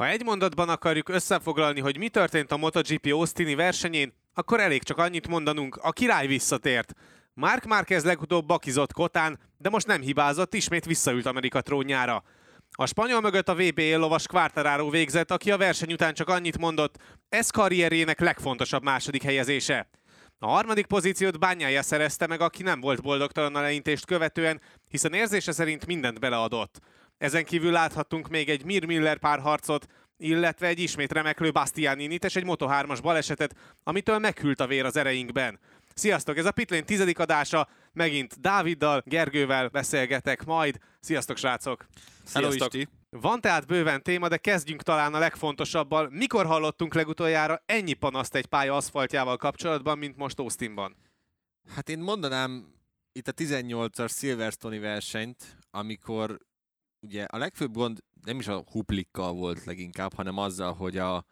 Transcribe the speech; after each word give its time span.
Ha 0.00 0.08
egy 0.08 0.24
mondatban 0.24 0.68
akarjuk 0.68 1.08
összefoglalni, 1.08 1.80
hogy 1.80 1.98
mi 1.98 2.08
történt 2.08 2.52
a 2.52 2.56
MotoGP 2.56 3.06
Austini 3.06 3.54
versenyén, 3.54 4.12
akkor 4.34 4.60
elég 4.60 4.82
csak 4.82 4.98
annyit 4.98 5.28
mondanunk, 5.28 5.76
a 5.76 5.90
király 5.90 6.26
visszatért. 6.26 6.92
Mark 7.34 7.64
Márquez 7.64 8.04
legutóbb 8.04 8.46
bakizott 8.46 8.92
Kotán, 8.92 9.38
de 9.58 9.68
most 9.68 9.86
nem 9.86 10.00
hibázott, 10.00 10.54
ismét 10.54 10.84
visszaült 10.84 11.26
Amerika 11.26 11.60
trónjára. 11.60 12.22
A 12.70 12.86
spanyol 12.86 13.20
mögött 13.20 13.48
a 13.48 13.54
VB 13.54 13.78
lovas 13.78 14.26
Quartararo 14.26 14.90
végzett, 14.90 15.30
aki 15.30 15.50
a 15.50 15.56
verseny 15.56 15.92
után 15.92 16.14
csak 16.14 16.28
annyit 16.28 16.58
mondott, 16.58 16.96
ez 17.28 17.50
karrierjének 17.50 18.20
legfontosabb 18.20 18.82
második 18.82 19.22
helyezése. 19.22 19.88
A 20.38 20.46
harmadik 20.46 20.86
pozíciót 20.86 21.38
bányája 21.38 21.82
szerezte 21.82 22.26
meg, 22.26 22.40
aki 22.40 22.62
nem 22.62 22.80
volt 22.80 23.02
boldogtalan 23.02 23.56
a 23.56 23.60
leintést 23.60 24.06
követően, 24.06 24.60
hiszen 24.88 25.12
érzése 25.12 25.52
szerint 25.52 25.86
mindent 25.86 26.20
beleadott. 26.20 26.78
Ezen 27.20 27.44
kívül 27.44 27.70
láthattunk 27.70 28.28
még 28.28 28.48
egy 28.48 28.64
Mir 28.64 28.86
Miller 28.86 29.18
párharcot, 29.18 29.86
illetve 30.16 30.66
egy 30.66 30.78
ismét 30.78 31.12
remeklő 31.12 31.52
Bastianinit 31.52 32.24
és 32.24 32.36
egy 32.36 32.44
Moto3-as 32.46 32.98
balesetet, 33.02 33.56
amitől 33.82 34.18
meghűlt 34.18 34.60
a 34.60 34.66
vér 34.66 34.84
az 34.84 34.96
ereinkben. 34.96 35.58
Sziasztok, 35.94 36.36
ez 36.36 36.44
a 36.44 36.50
Pitlane 36.50 36.82
tizedik 36.82 37.18
adása, 37.18 37.68
megint 37.92 38.40
Dáviddal, 38.40 39.02
Gergővel 39.04 39.68
beszélgetek 39.68 40.44
majd. 40.44 40.78
Sziasztok, 41.00 41.36
srácok! 41.36 41.86
Sziasztok! 42.24 42.72
Hello, 42.72 42.84
Van 43.10 43.40
tehát 43.40 43.66
bőven 43.66 44.02
téma, 44.02 44.28
de 44.28 44.36
kezdjünk 44.36 44.82
talán 44.82 45.14
a 45.14 45.18
legfontosabbal. 45.18 46.08
Mikor 46.10 46.46
hallottunk 46.46 46.94
legutoljára 46.94 47.62
ennyi 47.66 47.92
panaszt 47.92 48.34
egy 48.34 48.46
pálya 48.46 48.76
aszfaltjával 48.76 49.36
kapcsolatban, 49.36 49.98
mint 49.98 50.16
most 50.16 50.38
Austinban? 50.38 50.96
Hát 51.74 51.88
én 51.88 51.98
mondanám 51.98 52.74
itt 53.12 53.28
a 53.28 53.32
18-as 53.32 54.16
Silverstone 54.18 54.78
versenyt, 54.78 55.56
amikor 55.70 56.38
ugye 57.00 57.24
a 57.24 57.38
legfőbb 57.38 57.72
gond 57.72 57.98
nem 58.24 58.38
is 58.38 58.48
a 58.48 58.64
huplikkal 58.70 59.32
volt 59.32 59.64
leginkább, 59.64 60.14
hanem 60.14 60.38
azzal, 60.38 60.72
hogy 60.72 60.96
a 60.96 61.24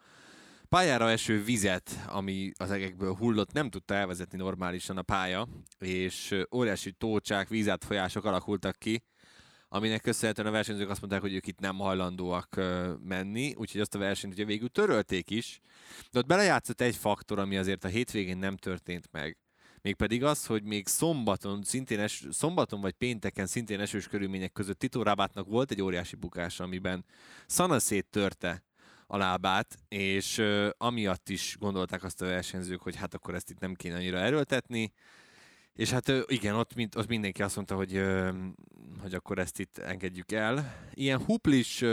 pályára 0.69 1.09
eső 1.09 1.43
vizet, 1.43 1.99
ami 2.07 2.51
az 2.57 2.71
egekből 2.71 3.15
hullott, 3.15 3.51
nem 3.51 3.69
tudta 3.69 3.93
elvezetni 3.93 4.37
normálisan 4.37 4.97
a 4.97 5.01
pálya, 5.01 5.47
és 5.79 6.43
óriási 6.55 6.91
tócsák, 6.91 7.47
vízátfolyások 7.47 8.25
alakultak 8.25 8.75
ki, 8.77 9.03
aminek 9.67 10.01
köszönhetően 10.01 10.47
a 10.47 10.51
versenyzők 10.51 10.89
azt 10.89 10.99
mondták, 10.99 11.21
hogy 11.21 11.33
ők 11.33 11.47
itt 11.47 11.59
nem 11.59 11.77
hajlandóak 11.77 12.59
menni, 13.03 13.53
úgyhogy 13.55 13.81
azt 13.81 13.95
a 13.95 13.99
versenyt 13.99 14.33
ugye 14.33 14.45
végül 14.45 14.69
törölték 14.69 15.29
is, 15.29 15.59
de 16.11 16.19
ott 16.19 16.25
belejátszott 16.25 16.81
egy 16.81 16.95
faktor, 16.95 17.39
ami 17.39 17.57
azért 17.57 17.83
a 17.83 17.87
hétvégén 17.87 18.37
nem 18.37 18.57
történt 18.57 19.07
meg, 19.11 19.37
mégpedig 19.81 20.23
az, 20.23 20.45
hogy 20.45 20.63
még 20.63 20.87
szombaton, 20.87 21.63
szintén 21.63 21.99
es, 21.99 22.23
szombaton 22.29 22.81
vagy 22.81 22.93
pénteken 22.93 23.45
szintén 23.45 23.79
esős 23.79 24.07
körülmények 24.07 24.51
között 24.51 24.79
Tito 24.79 25.03
Rabátnak 25.03 25.47
volt 25.47 25.71
egy 25.71 25.81
óriási 25.81 26.15
bukása, 26.15 26.63
amiben 26.63 27.05
szanaszét 27.45 28.05
törte 28.09 28.63
a 29.07 29.17
lábát, 29.17 29.77
és 29.87 30.37
uh, 30.37 30.69
amiatt 30.77 31.29
is 31.29 31.55
gondolták 31.59 32.03
azt 32.03 32.21
a 32.21 32.25
versenyzők, 32.25 32.81
hogy 32.81 32.95
hát 32.95 33.13
akkor 33.13 33.35
ezt 33.35 33.49
itt 33.49 33.59
nem 33.59 33.73
kéne 33.73 33.95
annyira 33.95 34.17
erőltetni, 34.17 34.93
és 35.73 35.89
hát 35.89 36.07
uh, 36.07 36.21
igen, 36.27 36.55
ott, 36.55 36.75
mind, 36.75 36.95
ott 36.95 37.07
mindenki 37.07 37.41
azt 37.41 37.55
mondta, 37.55 37.75
hogy, 37.75 37.97
uh, 37.97 38.29
hogy 39.01 39.13
akkor 39.13 39.39
ezt 39.39 39.59
itt 39.59 39.77
engedjük 39.77 40.31
el. 40.31 40.75
Ilyen 40.93 41.23
huplis 41.23 41.83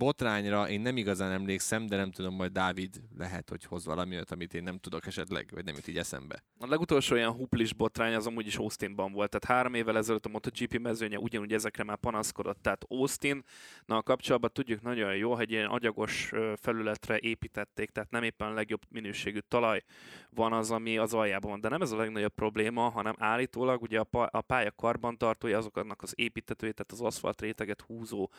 botrányra 0.00 0.68
én 0.68 0.80
nem 0.80 0.96
igazán 0.96 1.32
emlékszem, 1.32 1.86
de 1.86 1.96
nem 1.96 2.10
tudom, 2.10 2.34
majd 2.34 2.52
Dávid 2.52 3.00
lehet, 3.18 3.48
hogy 3.48 3.64
hoz 3.64 3.84
valami 3.84 4.14
olyat, 4.14 4.30
amit 4.30 4.54
én 4.54 4.62
nem 4.62 4.78
tudok 4.78 5.06
esetleg, 5.06 5.48
vagy 5.54 5.64
nem 5.64 5.74
jut 5.74 5.88
így 5.88 5.98
eszembe. 5.98 6.42
A 6.58 6.66
legutolsó 6.66 7.16
ilyen 7.16 7.32
huplis 7.32 7.74
botrány 7.74 8.14
az 8.14 8.26
amúgy 8.26 8.46
is 8.46 8.56
Austinban 8.56 9.12
volt, 9.12 9.30
tehát 9.30 9.56
három 9.56 9.74
évvel 9.74 9.96
ezelőtt 9.96 10.26
a 10.26 10.28
MotoGP 10.28 10.78
mezőnye 10.78 11.18
ugyanúgy 11.18 11.52
ezekre 11.52 11.84
már 11.84 11.96
panaszkodott, 11.96 12.62
tehát 12.62 12.84
Austin, 12.88 13.44
na 13.84 13.96
a 13.96 14.02
kapcsolatban 14.02 14.50
tudjuk 14.52 14.82
nagyon 14.82 15.16
jó, 15.16 15.34
hogy 15.34 15.50
ilyen 15.50 15.66
agyagos 15.66 16.30
felületre 16.56 17.18
építették, 17.18 17.90
tehát 17.90 18.10
nem 18.10 18.22
éppen 18.22 18.48
a 18.48 18.54
legjobb 18.54 18.82
minőségű 18.88 19.38
talaj 19.38 19.82
van 20.30 20.52
az, 20.52 20.70
ami 20.70 20.98
az 20.98 21.14
aljában 21.14 21.50
van, 21.50 21.60
de 21.60 21.68
nem 21.68 21.82
ez 21.82 21.92
a 21.92 21.96
legnagyobb 21.96 22.34
probléma, 22.34 22.88
hanem 22.88 23.14
állítólag 23.18 23.82
ugye 23.82 24.00
a 24.10 24.40
pálya 24.40 24.70
karbantartója 24.70 25.58
azoknak 25.58 26.02
az 26.02 26.12
építetői, 26.16 26.72
tehát 26.72 26.92
az 26.92 27.00
aszfalt 27.00 27.40
réteget 27.40 27.80
húzó 27.80 28.30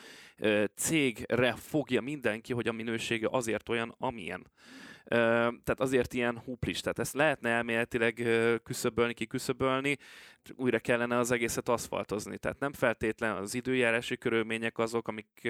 cégre 0.76 1.51
fogja 1.56 2.02
mindenki, 2.02 2.54
hogy 2.54 2.68
a 2.68 2.72
minősége 2.72 3.28
azért 3.32 3.70
olyan, 3.70 3.96
amilyen. 3.98 4.52
Tehát 5.04 5.80
azért 5.80 6.14
ilyen 6.14 6.40
huplis. 6.40 6.80
Tehát 6.80 7.00
ezt 7.00 7.14
lehetne 7.14 7.50
elméletileg 7.50 8.28
küszöbölni, 8.64 9.14
kiküszöbölni, 9.14 9.98
újra 10.56 10.80
kellene 10.80 11.18
az 11.18 11.32
egészet 11.32 11.70
aszfaltozni. 11.70 12.38
Tehát 12.38 12.60
nem 12.60 12.74
feltétlen 12.74 13.36
az 13.36 13.54
időjárási 13.54 14.18
körülmények 14.18 14.78
azok, 14.78 15.08
amik 15.08 15.50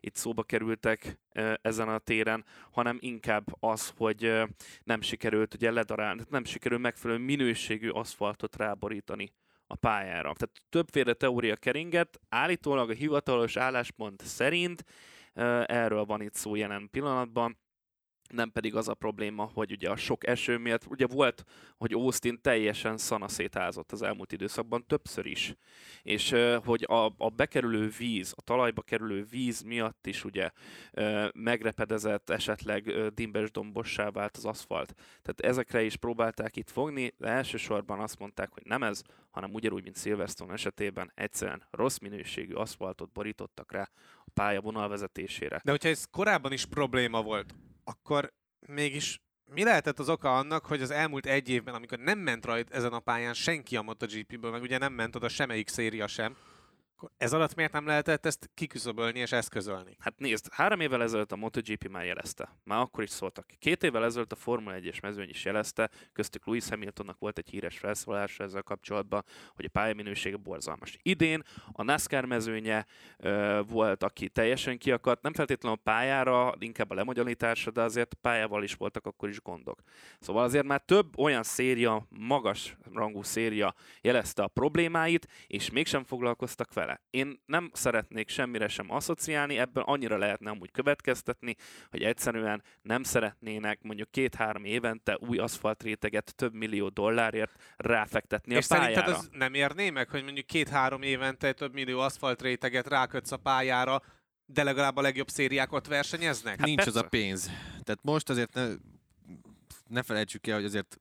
itt 0.00 0.14
szóba 0.14 0.42
kerültek 0.42 1.18
ezen 1.62 1.88
a 1.88 1.98
téren, 1.98 2.44
hanem 2.70 2.98
inkább 3.00 3.46
az, 3.60 3.92
hogy 3.96 4.42
nem 4.84 5.00
sikerült 5.00 5.54
ugye 5.54 5.70
ledarálni, 5.70 6.22
nem 6.30 6.44
sikerült 6.44 6.80
megfelelő 6.80 7.24
minőségű 7.24 7.88
aszfaltot 7.88 8.56
ráborítani 8.56 9.32
a 9.66 9.74
pályára. 9.74 10.32
Tehát 10.32 10.62
többféle 10.68 11.12
teória 11.12 11.56
keringet, 11.56 12.20
állítólag 12.28 12.90
a 12.90 12.94
hivatalos 12.94 13.56
álláspont 13.56 14.22
szerint 14.24 14.84
Erről 15.66 16.04
van 16.04 16.22
itt 16.22 16.34
szó 16.34 16.54
jelen 16.54 16.88
pillanatban 16.90 17.56
nem 18.32 18.52
pedig 18.52 18.74
az 18.74 18.88
a 18.88 18.94
probléma, 18.94 19.50
hogy 19.54 19.72
ugye 19.72 19.90
a 19.90 19.96
sok 19.96 20.26
eső 20.26 20.58
miatt, 20.58 20.86
ugye 20.86 21.06
volt, 21.06 21.44
hogy 21.76 21.92
Austin 21.92 22.40
teljesen 22.40 22.96
szanaszétázott 22.96 23.92
az 23.92 24.02
elmúlt 24.02 24.32
időszakban 24.32 24.86
többször 24.86 25.26
is, 25.26 25.54
és 26.02 26.34
hogy 26.64 26.84
a, 26.88 27.04
a 27.04 27.28
bekerülő 27.28 27.92
víz, 27.98 28.32
a 28.36 28.42
talajba 28.42 28.82
kerülő 28.82 29.24
víz 29.30 29.62
miatt 29.62 30.06
is 30.06 30.24
ugye 30.24 30.50
megrepedezett, 31.34 32.30
esetleg 32.30 33.12
dimbes 33.14 33.50
dombossá 33.50 34.10
vált 34.10 34.36
az 34.36 34.44
aszfalt. 34.44 34.94
Tehát 35.22 35.40
ezekre 35.40 35.82
is 35.82 35.96
próbálták 35.96 36.56
itt 36.56 36.70
fogni, 36.70 37.14
de 37.18 37.28
elsősorban 37.28 38.00
azt 38.00 38.18
mondták, 38.18 38.52
hogy 38.52 38.62
nem 38.66 38.82
ez, 38.82 39.02
hanem 39.30 39.54
ugyanúgy, 39.54 39.82
mint 39.82 39.96
Silverstone 39.96 40.52
esetében 40.52 41.12
egyszerűen 41.14 41.66
rossz 41.70 41.98
minőségű 41.98 42.54
aszfaltot 42.54 43.12
borítottak 43.12 43.72
rá 43.72 43.88
a 44.34 44.40
pálya 44.40 44.60
vonalvezetésére. 44.60 45.60
De 45.64 45.70
hogyha 45.70 45.88
ez 45.88 46.04
korábban 46.10 46.52
is 46.52 46.64
probléma 46.66 47.22
volt, 47.22 47.54
akkor 47.84 48.32
mégis 48.66 49.20
mi 49.44 49.64
lehetett 49.64 49.98
az 49.98 50.08
oka 50.08 50.36
annak, 50.36 50.66
hogy 50.66 50.82
az 50.82 50.90
elmúlt 50.90 51.26
egy 51.26 51.48
évben, 51.48 51.74
amikor 51.74 51.98
nem 51.98 52.18
ment 52.18 52.44
rajt 52.44 52.70
ezen 52.70 52.92
a 52.92 53.00
pályán 53.00 53.34
senki 53.34 53.76
a 53.76 53.82
MotoGP-ből, 53.82 54.50
meg 54.50 54.62
ugye 54.62 54.78
nem 54.78 54.92
ment 54.92 55.16
oda 55.16 55.28
semmelyik 55.28 55.68
széria 55.68 56.06
sem, 56.06 56.36
akkor 57.02 57.16
ez 57.18 57.32
alatt 57.32 57.54
miért 57.54 57.72
nem 57.72 57.86
lehetett 57.86 58.26
ezt 58.26 58.50
kiküszöbölni 58.54 59.18
és 59.18 59.32
eszközölni? 59.32 59.96
Hát 59.98 60.18
nézd, 60.18 60.46
három 60.52 60.80
évvel 60.80 61.02
ezelőtt 61.02 61.32
a 61.32 61.36
MotoGP 61.36 61.88
már 61.88 62.04
jelezte. 62.04 62.56
Már 62.64 62.78
akkor 62.80 63.02
is 63.04 63.10
szóltak. 63.10 63.46
Két 63.58 63.82
évvel 63.82 64.04
ezelőtt 64.04 64.32
a 64.32 64.36
Formula 64.36 64.76
1-es 64.78 65.02
mezőny 65.02 65.28
is 65.28 65.44
jelezte, 65.44 65.90
köztük 66.12 66.46
Lewis 66.46 66.68
Hamiltonnak 66.68 67.18
volt 67.18 67.38
egy 67.38 67.48
híres 67.48 67.78
felszólása 67.78 68.44
ezzel 68.44 68.62
kapcsolatban, 68.62 69.24
hogy 69.54 69.64
a 69.64 69.68
pályaminősége 69.68 70.36
borzalmas. 70.36 70.98
Idén 71.02 71.42
a 71.72 71.82
NASCAR 71.82 72.24
mezőnye 72.24 72.86
ö, 73.18 73.60
volt, 73.68 74.02
aki 74.02 74.28
teljesen 74.28 74.78
kiakadt, 74.78 75.22
nem 75.22 75.32
feltétlenül 75.32 75.78
a 75.78 75.90
pályára, 75.90 76.54
inkább 76.58 76.90
a 76.90 76.94
lemagyanításra, 76.94 77.70
de 77.70 77.82
azért 77.82 78.14
pályával 78.14 78.62
is 78.62 78.74
voltak 78.74 79.06
akkor 79.06 79.28
is 79.28 79.40
gondok. 79.40 79.82
Szóval 80.20 80.44
azért 80.44 80.66
már 80.66 80.80
több 80.80 81.18
olyan 81.18 81.42
széria, 81.42 82.06
magas 82.08 82.76
rangú 82.92 83.22
széria 83.22 83.74
jelezte 84.00 84.42
a 84.42 84.48
problémáit, 84.48 85.28
és 85.46 85.70
mégsem 85.70 86.04
foglalkoztak 86.04 86.72
vele 86.72 86.91
vele. 86.92 87.00
Én 87.10 87.42
nem 87.46 87.70
szeretnék 87.74 88.28
semmire 88.28 88.68
sem 88.68 88.90
asszociálni, 88.90 89.58
ebből 89.58 89.82
annyira 89.82 90.18
lehetne 90.18 90.50
amúgy 90.50 90.70
következtetni, 90.70 91.56
hogy 91.90 92.02
egyszerűen 92.02 92.62
nem 92.82 93.02
szeretnének 93.02 93.82
mondjuk 93.82 94.10
két-három 94.10 94.64
évente 94.64 95.18
új 95.20 95.38
aszfaltréteget 95.38 96.34
több 96.36 96.54
millió 96.54 96.88
dollárért 96.88 97.62
ráfektetni 97.76 98.54
és 98.54 98.64
a 98.64 98.74
pályára. 98.74 98.90
És 98.90 98.96
szerinted 98.96 99.20
az 99.20 99.38
nem 99.38 99.54
érné 99.54 99.90
meg, 99.90 100.08
hogy 100.08 100.24
mondjuk 100.24 100.46
két-három 100.46 101.02
évente 101.02 101.52
több 101.52 101.72
millió 101.72 101.98
aszfaltréteget 101.98 102.86
rákötsz 102.86 103.32
a 103.32 103.36
pályára, 103.36 104.02
de 104.46 104.62
legalább 104.62 104.96
a 104.96 105.00
legjobb 105.00 105.28
szériákat 105.28 105.86
versenyeznek? 105.86 106.58
Hát 106.58 106.66
Nincs 106.66 106.82
persze. 106.82 106.98
az 106.98 107.04
a 107.04 107.08
pénz. 107.08 107.50
Tehát 107.70 107.98
most 108.02 108.30
azért 108.30 108.54
ne, 108.54 108.68
ne 109.88 110.02
felejtsük 110.02 110.46
el, 110.46 110.54
hogy 110.54 110.64
azért 110.64 111.00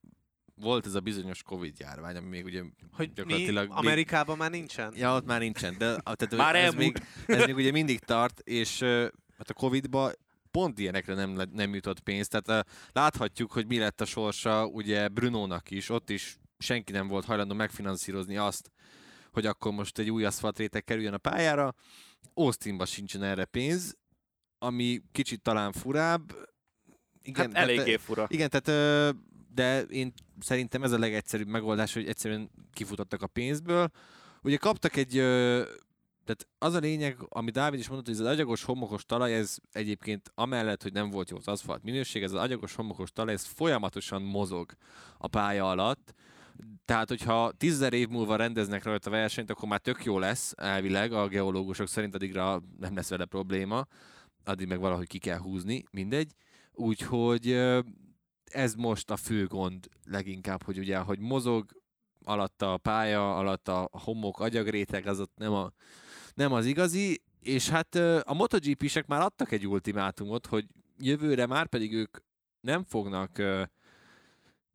volt 0.61 0.85
ez 0.85 0.95
a 0.95 0.99
bizonyos 0.99 1.43
Covid 1.43 1.79
járvány, 1.79 2.15
ami 2.15 2.27
még 2.27 2.45
ugye 2.45 2.63
hogy 2.91 3.13
gyakorlatilag... 3.13 3.67
Mi? 3.67 3.73
Amerikában 3.75 4.37
még... 4.37 4.37
már 4.37 4.51
nincsen? 4.51 4.93
Ja, 4.95 5.15
ott 5.15 5.25
már 5.25 5.39
nincsen, 5.39 5.77
de 5.77 5.95
tehát, 5.95 6.35
már 6.35 6.55
ez, 6.55 6.73
még, 6.73 6.97
ez 7.25 7.45
még 7.45 7.55
ugye 7.55 7.71
mindig 7.71 7.99
tart, 7.99 8.39
és 8.39 8.79
hát 9.37 9.49
a 9.49 9.53
Covid-ba 9.53 10.11
pont 10.51 10.79
ilyenekre 10.79 11.13
nem, 11.13 11.41
nem 11.51 11.73
jutott 11.73 11.99
pénz. 11.99 12.27
Tehát 12.27 12.67
láthatjuk, 12.91 13.51
hogy 13.51 13.67
mi 13.67 13.77
lett 13.77 14.01
a 14.01 14.05
sorsa 14.05 14.65
ugye 14.65 15.07
Brunónak 15.07 15.71
is, 15.71 15.89
ott 15.89 16.09
is 16.09 16.37
senki 16.57 16.91
nem 16.91 17.07
volt 17.07 17.25
hajlandó 17.25 17.55
megfinanszírozni 17.55 18.37
azt, 18.37 18.71
hogy 19.31 19.45
akkor 19.45 19.71
most 19.71 19.99
egy 19.99 20.09
új 20.09 20.25
aszfaltréteg 20.25 20.83
kerüljön 20.83 21.13
a 21.13 21.17
pályára. 21.17 21.73
Austinban 22.33 22.85
sincsen 22.85 23.23
erre 23.23 23.45
pénz, 23.45 23.97
ami 24.57 25.01
kicsit 25.11 25.41
talán 25.41 25.71
furább. 25.71 26.49
Igen, 27.21 27.45
hát 27.45 27.63
eléggé 27.63 27.83
tehát, 27.83 28.01
fura. 28.01 28.25
Igen, 28.29 28.49
tehát 28.49 29.15
de 29.53 29.81
én 29.81 30.13
szerintem 30.39 30.83
ez 30.83 30.91
a 30.91 30.99
legegyszerűbb 30.99 31.47
megoldás, 31.47 31.93
hogy 31.93 32.07
egyszerűen 32.07 32.49
kifutottak 32.73 33.21
a 33.21 33.27
pénzből. 33.27 33.89
Ugye 34.41 34.57
kaptak 34.57 34.95
egy, 34.95 35.11
tehát 36.25 36.47
az 36.57 36.73
a 36.73 36.79
lényeg, 36.79 37.17
ami 37.29 37.51
Dávid 37.51 37.79
is 37.79 37.87
mondott, 37.87 38.05
hogy 38.05 38.15
ez 38.15 38.21
az 38.21 38.27
agyagos 38.27 38.63
homokos 38.63 39.05
talaj, 39.05 39.33
ez 39.35 39.55
egyébként 39.71 40.31
amellett, 40.35 40.83
hogy 40.83 40.93
nem 40.93 41.09
volt 41.09 41.29
jó 41.29 41.37
az 41.37 41.47
aszfalt 41.47 41.83
minőség, 41.83 42.23
ez 42.23 42.31
az 42.31 42.41
agyagos 42.41 42.75
homokos 42.75 43.11
talaj, 43.11 43.33
ez 43.33 43.45
folyamatosan 43.45 44.21
mozog 44.21 44.71
a 45.17 45.27
pálya 45.27 45.69
alatt, 45.69 46.13
tehát, 46.85 47.09
hogyha 47.09 47.51
tízzer 47.51 47.93
év 47.93 48.07
múlva 48.07 48.35
rendeznek 48.35 48.83
rajta 48.83 49.09
versenyt, 49.09 49.49
akkor 49.49 49.69
már 49.69 49.79
tök 49.79 50.03
jó 50.03 50.19
lesz, 50.19 50.53
elvileg, 50.57 51.13
a 51.13 51.27
geológusok 51.27 51.87
szerint 51.87 52.15
addigra 52.15 52.61
nem 52.79 52.95
lesz 52.95 53.09
vele 53.09 53.25
probléma, 53.25 53.87
addig 54.43 54.67
meg 54.67 54.79
valahogy 54.79 55.07
ki 55.07 55.17
kell 55.17 55.37
húzni, 55.37 55.83
mindegy. 55.91 56.31
Úgyhogy 56.73 57.59
ez 58.53 58.75
most 58.75 59.09
a 59.09 59.15
fő 59.15 59.45
gond 59.45 59.89
leginkább, 60.05 60.63
hogy 60.63 60.77
ugye, 60.77 60.97
hogy 60.97 61.19
mozog 61.19 61.65
alatta 62.23 62.73
a 62.73 62.77
pálya, 62.77 63.37
alatta 63.37 63.83
a 63.83 63.99
homok, 63.99 64.39
agyagréteg, 64.39 65.07
az 65.07 65.19
ott 65.19 65.33
nem, 65.35 65.53
a, 65.53 65.71
nem 66.33 66.53
az 66.53 66.65
igazi, 66.65 67.21
és 67.39 67.69
hát 67.69 67.95
a 68.23 68.33
MotoGP-sek 68.33 69.07
már 69.07 69.21
adtak 69.21 69.51
egy 69.51 69.67
ultimátumot, 69.67 70.45
hogy 70.45 70.65
jövőre 70.97 71.45
már 71.45 71.67
pedig 71.67 71.93
ők 71.93 72.17
nem 72.61 72.83
fognak 72.83 73.41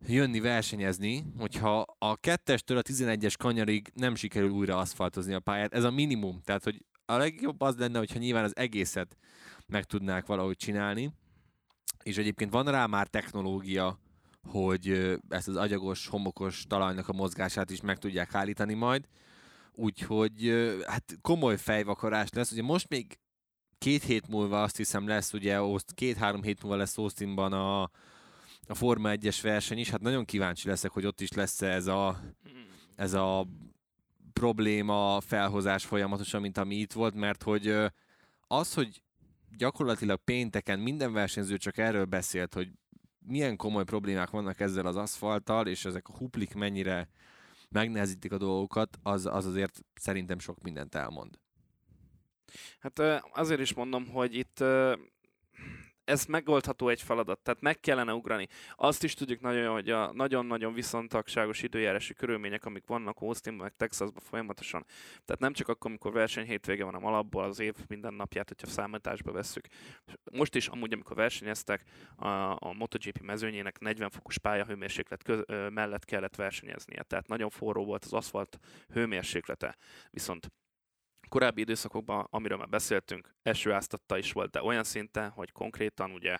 jönni 0.06 0.40
versenyezni, 0.40 1.25
hogyha 1.38 1.96
a 1.99 2.17
kettestől 2.17 2.78
a 2.78 2.82
11-es 2.82 3.34
kanyarig 3.38 3.90
nem 3.94 4.14
sikerül 4.14 4.50
újra 4.50 4.76
aszfaltozni 4.78 5.34
a 5.34 5.40
pályát. 5.40 5.75
Ez 5.75 5.84
a 5.84 5.90
minimum. 5.90 6.40
Tehát, 6.44 6.64
hogy 6.64 6.84
a 7.05 7.17
legjobb 7.17 7.61
az 7.61 7.76
lenne, 7.76 7.99
hogyha 7.99 8.19
nyilván 8.19 8.44
az 8.44 8.56
egészet 8.56 9.17
meg 9.67 9.84
tudnák 9.84 10.26
valahogy 10.26 10.56
csinálni. 10.56 11.12
És 12.03 12.17
egyébként 12.17 12.50
van 12.50 12.65
rá 12.65 12.87
már 12.87 13.06
technológia, 13.06 13.99
hogy 14.43 15.17
ezt 15.29 15.49
az 15.49 15.56
agyagos, 15.56 16.06
homokos 16.06 16.65
talajnak 16.69 17.09
a 17.09 17.12
mozgását 17.12 17.71
is 17.71 17.81
meg 17.81 17.99
tudják 17.99 18.35
állítani 18.35 18.75
majd. 18.75 19.09
Úgyhogy 19.73 20.53
hát 20.87 21.19
komoly 21.21 21.56
fejvakarás 21.56 22.29
lesz. 22.31 22.53
Ugye 22.53 22.62
most 22.62 22.88
még 22.88 23.19
két 23.79 24.03
hét 24.03 24.29
múlva 24.29 24.62
azt 24.62 24.77
hiszem 24.77 25.06
lesz, 25.06 25.33
ugye 25.33 25.61
két-három 25.94 26.43
hét 26.43 26.62
múlva 26.62 26.77
lesz 26.77 26.99
Austinban 26.99 27.53
a, 27.53 27.83
a 28.67 28.75
Forma 28.75 29.11
1-es 29.12 29.38
verseny 29.43 29.79
is, 29.79 29.91
hát 29.91 30.00
nagyon 30.00 30.25
kíváncsi 30.25 30.69
leszek, 30.69 30.91
hogy 30.91 31.06
ott 31.06 31.21
is 31.21 31.33
lesz 31.33 31.62
ez 31.62 31.87
a, 31.87 32.21
ez 32.97 33.15
a 33.15 33.47
probléma 34.33 35.21
felhozás 35.21 35.85
folyamatosan, 35.85 36.41
mint 36.41 36.59
ami 36.59 36.75
itt 36.75 36.93
volt, 36.93 37.15
mert 37.15 37.43
hogy 37.43 37.77
az, 38.47 38.75
hogy 38.75 39.03
gyakorlatilag 39.57 40.21
pénteken 40.25 40.79
minden 40.79 41.13
versenyző 41.13 41.57
csak 41.57 41.79
erről 41.79 42.05
beszélt, 42.05 42.55
hogy 42.55 42.71
milyen 43.19 43.57
komoly 43.57 43.85
problémák 43.85 44.31
vannak 44.31 44.61
ezzel 44.61 44.87
az 44.87 44.97
aszfalttal, 44.97 45.67
és 45.67 45.85
ezek 45.85 46.09
a 46.09 46.17
huplik 46.17 46.55
mennyire 46.55 47.09
megnehezítik 47.69 48.33
a 48.33 48.39
dolgokat, 48.39 48.99
az, 49.03 49.27
az 49.27 49.47
azért 49.47 49.85
szerintem 49.95 50.39
sok 50.39 50.63
mindent 50.63 50.95
elmond. 50.95 51.39
Hát 52.79 52.99
azért 53.33 53.61
is 53.61 53.75
mondom, 53.75 54.07
hogy 54.07 54.35
itt 54.35 54.65
ez 56.06 56.25
megoldható 56.25 56.88
egy 56.88 57.03
feladat, 57.03 57.38
tehát 57.38 57.61
meg 57.61 57.81
kellene 57.81 58.12
ugrani. 58.12 58.49
Azt 58.76 59.05
is 59.05 59.14
tudjuk 59.14 59.41
nagyon, 59.41 59.73
hogy 59.73 59.91
a 59.91 60.12
nagyon-nagyon 60.12 60.73
viszontagságos 60.73 61.62
időjárási 61.62 62.14
körülmények, 62.14 62.64
amik 62.64 62.87
vannak 62.87 63.20
Austinban, 63.20 63.62
meg 63.62 63.76
Texasban 63.76 64.23
folyamatosan. 64.23 64.85
Tehát 65.25 65.41
nem 65.41 65.53
csak 65.53 65.69
akkor, 65.69 65.91
amikor 65.91 66.12
verseny 66.12 66.47
hétvége 66.47 66.85
van, 66.85 66.93
hanem 66.93 67.08
alapból 67.08 67.44
az 67.44 67.58
év 67.58 67.75
minden 67.88 68.14
napját, 68.14 68.49
hogyha 68.49 68.67
számításba 68.67 69.32
vesszük. 69.32 69.67
Most 70.32 70.55
is 70.55 70.67
amúgy, 70.67 70.93
amikor 70.93 71.17
versenyeztek, 71.17 71.82
a, 72.17 72.29
a 72.50 72.73
MotoGP 72.79 73.20
mezőnyének 73.20 73.79
40 73.79 74.11
fokos 74.11 74.38
pályahőmérséklet 74.38 75.23
köz, 75.23 75.43
ö, 75.47 75.69
mellett 75.69 76.05
kellett 76.05 76.35
versenyeznie. 76.37 77.02
Tehát 77.02 77.29
nagyon 77.29 77.50
forró 77.50 77.85
volt 77.85 78.05
az 78.05 78.12
aszfalt 78.12 78.59
hőmérséklete. 78.93 79.76
Viszont 80.11 80.50
korábbi 81.28 81.61
időszakokban, 81.61 82.26
amiről 82.31 82.58
már 82.58 82.69
beszéltünk, 82.69 83.34
esőáztatta 83.43 84.19
is 84.19 84.32
volt, 84.32 84.50
de 84.50 84.62
olyan 84.62 84.84
szinten, 84.84 85.31
hogy 85.31 85.52
konkrétan 85.52 86.11
ugye 86.11 86.37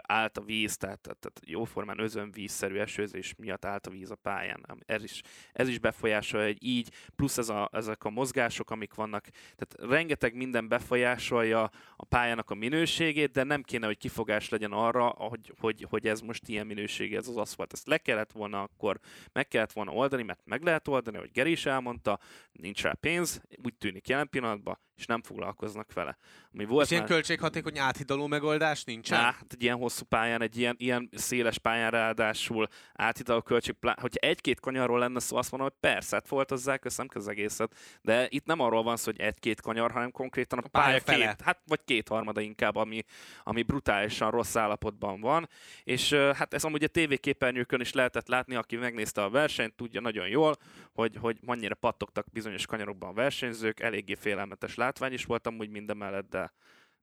állt 0.00 0.38
a 0.38 0.40
víz, 0.40 0.76
tehát, 0.76 1.00
tehát, 1.00 1.40
jóformán 1.44 1.98
özönvízszerű 1.98 2.78
esőzés 2.78 3.34
miatt 3.38 3.64
állt 3.64 3.86
a 3.86 3.90
víz 3.90 4.10
a 4.10 4.14
pályán. 4.14 4.66
Ez 4.86 5.02
is, 5.02 5.22
ez 5.52 5.68
is 5.68 5.78
befolyásolja, 5.78 6.46
hogy 6.46 6.64
így, 6.64 6.90
plusz 7.16 7.38
ez 7.38 7.48
a, 7.48 7.68
ezek 7.72 8.04
a 8.04 8.10
mozgások, 8.10 8.70
amik 8.70 8.94
vannak, 8.94 9.26
tehát 9.56 9.90
rengeteg 9.92 10.34
minden 10.34 10.68
befolyásolja 10.68 11.70
a 11.96 12.04
pályának 12.04 12.50
a 12.50 12.54
minőségét, 12.54 13.30
de 13.32 13.42
nem 13.42 13.62
kéne, 13.62 13.86
hogy 13.86 13.98
kifogás 13.98 14.48
legyen 14.48 14.72
arra, 14.72 15.06
hogy, 15.06 15.52
hogy, 15.58 15.86
hogy 15.88 16.06
ez 16.06 16.20
most 16.20 16.48
ilyen 16.48 16.66
minőségű 16.66 17.16
ez 17.16 17.28
az 17.28 17.36
aszfalt. 17.36 17.72
Ezt 17.72 17.86
le 17.86 17.98
kellett 17.98 18.32
volna 18.32 18.62
akkor, 18.62 19.00
meg 19.32 19.48
kellett 19.48 19.72
volna 19.72 19.92
oldani, 19.92 20.22
mert 20.22 20.40
meg 20.44 20.62
lehet 20.62 20.88
oldani, 20.88 21.18
hogy 21.18 21.30
Geri 21.32 21.50
is 21.50 21.66
elmondta, 21.66 22.18
nincs 22.52 22.82
rá 22.82 22.92
pénz, 22.92 23.42
úgy 23.64 23.74
tűnik 23.74 24.08
jelen 24.16 24.28
pillanatban, 24.28 24.76
és 24.96 25.06
nem 25.06 25.22
foglalkoznak 25.22 25.92
vele. 25.92 26.18
Ami 26.52 26.64
volt 26.64 26.84
és 26.84 26.90
már... 26.90 27.00
ilyen 27.00 27.12
költséghatékony 27.12 27.78
áthidaló 27.78 28.26
megoldás 28.26 28.84
nincsen? 28.84 29.18
Á, 29.18 29.22
hát 29.22 29.46
egy 29.48 29.62
ilyen 29.62 29.76
hosszú 29.76 30.04
pályán, 30.04 30.42
egy 30.42 30.58
ilyen, 30.58 30.74
ilyen 30.78 31.08
széles 31.12 31.58
pályán 31.58 31.90
ráadásul 31.90 32.68
áthidaló 32.94 33.42
költség, 33.42 33.74
hogyha 33.80 34.28
egy-két 34.28 34.60
kanyarról 34.60 34.98
lenne 34.98 35.20
szó, 35.20 35.36
azt 35.36 35.50
mondom, 35.50 35.68
hogy 35.68 35.90
persze, 35.90 36.16
hát 36.16 36.26
foltozzák 36.26 36.84
összem 36.84 37.06
az 37.14 37.28
egészet, 37.28 37.74
de 38.02 38.26
itt 38.30 38.46
nem 38.46 38.60
arról 38.60 38.82
van 38.82 38.96
szó, 38.96 39.04
hogy 39.10 39.20
egy-két 39.20 39.60
kanyar, 39.60 39.90
hanem 39.90 40.10
konkrétan 40.10 40.58
a, 40.58 40.62
a 40.64 40.68
pálya, 40.68 41.00
pálya 41.04 41.28
két, 41.28 41.40
hát 41.40 41.60
vagy 41.66 41.80
két 41.84 42.08
harmada 42.08 42.40
inkább, 42.40 42.76
ami, 42.76 43.04
ami 43.42 43.62
brutálisan 43.62 44.30
rossz 44.30 44.56
állapotban 44.56 45.20
van, 45.20 45.48
és 45.84 46.12
hát 46.12 46.54
ez 46.54 46.64
amúgy 46.64 46.84
a 46.84 46.88
tévéképernyőkön 46.88 47.80
is 47.80 47.92
lehetett 47.92 48.28
látni, 48.28 48.54
aki 48.54 48.76
megnézte 48.76 49.22
a 49.22 49.30
versenyt, 49.30 49.74
tudja 49.74 50.00
nagyon 50.00 50.28
jól, 50.28 50.56
hogy, 50.92 51.16
hogy 51.20 51.38
mennyire 51.40 51.74
pattogtak 51.74 52.26
bizonyos 52.32 52.66
kanyarokban 52.66 53.08
a 53.08 53.12
versenyzők, 53.12 53.80
eléggé 53.80 54.14
félelmetes 54.14 54.74
látvány 54.86 55.12
is 55.12 55.24
volt 55.24 55.46
amúgy 55.46 55.68
minden 55.68 55.96
mellett, 55.96 56.28
de, 56.28 56.52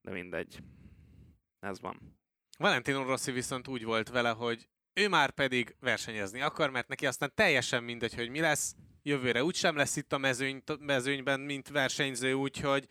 de 0.02 0.10
mindegy. 0.10 0.58
Ez 1.60 1.80
van. 1.80 2.18
Valentino 2.58 3.02
Rossi 3.02 3.32
viszont 3.32 3.68
úgy 3.68 3.84
volt 3.84 4.08
vele, 4.08 4.30
hogy 4.30 4.68
ő 4.92 5.08
már 5.08 5.30
pedig 5.30 5.76
versenyezni 5.80 6.40
akar, 6.40 6.70
mert 6.70 6.88
neki 6.88 7.06
aztán 7.06 7.32
teljesen 7.34 7.82
mindegy, 7.82 8.14
hogy 8.14 8.28
mi 8.28 8.40
lesz. 8.40 8.74
Jövőre 9.02 9.44
úgysem 9.44 9.76
lesz 9.76 9.96
itt 9.96 10.12
a 10.12 10.18
mezőny, 10.18 10.62
mezőnyben, 10.80 11.40
mint 11.40 11.68
versenyző, 11.68 12.32
úgyhogy 12.32 12.88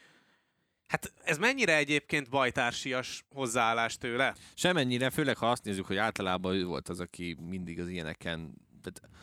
Hát 0.87 1.13
ez 1.23 1.37
mennyire 1.37 1.75
egyébként 1.75 2.29
bajtársias 2.29 3.25
hozzáállás 3.29 3.97
tőle? 3.97 4.35
Semennyire, 4.53 5.09
főleg 5.09 5.37
ha 5.37 5.51
azt 5.51 5.63
nézzük, 5.63 5.85
hogy 5.85 5.97
általában 5.97 6.55
ő 6.55 6.65
volt 6.65 6.89
az, 6.89 6.99
aki 6.99 7.37
mindig 7.39 7.79
az 7.79 7.87
ilyeneken... 7.87 8.53
Tehát 8.81 9.15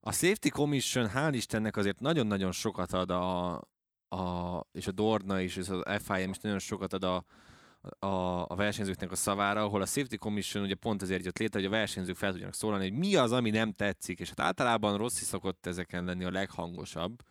a 0.00 0.12
Safety 0.12 0.48
Commission, 0.48 1.10
hál' 1.14 1.32
Istennek 1.32 1.76
azért 1.76 2.00
nagyon-nagyon 2.00 2.52
sokat 2.52 2.92
ad 2.92 3.10
a, 3.10 3.54
a, 4.12 4.66
és 4.72 4.86
a 4.86 4.92
Dorna 4.92 5.40
is, 5.40 5.56
és 5.56 5.68
az 5.68 6.02
FIM 6.02 6.30
is 6.30 6.38
nagyon 6.38 6.58
sokat 6.58 6.92
ad 6.92 7.04
a, 7.04 7.24
a, 8.06 8.44
a 8.48 8.54
versenyzőknek 8.54 9.10
a 9.10 9.16
szavára, 9.16 9.62
ahol 9.62 9.82
a 9.82 9.86
Safety 9.86 10.16
Commission 10.16 10.64
ugye 10.64 10.74
pont 10.74 11.02
ezért 11.02 11.24
jött 11.24 11.38
létre, 11.38 11.58
hogy 11.58 11.68
a 11.68 11.70
versenyzők 11.70 12.16
fel 12.16 12.30
tudjanak 12.30 12.54
szólalni, 12.54 12.88
hogy 12.88 12.98
mi 12.98 13.14
az, 13.14 13.32
ami 13.32 13.50
nem 13.50 13.72
tetszik, 13.72 14.20
és 14.20 14.28
hát 14.28 14.40
általában 14.40 14.96
Rossi 14.96 15.24
szokott 15.24 15.66
ezeken 15.66 16.04
lenni 16.04 16.24
a 16.24 16.30
leghangosabb, 16.30 17.22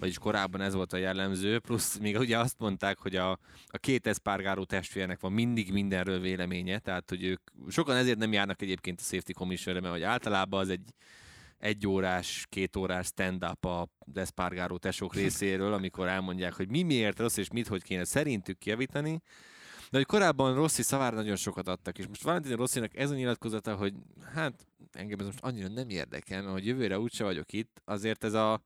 vagyis 0.00 0.18
korábban 0.18 0.60
ez 0.60 0.74
volt 0.74 0.92
a 0.92 0.96
jellemző, 0.96 1.58
plusz 1.58 1.98
még 1.98 2.18
ugye 2.18 2.38
azt 2.38 2.58
mondták, 2.58 2.98
hogy 2.98 3.16
a, 3.16 3.30
a 3.66 3.78
két 3.78 4.06
Espargaro 4.06 4.64
testvérnek 4.64 5.20
van 5.20 5.32
mindig 5.32 5.72
mindenről 5.72 6.20
véleménye, 6.20 6.78
tehát 6.78 7.08
hogy 7.08 7.24
ők 7.24 7.40
sokan 7.68 7.96
ezért 7.96 8.18
nem 8.18 8.32
járnak 8.32 8.62
egyébként 8.62 9.00
a 9.00 9.04
Safety 9.04 9.32
Commissionre, 9.32 9.80
mert 9.80 9.92
hogy 9.92 10.02
általában 10.02 10.60
az 10.60 10.68
egy 10.68 10.94
egy 11.58 11.86
órás, 11.86 12.46
két 12.48 12.76
órás 12.76 13.06
stand-up 13.06 13.64
a 13.64 13.88
Despargaro 14.04 14.78
tesók 14.78 15.14
részéről, 15.14 15.72
amikor 15.72 16.08
elmondják, 16.08 16.54
hogy 16.54 16.68
mi 16.68 16.82
miért 16.82 17.18
rossz, 17.18 17.36
és 17.36 17.50
mit, 17.50 17.68
hogy 17.68 17.82
kéne 17.82 18.04
szerintük 18.04 18.58
kijavítani. 18.58 19.20
De 19.90 19.96
hogy 19.96 20.06
korábban 20.06 20.54
Rossi 20.54 20.82
szavára 20.82 21.16
nagyon 21.16 21.36
sokat 21.36 21.68
adtak, 21.68 21.98
és 21.98 22.06
most 22.06 22.22
Valentin 22.22 22.56
Rossinak 22.56 22.96
ez 22.96 23.10
a 23.10 23.14
nyilatkozata, 23.14 23.74
hogy 23.74 23.94
hát 24.34 24.66
engem 24.92 25.18
ez 25.18 25.26
most 25.26 25.40
annyira 25.40 25.68
nem 25.68 25.88
érdekel, 25.88 26.40
mert 26.42 26.52
hogy 26.52 26.66
jövőre 26.66 26.98
úgyse 26.98 27.24
vagyok 27.24 27.52
itt, 27.52 27.82
azért 27.84 28.24
ez 28.24 28.32
a 28.32 28.62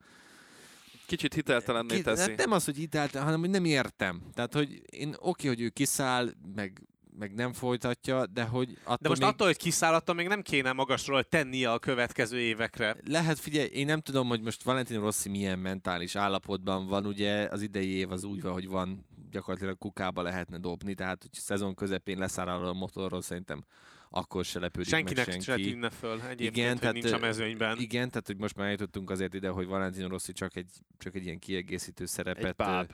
Kicsit 1.06 1.34
hiteltelenné 1.34 2.00
teszi. 2.00 2.30
Hát 2.30 2.38
nem 2.38 2.52
az, 2.52 2.64
hogy 2.64 2.76
hiteltelen, 2.76 3.24
hanem 3.24 3.40
hogy 3.40 3.50
nem 3.50 3.64
értem. 3.64 4.22
Tehát, 4.34 4.54
hogy 4.54 4.82
én 4.90 5.14
oké, 5.18 5.48
hogy 5.48 5.60
ő 5.60 5.68
kiszáll, 5.68 6.30
meg 6.54 6.82
meg 7.18 7.34
nem 7.34 7.52
folytatja, 7.52 8.26
de 8.26 8.42
hogy 8.42 8.78
attól 8.82 8.96
De 9.00 9.08
most 9.08 9.20
még... 9.20 9.30
attól, 9.30 9.46
hogy 9.46 9.56
kiszállata, 9.56 10.12
még 10.12 10.28
nem 10.28 10.42
kéne 10.42 10.72
magasról 10.72 11.24
tennie 11.24 11.72
a 11.72 11.78
következő 11.78 12.38
évekre. 12.38 12.96
Lehet, 13.06 13.38
figyelj, 13.38 13.68
én 13.68 13.86
nem 13.86 14.00
tudom, 14.00 14.28
hogy 14.28 14.42
most 14.42 14.62
Valentino 14.62 15.00
Rossi 15.00 15.28
milyen 15.28 15.58
mentális 15.58 16.16
állapotban 16.16 16.86
van, 16.86 17.06
ugye 17.06 17.48
az 17.50 17.62
idei 17.62 17.88
év 17.88 18.10
az 18.10 18.24
úgy 18.24 18.42
van, 18.42 18.52
hogy 18.52 18.68
van, 18.68 19.06
gyakorlatilag 19.30 19.78
kukába 19.78 20.22
lehetne 20.22 20.58
dobni, 20.58 20.94
tehát 20.94 21.22
hogy 21.22 21.32
szezon 21.32 21.74
közepén 21.74 22.18
leszáll 22.18 22.48
a 22.48 22.72
motorról, 22.72 23.22
szerintem 23.22 23.64
akkor 24.10 24.44
se 24.44 24.58
lepődik 24.58 24.88
Senkinek 24.88 25.26
meg 25.26 25.42
senki. 25.42 25.62
se 25.62 25.70
tűnne 25.70 25.90
föl 25.90 26.20
egyébként, 26.20 26.56
igen, 26.56 26.78
tehát, 26.78 26.94
nincs 26.94 27.12
a 27.12 27.18
mezőnyben. 27.18 27.78
Igen, 27.78 28.08
tehát 28.08 28.26
hogy 28.26 28.36
most 28.36 28.56
már 28.56 28.70
jutottunk 28.70 29.10
azért 29.10 29.34
ide, 29.34 29.48
hogy 29.48 29.66
Valentino 29.66 30.08
Rossi 30.08 30.32
csak 30.32 30.56
egy, 30.56 30.70
csak 30.98 31.14
egy 31.14 31.24
ilyen 31.24 31.38
kiegészítő 31.38 32.06
szerepet 32.06 32.44
egy 32.44 32.54
báb 32.54 32.90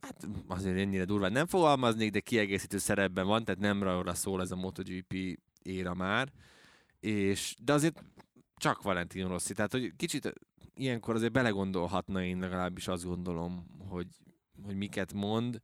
hát 0.00 0.28
azért 0.46 0.76
ennyire 0.76 1.04
durván 1.04 1.32
nem 1.32 1.46
fogalmaznék, 1.46 2.10
de 2.10 2.20
kiegészítő 2.20 2.78
szerepben 2.78 3.26
van, 3.26 3.44
tehát 3.44 3.60
nem 3.60 3.82
róla 3.82 4.14
szól 4.14 4.40
ez 4.40 4.50
a 4.50 4.56
MotoGP 4.56 5.38
éra 5.62 5.94
már, 5.94 6.32
és, 7.00 7.54
de 7.62 7.72
azért 7.72 8.04
csak 8.56 8.82
Valentino 8.82 9.28
Rossi, 9.28 9.54
tehát 9.54 9.72
hogy 9.72 9.92
kicsit 9.96 10.32
ilyenkor 10.74 11.14
azért 11.14 11.32
belegondolhatna 11.32 12.24
én 12.24 12.38
legalábbis 12.38 12.88
azt 12.88 13.04
gondolom, 13.04 13.66
hogy 13.88 14.06
hogy 14.62 14.76
miket 14.76 15.12
mond. 15.12 15.62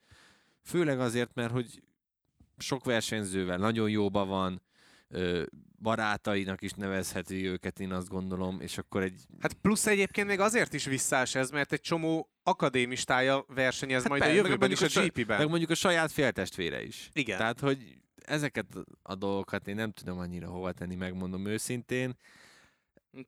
Főleg 0.63 1.01
azért, 1.01 1.35
mert 1.35 1.53
hogy 1.53 1.83
sok 2.59 2.85
versenyzővel 2.85 3.59
nagyon 3.59 3.91
jóba 3.91 4.25
van, 4.25 4.63
barátainak 5.79 6.63
is 6.63 6.73
nevezheti 6.73 7.47
őket, 7.47 7.81
én 7.81 7.93
azt 7.93 8.09
gondolom, 8.09 8.61
és 8.61 8.79
akkor 8.79 9.03
egy... 9.03 9.27
Hát 9.41 9.53
plusz 9.53 9.87
egyébként 9.87 10.27
még 10.27 10.41
azért 10.41 10.73
is 10.73 10.85
visszás 10.85 11.35
ez, 11.35 11.51
mert 11.51 11.73
egy 11.73 11.81
csomó 11.81 12.32
akadémistája 12.43 13.45
versenyez 13.49 14.01
Hát 14.01 14.09
majd 14.11 14.23
per- 14.23 14.33
a 14.33 14.35
jövőben 14.35 14.71
is 14.71 14.81
a 14.97 15.01
a 15.01 15.05
GP-ben. 15.05 15.39
Meg 15.39 15.49
mondjuk 15.49 15.71
a 15.71 15.75
saját 15.75 16.13
féltestvére 16.13 16.83
is. 16.85 17.09
Igen. 17.13 17.39
Tehát, 17.39 17.61
hogy 17.61 17.97
ezeket 18.17 18.67
a 19.03 19.15
dolgokat 19.15 19.69
én 19.69 19.75
nem 19.75 19.91
tudom 19.93 20.19
annyira 20.19 20.49
hova 20.49 20.73
tenni, 20.73 20.95
megmondom 20.95 21.47
őszintén. 21.47 22.17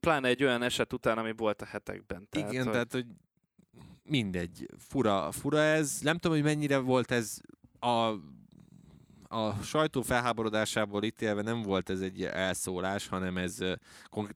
Pláne 0.00 0.28
egy 0.28 0.42
olyan 0.44 0.62
eset 0.62 0.92
után, 0.92 1.18
ami 1.18 1.32
volt 1.36 1.62
a 1.62 1.64
hetekben. 1.64 2.26
Tehát, 2.30 2.50
Igen, 2.52 2.62
hogy- 2.64 2.72
tehát, 2.72 2.92
hogy 2.92 3.06
mindegy. 4.02 4.66
Fura, 4.78 5.32
fura 5.32 5.58
ez. 5.58 5.98
Nem 6.00 6.16
tudom, 6.18 6.36
hogy 6.36 6.46
mennyire 6.46 6.78
volt 6.78 7.10
ez 7.10 7.38
a 7.80 8.12
a 9.28 9.62
sajtó 9.62 10.02
felháborodásából 10.02 11.02
ítélve 11.02 11.42
nem 11.42 11.62
volt 11.62 11.90
ez 11.90 12.00
egy 12.00 12.22
elszólás, 12.24 13.08
hanem 13.08 13.36
ez 13.36 13.54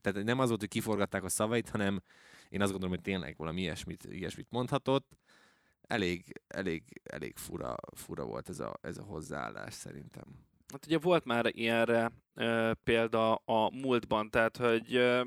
tehát 0.01 0.23
nem 0.23 0.39
az 0.39 0.47
volt, 0.47 0.59
hogy 0.59 0.69
kiforgatták 0.69 1.23
a 1.23 1.29
szavait, 1.29 1.69
hanem 1.69 2.01
én 2.49 2.61
azt 2.61 2.71
gondolom, 2.71 2.95
hogy 2.95 3.03
tényleg 3.03 3.37
valami 3.37 3.61
ilyesmit, 3.61 4.03
ilyesmit 4.03 4.47
mondhatott. 4.49 5.17
Elég, 5.81 6.41
elég, 6.47 7.01
elég 7.03 7.37
fura, 7.37 7.75
fura 7.95 8.25
volt 8.25 8.49
ez 8.49 8.59
a, 8.59 8.77
ez 8.81 8.97
a 8.97 9.03
hozzáállás 9.03 9.73
szerintem. 9.73 10.23
Hát 10.71 10.85
ugye 10.85 10.97
volt 10.97 11.25
már 11.25 11.45
ilyenre 11.51 12.11
ö, 12.33 12.71
példa 12.83 13.35
a 13.35 13.71
múltban, 13.71 14.29
tehát 14.29 14.57
hogy 14.57 14.95
ö, 14.95 15.21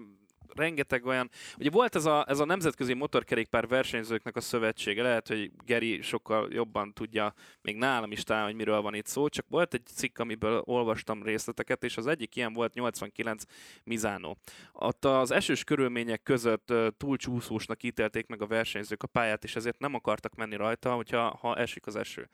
rengeteg 0.54 1.06
olyan, 1.06 1.30
ugye 1.58 1.70
volt 1.70 1.94
ez 1.94 2.04
a, 2.04 2.24
ez 2.28 2.38
a 2.38 2.44
nemzetközi 2.44 2.94
motorkerékpár 2.94 3.66
versenyzőknek 3.66 4.36
a 4.36 4.40
szövetsége, 4.40 5.02
lehet, 5.02 5.28
hogy 5.28 5.50
Geri 5.64 6.02
sokkal 6.02 6.48
jobban 6.52 6.92
tudja, 6.92 7.34
még 7.60 7.76
nálam 7.76 8.12
is 8.12 8.22
talán, 8.22 8.44
hogy 8.44 8.54
miről 8.54 8.80
van 8.80 8.94
itt 8.94 9.06
szó, 9.06 9.28
csak 9.28 9.46
volt 9.48 9.74
egy 9.74 9.86
cikk, 9.86 10.18
amiből 10.18 10.62
olvastam 10.64 11.22
részleteket, 11.22 11.84
és 11.84 11.96
az 11.96 12.06
egyik 12.06 12.36
ilyen 12.36 12.52
volt 12.52 12.74
89 12.74 13.42
Mizano. 13.84 14.34
Ott 14.72 15.04
az 15.04 15.30
esős 15.30 15.64
körülmények 15.64 16.22
között 16.22 16.72
túlcsúszósnak 16.96 17.82
ítélték 17.82 18.26
meg 18.26 18.42
a 18.42 18.46
versenyzők 18.46 19.02
a 19.02 19.06
pályát, 19.06 19.44
és 19.44 19.56
ezért 19.56 19.78
nem 19.78 19.94
akartak 19.94 20.34
menni 20.34 20.56
rajta, 20.56 20.94
hogyha 20.94 21.36
ha 21.40 21.56
esik 21.56 21.86
az 21.86 21.96
eső. 21.96 22.28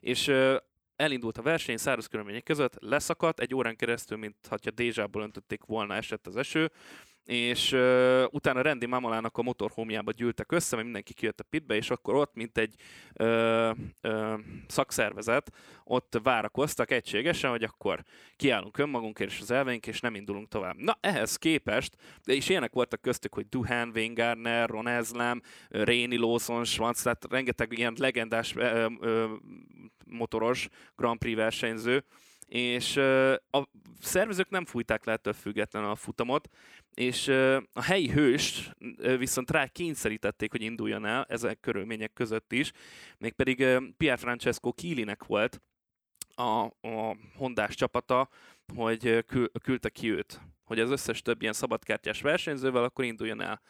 És 0.00 0.32
elindult 0.96 1.38
a 1.38 1.42
verseny 1.42 1.76
száraz 1.76 2.06
körülmények 2.06 2.42
között, 2.42 2.76
leszakadt, 2.78 3.40
egy 3.40 3.54
órán 3.54 3.76
keresztül, 3.76 4.18
mint 4.18 4.36
ha 4.48 4.56
dézsából 4.74 5.22
öntötték 5.22 5.64
volna, 5.64 5.94
esett 5.94 6.26
az 6.26 6.36
eső, 6.36 6.70
és 7.24 7.72
uh, 7.72 8.24
utána 8.30 8.62
Randy 8.62 8.86
Mamolának 8.86 9.38
a 9.38 9.42
motorhómjába 9.42 10.10
gyűltek 10.10 10.52
össze, 10.52 10.70
mert 10.72 10.84
mindenki 10.84 11.14
kijött 11.14 11.40
a 11.40 11.44
pitbe, 11.50 11.74
és 11.74 11.90
akkor 11.90 12.14
ott, 12.14 12.34
mint 12.34 12.58
egy 12.58 12.74
uh, 13.20 13.70
uh, 14.02 14.40
szakszervezet, 14.66 15.52
ott 15.84 16.20
várakoztak 16.22 16.90
egységesen, 16.90 17.50
hogy 17.50 17.62
akkor 17.62 18.02
kiállunk 18.36 18.78
önmagunkért 18.78 19.30
és 19.30 19.40
az 19.40 19.50
elveink, 19.50 19.86
és 19.86 20.00
nem 20.00 20.14
indulunk 20.14 20.48
tovább. 20.48 20.76
Na, 20.76 20.98
ehhez 21.00 21.36
képest, 21.36 21.96
és 22.24 22.48
ilyenek 22.48 22.72
voltak 22.72 23.00
köztük, 23.00 23.34
hogy 23.34 23.48
Duhan, 23.48 23.90
Wayne 23.94 24.24
Gardner, 24.24 24.68
Ron 24.68 24.86
Haslam, 24.86 25.40
Réni 25.68 26.16
Lawson, 26.16 26.64
Schwanz, 26.64 27.02
tehát 27.02 27.26
rengeteg 27.30 27.78
ilyen 27.78 27.94
legendás 27.98 28.56
ö, 28.56 28.86
ö, 29.00 29.26
motoros 30.06 30.68
Grand 30.96 31.18
Prix 31.18 31.36
versenyző, 31.36 32.04
és 32.52 32.96
a 33.50 33.68
szervezők 34.00 34.48
nem 34.50 34.64
fújták 34.64 35.04
le 35.04 35.12
ettől 35.12 35.32
függetlenül 35.32 35.90
a 35.90 35.94
futamot, 35.94 36.48
és 36.94 37.28
a 37.72 37.82
helyi 37.82 38.08
hőst 38.08 38.76
ö, 38.96 39.16
viszont 39.16 39.50
rá 39.50 39.66
kényszerítették, 39.66 40.50
hogy 40.50 40.62
induljon 40.62 41.06
el 41.06 41.24
ezek 41.28 41.60
körülmények 41.60 42.12
között 42.12 42.52
is, 42.52 42.72
mégpedig 43.18 43.60
ö, 43.60 43.78
Pierre 43.96 44.16
Francesco 44.16 44.72
Kilinek 44.72 45.24
volt 45.24 45.60
a, 46.34 46.64
a 46.88 47.16
hondás 47.36 47.74
csapata, 47.74 48.28
hogy 48.74 49.24
küldte 49.62 49.88
ki 49.88 50.10
őt, 50.10 50.40
hogy 50.64 50.80
az 50.80 50.90
összes 50.90 51.22
több 51.22 51.42
ilyen 51.42 51.52
szabadkártyás 51.52 52.20
versenyzővel 52.20 52.84
akkor 52.84 53.04
induljon 53.04 53.40
el 53.40 53.60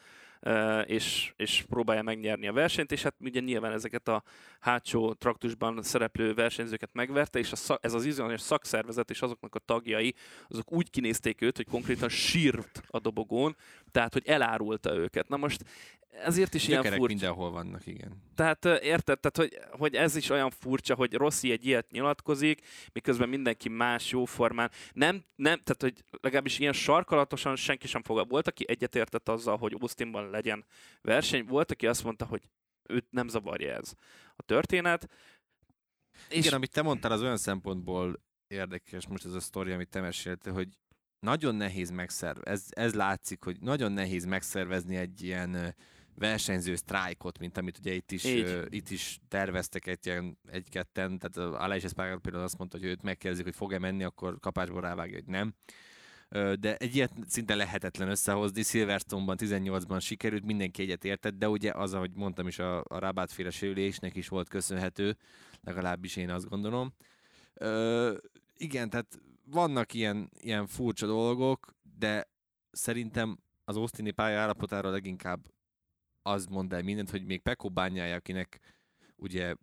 és, 0.85 1.33
és 1.35 1.65
próbálja 1.69 2.01
megnyerni 2.01 2.47
a 2.47 2.53
versenyt, 2.53 2.91
és 2.91 3.03
hát 3.03 3.15
ugye 3.19 3.39
nyilván 3.39 3.71
ezeket 3.71 4.07
a 4.07 4.23
hátsó 4.59 5.13
traktusban 5.13 5.83
szereplő 5.83 6.33
versenyzőket 6.33 6.89
megverte, 6.93 7.39
és 7.39 7.51
a 7.51 7.55
szak, 7.55 7.79
ez 7.81 7.93
az 7.93 8.05
izgalmas 8.05 8.41
szakszervezet 8.41 9.09
és 9.09 9.21
azoknak 9.21 9.55
a 9.55 9.59
tagjai, 9.59 10.13
azok 10.49 10.71
úgy 10.71 10.89
kinézték 10.89 11.41
őt, 11.41 11.55
hogy 11.55 11.67
konkrétan 11.67 12.09
sírt 12.09 12.83
a 12.87 12.99
dobogón, 12.99 13.55
tehát 13.91 14.13
hogy 14.13 14.27
elárulta 14.27 14.95
őket. 14.95 15.27
Na 15.27 15.37
most 15.37 15.63
ezért 16.13 16.53
is 16.53 16.67
ilyen 16.67 16.81
Gyökerek 16.81 16.99
furcsa. 16.99 17.13
mindenhol 17.13 17.51
vannak, 17.51 17.85
igen. 17.85 18.21
Tehát 18.35 18.65
érted, 18.65 19.19
tehát, 19.19 19.37
hogy, 19.37 19.59
hogy 19.79 19.95
ez 19.95 20.15
is 20.15 20.29
olyan 20.29 20.49
furcsa, 20.49 20.95
hogy 20.95 21.13
Rossi 21.13 21.51
egy 21.51 21.65
ilyet 21.65 21.91
nyilatkozik, 21.91 22.61
miközben 22.93 23.29
mindenki 23.29 23.69
más 23.69 24.11
jóformán. 24.11 24.71
Nem, 24.93 25.23
nem, 25.35 25.59
tehát 25.63 25.81
hogy 25.81 26.03
legalábbis 26.21 26.59
ilyen 26.59 26.73
sarkalatosan 26.73 27.55
senki 27.55 27.87
sem 27.87 28.03
fogad. 28.03 28.29
Volt, 28.29 28.47
aki 28.47 28.65
egyetértett 28.67 29.29
azzal, 29.29 29.57
hogy 29.57 29.75
Austinban 29.79 30.29
legyen 30.29 30.65
verseny, 31.01 31.45
volt, 31.45 31.71
aki 31.71 31.87
azt 31.87 32.03
mondta, 32.03 32.25
hogy 32.25 32.41
őt 32.89 33.05
nem 33.09 33.27
zavarja 33.27 33.73
ez 33.73 33.93
a 34.35 34.43
történet. 34.43 35.09
És... 36.29 36.37
Igen, 36.37 36.53
amit 36.53 36.71
te 36.71 36.81
mondtál, 36.81 37.11
az 37.11 37.21
olyan 37.21 37.37
szempontból 37.37 38.21
érdekes 38.47 39.07
most 39.07 39.25
ez 39.25 39.33
a 39.33 39.39
sztori, 39.39 39.71
amit 39.71 39.89
te 39.89 40.01
meséltél, 40.01 40.53
hogy 40.53 40.67
nagyon 41.19 41.55
nehéz 41.55 41.89
megszervezni, 41.89 42.51
ez, 42.51 42.65
ez 42.69 42.93
látszik, 42.93 43.43
hogy 43.43 43.57
nagyon 43.59 43.91
nehéz 43.91 44.25
megszervezni 44.25 44.95
egy 44.95 45.23
ilyen 45.23 45.75
versenyző 46.15 46.75
sztrájkot, 46.75 47.39
mint 47.39 47.57
amit 47.57 47.77
ugye 47.77 47.93
itt 47.93 48.11
is, 48.11 48.23
Így. 48.23 48.65
itt 48.69 48.89
is 48.89 49.19
terveztek 49.27 49.87
egy 49.87 50.05
ilyen 50.05 50.37
egy-ketten, 50.51 51.19
tehát 51.19 51.53
Aleix 51.61 51.83
Espargaro 51.83 52.19
például 52.19 52.43
azt 52.43 52.57
mondta, 52.57 52.77
hogy 52.77 52.87
őt 52.87 53.01
megkérdezik, 53.01 53.45
hogy 53.45 53.55
fog-e 53.55 53.79
menni, 53.79 54.03
akkor 54.03 54.39
kapásból 54.39 54.81
rávágja, 54.81 55.15
hogy 55.15 55.25
nem. 55.25 55.53
Ö, 56.29 56.53
De 56.59 56.75
egy 56.77 56.95
ilyet 56.95 57.13
szinte 57.27 57.55
lehetetlen 57.55 58.09
összehozni. 58.09 58.63
Silverstone-ban 58.63 59.37
18-ban 59.39 60.01
sikerült, 60.01 60.45
mindenki 60.45 60.81
egyet 60.81 61.05
értett, 61.05 61.33
de 61.33 61.49
ugye 61.49 61.71
az, 61.71 61.93
ahogy 61.93 62.11
mondtam 62.13 62.47
is, 62.47 62.59
a, 62.59 62.77
a 62.77 62.99
Rabát-féle 62.99 63.49
sérülésnek 63.49 64.15
is 64.15 64.27
volt 64.27 64.49
köszönhető, 64.49 65.17
legalábbis 65.61 66.15
én 66.15 66.29
azt 66.29 66.49
gondolom. 66.49 66.93
Ö, 67.53 68.17
igen, 68.57 68.89
tehát 68.89 69.19
vannak 69.45 69.93
ilyen, 69.93 70.29
ilyen 70.39 70.67
furcsa 70.67 71.05
dolgok, 71.05 71.75
de 71.97 72.29
szerintem 72.71 73.37
az 73.65 73.77
Austini 73.77 74.11
pálya 74.11 74.39
állapotára 74.39 74.89
leginkább 74.89 75.39
az 76.23 76.45
mond 76.45 76.73
el 76.73 76.81
mindent, 76.81 77.09
hogy 77.09 77.25
még 77.25 77.41
Pekó 77.41 77.69
bányája, 77.69 78.15
akinek 78.15 78.59
ugye 79.15 79.55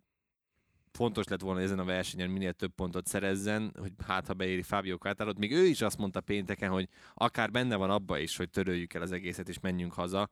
fontos 0.91 1.27
lett 1.27 1.41
volna 1.41 1.61
ezen 1.61 1.79
a 1.79 1.83
versenyen 1.83 2.29
minél 2.29 2.53
több 2.53 2.73
pontot 2.75 3.07
szerezzen, 3.07 3.73
hogy 3.79 3.91
hát 4.07 4.27
ha 4.27 4.33
beéri 4.33 4.61
Fábio 4.61 4.97
Quartarot, 4.97 5.37
még 5.37 5.51
ő 5.51 5.65
is 5.65 5.81
azt 5.81 5.97
mondta 5.97 6.21
pénteken, 6.21 6.69
hogy 6.71 6.89
akár 7.13 7.51
benne 7.51 7.75
van 7.75 7.89
abba 7.89 8.17
is, 8.17 8.37
hogy 8.37 8.49
töröljük 8.49 8.93
el 8.93 9.01
az 9.01 9.11
egészet 9.11 9.49
és 9.49 9.59
menjünk 9.59 9.93
haza, 9.93 10.29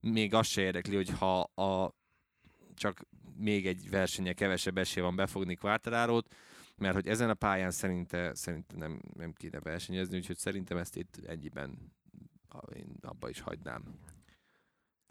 még 0.00 0.34
azt 0.34 0.50
se 0.50 0.60
érdekli, 0.60 0.94
hogy 0.94 1.10
ha 1.10 1.40
a 1.40 1.94
csak 2.74 3.00
még 3.36 3.66
egy 3.66 3.90
versenye 3.90 4.32
kevesebb 4.32 4.78
esély 4.78 5.02
van 5.02 5.16
befogni 5.16 5.54
Quartararót, 5.54 6.34
mert 6.76 6.94
hogy 6.94 7.08
ezen 7.08 7.30
a 7.30 7.34
pályán 7.34 7.70
szerinte, 7.70 8.34
szerinte 8.34 8.76
nem, 8.76 9.00
nem 9.14 9.32
kéne 9.32 9.60
versenyezni, 9.60 10.16
úgyhogy 10.16 10.36
szerintem 10.36 10.76
ezt 10.76 10.96
itt 10.96 11.20
ennyiben 11.26 11.92
én 12.74 12.96
abba 13.02 13.28
is 13.28 13.40
hagynám. 13.40 13.82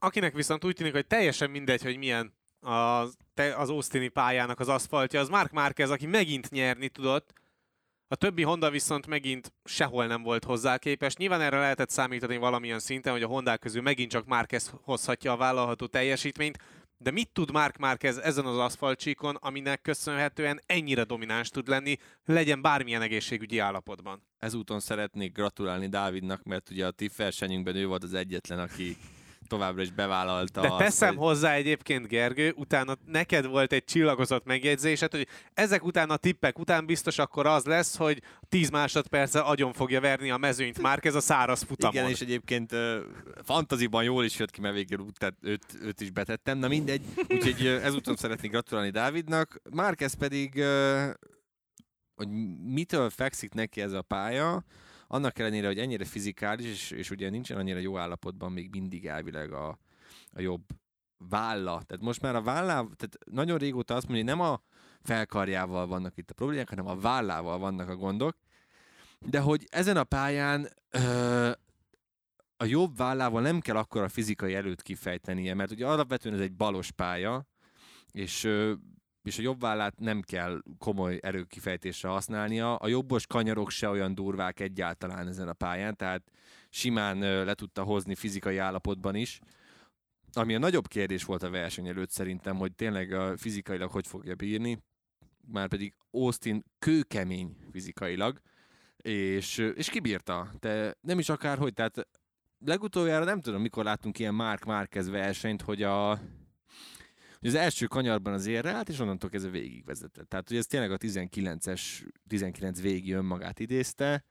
Akinek 0.05 0.33
viszont 0.33 0.65
úgy 0.65 0.75
tűnik, 0.75 0.93
hogy 0.93 1.07
teljesen 1.07 1.49
mindegy, 1.49 1.81
hogy 1.81 1.97
milyen 1.97 2.33
az, 2.59 3.17
te- 3.33 3.55
az 3.55 3.69
Austini 3.69 4.07
pályának 4.07 4.59
az 4.59 4.67
aszfaltja, 4.67 5.19
az 5.19 5.29
Mark 5.29 5.51
Márquez, 5.51 5.89
aki 5.89 6.05
megint 6.05 6.49
nyerni 6.49 6.89
tudott. 6.89 7.33
A 8.07 8.15
többi 8.15 8.43
Honda 8.43 8.69
viszont 8.69 9.07
megint 9.07 9.53
sehol 9.63 10.05
nem 10.05 10.23
volt 10.23 10.43
hozzá 10.43 10.77
képes. 10.77 11.15
Nyilván 11.15 11.41
erre 11.41 11.59
lehetett 11.59 11.89
számítani 11.89 12.37
valamilyen 12.37 12.79
szinten, 12.79 13.11
hogy 13.11 13.23
a 13.23 13.27
Hondák 13.27 13.59
közül 13.59 13.81
megint 13.81 14.11
csak 14.11 14.25
Márquez 14.25 14.73
hozhatja 14.81 15.31
a 15.31 15.37
vállalható 15.37 15.85
teljesítményt, 15.85 16.57
de 16.97 17.11
mit 17.11 17.29
tud 17.33 17.51
Mark 17.51 17.77
Márquez 17.77 18.17
ezen 18.17 18.45
az 18.45 18.57
aszfaltcsíkon, 18.57 19.35
aminek 19.35 19.81
köszönhetően 19.81 20.61
ennyire 20.65 21.03
domináns 21.03 21.49
tud 21.49 21.67
lenni, 21.67 21.97
legyen 22.25 22.61
bármilyen 22.61 23.01
egészségügyi 23.01 23.59
állapotban? 23.59 24.21
Ezúton 24.37 24.79
szeretnék 24.79 25.33
gratulálni 25.33 25.87
Dávidnak, 25.87 26.43
mert 26.43 26.69
ugye 26.69 26.85
a 26.85 26.91
ti 26.91 27.09
versenyünkben 27.17 27.75
ő 27.75 27.87
volt 27.87 28.03
az 28.03 28.13
egyetlen, 28.13 28.59
aki 28.59 28.97
továbbra 29.47 29.81
is 29.81 29.91
bevállalta 29.91 30.61
De 30.61 30.67
azt, 30.67 30.77
teszem 30.77 31.07
hogy- 31.15 31.27
hozzá 31.27 31.53
egyébként, 31.53 32.07
Gergő, 32.07 32.53
utána 32.57 32.95
neked 33.05 33.45
volt 33.45 33.71
egy 33.73 33.83
csillagozott 33.83 34.45
megjegyzésed, 34.45 35.11
hogy 35.11 35.27
ezek 35.53 35.83
után 35.83 36.09
a 36.09 36.17
tippek 36.17 36.59
után 36.59 36.85
biztos 36.85 37.17
akkor 37.17 37.45
az 37.47 37.63
lesz, 37.65 37.97
hogy 37.97 38.21
10 38.49 38.69
másodperccel 38.69 39.43
agyon 39.43 39.73
fogja 39.73 40.01
verni 40.01 40.31
a 40.31 40.37
mezőnyt 40.37 40.81
már 40.81 40.99
ez 41.01 41.15
a 41.15 41.19
száraz 41.19 41.61
futamon. 41.63 41.95
Igen, 41.95 42.09
és 42.09 42.21
egyébként 42.21 42.71
uh, 42.71 42.95
fantaziban 43.43 44.03
jól 44.03 44.23
is 44.23 44.39
jött 44.39 44.51
ki, 44.51 44.61
mert 44.61 44.73
végül 44.75 44.99
út, 44.99 45.33
őt, 45.41 45.65
őt 45.81 46.01
is 46.01 46.11
betettem. 46.11 46.57
Na 46.57 46.67
mindegy, 46.67 47.01
úgyhogy 47.29 47.61
uh, 47.67 47.85
ezúton 47.85 48.15
szeretnék 48.15 48.51
gratulálni 48.51 48.89
Dávidnak. 48.89 49.61
Márquez 49.71 50.13
pedig, 50.13 50.53
uh, 50.55 51.09
hogy 52.15 52.27
mitől 52.65 53.09
fekszik 53.09 53.53
neki 53.53 53.81
ez 53.81 53.91
a 53.91 54.01
pálya, 54.01 54.63
annak 55.07 55.39
ellenére, 55.39 55.67
hogy 55.67 55.79
ennyire 55.79 56.05
fizikális, 56.05 56.65
és, 56.65 56.91
és 56.91 57.09
ugye 57.09 57.29
nincsen 57.29 57.57
annyira 57.57 57.79
jó 57.79 57.97
állapotban 57.97 58.51
még 58.51 58.69
mindig 58.71 59.05
elvileg 59.07 59.51
a, 59.53 59.67
a 60.31 60.41
jobb 60.41 60.63
válla. 61.17 61.81
Tehát 61.87 62.03
most 62.03 62.21
már 62.21 62.35
a 62.35 62.41
vállával, 62.41 62.91
tehát 62.95 63.17
nagyon 63.25 63.57
régóta 63.57 63.95
azt 63.95 64.07
mondja, 64.07 64.25
hogy 64.25 64.35
nem 64.37 64.51
a 64.51 64.61
felkarjával 65.01 65.87
vannak 65.87 66.17
itt 66.17 66.29
a 66.29 66.33
problémák, 66.33 66.69
hanem 66.69 66.87
a 66.87 66.99
vállával 66.99 67.57
vannak 67.57 67.89
a 67.89 67.95
gondok. 67.95 68.37
De 69.19 69.39
hogy 69.39 69.67
ezen 69.69 69.97
a 69.97 70.03
pályán 70.03 70.69
ö, 70.89 71.51
a 72.57 72.65
jobb 72.65 72.97
vállával 72.97 73.41
nem 73.41 73.59
kell 73.59 73.77
akkor 73.77 74.01
a 74.01 74.09
fizikai 74.09 74.55
előtt 74.55 74.81
kifejtenie, 74.81 75.53
mert 75.53 75.71
ugye 75.71 75.87
alapvetően 75.87 76.35
ez 76.35 76.41
egy 76.41 76.53
balos 76.53 76.91
pálya, 76.91 77.47
és, 78.11 78.49
és 79.25 79.37
a 79.37 79.41
jobb 79.41 79.59
vállát 79.59 79.99
nem 79.99 80.21
kell 80.21 80.61
komoly 80.77 81.19
erőkifejtésre 81.21 82.09
használnia. 82.09 82.75
A 82.75 82.87
jobbos 82.87 83.27
kanyarok 83.27 83.69
se 83.69 83.89
olyan 83.89 84.15
durvák 84.15 84.59
egyáltalán 84.59 85.27
ezen 85.27 85.47
a 85.47 85.53
pályán, 85.53 85.95
tehát 85.95 86.31
simán 86.69 87.17
le 87.19 87.53
tudta 87.53 87.83
hozni 87.83 88.15
fizikai 88.15 88.57
állapotban 88.57 89.15
is. 89.15 89.39
Ami 90.33 90.55
a 90.55 90.59
nagyobb 90.59 90.87
kérdés 90.87 91.23
volt 91.23 91.43
a 91.43 91.49
verseny 91.49 91.87
előtt 91.87 92.09
szerintem, 92.09 92.57
hogy 92.57 92.73
tényleg 92.75 93.11
a 93.11 93.37
fizikailag 93.37 93.91
hogy 93.91 94.07
fogja 94.07 94.35
bírni, 94.35 94.83
már 95.51 95.67
pedig 95.67 95.93
Austin 96.11 96.63
kőkemény 96.79 97.57
fizikailag, 97.71 98.41
és, 98.97 99.57
és 99.57 99.89
kibírta. 99.89 100.51
De 100.59 100.95
nem 101.01 101.19
is 101.19 101.29
akárhogy, 101.29 101.73
tehát 101.73 102.07
legutoljára 102.65 103.25
nem 103.25 103.41
tudom, 103.41 103.61
mikor 103.61 103.83
láttunk 103.83 104.19
ilyen 104.19 104.33
Mark 104.33 104.63
Márquez 104.63 105.09
versenyt, 105.09 105.61
hogy 105.61 105.83
a 105.83 106.19
az 107.47 107.55
első 107.55 107.85
kanyarban 107.85 108.33
az 108.33 108.45
érre 108.45 108.71
állt, 108.71 108.89
és 108.89 108.99
onnantól 108.99 109.29
kezdve 109.29 109.51
végigvezetett. 109.51 110.29
Tehát, 110.29 110.47
hogy 110.47 110.57
ez 110.57 110.65
tényleg 110.65 110.91
a 110.91 110.97
19-es, 110.97 111.81
19 112.27 112.81
végi 112.81 113.11
önmagát 113.11 113.59
idézte. 113.59 114.23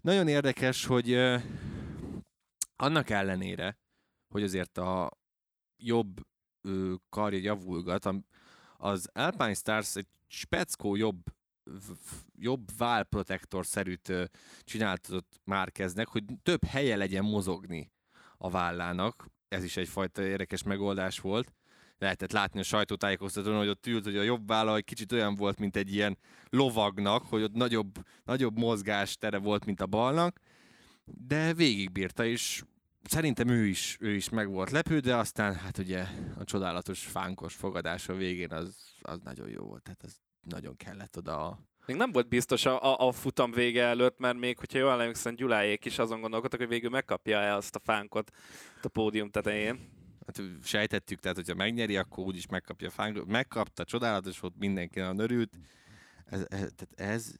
Nagyon 0.00 0.28
érdekes, 0.28 0.84
hogy 0.84 1.12
annak 2.76 3.10
ellenére, 3.10 3.78
hogy 4.28 4.42
azért 4.42 4.78
a 4.78 5.10
jobb 5.76 6.20
uh, 6.62 6.94
karja 7.08 7.38
javulgat, 7.38 8.08
az 8.76 9.08
Alpine 9.12 9.54
Stars 9.54 9.96
egy 9.96 10.06
speckó 10.28 10.96
jobb 10.96 11.22
jobb 12.38 12.76
válprotektor-szerűt 12.76 14.12
csináltatott 14.64 15.40
Márkeznek, 15.44 16.08
hogy 16.08 16.24
több 16.42 16.64
helye 16.64 16.96
legyen 16.96 17.24
mozogni 17.24 17.92
a 18.36 18.50
vállának. 18.50 19.26
Ez 19.48 19.64
is 19.64 19.76
egyfajta 19.76 20.22
érdekes 20.22 20.62
megoldás 20.62 21.20
volt. 21.20 21.52
Lehetett 21.98 22.32
látni 22.32 22.60
a 22.60 22.62
sajtótájékoztatón, 22.62 23.56
hogy 23.56 23.68
ott 23.68 23.86
ült, 23.86 24.04
hogy 24.04 24.16
a 24.16 24.22
jobb 24.22 24.46
válla 24.46 24.76
egy 24.76 24.84
kicsit 24.84 25.12
olyan 25.12 25.34
volt, 25.34 25.58
mint 25.58 25.76
egy 25.76 25.94
ilyen 25.94 26.18
lovagnak, 26.50 27.22
hogy 27.26 27.42
ott 27.42 27.54
nagyobb, 27.54 27.94
nagyobb 28.24 28.58
mozgás 28.58 29.16
tere 29.16 29.38
volt, 29.38 29.64
mint 29.64 29.80
a 29.80 29.86
balnak, 29.86 30.40
de 31.04 31.54
végigbírta, 31.54 32.24
és 32.24 32.62
szerintem 33.02 33.48
ő 33.48 33.66
is, 33.66 33.96
ő 34.00 34.14
is 34.14 34.28
meg 34.28 34.50
volt 34.50 34.70
lepődve, 34.70 35.16
aztán 35.16 35.54
hát 35.54 35.78
ugye 35.78 36.06
a 36.38 36.44
csodálatos 36.44 37.04
fánkos 37.04 37.54
fogadása 37.54 38.14
végén 38.14 38.52
az, 38.52 38.76
az 39.02 39.18
nagyon 39.24 39.48
jó 39.48 39.64
volt, 39.64 39.82
tehát 39.82 40.02
az 40.02 40.16
nagyon 40.40 40.76
kellett 40.76 41.16
oda 41.16 41.46
a 41.46 41.58
még 41.86 41.96
nem 41.96 42.12
volt 42.12 42.28
biztos 42.28 42.66
a, 42.66 42.82
a, 42.82 43.06
a 43.06 43.12
futam 43.12 43.52
vége 43.52 43.82
előtt, 43.82 44.18
mert 44.18 44.38
még, 44.38 44.58
hogyha 44.58 44.78
jól 44.78 45.00
emlékszem, 45.00 45.34
Gyuláék 45.34 45.84
is 45.84 45.98
azon 45.98 46.20
gondolkodtak, 46.20 46.60
hogy 46.60 46.68
végül 46.68 46.90
megkapja-e 46.90 47.54
azt 47.54 47.76
a 47.76 47.80
fánkot 47.84 48.30
a 48.82 48.88
pódium 48.88 49.30
tetején. 49.30 49.95
Hát 50.26 50.42
sejtettük, 50.64 51.20
tehát 51.20 51.36
hogyha 51.36 51.54
megnyeri, 51.54 51.96
akkor 51.96 52.24
úgyis 52.24 52.46
megkapja 52.46 52.88
a 52.88 52.90
fánkot. 52.90 53.26
Megkapta, 53.26 53.84
csodálatos 53.84 54.40
volt, 54.40 54.54
mindenki 54.58 54.98
nagyon 54.98 55.18
örült. 55.18 55.58
Ez, 56.24 56.40
ez, 56.40 56.46
tehát 56.48 57.14
ez, 57.14 57.34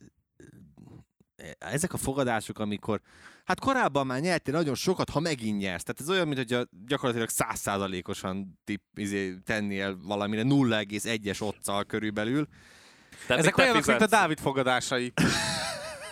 ezek 1.58 1.92
a 1.92 1.96
fogadások, 1.96 2.58
amikor, 2.58 3.00
hát 3.44 3.60
korábban 3.60 4.06
már 4.06 4.20
nyertél 4.20 4.54
nagyon 4.54 4.74
sokat, 4.74 5.10
ha 5.10 5.20
megint 5.20 5.58
nyersz. 5.58 5.82
Tehát 5.82 6.00
ez 6.00 6.10
olyan, 6.10 6.28
mint 6.28 6.50
hogy 6.50 6.68
gyakorlatilag 6.86 7.28
százszázalékosan 7.28 8.58
izé, 8.94 9.38
tennél 9.44 9.98
valamire 10.02 10.42
0,1-es 10.42 11.42
otccal 11.42 11.84
körülbelül. 11.84 12.48
Tehát 13.26 13.42
Ezek 13.42 13.56
olyanok, 13.56 13.86
mint 13.86 14.00
a 14.00 14.06
Dávid 14.06 14.38
fogadásai. 14.40 15.12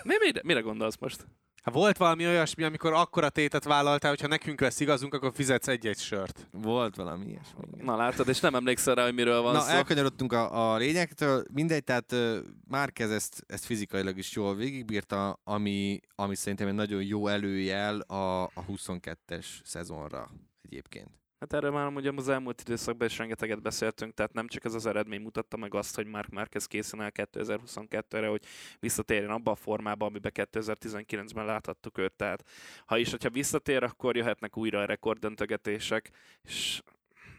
Mi, 0.02 0.14
mire, 0.20 0.40
mire 0.44 0.60
gondolsz 0.60 0.98
most? 0.98 1.26
Hát 1.64 1.74
volt 1.74 1.96
valami 1.96 2.27
olyasmi, 2.27 2.64
amikor 2.64 2.92
akkora 2.92 3.29
tétet 3.29 3.64
vállaltál, 3.64 4.11
hogy 4.11 4.20
ha 4.20 4.27
nekünk 4.27 4.61
lesz 4.61 4.81
igazunk, 4.81 5.14
akkor 5.14 5.33
fizetsz 5.35 5.68
egy-egy 5.68 5.98
sört. 5.98 6.48
Volt 6.50 6.96
valami 6.96 7.27
ilyesmi. 7.27 7.83
Na 7.83 7.96
látod, 7.96 8.29
és 8.29 8.40
nem 8.40 8.55
emlékszel 8.55 8.94
rá, 8.94 9.05
hogy 9.05 9.14
miről 9.14 9.40
van 9.40 9.53
Na, 9.53 9.61
szó. 9.61 9.74
elkanyarodtunk 9.74 10.33
a, 10.33 10.72
a 10.72 10.77
lényektől. 10.77 11.44
Mindegy, 11.53 11.85
tehát 11.85 12.12
uh, 12.12 12.37
Márquez 12.68 13.11
ezt, 13.11 13.44
ezt 13.46 13.64
fizikailag 13.64 14.18
is 14.18 14.33
jól 14.33 14.55
végigbírta, 14.55 15.40
ami, 15.44 16.00
ami 16.14 16.35
szerintem 16.35 16.68
egy 16.68 16.74
nagyon 16.74 17.03
jó 17.03 17.27
előjel 17.27 18.00
a, 18.00 18.42
a 18.42 18.64
22-es 18.72 19.46
szezonra 19.62 20.31
egyébként. 20.62 21.23
Hát 21.44 21.52
erről 21.52 21.70
már 21.70 21.92
ugye 21.92 22.12
az 22.16 22.28
elmúlt 22.28 22.61
időszakban 22.61 23.07
is 23.07 23.18
rengeteget 23.18 23.62
beszéltünk, 23.62 24.14
tehát 24.14 24.33
nem 24.33 24.48
csak 24.48 24.64
ez 24.64 24.74
az 24.74 24.87
eredmény 24.87 25.20
mutatta 25.20 25.57
meg 25.57 25.74
azt, 25.74 25.94
hogy 25.94 26.07
Mark 26.07 26.28
Marquez 26.28 26.66
készen 26.66 27.00
el 27.00 27.12
2022-re, 27.14 28.26
hogy 28.26 28.44
visszatérjen 28.80 29.30
abba 29.30 29.50
a 29.50 29.54
formába, 29.54 30.07
amiben 30.07 30.33
2019-ben 30.35 31.44
láthattuk 31.44 31.98
őt. 31.98 32.12
Tehát 32.12 32.44
ha 32.87 32.98
is, 32.98 33.11
hogyha 33.11 33.30
visszatér, 33.30 33.83
akkor 33.83 34.16
jöhetnek 34.16 34.57
újra 34.57 34.80
a 34.80 34.85
rekorddöntögetések, 34.85 36.11
és 36.42 36.83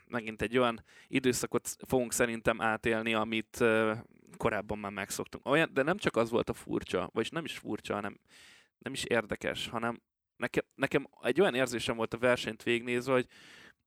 megint 0.07 0.41
egy 0.41 0.57
olyan 0.57 0.83
időszakot 1.07 1.75
fogunk 1.87 2.13
szerintem 2.13 2.61
átélni, 2.61 3.13
amit 3.13 3.63
korábban 4.37 4.77
már 4.77 4.91
megszoktunk. 4.91 5.47
Olyan, 5.47 5.69
de 5.73 5.83
nem 5.83 5.97
csak 5.97 6.15
az 6.15 6.29
volt 6.29 6.49
a 6.49 6.53
furcsa, 6.53 7.09
vagyis 7.13 7.29
nem 7.29 7.45
is 7.45 7.57
furcsa, 7.57 7.93
hanem 7.93 8.19
nem 8.77 8.93
is 8.93 9.03
érdekes, 9.03 9.67
hanem 9.67 10.01
nekem, 10.37 10.63
nekem 10.75 11.07
egy 11.21 11.41
olyan 11.41 11.55
érzésem 11.55 11.95
volt 11.95 12.13
a 12.13 12.17
versenyt 12.17 12.63
végnézve, 12.63 13.13
hogy 13.13 13.27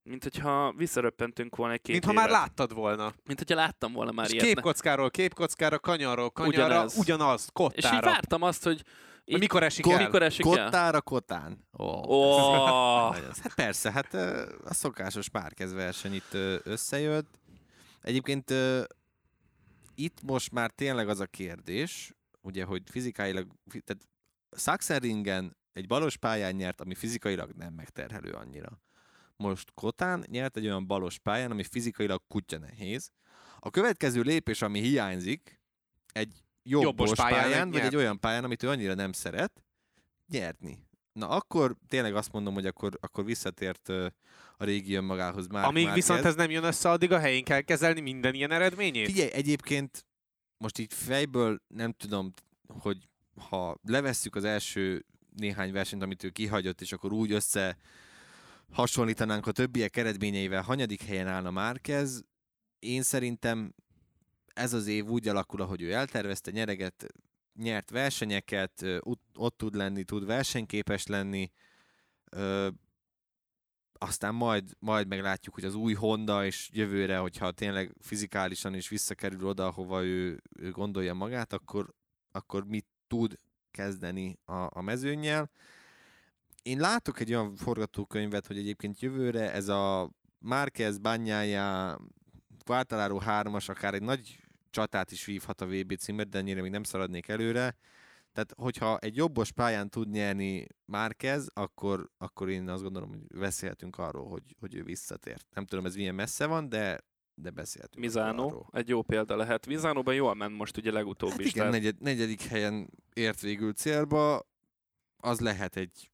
mint 0.09 0.23
hogyha 0.23 0.73
visszaröppentünk 0.73 1.57
volna 1.57 1.73
egy 1.73 1.81
két 1.81 1.93
Mint 1.93 2.05
ha 2.05 2.13
már 2.13 2.31
láttad 2.31 2.75
volna. 2.75 3.13
Mint 3.25 3.39
hogyha 3.39 3.55
láttam 3.55 3.93
volna 3.93 4.13
már 4.13 4.27
És 4.27 4.33
ilyet. 4.33 4.45
képkockáról 4.45 5.11
képkockára, 5.11 5.79
kanyarról 5.79 6.31
kanyarra, 6.31 6.65
ugyanaz, 6.65 6.97
ugyanaz 6.97 7.49
kottára. 7.53 7.89
És 7.89 7.95
így 7.95 8.05
vártam 8.05 8.43
azt, 8.43 8.65
hogy 8.65 8.85
így, 9.25 9.39
mikor 9.39 9.63
esik 9.63 9.87
el? 9.87 9.99
Mikor 9.99 10.23
esik 10.23 10.45
Kottára, 10.45 10.95
el? 10.95 11.01
kotán. 11.01 11.59
Oh, 11.81 12.09
oh. 12.09 13.17
hát 13.43 13.55
persze, 13.55 13.93
hát 13.93 14.15
a 14.65 14.75
szokásos 14.75 15.29
párkez 15.29 15.73
verseny 15.73 16.15
itt 16.15 16.35
összejött. 16.63 17.39
Egyébként 18.01 18.55
itt 19.95 20.23
most 20.23 20.53
már 20.53 20.71
tényleg 20.71 21.09
az 21.09 21.21
a 21.21 21.27
kérdés, 21.27 22.13
ugye, 22.41 22.65
hogy 22.65 22.83
fizikailag, 22.91 23.47
tehát 23.85 24.09
Sachsenringen 24.57 25.57
egy 25.73 25.87
balos 25.87 26.17
pályán 26.17 26.55
nyert, 26.55 26.81
ami 26.81 26.95
fizikailag 26.95 27.51
nem 27.57 27.73
megterhelő 27.73 28.31
annyira 28.31 28.81
most 29.39 29.71
Kotán 29.75 30.25
nyert 30.27 30.57
egy 30.57 30.67
olyan 30.67 30.87
balos 30.87 31.19
pályán, 31.19 31.51
ami 31.51 31.63
fizikailag 31.63 32.23
kutya 32.29 32.59
nehéz. 32.59 33.11
A 33.61 33.71
következő 33.71 34.21
lépés, 34.21 34.63
ami 34.63 34.81
hiányzik, 34.81 35.61
egy 36.13 36.45
jobbos, 36.63 36.87
jobbos 36.87 37.13
pályán, 37.13 37.43
pályán 37.43 37.71
vagy 37.71 37.81
egy 37.81 37.97
olyan 37.97 38.21
pályán, 38.21 38.45
amit 38.45 38.63
ő 38.63 38.69
annyira 38.69 38.95
nem 38.95 39.13
szeret, 39.13 39.65
nyerni. 40.29 40.87
Na 41.13 41.29
akkor 41.29 41.77
tényleg 41.89 42.15
azt 42.15 42.33
mondom, 42.33 42.55
hogy 42.55 42.67
akkor, 42.67 42.99
akkor 43.01 43.25
visszatért 43.25 43.89
a 44.57 44.65
régi 44.65 44.95
önmagához 44.95 45.47
már. 45.47 45.65
Amíg 45.65 45.85
már 45.85 45.95
viszont 45.95 46.25
ez 46.25 46.35
nem 46.35 46.51
jön 46.51 46.65
össze, 46.65 46.91
addig 46.91 47.13
a 47.13 47.19
helyén 47.19 47.45
kell 47.45 47.61
kezelni 47.61 48.01
minden 48.01 48.35
ilyen 48.35 48.51
eredményét? 48.51 49.07
Figyelj, 49.07 49.31
egyébként 49.33 50.07
most 50.57 50.79
így 50.79 50.95
fejből 50.95 51.63
nem 51.67 51.93
tudom, 51.93 52.33
hogy 52.67 53.09
ha 53.49 53.79
levesszük 53.83 54.37
az 54.37 54.45
első 54.45 55.05
néhány 55.37 55.73
versenyt, 55.73 56.03
amit 56.03 56.25
ő 56.25 56.29
kihagyott, 56.29 56.81
és 56.81 56.93
akkor 56.93 57.13
úgy 57.13 57.33
össze 57.33 57.77
hasonlítanánk 58.73 59.47
a 59.47 59.53
többiek 59.53 59.97
eredményeivel, 59.97 60.63
hanyadik 60.63 61.03
helyen 61.03 61.27
állna 61.27 61.51
Márquez, 61.51 62.25
én 62.79 63.03
szerintem 63.03 63.75
ez 64.47 64.73
az 64.73 64.87
év 64.87 65.07
úgy 65.07 65.29
alakul, 65.29 65.61
ahogy 65.61 65.83
ő 65.83 65.93
eltervezte, 65.93 66.51
nyereget, 66.51 67.07
nyert 67.55 67.91
versenyeket, 67.91 68.85
ott 69.35 69.57
tud 69.57 69.75
lenni, 69.75 70.05
tud 70.05 70.27
versenyképes 70.27 71.07
lenni, 71.07 71.51
aztán 73.93 74.35
majd, 74.35 74.71
majd 74.79 75.07
meglátjuk, 75.07 75.55
hogy 75.55 75.65
az 75.65 75.75
új 75.75 75.93
Honda 75.93 76.45
és 76.45 76.71
jövőre, 76.73 77.17
hogyha 77.19 77.51
tényleg 77.51 77.93
fizikálisan 78.01 78.75
is 78.75 78.89
visszakerül 78.89 79.47
oda, 79.47 79.67
ahova 79.67 80.05
ő, 80.05 80.43
ő 80.59 80.71
gondolja 80.71 81.15
magát, 81.15 81.53
akkor, 81.53 81.95
akkor 82.31 82.65
mit 82.65 82.87
tud 83.07 83.39
kezdeni 83.71 84.39
a, 84.45 84.79
a 84.79 84.81
mezőnyel 84.81 85.51
én 86.69 86.79
látok 86.79 87.21
egy 87.21 87.35
olyan 87.35 87.57
forgatókönyvet, 87.57 88.47
hogy 88.47 88.59
egyébként 88.59 89.01
jövőre 89.01 89.53
ez 89.53 89.69
a 89.69 90.11
Márquez, 90.39 90.99
Bányája, 90.99 91.99
Quartararo 92.65 93.19
3-as 93.27 93.69
akár 93.69 93.95
egy 93.95 94.03
nagy 94.03 94.41
csatát 94.71 95.11
is 95.11 95.25
vívhat 95.25 95.61
a 95.61 95.67
VB 95.67 95.97
címet, 95.97 96.29
de 96.29 96.39
ennyire 96.39 96.61
még 96.61 96.71
nem 96.71 96.83
szaladnék 96.83 97.29
előre. 97.29 97.77
Tehát, 98.33 98.53
hogyha 98.57 98.99
egy 98.99 99.17
jobbos 99.17 99.53
pályán 99.53 99.89
tud 99.89 100.09
nyerni 100.09 100.67
Márquez, 100.85 101.49
akkor, 101.55 102.11
akkor 102.19 102.49
én 102.49 102.69
azt 102.69 102.83
gondolom, 102.83 103.09
hogy 103.09 103.39
beszélhetünk 103.39 103.99
arról, 103.99 104.29
hogy, 104.29 104.57
hogy 104.61 104.75
ő 104.75 104.83
visszatért. 104.83 105.47
Nem 105.55 105.67
tudom, 105.67 105.87
ez 105.87 105.95
milyen 105.95 106.15
messze 106.15 106.47
van, 106.47 106.69
de 106.69 107.07
de 107.41 107.51
beszéltünk. 107.51 108.05
Mizánó, 108.05 108.69
egy 108.73 108.89
jó 108.89 109.03
példa 109.03 109.37
lehet. 109.37 109.67
Mizánóban 109.67 110.15
jól 110.15 110.35
ment 110.35 110.57
most 110.57 110.77
ugye 110.77 110.93
legutóbb 110.93 111.31
hát 111.31 111.41
is. 111.41 111.47
Igen, 111.47 111.57
tehát... 111.57 111.73
negyed, 111.73 112.01
negyedik 112.01 112.43
helyen 112.43 112.91
ért 113.13 113.41
végül 113.41 113.73
célba, 113.73 114.49
az 115.17 115.41
lehet 115.41 115.77
egy 115.77 116.11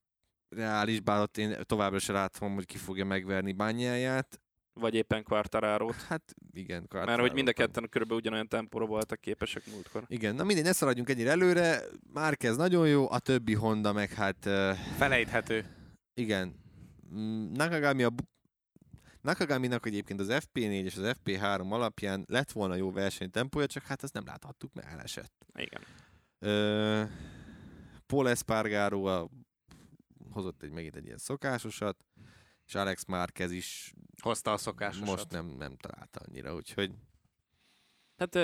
reális, 0.49 0.99
bár 0.99 1.21
ott 1.21 1.37
én 1.37 1.55
továbbra 1.63 1.99
sem 1.99 2.15
látom, 2.15 2.53
hogy 2.53 2.65
ki 2.65 2.77
fogja 2.77 3.05
megverni 3.05 3.51
bányáját. 3.53 4.39
Vagy 4.79 4.93
éppen 4.93 5.23
quartararo 5.23 5.89
Hát 6.07 6.33
igen, 6.51 6.77
Mert 6.77 6.81
hogy 6.81 6.89
Quartararo 6.89 7.33
mind 7.33 7.47
a 7.47 7.53
ketten 7.53 7.89
körülbelül 7.89 8.21
ugyanolyan 8.21 8.47
tempóra 8.47 8.85
voltak 8.85 9.19
képesek 9.19 9.63
múltkor. 9.71 10.03
Igen, 10.07 10.35
na 10.35 10.43
mindegy, 10.43 10.63
ne 10.65 10.71
szaladjunk 10.71 11.09
ennyire 11.09 11.29
előre. 11.29 11.81
Márquez 12.13 12.55
nagyon 12.57 12.87
jó, 12.87 13.11
a 13.11 13.19
többi 13.19 13.53
Honda 13.53 13.93
meg 13.93 14.13
hát 14.13 14.45
uh, 14.45 14.71
Felejthető. 14.97 15.65
igen. 16.13 16.55
Mm, 17.13 17.51
Nakagami 17.51 18.03
a 18.03 18.11
Nakagaminak 19.21 19.85
egyébként 19.85 20.19
az 20.19 20.27
FP4 20.31 20.83
és 20.83 20.95
az 20.95 21.15
FP3 21.23 21.69
alapján 21.69 22.23
lett 22.27 22.51
volna 22.51 22.75
jó 22.75 22.91
versenytempója, 22.91 23.65
csak 23.67 23.83
hát 23.85 24.03
azt 24.03 24.13
nem 24.13 24.25
láthattuk, 24.25 24.73
mert 24.73 24.87
elesett. 24.91 25.45
Igen. 25.55 25.81
Ö, 26.39 27.03
Paul 28.05 28.29
Espargaro 28.29 29.03
a, 29.05 29.29
hozott 30.35 30.63
egy 30.63 30.71
megint 30.71 30.95
egy 30.95 31.05
ilyen 31.05 31.17
szokásosat, 31.17 32.05
és 32.65 32.75
Alex 32.75 33.05
Márquez 33.05 33.51
is 33.51 33.93
Hozta 34.21 34.51
a 34.51 34.57
szokásosat. 34.57 35.07
most 35.07 35.29
nem, 35.31 35.45
nem 35.45 35.77
találta 35.77 36.19
annyira, 36.27 36.55
úgyhogy 36.55 36.91
Hát 38.17 38.35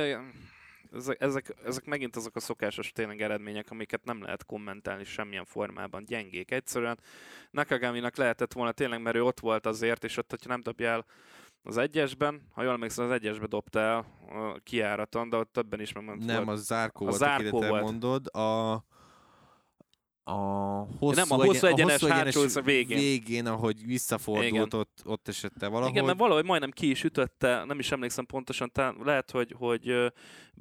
ezek, 0.91 1.21
ezek, 1.21 1.56
ezek 1.65 1.86
megint 1.86 2.15
azok 2.15 2.36
a 2.36 2.39
szokásos 2.39 2.91
tényleg 2.91 3.21
eredmények, 3.21 3.71
amiket 3.71 4.04
nem 4.04 4.21
lehet 4.21 4.45
kommentálni 4.45 5.04
semmilyen 5.04 5.45
formában. 5.45 6.04
Gyengék. 6.06 6.51
Egyszerűen 6.51 6.99
Nakagaminak 7.51 8.15
lehetett 8.15 8.54
volna 8.54 8.71
tényleg, 8.71 9.01
mert 9.01 9.15
ő 9.15 9.23
ott 9.23 9.39
volt 9.39 9.65
azért, 9.65 10.04
és 10.04 10.17
ott, 10.17 10.30
hogyha 10.30 10.49
nem 10.49 10.62
dobja 10.62 10.89
el 10.89 11.06
az 11.63 11.77
egyesben, 11.77 12.47
ha 12.51 12.63
jól 12.63 12.73
emlékszem, 12.73 13.06
az 13.06 13.12
egyesbe 13.12 13.45
dobta 13.45 13.80
el 13.80 13.97
a 14.30 14.60
kiáraton, 14.63 15.30
de 15.30 15.38
ott 15.38 15.51
többen 15.54 15.80
is 15.80 15.93
megmondta. 15.93 16.25
nem, 16.25 16.45
volt. 16.45 16.58
az 16.58 16.65
zárkó 16.65 17.06
A 17.06 17.08
volt, 17.10 17.21
zárkó 17.21 17.45
akire 17.58 17.60
te 17.62 17.69
volt. 17.69 17.84
mondod. 17.84 18.36
A, 18.36 18.73
a 20.32 20.88
hosszú, 21.00 21.15
Nem, 21.15 21.32
a 21.39 21.44
hosszú 21.46 21.67
egyenes 21.67 22.00
hosszú 22.02 22.13
hátsó 22.13 22.41
a 22.56 22.62
végén. 22.62 22.98
végén, 22.98 23.46
ahogy 23.48 23.86
visszafordult, 23.86 24.48
Igen. 24.48 24.67
ott, 24.72 25.02
ott 25.06 25.28
esett 25.28 25.62
el 25.63 25.70
valahogy. 25.70 25.91
Igen, 25.94 26.06
mert 26.06 26.17
valahogy 26.20 26.46
majdnem 26.46 26.72
ki 26.72 26.89
is 26.89 27.04
ütötte, 27.04 27.63
nem 27.63 27.80
is 27.80 27.91
emlékszem 27.91 28.26
pontosan, 28.26 28.72
talán 28.72 28.96
lehet, 29.04 29.32
hogy, 29.32 29.56
hogy 29.58 30.12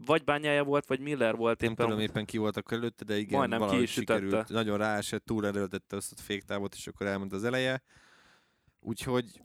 vagy 0.06 0.24
bányája 0.24 0.64
volt, 0.64 0.86
vagy 0.86 1.00
Miller 1.00 1.36
volt 1.36 1.60
nem 1.60 1.70
éppen. 1.70 1.86
tudom 1.86 2.00
éppen 2.02 2.24
ki 2.24 2.38
voltak 2.38 2.72
előtte, 2.72 3.04
de 3.04 3.16
igen, 3.18 3.38
Majdnem 3.38 3.58
ki 3.58 3.64
valahogy 3.64 3.84
is 3.84 3.96
ütötte. 3.96 4.18
sikerült. 4.20 4.48
Nagyon 4.48 4.78
ráesett, 4.78 5.24
túl 5.24 5.46
erőltette 5.46 5.96
azt 5.96 6.12
a 6.12 6.22
féktávot, 6.22 6.74
és 6.74 6.86
akkor 6.86 7.06
elment 7.06 7.32
az 7.32 7.44
eleje. 7.44 7.82
Úgyhogy 8.80 9.42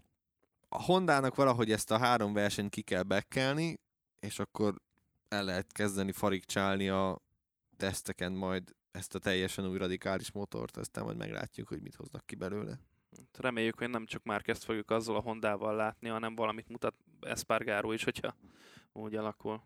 a 0.69 0.83
Hondának 0.83 1.35
valahogy 1.35 1.71
ezt 1.71 1.91
a 1.91 1.97
három 1.97 2.33
versenyt 2.33 2.69
ki 2.69 2.81
kell 2.81 3.03
bekkelni, 3.03 3.79
és 4.19 4.39
akkor 4.39 4.75
el 5.27 5.43
lehet 5.43 5.71
kezdeni 5.71 6.11
farigcsálni 6.11 6.89
a 6.89 7.21
teszteken 7.77 8.31
majd 8.31 8.63
ezt 8.95 9.15
a 9.15 9.19
teljesen 9.19 9.67
új 9.67 9.77
radikális 9.77 10.31
motort, 10.31 10.77
aztán 10.77 11.03
majd 11.03 11.17
meglátjuk, 11.17 11.67
hogy 11.67 11.81
mit 11.81 11.95
hoznak 11.95 12.25
ki 12.25 12.35
belőle. 12.35 12.79
Reméljük, 13.37 13.77
hogy 13.77 13.89
nem 13.89 14.05
csak 14.05 14.23
már 14.23 14.41
ezt 14.45 14.63
fogjuk 14.63 14.91
azzal 14.91 15.15
a 15.15 15.21
Hondával 15.21 15.75
látni, 15.75 16.09
hanem 16.09 16.35
valamit 16.35 16.69
mutat 16.69 16.95
Espargaro 17.21 17.91
is, 17.91 18.03
hogyha 18.03 18.35
úgy 18.93 19.15
alakul. 19.15 19.63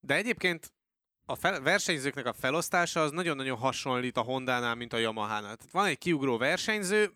De 0.00 0.14
egyébként 0.14 0.72
a 1.26 1.34
fel, 1.34 1.60
versenyzőknek 1.60 2.26
a 2.26 2.32
felosztása 2.32 3.00
az 3.00 3.10
nagyon-nagyon 3.10 3.56
hasonlít 3.56 4.16
a 4.16 4.22
Hondánál, 4.22 4.74
mint 4.74 4.92
a 4.92 4.98
Yamahánál. 4.98 5.56
Tehát 5.56 5.72
van 5.72 5.86
egy 5.86 5.98
kiugró 5.98 6.38
versenyző, 6.38 7.12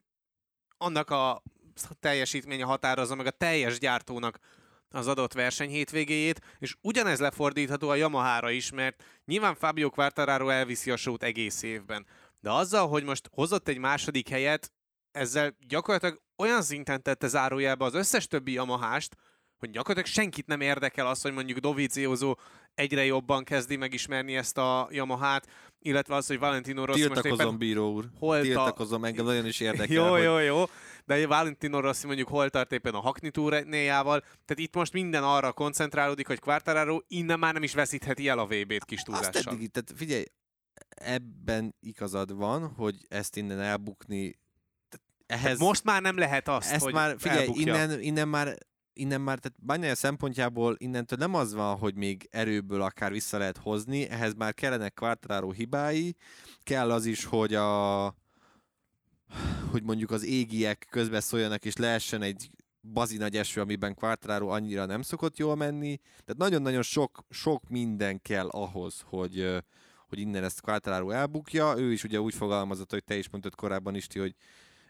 annak 0.79 1.11
a 1.11 1.43
teljesítménye 2.01 2.65
határozza 2.65 3.15
meg 3.15 3.27
a 3.27 3.31
teljes 3.31 3.79
gyártónak 3.79 4.39
az 4.90 5.07
adott 5.07 5.33
verseny 5.33 5.68
hétvégéjét, 5.70 6.40
és 6.59 6.75
ugyanez 6.81 7.18
lefordítható 7.20 7.88
a 7.88 7.94
Yamahára 7.94 8.51
is, 8.51 8.70
mert 8.70 9.05
nyilván 9.25 9.55
Fabio 9.55 9.90
Quartararo 9.90 10.49
elviszi 10.49 10.90
a 10.90 10.96
sót 10.96 11.22
egész 11.22 11.62
évben. 11.62 12.07
De 12.40 12.51
azzal, 12.51 12.88
hogy 12.88 13.05
most 13.05 13.29
hozott 13.33 13.68
egy 13.68 13.79
második 13.79 14.29
helyet, 14.29 14.72
ezzel 15.12 15.57
gyakorlatilag 15.68 16.20
olyan 16.37 16.62
szinten 16.62 17.03
tette 17.03 17.27
zárójelbe 17.27 17.85
az 17.85 17.94
összes 17.94 18.27
többi 18.27 18.53
Yamahást, 18.53 19.16
hogy 19.59 19.70
gyakorlatilag 19.70 20.16
senkit 20.16 20.46
nem 20.46 20.61
érdekel 20.61 21.07
az, 21.07 21.22
hogy 21.22 21.33
mondjuk 21.33 21.59
Dovizioso 21.59 22.35
egyre 22.75 23.05
jobban 23.05 23.44
kezdi 23.44 23.77
megismerni 23.77 24.37
ezt 24.37 24.59
a 24.59 24.88
Yamahát, 24.90 25.46
illetve 25.79 26.14
az, 26.14 26.27
hogy 26.27 26.38
Valentino 26.38 26.85
Rossi 26.85 27.09
most 27.09 27.25
éppen 27.25 27.59
bíró 27.59 27.92
úr. 27.92 28.05
hol 28.18 28.37
ta- 28.37 28.42
Tiltakozom, 28.42 29.05
engem 29.05 29.25
nagyon 29.25 29.46
is 29.46 29.61
érdekel, 29.61 29.94
jó, 29.94 30.16
jó, 30.16 30.38
jó. 30.38 30.64
De 31.07 31.27
Valentino 31.27 31.81
Rossi 31.81 32.07
mondjuk 32.07 32.29
hol 32.29 32.51
tart 32.51 32.73
éppen 32.73 32.95
a 32.95 33.01
Hakni 33.01 33.31
túrnéjával. 33.31 34.21
Tehát 34.21 34.59
itt 34.62 34.75
most 34.75 34.92
minden 34.92 35.25
arra 35.25 35.53
koncentrálódik, 35.53 36.27
hogy 36.27 36.38
Quartararo 36.38 36.99
innen 37.09 37.38
már 37.38 37.53
nem 37.53 37.62
is 37.62 37.75
veszítheti 37.75 38.29
el 38.29 38.38
a 38.38 38.47
VB-t 38.47 38.85
kis 38.85 38.99
Azt 38.99 39.07
túlással. 39.07 39.53
eddig, 39.55 39.71
tehát 39.71 39.92
figyelj, 39.97 40.25
ebben 40.88 41.75
igazad 41.81 42.37
van, 42.37 42.69
hogy 42.69 42.95
ezt 43.09 43.37
innen 43.37 43.61
elbukni, 43.61 44.38
ehhez, 45.27 45.42
Tehát 45.42 45.59
most 45.59 45.85
már 45.85 46.03
nem 46.03 46.19
lehet 46.19 46.49
azt, 46.49 46.73
ezt 46.73 46.85
hogy 46.85 46.92
már, 46.92 47.14
figyelj, 47.19 47.40
elbukja. 47.40 47.62
innen, 47.62 48.01
innen 48.01 48.29
már 48.29 48.57
innen 48.99 49.21
már, 49.21 49.38
tehát 49.38 49.59
Bányája 49.62 49.95
szempontjából 49.95 50.75
innentől 50.79 51.19
nem 51.19 51.35
az 51.35 51.55
van, 51.55 51.77
hogy 51.77 51.95
még 51.95 52.29
erőből 52.31 52.83
akár 52.83 53.12
vissza 53.12 53.38
lehet 53.38 53.57
hozni, 53.57 54.09
ehhez 54.09 54.35
már 54.35 54.55
kellenek 54.55 54.95
Quartararo 54.95 55.51
hibái, 55.51 56.16
kell 56.62 56.90
az 56.90 57.05
is, 57.05 57.25
hogy 57.25 57.55
a 57.55 58.07
hogy 59.71 59.83
mondjuk 59.83 60.11
az 60.11 60.25
égiek 60.25 60.87
közbe 60.91 61.21
szóljanak, 61.21 61.65
és 61.65 61.77
lehessen 61.77 62.23
egy 62.23 62.51
bazi 62.93 63.17
nagy 63.17 63.37
eső, 63.37 63.61
amiben 63.61 63.95
Quartararo 63.95 64.49
annyira 64.49 64.87
nem 64.87 65.03
szokott 65.03 65.37
jól 65.37 65.57
menni. 65.57 65.97
Tehát 65.97 66.37
nagyon-nagyon 66.37 66.83
sok, 66.83 67.25
sok 67.31 67.69
minden 67.69 68.21
kell 68.23 68.49
ahhoz, 68.49 69.03
hogy, 69.05 69.57
hogy 70.09 70.19
innen 70.19 70.45
ezt 70.45 70.61
Quartararo 70.61 71.11
elbukja. 71.11 71.79
Ő 71.79 71.93
is 71.93 72.05
ugye 72.05 72.21
úgy 72.21 72.35
fogalmazott, 72.35 72.91
hogy 72.91 73.05
te 73.05 73.17
is 73.17 73.31
mondtad 73.31 73.55
korábban 73.55 73.95
Isti, 73.95 74.19
hogy 74.19 74.35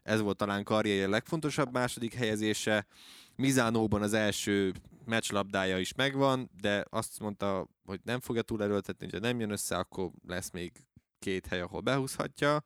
ez 0.03 0.20
volt 0.20 0.37
talán 0.37 0.64
karrierje 0.64 1.07
legfontosabb 1.07 1.72
második 1.72 2.14
helyezése. 2.14 2.87
Mizánóban 3.35 4.03
az 4.03 4.12
első 4.12 4.72
meccslabdája 5.05 5.79
is 5.79 5.94
megvan, 5.94 6.51
de 6.61 6.85
azt 6.90 7.20
mondta, 7.20 7.68
hogy 7.85 8.01
nem 8.05 8.20
fogja 8.20 8.42
túl 8.42 8.62
erőltetni, 8.62 9.05
hogyha 9.05 9.27
nem 9.27 9.40
jön 9.40 9.51
össze, 9.51 9.77
akkor 9.77 10.11
lesz 10.27 10.51
még 10.51 10.72
két 11.18 11.46
hely, 11.46 11.61
ahol 11.61 11.81
behúzhatja. 11.81 12.64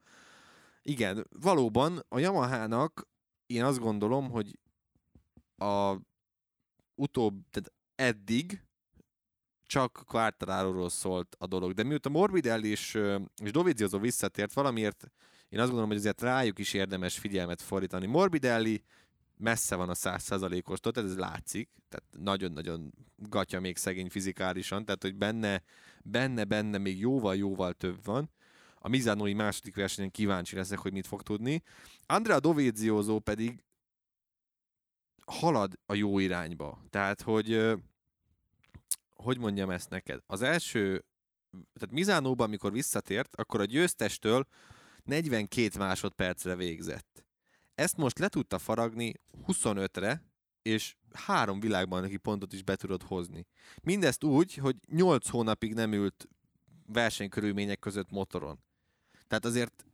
Igen, 0.90 1.26
valóban 1.40 2.05
a 2.09 2.18
Yamahának 2.18 3.09
én 3.46 3.64
azt 3.64 3.79
gondolom, 3.79 4.31
hogy 4.31 4.59
a 5.57 5.96
utóbb, 6.94 7.35
tehát 7.50 7.72
eddig 7.94 8.64
csak 9.66 10.03
Quartararo-ról 10.07 10.88
szólt 10.88 11.37
a 11.38 11.46
dolog. 11.46 11.72
De 11.72 11.83
mióta 11.83 12.09
Morbidelli 12.09 12.68
és, 12.68 12.98
és 13.42 13.50
Dovizioso 13.50 13.98
visszatért, 13.98 14.53
valamiért 14.53 15.11
én 15.48 15.59
azt 15.59 15.68
gondolom, 15.68 15.88
hogy 15.88 15.98
azért 15.98 16.20
rájuk 16.20 16.59
is 16.59 16.72
érdemes 16.72 17.18
figyelmet 17.18 17.62
fordítani. 17.62 18.07
Morbidelli 18.07 18.85
messze 19.37 19.76
van 19.76 19.88
a 19.88 19.94
százszázalékostól, 19.94 20.92
tehát 20.92 21.11
ez 21.11 21.16
látszik, 21.16 21.70
tehát 21.88 22.07
nagyon-nagyon 22.18 22.92
gatya 23.16 23.61
még 23.61 23.76
szegény 23.76 24.11
fizikálisan, 24.11 24.85
tehát 24.85 25.03
hogy 25.03 25.16
benne, 25.16 25.62
benne, 26.03 26.44
benne 26.44 26.79
még 26.79 26.98
jóval-jóval 26.98 27.72
több 27.72 28.05
van. 28.05 28.31
A 28.82 28.88
Mizánói 28.88 29.32
második 29.32 29.74
versenyen 29.74 30.10
kíváncsi 30.10 30.56
leszek, 30.56 30.78
hogy 30.78 30.92
mit 30.92 31.06
fog 31.06 31.22
tudni. 31.22 31.62
Andrea 32.06 32.40
Dovizioso 32.40 33.18
pedig 33.18 33.64
halad 35.26 35.78
a 35.86 35.94
jó 35.94 36.18
irányba. 36.18 36.82
Tehát, 36.90 37.22
hogy 37.22 37.78
hogy 39.14 39.38
mondjam 39.38 39.70
ezt 39.70 39.90
neked? 39.90 40.20
Az 40.26 40.42
első, 40.42 41.04
tehát 41.50 41.94
Mizánóban, 41.94 42.46
amikor 42.46 42.72
visszatért, 42.72 43.36
akkor 43.36 43.60
a 43.60 43.64
győztestől 43.64 44.46
42 45.04 45.78
másodpercre 45.78 46.56
végzett. 46.56 47.24
Ezt 47.74 47.96
most 47.96 48.18
le 48.18 48.28
tudta 48.28 48.58
faragni 48.58 49.12
25-re, 49.46 50.24
és 50.62 50.96
három 51.12 51.60
világbajnoki 51.60 52.16
pontot 52.16 52.52
is 52.52 52.62
be 52.62 52.76
tudod 52.76 53.02
hozni. 53.02 53.46
Mindezt 53.82 54.24
úgy, 54.24 54.54
hogy 54.54 54.76
8 54.86 55.28
hónapig 55.28 55.74
nem 55.74 55.92
ült 55.92 56.28
versenykörülmények 56.86 57.78
között 57.78 58.10
motoron. 58.10 58.64
Tehát 59.30 59.44
azért 59.44 59.84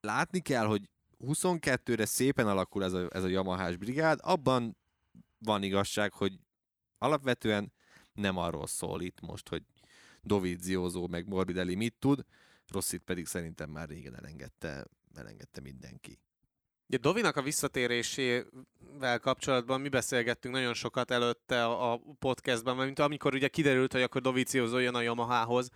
látni 0.00 0.40
kell, 0.40 0.66
hogy 0.66 0.90
22-re 1.20 2.04
szépen 2.04 2.48
alakul 2.48 2.84
ez 2.84 2.92
a, 2.92 3.08
ez 3.10 3.24
a 3.24 3.28
Yamahás 3.28 3.76
brigád, 3.76 4.18
abban 4.22 4.76
van 5.38 5.62
igazság, 5.62 6.12
hogy 6.12 6.38
alapvetően 6.98 7.72
nem 8.12 8.36
arról 8.36 8.66
szól 8.66 9.02
itt 9.02 9.20
most, 9.20 9.48
hogy 9.48 9.62
Dovizioso 10.22 11.06
meg 11.06 11.28
Morbidelli 11.28 11.74
mit 11.74 11.94
tud, 11.98 12.24
Rosszit 12.72 13.02
pedig 13.02 13.26
szerintem 13.26 13.70
már 13.70 13.88
régen 13.88 14.16
elengedte, 14.16 14.86
elengedte 15.14 15.60
mindenki. 15.60 16.18
Ugye 16.88 16.98
Dovinak 16.98 17.36
a 17.36 17.42
visszatérésével 17.42 19.18
kapcsolatban 19.20 19.80
mi 19.80 19.88
beszélgettünk 19.88 20.54
nagyon 20.54 20.74
sokat 20.74 21.10
előtte 21.10 21.64
a 21.64 22.00
podcastban, 22.18 22.74
mert 22.74 22.86
mint 22.86 22.98
amikor 22.98 23.34
ugye 23.34 23.48
kiderült, 23.48 23.92
hogy 23.92 24.02
akkor 24.02 24.20
Dovizioso 24.20 24.78
jön 24.78 24.94
a 24.94 25.00
Yamahához, 25.00 25.70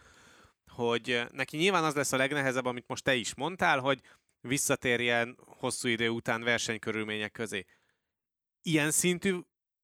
hogy 0.78 1.22
neki 1.32 1.56
nyilván 1.56 1.84
az 1.84 1.94
lesz 1.94 2.12
a 2.12 2.16
legnehezebb, 2.16 2.64
amit 2.64 2.88
most 2.88 3.04
te 3.04 3.14
is 3.14 3.34
mondtál, 3.34 3.78
hogy 3.78 4.00
visszatérjen 4.40 5.38
hosszú 5.46 5.88
idő 5.88 6.08
után 6.08 6.42
versenykörülmények 6.42 7.32
közé. 7.32 7.64
Ilyen 8.62 8.90
szintű 8.90 9.38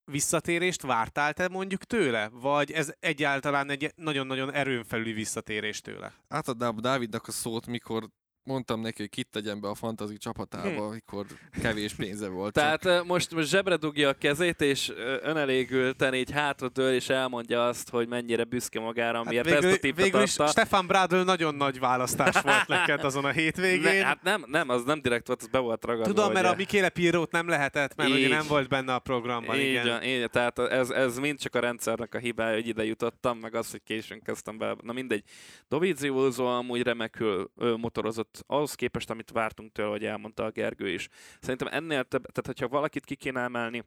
visszatérést 0.05 0.83
vártál 0.83 1.33
te 1.33 1.49
mondjuk 1.49 1.85
tőle? 1.85 2.29
Vagy 2.29 2.73
ez 2.73 2.93
egyáltalán 3.01 3.71
egy 3.71 3.93
nagyon-nagyon 3.97 4.53
erőn 4.53 4.85
felüli 4.85 5.13
visszatérés 5.13 5.81
tőle? 5.81 6.15
Átadnám 6.29 6.77
Dávidnak 6.77 7.27
a 7.27 7.33
szót, 7.33 7.67
mikor 7.67 8.09
mondtam 8.45 8.81
neki, 8.81 8.97
hogy 8.99 9.11
kit 9.11 9.29
tegyen 9.31 9.61
be 9.61 9.69
a 9.69 9.75
fantazi 9.75 10.17
csapatába, 10.17 10.87
amikor 10.87 11.27
kevés 11.63 11.95
pénze 11.95 12.29
volt. 12.29 12.53
Tehát 12.53 13.05
most, 13.05 13.35
most 13.35 13.49
zsebre 13.49 13.77
dugja 13.77 14.09
a 14.09 14.13
kezét, 14.13 14.61
és 14.61 14.93
önelégülten 15.23 16.15
így 16.15 16.31
hátradől, 16.31 16.93
és 16.93 17.09
elmondja 17.09 17.67
azt, 17.67 17.91
hogy 17.91 18.09
mennyire 18.09 18.45
büszke 18.45 18.81
magára, 18.81 19.25
miért 19.25 19.47
Hát 19.47 19.55
végül, 19.55 19.69
ezt 19.69 19.79
a 19.79 19.81
tippet 19.81 20.03
végül 20.03 20.23
is 20.23 20.39
adta. 20.39 20.51
Stefan 20.51 20.87
Bradl 20.87 21.17
nagyon 21.17 21.55
nagy 21.55 21.79
választás 21.79 22.41
volt 22.43 22.67
neked 22.67 23.05
azon 23.05 23.25
a 23.25 23.31
hétvégén. 23.31 23.99
Ne, 23.99 24.05
hát 24.05 24.23
nem, 24.23 24.45
nem, 24.47 24.69
az 24.69 24.85
nem 24.85 25.01
direkt 25.01 25.27
volt, 25.27 25.43
az 25.43 25.49
be 25.49 25.59
volt 25.59 25.85
ragadva. 25.85 26.13
Tudom, 26.13 26.33
mert 26.33 26.45
ugye. 26.45 26.55
a 26.55 26.57
Mikéle 26.57 26.89
Pirrót 26.89 27.31
nem 27.31 27.49
lehetett, 27.49 27.97
mert 27.97 28.11
ugye 28.11 28.19
Így. 28.19 28.29
nem 28.29 28.47
volt 28.49 28.69
benne 28.69 28.95
a 28.95 28.99
programban. 28.99 29.57
Így, 29.57 29.69
igen. 29.69 29.87
van, 29.87 30.03
így, 30.03 30.31
tehát 30.31 30.59
ez, 30.59 30.91
ez 30.91 31.19
mind 31.19 31.39
csak 31.39 31.55
a 31.55 31.61
rendszernek 31.61 32.15
a 32.15 32.19
hibája, 32.19 32.55
hogy 32.55 32.69
ide 32.69 32.85
jutottam, 32.85 33.39
meg 33.39 33.55
az, 33.55 33.71
hogy 33.71 33.83
későn 33.85 34.23
kezdtem 34.23 34.59
be. 34.59 34.77
Na 34.83 34.93
mindegy. 34.93 35.23
Dovizioso 35.69 36.45
amúgy 36.45 36.83
remekül 36.83 37.51
motorozott 37.77 38.34
ahhoz 38.47 38.75
képest, 38.75 39.11
amit 39.11 39.31
vártunk 39.31 39.73
tőle, 39.73 39.89
hogy 39.89 40.05
elmondta 40.05 40.45
a 40.45 40.51
Gergő 40.51 40.89
is. 40.89 41.09
Szerintem 41.41 41.69
ennél 41.71 42.05
több, 42.05 42.23
tehát 42.23 42.47
hogyha 42.47 42.69
valakit 42.69 43.05
ki 43.05 43.15
kéne 43.15 43.41
emelni, 43.41 43.85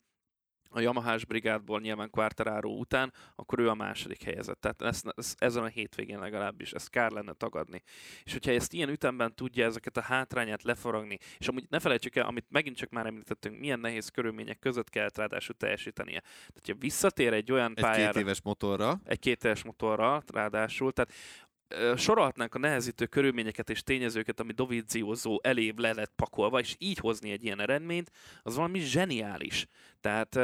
a 0.70 0.80
Yamahás 0.80 1.26
brigádból 1.26 1.80
nyilván 1.80 2.10
Quartararo 2.10 2.70
után, 2.70 3.14
akkor 3.36 3.60
ő 3.60 3.70
a 3.70 3.74
második 3.74 4.24
helyezett. 4.24 4.62
Tehát 4.62 4.82
ez, 4.82 5.02
ez, 5.16 5.36
ezen 5.38 5.64
a 5.64 5.68
hétvégén 5.68 6.20
legalábbis, 6.20 6.72
ezt 6.72 6.90
kár 6.90 7.12
lenne 7.12 7.34
tagadni. 7.34 7.82
És 8.24 8.32
hogyha 8.32 8.52
ezt 8.52 8.74
ilyen 8.74 8.90
ütemben 8.90 9.36
tudja 9.36 9.66
ezeket 9.66 9.98
a 9.98 10.02
hátrányát 10.02 10.64
leforogni, 10.64 11.18
és 11.38 11.48
amúgy 11.48 11.66
ne 11.70 11.80
felejtsük 11.80 12.16
el, 12.16 12.26
amit 12.26 12.46
megint 12.50 12.76
csak 12.76 12.90
már 12.90 13.06
említettünk, 13.06 13.60
milyen 13.60 13.80
nehéz 13.80 14.10
körülmények 14.10 14.60
között 14.60 14.90
kellett 14.90 15.18
ráadásul 15.18 15.56
teljesítenie. 15.56 16.20
Tehát, 16.20 16.52
hogyha 16.54 16.76
visszatér 16.80 17.34
egy 17.34 17.52
olyan 17.52 17.74
egy 17.76 17.84
pályára, 17.84 18.12
két 18.12 18.22
éves 18.22 18.42
motorra. 18.42 19.00
egy 19.04 19.20
kétes 19.20 19.64
motorral 19.64 20.24
ráadásul, 20.34 20.92
tehát 20.92 21.14
sorolhatnánk 21.96 22.56
a 22.56 22.60
nehezítő 22.60 23.06
körülményeket 23.06 23.70
és 23.70 23.84
tényezőket, 23.84 24.40
ami 24.40 24.52
Dovizioso 24.52 25.38
elév 25.42 25.76
le 25.76 25.94
lett 25.94 26.14
pakolva, 26.16 26.60
és 26.60 26.76
így 26.78 26.98
hozni 26.98 27.32
egy 27.32 27.44
ilyen 27.44 27.60
eredményt, 27.60 28.12
az 28.44 28.56
valami 28.56 28.80
zseniális. 28.80 29.68
Tehát 30.02 30.36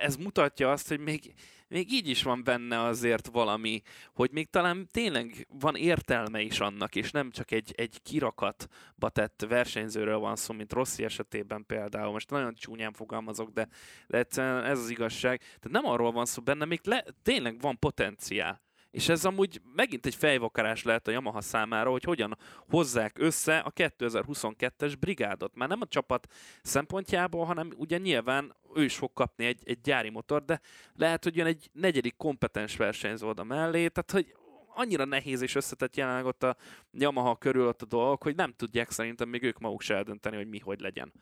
ez 0.00 0.16
mutatja 0.16 0.70
azt, 0.70 0.88
hogy 0.88 0.98
még, 1.00 1.34
még 1.68 1.92
így 1.92 2.08
is 2.08 2.22
van 2.22 2.44
benne 2.44 2.80
azért 2.80 3.26
valami, 3.26 3.82
hogy 4.14 4.30
még 4.30 4.50
talán 4.50 4.86
tényleg 4.90 5.46
van 5.60 5.76
értelme 5.76 6.40
is 6.40 6.60
annak, 6.60 6.94
és 6.94 7.10
nem 7.10 7.30
csak 7.30 7.50
egy, 7.50 7.72
egy 7.76 8.02
kirakatba 8.02 9.08
tett 9.08 9.44
versenyzőről 9.48 10.18
van 10.18 10.36
szó, 10.36 10.54
mint 10.54 10.72
Rossi 10.72 11.04
esetében 11.04 11.66
például. 11.66 12.12
Most 12.12 12.30
nagyon 12.30 12.54
csúnyán 12.54 12.92
fogalmazok, 12.92 13.50
de, 13.50 13.68
de 14.06 14.18
egyszerűen 14.18 14.64
ez 14.64 14.78
az 14.78 14.90
igazság. 14.90 15.38
Tehát 15.38 15.82
nem 15.82 15.86
arról 15.86 16.12
van 16.12 16.26
szó 16.26 16.42
benne, 16.42 16.64
még 16.64 16.80
le, 16.84 17.04
tényleg 17.22 17.60
van 17.60 17.78
potenciál. 17.78 18.60
És 18.90 19.08
ez 19.08 19.24
amúgy 19.24 19.60
megint 19.74 20.06
egy 20.06 20.14
fejvakarás 20.14 20.82
lehet 20.82 21.08
a 21.08 21.10
Yamaha 21.10 21.40
számára, 21.40 21.90
hogy 21.90 22.04
hogyan 22.04 22.38
hozzák 22.68 23.18
össze 23.18 23.58
a 23.58 23.72
2022-es 23.72 24.94
brigádot. 25.00 25.54
Már 25.54 25.68
nem 25.68 25.80
a 25.80 25.86
csapat 25.86 26.26
szempontjából, 26.62 27.44
hanem 27.44 27.72
ugye 27.76 27.98
nyilván 27.98 28.56
ő 28.74 28.84
is 28.84 28.96
fog 28.96 29.12
kapni 29.12 29.44
egy, 29.44 29.62
egy 29.64 29.80
gyári 29.80 30.08
motor, 30.08 30.44
de 30.44 30.60
lehet, 30.94 31.24
hogy 31.24 31.36
jön 31.36 31.46
egy 31.46 31.70
negyedik 31.72 32.16
kompetens 32.16 32.76
versenyző 32.76 33.26
oda 33.26 33.44
mellé, 33.44 33.88
tehát 33.88 34.10
hogy 34.10 34.34
annyira 34.74 35.04
nehéz 35.04 35.42
és 35.42 35.54
összetett 35.54 35.96
jelenleg 35.96 36.24
ott 36.24 36.42
a 36.42 36.56
Yamaha 36.92 37.36
körül 37.36 37.66
ott 37.66 37.82
a 37.82 37.86
dolgok, 37.86 38.22
hogy 38.22 38.34
nem 38.34 38.52
tudják 38.56 38.90
szerintem 38.90 39.28
még 39.28 39.42
ők 39.42 39.58
maguk 39.58 39.80
se 39.80 39.94
eldönteni, 39.94 40.36
hogy 40.36 40.48
mi 40.48 40.58
hogy 40.58 40.80
legyen. 40.80 41.12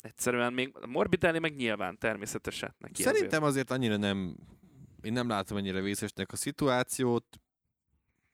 Egyszerűen 0.00 0.52
még 0.52 0.76
Morbidelli 0.86 1.38
meg 1.38 1.56
nyilván 1.56 1.98
természetesen 1.98 2.74
neki 2.78 3.00
azért. 3.00 3.14
Szerintem 3.14 3.42
azért 3.42 3.70
annyira 3.70 3.96
nem, 3.96 4.36
én 5.02 5.12
nem 5.12 5.28
látom 5.28 5.56
ennyire 5.56 5.80
vészesnek 5.80 6.32
a 6.32 6.36
szituációt. 6.36 7.24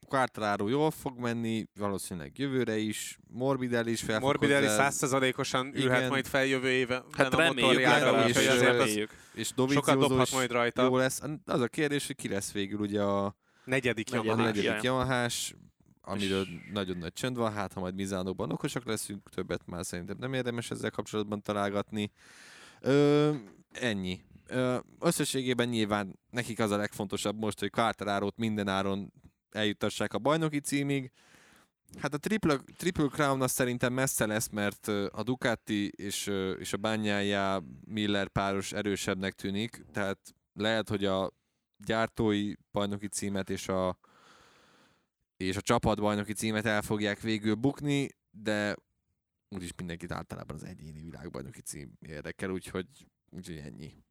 Quartararo 0.09 0.68
jól 0.68 0.90
fog 0.90 1.18
menni, 1.18 1.66
valószínűleg 1.74 2.38
jövőre 2.38 2.77
is. 2.77 3.18
Morbidelli 3.31 3.90
is 3.90 4.00
fel 4.03 4.18
Morbidelli 4.20 4.66
százszerzalékosan 4.66 5.66
ülhet 5.74 5.96
Igen. 5.98 6.09
majd 6.09 6.27
fel 6.27 6.44
jövő 6.44 6.68
éve 6.70 7.05
Hát 7.12 7.35
reméljük, 7.35 7.87
úgyhogy 8.27 8.44
és, 8.44 8.59
reméljük. 8.61 9.11
és 9.35 9.53
sokat 9.68 9.98
dobhat 9.98 10.33
majd 10.33 10.50
rajta. 10.50 10.83
jó 10.83 10.96
lesz. 10.96 11.20
Az 11.44 11.61
a 11.61 11.68
kérdés, 11.68 12.07
hogy 12.07 12.16
ki 12.16 12.29
lesz 12.29 12.53
végül 12.53 12.79
ugye 12.81 13.03
a, 13.03 13.37
Negyedik 13.64 14.11
Negyedik. 14.11 14.35
negyedik 14.37 14.83
Yamahás, 14.83 15.55
amiről 16.00 16.40
És- 16.42 16.70
nagyon 16.72 16.96
nagy 16.96 17.12
csönd 17.12 17.37
van, 17.37 17.53
hát 17.53 17.72
ha 17.72 17.81
majd 17.81 17.94
Mizánóban 17.94 18.53
okosak 18.53 18.85
leszünk, 18.85 19.31
többet 19.31 19.66
már 19.66 19.85
szerintem 19.87 20.16
nem 20.18 20.33
érdemes 20.35 20.70
ezzel 20.70 20.90
kapcsolatban 20.90 21.42
találgatni. 21.42 22.11
Ö, 22.81 23.31
ennyi. 23.72 24.20
Összességében 24.98 25.68
nyilván 25.68 26.18
nekik 26.30 26.59
az 26.59 26.70
a 26.70 26.76
legfontosabb 26.76 27.38
most, 27.38 27.59
hogy 27.59 27.70
Quartararót 27.70 28.37
minden 28.37 28.68
áron 28.68 29.12
eljuttassák 29.50 30.12
a 30.14 30.18
bajnoki 30.18 30.61
címig. 30.61 31.12
Hát 31.98 32.14
a 32.14 32.18
Triple, 32.18 32.57
triple 32.76 33.09
Crown 33.09 33.42
az 33.42 33.50
szerintem 33.50 33.92
messze 33.92 34.26
lesz, 34.26 34.48
mert 34.48 34.87
a 34.88 35.22
Ducati 35.22 35.92
és, 35.96 36.26
és 36.59 36.72
a 36.72 36.76
Bányája 36.76 37.62
Miller 37.85 38.28
páros 38.28 38.72
erősebbnek 38.72 39.33
tűnik, 39.33 39.85
tehát 39.92 40.18
lehet, 40.52 40.88
hogy 40.88 41.04
a 41.04 41.33
gyártói 41.76 42.52
bajnoki 42.72 43.09
címet 43.09 43.50
és 43.50 43.68
a 43.68 43.98
és 45.37 45.57
a 45.57 45.61
csapatbajnoki 45.61 46.33
címet 46.33 46.66
el 46.66 46.83
fogják 46.83 47.20
végül 47.20 47.54
bukni, 47.54 48.09
de 48.30 48.76
úgyis 49.48 49.74
mindenkit 49.76 50.12
általában 50.12 50.57
az 50.57 50.64
egyéni 50.64 51.02
világbajnoki 51.02 51.61
cím 51.61 51.92
érdekel, 52.00 52.50
úgyhogy, 52.50 52.87
úgyhogy 53.30 53.57
ennyi. 53.57 54.04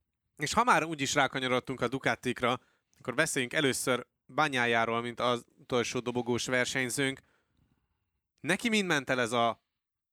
És 0.44 0.54
ha 0.54 0.64
már 0.64 0.84
úgyis 0.84 1.14
rákanyarodtunk 1.14 1.82
a 1.82 1.88
Ducatikra, 1.88 2.60
akkor 3.00 3.14
beszéljünk 3.14 3.54
először 3.54 4.06
Banyájáról, 4.36 5.02
mint 5.02 5.20
az 5.20 5.46
utolsó 5.58 6.00
dobogós 6.00 6.46
versenyzőnk. 6.46 7.20
Neki 8.40 8.70
mind 8.70 8.88
ment 8.88 9.10
el 9.10 9.20
ez 9.20 9.32
a 9.32 9.62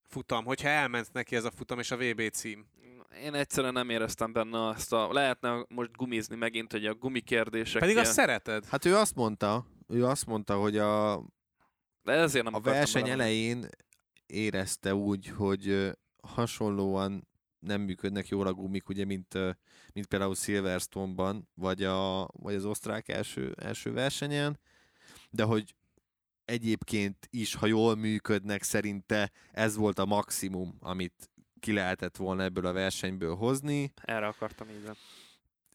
futam, 0.03 0.45
hogyha 0.45 0.69
elment 0.69 1.13
neki 1.13 1.37
ez 1.37 1.45
a 1.45 1.51
futam 1.51 1.79
és 1.79 1.91
a 1.91 1.97
VB 1.97 2.31
cím? 2.33 2.67
Én 3.23 3.35
egyszerűen 3.35 3.73
nem 3.73 3.91
éreztem 3.91 4.33
benne 4.33 4.67
azt 4.67 4.93
a... 4.93 5.13
Lehetne 5.13 5.65
most 5.69 5.97
gumizni 5.97 6.37
megint, 6.37 6.73
hogy 6.73 6.87
a 6.87 6.95
gumikérdések... 6.95 7.81
Pedig 7.81 7.97
azt 7.97 8.13
szereted. 8.13 8.65
Hát 8.65 8.85
ő 8.85 8.97
azt 8.97 9.15
mondta, 9.15 9.67
ő 9.89 10.05
azt 10.05 10.27
mondta, 10.27 10.57
hogy 10.57 10.79
a, 10.79 11.23
De 12.03 12.13
ezért 12.13 12.45
nem 12.45 12.55
a 12.55 12.61
verseny 12.61 13.09
elején 13.09 13.69
érezte 14.27 14.95
úgy, 14.95 15.29
hogy 15.29 15.91
hasonlóan 16.23 17.29
nem 17.61 17.81
működnek 17.81 18.29
jól 18.29 18.47
a 18.47 18.53
gumik, 18.53 18.89
ugye, 18.89 19.05
mint, 19.05 19.35
mint 19.93 20.07
például 20.07 20.35
Silverstone-ban, 20.35 21.49
vagy, 21.55 21.83
a, 21.83 22.27
vagy 22.27 22.55
az 22.55 22.65
osztrák 22.65 23.09
első, 23.09 23.55
első 23.59 23.93
versenyen, 23.93 24.59
de 25.31 25.43
hogy 25.43 25.75
egyébként 26.45 27.29
is, 27.31 27.55
ha 27.55 27.67
jól 27.67 27.95
működnek, 27.95 28.63
szerinte 28.63 29.31
ez 29.53 29.77
volt 29.77 29.99
a 29.99 30.05
maximum, 30.05 30.77
amit 30.81 31.31
ki 31.61 31.73
lehetett 31.73 32.17
volna 32.17 32.43
ebből 32.43 32.67
a 32.67 32.73
versenyből 32.73 33.35
hozni. 33.35 33.93
Erre 34.03 34.27
akartam 34.27 34.69
így. 34.69 34.91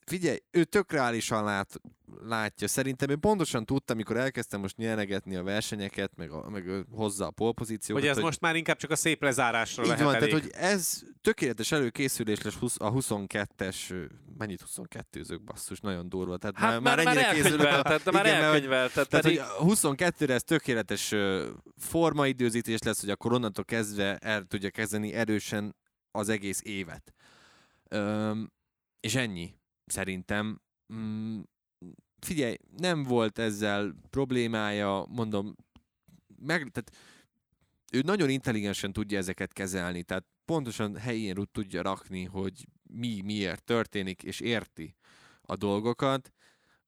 Figyelj, 0.05 0.37
ő 0.51 0.63
tök 0.63 0.91
reálisan 0.91 1.43
lát, 1.43 1.81
látja. 2.21 2.67
Szerintem 2.67 3.09
ő 3.09 3.15
pontosan 3.15 3.65
tudta, 3.65 3.93
amikor 3.93 4.17
elkezdtem 4.17 4.59
most 4.59 4.77
nyeregetni 4.77 5.35
a 5.35 5.43
versenyeket, 5.43 6.11
meg, 6.15 6.31
a, 6.31 6.49
meg 6.49 6.85
hozza 6.91 7.25
a 7.27 7.31
polpozíciókat. 7.31 8.03
Hogy 8.07 8.17
ez 8.17 8.23
most 8.23 8.41
már 8.41 8.55
inkább 8.55 8.77
csak 8.77 8.91
a 8.91 8.95
szép 8.95 9.21
lezárásra 9.21 9.83
így 9.83 9.89
lehet 9.89 10.03
van, 10.03 10.15
elég. 10.15 10.29
tehát 10.29 10.43
hogy 10.43 10.53
ez 10.55 11.01
tökéletes 11.21 11.71
előkészülés 11.71 12.41
lesz 12.41 12.55
a 12.77 12.91
22-es, 12.91 13.91
ö, 13.91 14.05
mennyit 14.37 14.63
22-zők 14.75 15.41
basszus, 15.45 15.79
nagyon 15.79 16.09
durva. 16.09 16.37
Tehát 16.37 16.57
Hát 16.57 16.79
már, 16.81 16.95
már, 16.95 17.07
ennyire 17.07 17.33
készülök 17.33 17.67
a- 17.67 17.99
de 18.03 18.11
már 18.11 18.25
Igen, 18.25 18.41
elkönyvelted. 18.43 19.07
Tehát, 19.07 19.25
hogy 19.25 19.35
Pedig 19.35 19.39
a 19.59 19.63
22-re 19.65 20.33
ez 20.33 20.43
tökéletes 20.43 21.13
formaidőzítés 21.77 22.79
lesz, 22.81 22.99
hogy 22.99 23.09
akkor 23.09 23.33
onnantól 23.33 23.65
kezdve 23.65 24.17
el 24.17 24.43
tudja 24.43 24.69
kezdeni 24.69 25.13
erősen 25.13 25.75
az 26.11 26.29
egész 26.29 26.61
évet. 26.63 27.13
Öm, 27.89 28.51
és 28.99 29.15
ennyi, 29.15 29.53
szerintem. 29.85 30.61
Mm, 30.93 31.39
figyelj, 32.19 32.55
nem 32.77 33.03
volt 33.03 33.39
ezzel 33.39 33.95
problémája, 34.09 35.05
mondom, 35.09 35.55
meg, 36.35 36.71
tehát 36.71 36.91
ő 37.91 38.01
nagyon 38.01 38.29
intelligensen 38.29 38.93
tudja 38.93 39.17
ezeket 39.17 39.53
kezelni, 39.53 40.03
tehát 40.03 40.25
pontosan 40.45 40.97
helyén 40.97 41.33
tud- 41.33 41.49
tudja 41.51 41.81
rakni, 41.81 42.23
hogy 42.23 42.65
mi 42.83 43.21
miért 43.21 43.63
történik, 43.63 44.23
és 44.23 44.39
érti 44.39 44.95
a 45.41 45.55
dolgokat. 45.55 46.33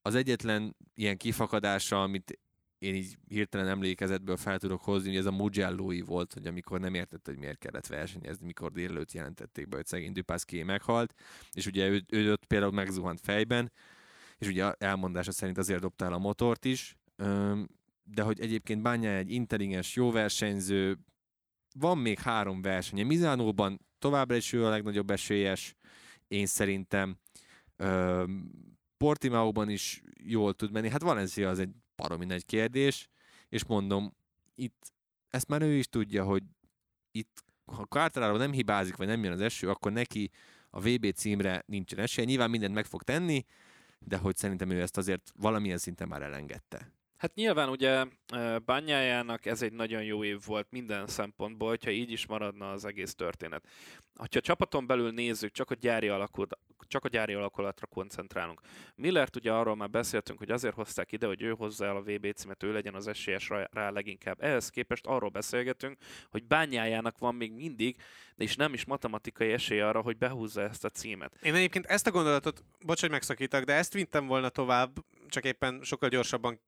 Az 0.02 0.16
egyetlen 0.16 0.76
ilyen 0.96 1.18
kifakadása, 1.18 2.04
amit 2.04 2.40
én 2.80 2.96
így 2.96 3.18
hirtelen 3.28 3.68
emlékezetből 3.68 4.38
fel 4.38 4.60
tudok 4.60 4.82
hozni, 4.82 5.10
hogy 5.10 5.18
ez 5.18 5.26
a 5.26 5.32
Mugello-i 5.32 6.02
volt, 6.02 6.34
hogy 6.34 6.48
amikor 6.48 6.80
nem 6.80 6.94
értette, 6.94 7.32
hogy 7.32 7.40
miért 7.40 7.58
kellett 7.58 7.88
versenyezni, 7.88 8.46
mikor 8.46 8.72
délelőtt 8.72 9.12
jelentették 9.12 9.68
be, 9.68 9.76
hogy 9.76 9.86
szegény 9.86 10.12
Dupaszki 10.12 10.63
meghalt, 10.63 11.13
és 11.52 11.66
ugye 11.66 11.88
ő, 11.88 12.04
ő 12.10 12.32
ott 12.32 12.46
például 12.46 12.72
megzuhant 12.72 13.20
fejben, 13.20 13.72
és 14.38 14.48
ugye 14.48 14.72
elmondása 14.72 15.32
szerint 15.32 15.58
azért 15.58 15.82
dobta 15.82 16.06
el 16.06 16.13
a 16.13 16.18
motort 16.18 16.66
is, 16.66 16.98
de 18.04 18.22
hogy 18.22 18.40
egyébként 18.40 18.82
Bányá 18.82 19.18
egy 19.18 19.32
intelligens, 19.32 19.96
jó 19.96 20.12
versenyző, 20.12 20.98
van 21.80 21.98
még 21.98 22.20
három 22.20 22.62
versenye. 22.62 23.04
Mizánóban 23.04 23.80
továbbra 24.00 24.36
is 24.36 24.54
ő 24.54 24.66
a 24.66 24.70
legnagyobb 24.70 25.10
esélyes, 25.10 25.76
én 26.28 26.46
szerintem. 26.46 27.18
Portimaóban 28.98 29.70
is 29.70 30.02
jól 30.24 30.54
tud 30.54 30.72
menni. 30.72 30.90
Hát 30.90 31.02
Valencia 31.02 31.50
az 31.50 31.60
egy 31.60 31.70
baromi 31.98 32.26
nagy 32.26 32.46
kérdés, 32.46 33.10
és 33.50 33.66
mondom, 33.66 34.14
itt 34.56 34.94
ezt 35.30 35.48
már 35.48 35.62
ő 35.62 35.74
is 35.74 35.88
tudja, 35.88 36.24
hogy 36.24 36.44
itt, 37.12 37.44
ha 37.66 37.86
Quartararo 37.86 38.38
nem 38.38 38.52
hibázik, 38.52 38.96
vagy 38.96 39.08
nem 39.08 39.24
jön 39.24 39.34
az 39.34 39.42
eső, 39.42 39.70
akkor 39.70 39.92
neki 39.92 40.32
a 40.70 40.80
VB 40.80 41.12
címre 41.14 41.64
nincsen 41.66 42.00
esélye. 42.00 42.28
Nyilván 42.28 42.50
mindent 42.50 42.74
meg 42.74 42.86
fog 42.86 43.04
tenni, 43.04 43.46
de 44.00 44.18
hogy 44.18 44.36
szerintem 44.36 44.70
ő 44.70 44.82
ezt 44.82 44.98
azért 44.98 45.32
valamilyen 45.36 45.78
szinten 45.78 46.08
már 46.08 46.22
elengedte. 46.22 46.92
Hát 47.18 47.36
nyilván 47.36 47.70
ugye 47.70 48.06
Bányájának 48.66 49.46
ez 49.46 49.62
egy 49.62 49.74
nagyon 49.74 50.04
jó 50.04 50.24
év 50.24 50.40
volt 50.46 50.68
minden 50.70 51.08
szempontból, 51.08 51.68
hogyha 51.68 51.92
így 51.92 52.12
is 52.12 52.26
maradna 52.26 52.72
az 52.72 52.86
egész 52.86 53.16
történet. 53.16 53.64
Ha 54.16 54.26
a 54.36 54.40
csapaton 54.40 54.88
belül 54.88 55.12
nézzük, 55.12 55.52
csak 55.52 55.72
a 55.72 55.76
gyári, 55.76 56.08
alakulat, 56.08 56.60
csak 56.88 57.06
a 57.06 57.08
gyári 57.08 57.34
alakulatra 57.34 57.88
koncentrálunk. 57.88 58.62
Millert 58.96 59.36
ugye 59.36 59.52
arról 59.52 59.76
már 59.76 59.90
beszéltünk, 59.90 60.40
hogy 60.40 60.52
azért 60.52 60.74
hozták 60.74 61.12
ide, 61.12 61.28
hogy 61.28 61.42
ő 61.42 61.54
hozza 61.58 61.86
el 61.86 61.96
a 61.96 62.02
VB 62.02 62.34
címet, 62.34 62.64
ő 62.64 62.74
legyen 62.74 62.96
az 62.96 63.08
esélyes 63.08 63.50
rá 63.72 63.90
leginkább. 63.90 64.44
Ehhez 64.44 64.70
képest 64.70 65.06
arról 65.06 65.30
beszélgetünk, 65.30 65.98
hogy 66.30 66.44
Bányájának 66.44 67.18
van 67.18 67.36
még 67.36 67.52
mindig, 67.52 67.96
is 68.36 68.56
nem 68.56 68.74
is 68.74 68.86
matematikai 68.86 69.52
esély 69.52 69.82
arra, 69.82 70.02
hogy 70.02 70.18
behúzza 70.18 70.62
ezt 70.62 70.86
a 70.86 70.90
címet. 70.90 71.38
Én 71.42 71.56
egyébként 71.56 71.86
ezt 71.86 72.08
a 72.08 72.12
gondolatot, 72.12 72.64
bocs, 72.86 73.02
hogy 73.02 73.10
megszakítak, 73.10 73.64
de 73.64 73.74
ezt 73.74 73.94
vintem 73.94 74.28
volna 74.28 74.50
tovább, 74.50 74.98
csak 75.28 75.46
éppen 75.46 75.80
sokkal 75.84 76.10
gyorsabban 76.10 76.62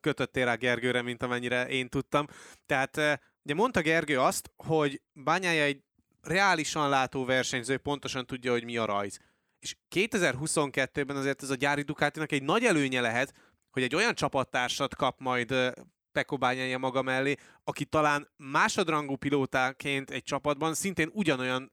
kötöttél 0.00 0.44
rá 0.44 0.54
Gergőre, 0.54 1.02
mint 1.02 1.22
amennyire 1.22 1.68
én 1.68 1.88
tudtam. 1.88 2.26
Tehát 2.66 2.96
eh, 2.96 3.16
ugye 3.42 3.54
mondta 3.54 3.80
Gergő 3.80 4.20
azt, 4.20 4.50
hogy 4.56 5.02
Bányája 5.12 5.62
egy 5.62 5.82
reálisan 6.22 6.88
látó 6.88 7.24
versenyző, 7.24 7.76
pontosan 7.76 8.26
tudja, 8.26 8.52
hogy 8.52 8.64
mi 8.64 8.76
a 8.76 8.84
rajz. 8.84 9.18
És 9.58 9.76
2022-ben 9.94 11.16
azért 11.16 11.42
ez 11.42 11.50
a 11.50 11.54
gyári 11.54 11.82
Ducatinak 11.82 12.32
egy 12.32 12.42
nagy 12.42 12.64
előnye 12.64 13.00
lehet, 13.00 13.34
hogy 13.70 13.82
egy 13.82 13.94
olyan 13.94 14.14
csapattársat 14.14 14.94
kap 14.94 15.20
majd 15.20 15.50
eh, 15.50 15.72
Peko 16.12 16.36
Bányája 16.36 16.78
maga 16.78 17.02
mellé, 17.02 17.34
aki 17.64 17.84
talán 17.84 18.28
másodrangú 18.36 19.16
pilótáként 19.16 20.10
egy 20.10 20.22
csapatban 20.22 20.74
szintén 20.74 21.10
ugyanolyan 21.12 21.72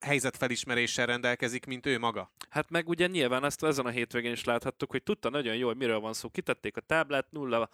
helyzetfelismeréssel 0.00 1.06
rendelkezik, 1.06 1.66
mint 1.66 1.86
ő 1.86 1.98
maga. 1.98 2.32
Hát 2.52 2.70
meg 2.70 2.88
ugye 2.88 3.06
nyilván 3.06 3.44
ezt 3.44 3.64
ezen 3.64 3.86
a 3.86 3.88
hétvégén 3.88 4.32
is 4.32 4.44
láthattuk, 4.44 4.90
hogy 4.90 5.02
tudta 5.02 5.30
nagyon 5.30 5.56
jól, 5.56 5.74
miről 5.74 6.00
van 6.00 6.12
szó. 6.12 6.28
Kitették 6.28 6.76
a 6.76 6.80
táblát, 6.80 7.26
nulla 7.30 7.68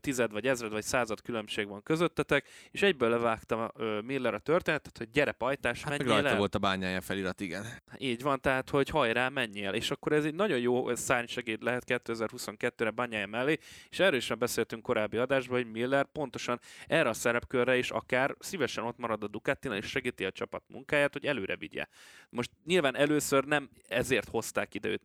tized, 0.00 0.32
vagy 0.32 0.46
ezred, 0.46 0.72
vagy 0.72 0.82
század 0.82 1.22
különbség 1.22 1.68
van 1.68 1.82
közöttetek, 1.82 2.48
és 2.70 2.82
egyből 2.82 3.08
levágta 3.08 3.72
Miller 4.04 4.34
a 4.34 4.38
történetet, 4.38 4.98
hogy 4.98 5.10
gyere 5.10 5.32
pajtás, 5.32 5.82
hát 5.82 5.98
menjél 5.98 6.26
el. 6.26 6.36
volt 6.36 6.54
a 6.54 6.58
bányája 6.58 7.00
felirat, 7.00 7.40
igen. 7.40 7.64
Így 7.98 8.22
van, 8.22 8.40
tehát, 8.40 8.70
hogy 8.70 8.88
hajrá, 8.88 9.28
menjél. 9.28 9.72
És 9.72 9.90
akkor 9.90 10.12
ez 10.12 10.24
egy 10.24 10.34
nagyon 10.34 10.58
jó 10.58 10.94
szárnysegéd 10.94 11.62
lehet 11.62 11.84
2022-re 11.86 12.90
bányája 12.90 13.26
mellé, 13.26 13.58
és 13.88 13.98
erről 13.98 14.18
is 14.18 14.32
beszéltünk 14.38 14.82
korábbi 14.82 15.16
adásban, 15.16 15.62
hogy 15.62 15.70
Miller 15.70 16.06
pontosan 16.12 16.60
erre 16.86 17.08
a 17.08 17.12
szerepkörre 17.12 17.76
is 17.76 17.90
akár 17.90 18.34
szívesen 18.38 18.84
ott 18.84 18.98
marad 18.98 19.22
a 19.22 19.28
Ducatinál, 19.28 19.76
és 19.76 19.86
segíti 19.86 20.24
a 20.24 20.30
csapat 20.30 20.62
munkáját, 20.66 21.12
hogy 21.12 21.26
előre 21.26 21.56
vigye. 21.56 21.86
Most 22.30 22.50
nyilván 22.64 22.96
először 22.96 23.44
nem 23.44 23.68
ezért 24.08 24.28
hozták 24.28 24.74
ide 24.74 24.88
őt 24.88 25.02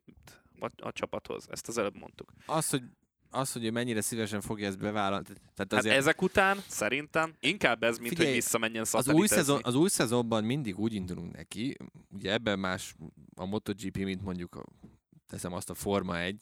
a, 0.59 0.69
a 0.77 0.91
csapathoz, 0.91 1.45
ezt 1.49 1.67
az 1.67 1.77
előbb 1.77 1.97
mondtuk. 1.97 2.33
Az, 2.45 2.69
hogy 2.69 2.83
az, 3.29 3.51
hogy 3.51 3.65
ő 3.65 3.71
mennyire 3.71 4.01
szívesen 4.01 4.41
fogja 4.41 4.67
ezt 4.67 4.77
bevállalni. 4.77 5.23
Tehát 5.23 5.39
hát 5.57 5.73
azért... 5.73 5.95
hát 5.95 6.03
ezek 6.03 6.21
után 6.21 6.57
szerintem 6.67 7.33
inkább 7.39 7.83
ez, 7.83 7.97
mint 7.97 8.09
Figyelj, 8.09 8.27
hogy 8.27 8.37
visszamenjen 8.37 8.85
az 8.91 9.07
új, 9.07 9.27
szezon, 9.27 9.61
az 9.63 9.75
új 9.75 9.89
szezonban 9.89 10.43
mindig 10.43 10.79
úgy 10.79 10.93
indulunk 10.93 11.35
neki, 11.35 11.77
ugye 12.11 12.31
ebben 12.31 12.59
más 12.59 12.95
a 13.35 13.45
MotoGP, 13.45 13.97
mint 13.97 14.21
mondjuk 14.21 14.63
teszem 15.27 15.53
azt 15.53 15.69
a 15.69 15.73
Forma 15.73 16.19
1, 16.19 16.37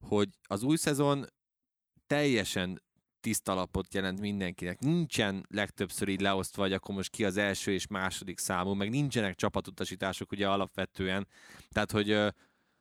hogy 0.00 0.28
az 0.42 0.62
új 0.62 0.76
szezon 0.76 1.26
teljesen 2.06 2.82
tiszta 3.20 3.54
lapot 3.54 3.94
jelent 3.94 4.20
mindenkinek. 4.20 4.78
Nincsen 4.78 5.46
legtöbbször 5.48 6.08
így 6.08 6.20
leosztva, 6.20 6.62
hogy 6.62 6.72
akkor 6.72 6.94
most 6.94 7.10
ki 7.10 7.24
az 7.24 7.36
első 7.36 7.72
és 7.72 7.86
második 7.86 8.38
számú, 8.38 8.72
meg 8.72 8.90
nincsenek 8.90 9.34
csapatutasítások 9.34 10.32
ugye 10.32 10.48
alapvetően. 10.48 11.26
Tehát, 11.68 11.90
hogy 11.90 12.12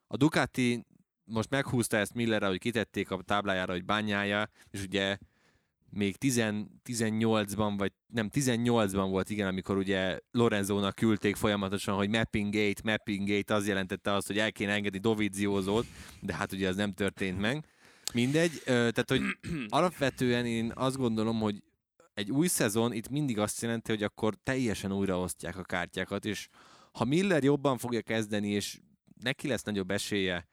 a 0.07 0.17
Ducati 0.17 0.85
most 1.23 1.49
meghúzta 1.49 1.97
ezt 1.97 2.13
Millerre, 2.13 2.47
hogy 2.47 2.59
kitették 2.59 3.11
a 3.11 3.21
táblájára, 3.21 3.71
hogy 3.71 3.85
bányája, 3.85 4.49
és 4.71 4.83
ugye 4.83 5.17
még 5.89 6.15
10, 6.15 6.43
18-ban, 6.85 7.73
vagy 7.77 7.91
nem, 8.07 8.29
18-ban 8.33 9.07
volt, 9.09 9.29
igen, 9.29 9.47
amikor 9.47 9.77
ugye 9.77 10.19
Lorenzónak 10.31 10.95
küldték 10.95 11.35
folyamatosan, 11.35 11.95
hogy 11.95 12.09
mapping 12.09 12.53
gate, 12.53 12.81
mapping 12.83 13.29
gate, 13.29 13.53
az 13.53 13.67
jelentette 13.67 14.13
azt, 14.13 14.27
hogy 14.27 14.37
el 14.37 14.51
kéne 14.51 14.71
engedni 14.71 14.97
Doviziózót, 14.99 15.85
de 16.21 16.33
hát 16.35 16.51
ugye 16.51 16.67
ez 16.67 16.75
nem 16.75 16.93
történt 16.93 17.39
meg. 17.39 17.65
Mindegy, 18.13 18.61
tehát 18.65 19.09
hogy 19.09 19.21
alapvetően 19.69 20.45
én 20.45 20.71
azt 20.75 20.97
gondolom, 20.97 21.39
hogy 21.39 21.63
egy 22.13 22.31
új 22.31 22.47
szezon 22.47 22.93
itt 22.93 23.09
mindig 23.09 23.39
azt 23.39 23.61
jelenti, 23.61 23.91
hogy 23.91 24.03
akkor 24.03 24.35
teljesen 24.43 24.91
újraosztják 24.91 25.57
a 25.57 25.63
kártyákat, 25.63 26.25
és 26.25 26.47
ha 26.91 27.05
Miller 27.05 27.43
jobban 27.43 27.77
fogja 27.77 28.01
kezdeni, 28.01 28.49
és 28.49 28.79
neki 29.21 29.47
lesz 29.47 29.63
nagyobb 29.63 29.91
esélye 29.91 30.47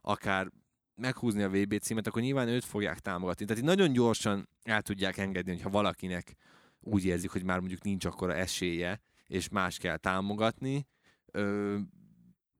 akár 0.00 0.50
meghúzni 0.94 1.42
a 1.42 1.48
VB 1.48 1.78
címet, 1.78 2.06
akkor 2.06 2.22
nyilván 2.22 2.48
őt 2.48 2.64
fogják 2.64 2.98
támogatni. 2.98 3.44
Tehát 3.44 3.62
itt 3.62 3.68
nagyon 3.68 3.92
gyorsan 3.92 4.48
el 4.62 4.82
tudják 4.82 5.16
engedni, 5.16 5.52
hogyha 5.52 5.70
valakinek 5.70 6.36
úgy 6.80 7.04
érzik, 7.04 7.30
hogy 7.30 7.44
már 7.44 7.58
mondjuk 7.58 7.82
nincs 7.82 8.04
akkora 8.04 8.34
esélye, 8.34 9.00
és 9.26 9.48
más 9.48 9.78
kell 9.78 9.96
támogatni. 9.96 10.86
Ö, 11.32 11.78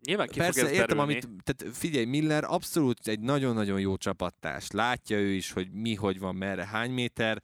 Nyilván 0.06 0.26
ki 0.26 0.38
Persze, 0.38 0.66
fog 0.66 0.74
értem, 0.74 0.98
amit, 0.98 1.28
tehát 1.42 1.76
figyelj, 1.76 2.04
Miller 2.04 2.44
abszolút 2.44 3.08
egy 3.08 3.20
nagyon-nagyon 3.20 3.80
jó 3.80 3.96
csapattárs. 3.96 4.70
Látja 4.70 5.18
ő 5.18 5.28
is, 5.28 5.52
hogy 5.52 5.70
mi, 5.70 5.94
hogy 5.94 6.18
van, 6.18 6.34
merre, 6.34 6.66
hány 6.66 6.90
méter. 6.90 7.42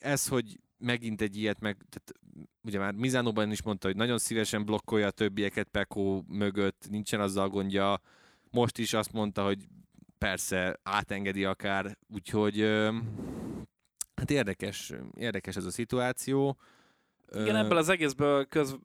Ez, 0.00 0.28
hogy 0.28 0.60
megint 0.78 1.20
egy 1.20 1.36
ilyet, 1.36 1.60
meg, 1.60 1.76
tehát 1.76 2.12
ugye 2.62 2.78
már 2.78 2.94
Mizánóban 2.94 3.50
is 3.50 3.62
mondta, 3.62 3.86
hogy 3.86 3.96
nagyon 3.96 4.18
szívesen 4.18 4.64
blokkolja 4.64 5.06
a 5.06 5.10
többieket 5.10 5.68
Pekó 5.68 6.24
mögött, 6.28 6.86
nincsen 6.90 7.20
azzal 7.20 7.48
gondja. 7.48 8.00
Most 8.50 8.78
is 8.78 8.92
azt 8.92 9.12
mondta, 9.12 9.44
hogy 9.44 9.66
persze 10.18 10.80
átengedi 10.82 11.44
akár, 11.44 11.98
úgyhogy 12.14 12.60
hát 14.14 14.30
érdekes, 14.30 14.92
érdekes 15.14 15.56
ez 15.56 15.64
a 15.64 15.70
szituáció. 15.70 16.58
Igen, 17.32 17.56
ebből 17.56 17.76
az 17.76 17.88
egészből 17.88 18.44
köz, 18.44 18.76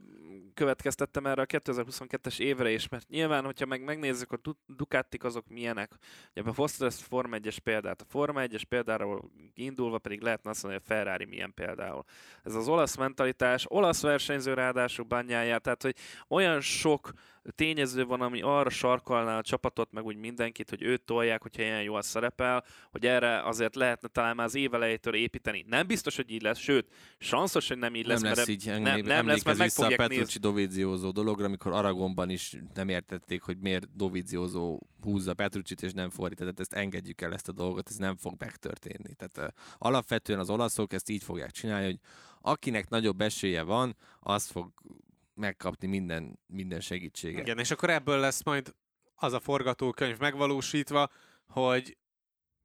következtettem 0.62 1.26
erre 1.26 1.42
a 1.42 1.46
2022-es 1.46 2.40
évre 2.40 2.72
is, 2.72 2.88
mert 2.88 3.10
nyilván, 3.10 3.46
hogyha 3.46 3.66
meg 3.66 3.84
megnézzük, 3.84 4.32
a 4.32 4.38
Ducatik 4.66 5.24
azok 5.24 5.48
milyenek. 5.48 5.92
Ugye 6.36 6.52
hoztad 6.56 6.88
ezt 6.88 7.02
a 7.02 7.06
Forma 7.08 7.38
1-es 7.40 7.58
példát. 7.64 8.02
A 8.02 8.06
Forma 8.10 8.42
1-es 8.44 8.62
példáról 8.70 9.32
indulva 9.54 9.98
pedig 9.98 10.22
lehetne 10.22 10.50
azt 10.50 10.64
mondani, 10.64 10.84
hogy 10.84 10.94
a 10.94 11.00
Ferrari 11.00 11.26
milyen 11.26 11.54
például. 11.54 12.04
Ez 12.44 12.56
az 12.56 12.68
olasz 12.68 12.96
mentalitás, 12.96 13.66
olasz 13.68 14.02
versenyző 14.02 14.54
ráadásul 14.54 15.06
bányáját, 15.06 15.62
tehát 15.62 15.82
hogy 15.82 15.96
olyan 16.28 16.62
sok 16.62 17.12
tényező 17.56 18.06
van, 18.06 18.22
ami 18.22 18.42
arra 18.42 18.70
sarkalná 18.70 19.38
a 19.38 19.42
csapatot, 19.42 19.92
meg 19.92 20.06
úgy 20.06 20.16
mindenkit, 20.16 20.70
hogy 20.70 20.82
őt 20.82 21.02
tolják, 21.02 21.42
hogyha 21.42 21.62
ilyen 21.62 21.82
jól 21.82 22.02
szerepel, 22.02 22.64
hogy 22.92 23.06
erre 23.06 23.44
azért 23.44 23.76
lehetne 23.76 24.08
talán 24.08 24.36
már 24.36 24.46
az 24.46 24.56
év 24.56 24.74
elejétől 24.74 25.16
építeni. 25.16 25.66
Nem 25.68 25.88
biztos, 25.88 26.16
hogy 26.16 26.32
így 26.32 26.42
lesz, 26.42 26.60
sőt, 26.60 26.88
sanszos, 27.18 27.68
hogy 27.68 27.78
nem 27.78 27.96
így 27.96 28.06
lesz. 28.06 28.22
Nem 28.22 28.30
lesz 28.30 28.38
mert 28.38 28.50
így, 28.50 28.66
nem, 28.66 29.00
nem, 29.00 29.28
lesz, 29.28 29.44
mert 29.44 29.64
vissza 29.64 29.86
a 29.86 29.96
Petrucci 29.96 30.40
Doviziózó 30.40 31.12
dologra, 31.12 31.46
amikor 31.46 31.72
Aragonban 31.72 32.30
is 32.30 32.56
nem 32.74 32.90
értették, 32.90 33.42
hogy 33.42 33.58
miért 33.58 33.96
Doviziózó 33.96 34.80
húzza 35.02 35.34
Petrucsit, 35.34 35.82
és 35.82 35.94
nem 35.94 36.10
fordítja. 36.10 36.46
Tehát 36.46 36.60
ezt 36.60 36.74
engedjük 36.74 37.22
el 37.22 37.34
ezt 37.34 37.48
a 37.48 37.52
dolgot, 37.52 37.90
ez 37.90 37.96
nem 37.96 38.18
fog 38.18 38.36
megtörténni. 38.40 39.14
Tehát 39.14 39.38
uh, 39.38 39.58
alapvetően 39.78 40.40
az 40.40 40.50
olaszok 40.50 40.94
ezt 40.94 41.10
így 41.10 41.24
fogják 41.24 41.52
csinálni, 41.52 41.86
hogy 41.86 42.00
akinek 42.42 42.90
nagyobb 42.90 43.22
esélye 43.22 43.62
van, 43.62 43.96
az 44.20 44.46
fog 44.46 44.72
megkapni 45.42 45.88
minden, 45.88 46.40
minden 46.46 46.80
segítséget. 46.80 47.42
Igen, 47.42 47.58
és 47.58 47.72
akkor 47.72 47.90
ebből 47.90 48.20
lesz 48.20 48.44
majd 48.44 48.76
az 49.16 49.34
a 49.34 49.40
forgatókönyv 49.40 50.18
megvalósítva, 50.20 51.10
hogy 51.48 51.98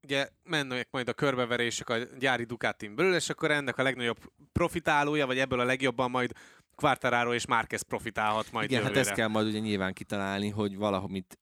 ugye 0.03 0.27
mennek 0.43 0.87
majd 0.91 1.09
a 1.09 1.13
körbeverések 1.13 1.89
a 1.89 1.97
gyári 1.97 2.43
Ducatin 2.43 2.95
belül, 2.95 3.15
és 3.15 3.29
akkor 3.29 3.51
ennek 3.51 3.77
a 3.77 3.83
legnagyobb 3.83 4.17
profitálója, 4.51 5.25
vagy 5.25 5.37
ebből 5.37 5.59
a 5.59 5.63
legjobban 5.63 6.11
majd 6.11 6.31
Quartararo 6.75 7.33
és 7.33 7.45
Márquez 7.45 7.81
profitálhat 7.81 8.51
majd 8.51 8.69
Igen, 8.69 8.81
jövőre. 8.81 8.97
hát 8.97 9.07
ezt 9.07 9.17
kell 9.17 9.27
majd 9.27 9.47
ugye 9.47 9.59
nyilván 9.59 9.93
kitalálni, 9.93 10.49
hogy 10.49 10.77
mit 11.07 11.39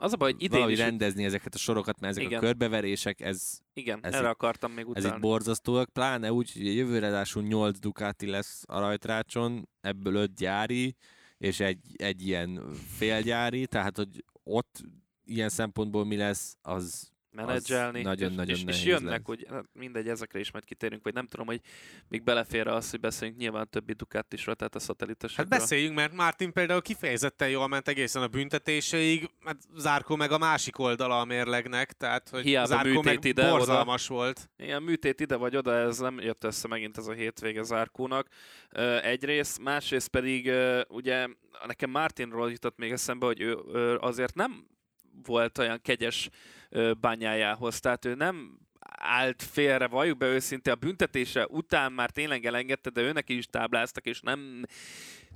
az 0.00 0.12
a 0.12 0.16
baj, 0.16 0.32
hogy 0.32 0.42
idén 0.42 0.50
valahogy 0.50 0.72
is 0.72 0.78
rendezni 0.78 1.24
ezeket 1.24 1.54
a 1.54 1.58
sorokat, 1.58 2.00
mert 2.00 2.12
ezek 2.12 2.24
Igen. 2.24 2.38
a 2.38 2.42
körbeverések, 2.42 3.20
ez... 3.20 3.58
Igen, 3.72 3.98
ez 4.02 4.12
erre 4.12 4.24
itt, 4.24 4.32
akartam 4.32 4.72
még 4.72 4.88
utána. 4.88 5.06
Ez 5.06 5.14
itt 5.14 5.20
borzasztóak, 5.20 5.88
pláne 5.88 6.32
úgy, 6.32 6.52
hogy 6.52 6.74
jövőre 6.74 7.00
ráadásul 7.00 7.42
8 7.42 7.78
Ducati 7.78 8.26
lesz 8.26 8.62
a 8.66 8.78
rajtrácson, 8.78 9.68
ebből 9.80 10.14
5 10.14 10.34
gyári, 10.34 10.96
és 11.38 11.60
egy, 11.60 11.80
egy 11.96 12.26
ilyen 12.26 12.72
félgyári, 12.96 13.66
tehát 13.66 13.96
hogy 13.96 14.24
ott 14.44 14.82
ilyen 15.24 15.48
szempontból 15.48 16.04
mi 16.04 16.16
lesz, 16.16 16.56
az 16.62 17.12
menedzselni. 17.32 18.02
nagyon-nagyon 18.02 18.54
és, 18.54 18.62
és, 18.66 18.76
és 18.76 18.84
jönnek, 18.84 19.10
lesz. 19.10 19.22
hogy 19.24 19.46
mindegy, 19.72 20.08
ezekre 20.08 20.38
is 20.38 20.50
majd 20.50 20.64
kitérünk, 20.64 21.02
vagy 21.02 21.14
nem 21.14 21.26
tudom, 21.26 21.46
hogy 21.46 21.60
még 22.08 22.22
belefér 22.22 22.66
az, 22.66 22.90
hogy 22.90 23.00
beszéljünk 23.00 23.40
nyilván 23.40 23.68
többi 23.70 23.92
Ducatisról, 23.92 24.54
tehát 24.54 24.74
a 24.74 24.78
szatellitesekről. 24.78 25.46
Hát 25.50 25.58
beszéljünk, 25.60 25.94
mert 25.94 26.12
Martin 26.12 26.52
például 26.52 26.82
kifejezetten 26.82 27.48
jól 27.48 27.68
ment 27.68 27.88
egészen 27.88 28.22
a 28.22 28.26
büntetéseig, 28.28 29.30
hát 29.44 29.56
Zárkó 29.76 30.16
meg 30.16 30.32
a 30.32 30.38
másik 30.38 30.78
oldala 30.78 31.20
a 31.20 31.24
mérlegnek, 31.24 31.92
tehát 31.92 32.28
hogy 32.28 32.42
Hiába 32.42 32.66
Zárkó 32.66 32.88
műtét 32.88 33.04
meg 33.04 33.24
ide, 33.24 33.42
oda. 33.42 33.56
borzalmas 33.56 34.06
volt. 34.06 34.50
Ilyen 34.56 34.82
műtét 34.82 35.20
ide 35.20 35.36
vagy 35.36 35.56
oda, 35.56 35.74
ez 35.74 35.98
nem 35.98 36.20
jött 36.20 36.44
össze 36.44 36.68
megint 36.68 36.98
ez 36.98 37.06
a 37.06 37.12
hétvége 37.12 37.62
Zárkónak. 37.62 38.28
Egyrészt, 39.02 39.60
másrészt 39.60 40.08
pedig 40.08 40.52
ugye 40.88 41.26
nekem 41.66 41.90
Martinról 41.90 42.50
jutott 42.50 42.76
még 42.76 42.90
eszembe, 42.90 43.26
hogy 43.26 43.40
ő 43.40 43.56
azért 44.00 44.34
nem 44.34 44.66
volt 45.22 45.58
olyan 45.58 45.80
kegyes 45.82 46.28
bányájához, 47.00 47.80
tehát 47.80 48.04
ő 48.04 48.14
nem 48.14 48.58
állt 48.96 49.42
félre, 49.42 49.86
valljuk 49.86 50.18
be 50.18 50.26
őszintén, 50.26 50.72
a 50.72 50.76
büntetése 50.76 51.46
után 51.46 51.92
már 51.92 52.10
tényleg 52.10 52.44
elengedte, 52.46 52.90
de 52.90 53.00
őnek 53.00 53.28
is 53.28 53.46
tábláztak, 53.46 54.06
és 54.06 54.20
nem, 54.20 54.64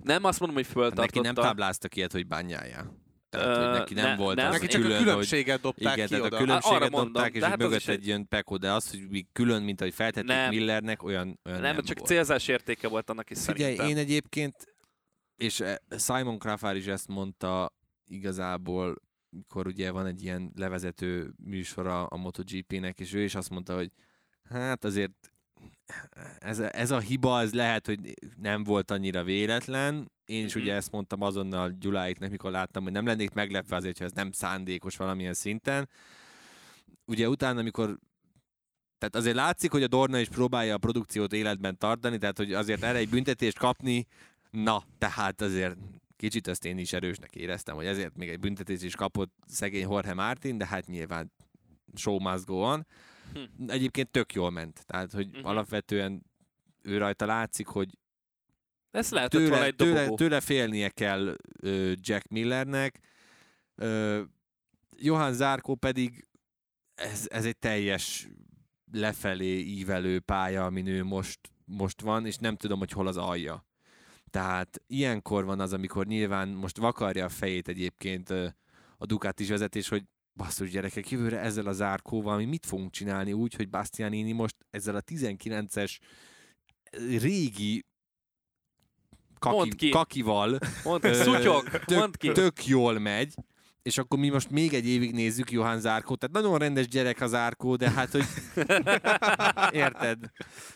nem 0.03 0.25
azt 0.25 0.41
mondom, 0.41 0.57
hogy 0.59 0.67
Hát 0.67 0.75
neki 0.77 0.89
föltartotta. 0.89 1.23
nem 1.23 1.35
tábláztak 1.35 1.97
ilyet, 1.97 2.13
hogy 2.13 2.27
bányája. 2.27 2.95
Tehát, 3.31 3.57
hogy 3.69 3.79
neki 3.79 3.95
nem 3.95 4.05
ne- 4.11 4.17
volt 4.17 4.37
nem. 4.37 4.47
az 4.47 4.53
Neki 4.53 4.67
csak 4.67 4.81
külön, 4.83 4.97
a 4.97 5.01
különbséget 5.03 5.61
dobták 5.61 5.89
hogy, 5.89 5.93
igen, 5.97 6.07
ki 6.07 6.13
tehát 6.15 6.27
oda. 6.27 6.37
a 6.37 6.41
különbséget 6.41 6.77
Arra 6.81 6.91
mondom, 6.91 7.13
dobták, 7.13 7.35
és 7.35 7.43
hát 7.43 7.57
mögött 7.59 7.87
egy- 7.87 7.89
egy 7.89 8.07
jön 8.07 8.29
Peko, 8.29 8.57
de 8.57 8.73
az, 8.73 8.91
hogy 8.91 9.09
mi 9.11 9.27
külön, 9.33 9.63
mint 9.63 9.81
ahogy 9.81 9.95
feltették 9.95 10.29
Nem. 10.29 10.49
Millernek, 10.49 11.03
olyan, 11.03 11.41
olyan 11.45 11.61
nem, 11.61 11.75
nem 11.75 11.85
csak 11.85 11.99
volt. 11.99 12.11
célzás 12.11 12.49
értéke 12.49 12.89
volt 12.89 13.11
annak 13.11 13.31
is 13.31 13.39
Figyelj, 13.39 13.61
szerintem. 13.77 13.89
én 13.89 13.97
egyébként, 13.97 14.55
és 15.37 15.61
eh, 15.61 15.75
Simon 15.99 16.39
Krafár 16.39 16.77
is 16.77 16.87
ezt 16.87 17.09
mondta 17.09 17.73
igazából, 18.07 18.97
mikor 19.35 19.67
ugye 19.67 19.91
van 19.91 20.07
egy 20.07 20.23
ilyen 20.23 20.53
levezető 20.57 21.33
műsora 21.45 22.07
a 22.07 22.17
MotoGP-nek, 22.17 23.01
és 23.01 23.13
ő 23.13 23.23
is 23.23 23.35
azt 23.35 23.51
mondta, 23.51 23.75
hogy 23.75 23.91
hát 24.45 24.85
azért 24.85 25.33
ez 26.39 26.59
a, 26.59 26.77
ez 26.77 26.91
a 26.91 26.99
hiba, 26.99 27.41
ez 27.41 27.55
lehet, 27.55 27.87
hogy 27.87 28.15
nem 28.37 28.65
volt 28.65 28.91
annyira 28.91 29.25
véletlen. 29.25 30.13
Én 30.25 30.45
is 30.45 30.55
Mhm. 30.55 30.63
ugye 30.63 30.75
ezt 30.75 30.91
mondtam 30.91 31.23
azonnal 31.23 31.71
Gyuláiknek, 31.81 32.31
mikor 32.31 32.51
láttam, 32.51 32.83
hogy 32.83 32.93
nem 32.93 33.07
lennék 33.07 33.33
meglepve 33.33 33.77
azért, 33.77 33.99
ha 33.99 34.05
ez 34.05 34.13
nem 34.13 34.33
szándékos 34.33 34.97
valamilyen 34.97 35.35
szinten. 35.35 35.89
Ugye 37.05 37.29
utána, 37.29 37.61
amikor 37.61 37.99
tehát 38.99 39.17
azért 39.17 39.37
látszik, 39.37 39.71
hogy 39.71 39.83
a 39.83 39.89
Dorna 39.89 40.19
is 40.19 40.29
próbálja 40.29 40.75
a 40.75 40.79
produkciót 40.79 41.33
életben 41.33 41.79
tartani, 41.79 42.19
tehát 42.19 42.37
hogy 42.37 42.53
azért 42.53 42.83
erre 42.83 42.99
egy 42.99 43.09
büntetést 43.09 43.59
kapni, 43.59 44.07
na, 44.51 44.83
tehát 44.99 45.41
azért 45.41 45.77
kicsit 46.17 46.49
ezt 46.49 46.65
én 46.65 46.79
is 46.79 46.93
erősnek 46.93 47.35
éreztem, 47.35 47.75
hogy 47.77 47.87
ezért 47.87 48.17
még 48.17 48.29
egy 48.29 48.39
büntetést 48.39 48.83
is 48.83 48.95
kapott 48.95 49.35
szegény 49.47 49.81
Jorge 49.89 50.15
Martin, 50.15 50.59
de 50.59 50.67
hát 50.67 50.87
nyilván 50.87 51.33
show 51.95 52.19
must 52.21 52.45
go 52.45 52.55
on. 52.55 52.87
Hm. 53.33 53.71
Egyébként 53.71 54.11
tök 54.11 54.33
jól 54.35 54.51
ment, 54.51 54.87
tehát 54.87 55.13
hogy 55.13 55.29
Mhm. 55.29 55.45
alapvetően 55.45 56.25
ő 56.83 56.99
rajta 56.99 57.27
látszik, 57.27 57.67
hogy 57.67 57.99
Ez 58.91 59.11
volna 59.11 59.29
tőle, 59.29 59.65
egy 59.65 59.77
tőle, 59.77 59.95
dobogó. 59.99 60.17
tőle 60.17 60.41
félnie 60.41 60.89
kell 60.89 61.37
ö, 61.61 61.93
Jack 62.01 62.29
Millernek. 62.29 63.01
Ö, 63.75 64.23
Johann 64.97 65.33
Zárkó 65.33 65.75
pedig 65.75 66.27
ez, 66.95 67.27
ez 67.31 67.45
egy 67.45 67.59
teljes 67.59 68.29
lefelé 68.93 69.59
ívelő 69.59 70.21
pálya, 70.21 70.65
amin 70.65 70.87
ő 70.87 71.05
most, 71.05 71.41
most 71.65 72.01
van, 72.01 72.27
és 72.27 72.37
nem 72.37 72.57
tudom, 72.57 72.79
hogy 72.79 72.91
hol 72.91 73.07
az 73.07 73.17
alja. 73.17 73.67
Tehát 74.35 74.83
ilyenkor 74.87 75.45
van 75.45 75.61
az, 75.61 75.73
amikor 75.73 76.07
nyilván 76.07 76.49
most 76.49 76.77
vakarja 76.77 77.25
a 77.25 77.29
fejét 77.29 77.69
egyébként 77.69 78.31
a 78.97 79.07
Ducatis 79.07 79.49
vezetés, 79.49 79.89
hogy 79.89 80.05
basszus 80.37 80.71
gyerekek, 80.71 81.11
jövőre 81.11 81.39
ezzel 81.39 81.67
a 81.67 81.73
zárkóval 81.73 82.37
mi 82.37 82.45
mit 82.45 82.67
fogunk 82.67 82.91
csinálni 82.91 83.33
úgy, 83.33 83.55
hogy 83.55 83.69
Bastianini 83.69 84.33
most 84.33 84.57
ezzel 84.71 84.97
a 84.97 85.01
19-es 85.01 85.99
régi 87.19 87.85
Mondd 89.41 89.59
kaki, 89.59 89.77
ki. 89.77 89.89
kakival 89.89 90.59
Mondd 90.85 91.01
ki, 91.01 91.15
szutyog, 91.15 91.69
tök, 91.69 91.99
mondd 91.99 92.13
ki. 92.19 92.33
tök 92.33 92.67
jól 92.67 92.99
megy, 92.99 93.35
és 93.83 93.99
akkor 93.99 94.19
mi 94.19 94.29
most 94.29 94.51
még 94.51 94.75
egy 94.75 94.87
évig 94.87 95.13
nézzük 95.13 95.51
Johann 95.51 95.79
Zárkót. 95.79 96.19
Tehát 96.19 96.35
nagyon 96.35 96.59
rendes 96.59 96.89
gyerek 96.89 97.21
az 97.21 97.31
Zárkó, 97.31 97.77
de 97.77 97.91
hát, 97.91 98.11
hogy 98.11 98.25
érted? 99.85 100.31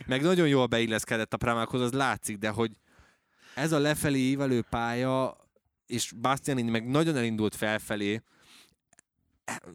Meg 0.06 0.22
nagyon 0.22 0.48
jól 0.48 0.66
beilleszkedett 0.66 1.32
a 1.32 1.36
Pramákhoz, 1.36 1.80
az 1.80 1.92
látszik, 1.92 2.36
de 2.36 2.48
hogy 2.48 2.70
ez 3.58 3.72
a 3.72 3.78
lefelé 3.78 4.18
ívelő 4.18 4.62
pálya, 4.62 5.36
és 5.86 6.12
Bastianini 6.12 6.70
meg 6.70 6.88
nagyon 6.88 7.16
elindult 7.16 7.54
felfelé, 7.54 8.22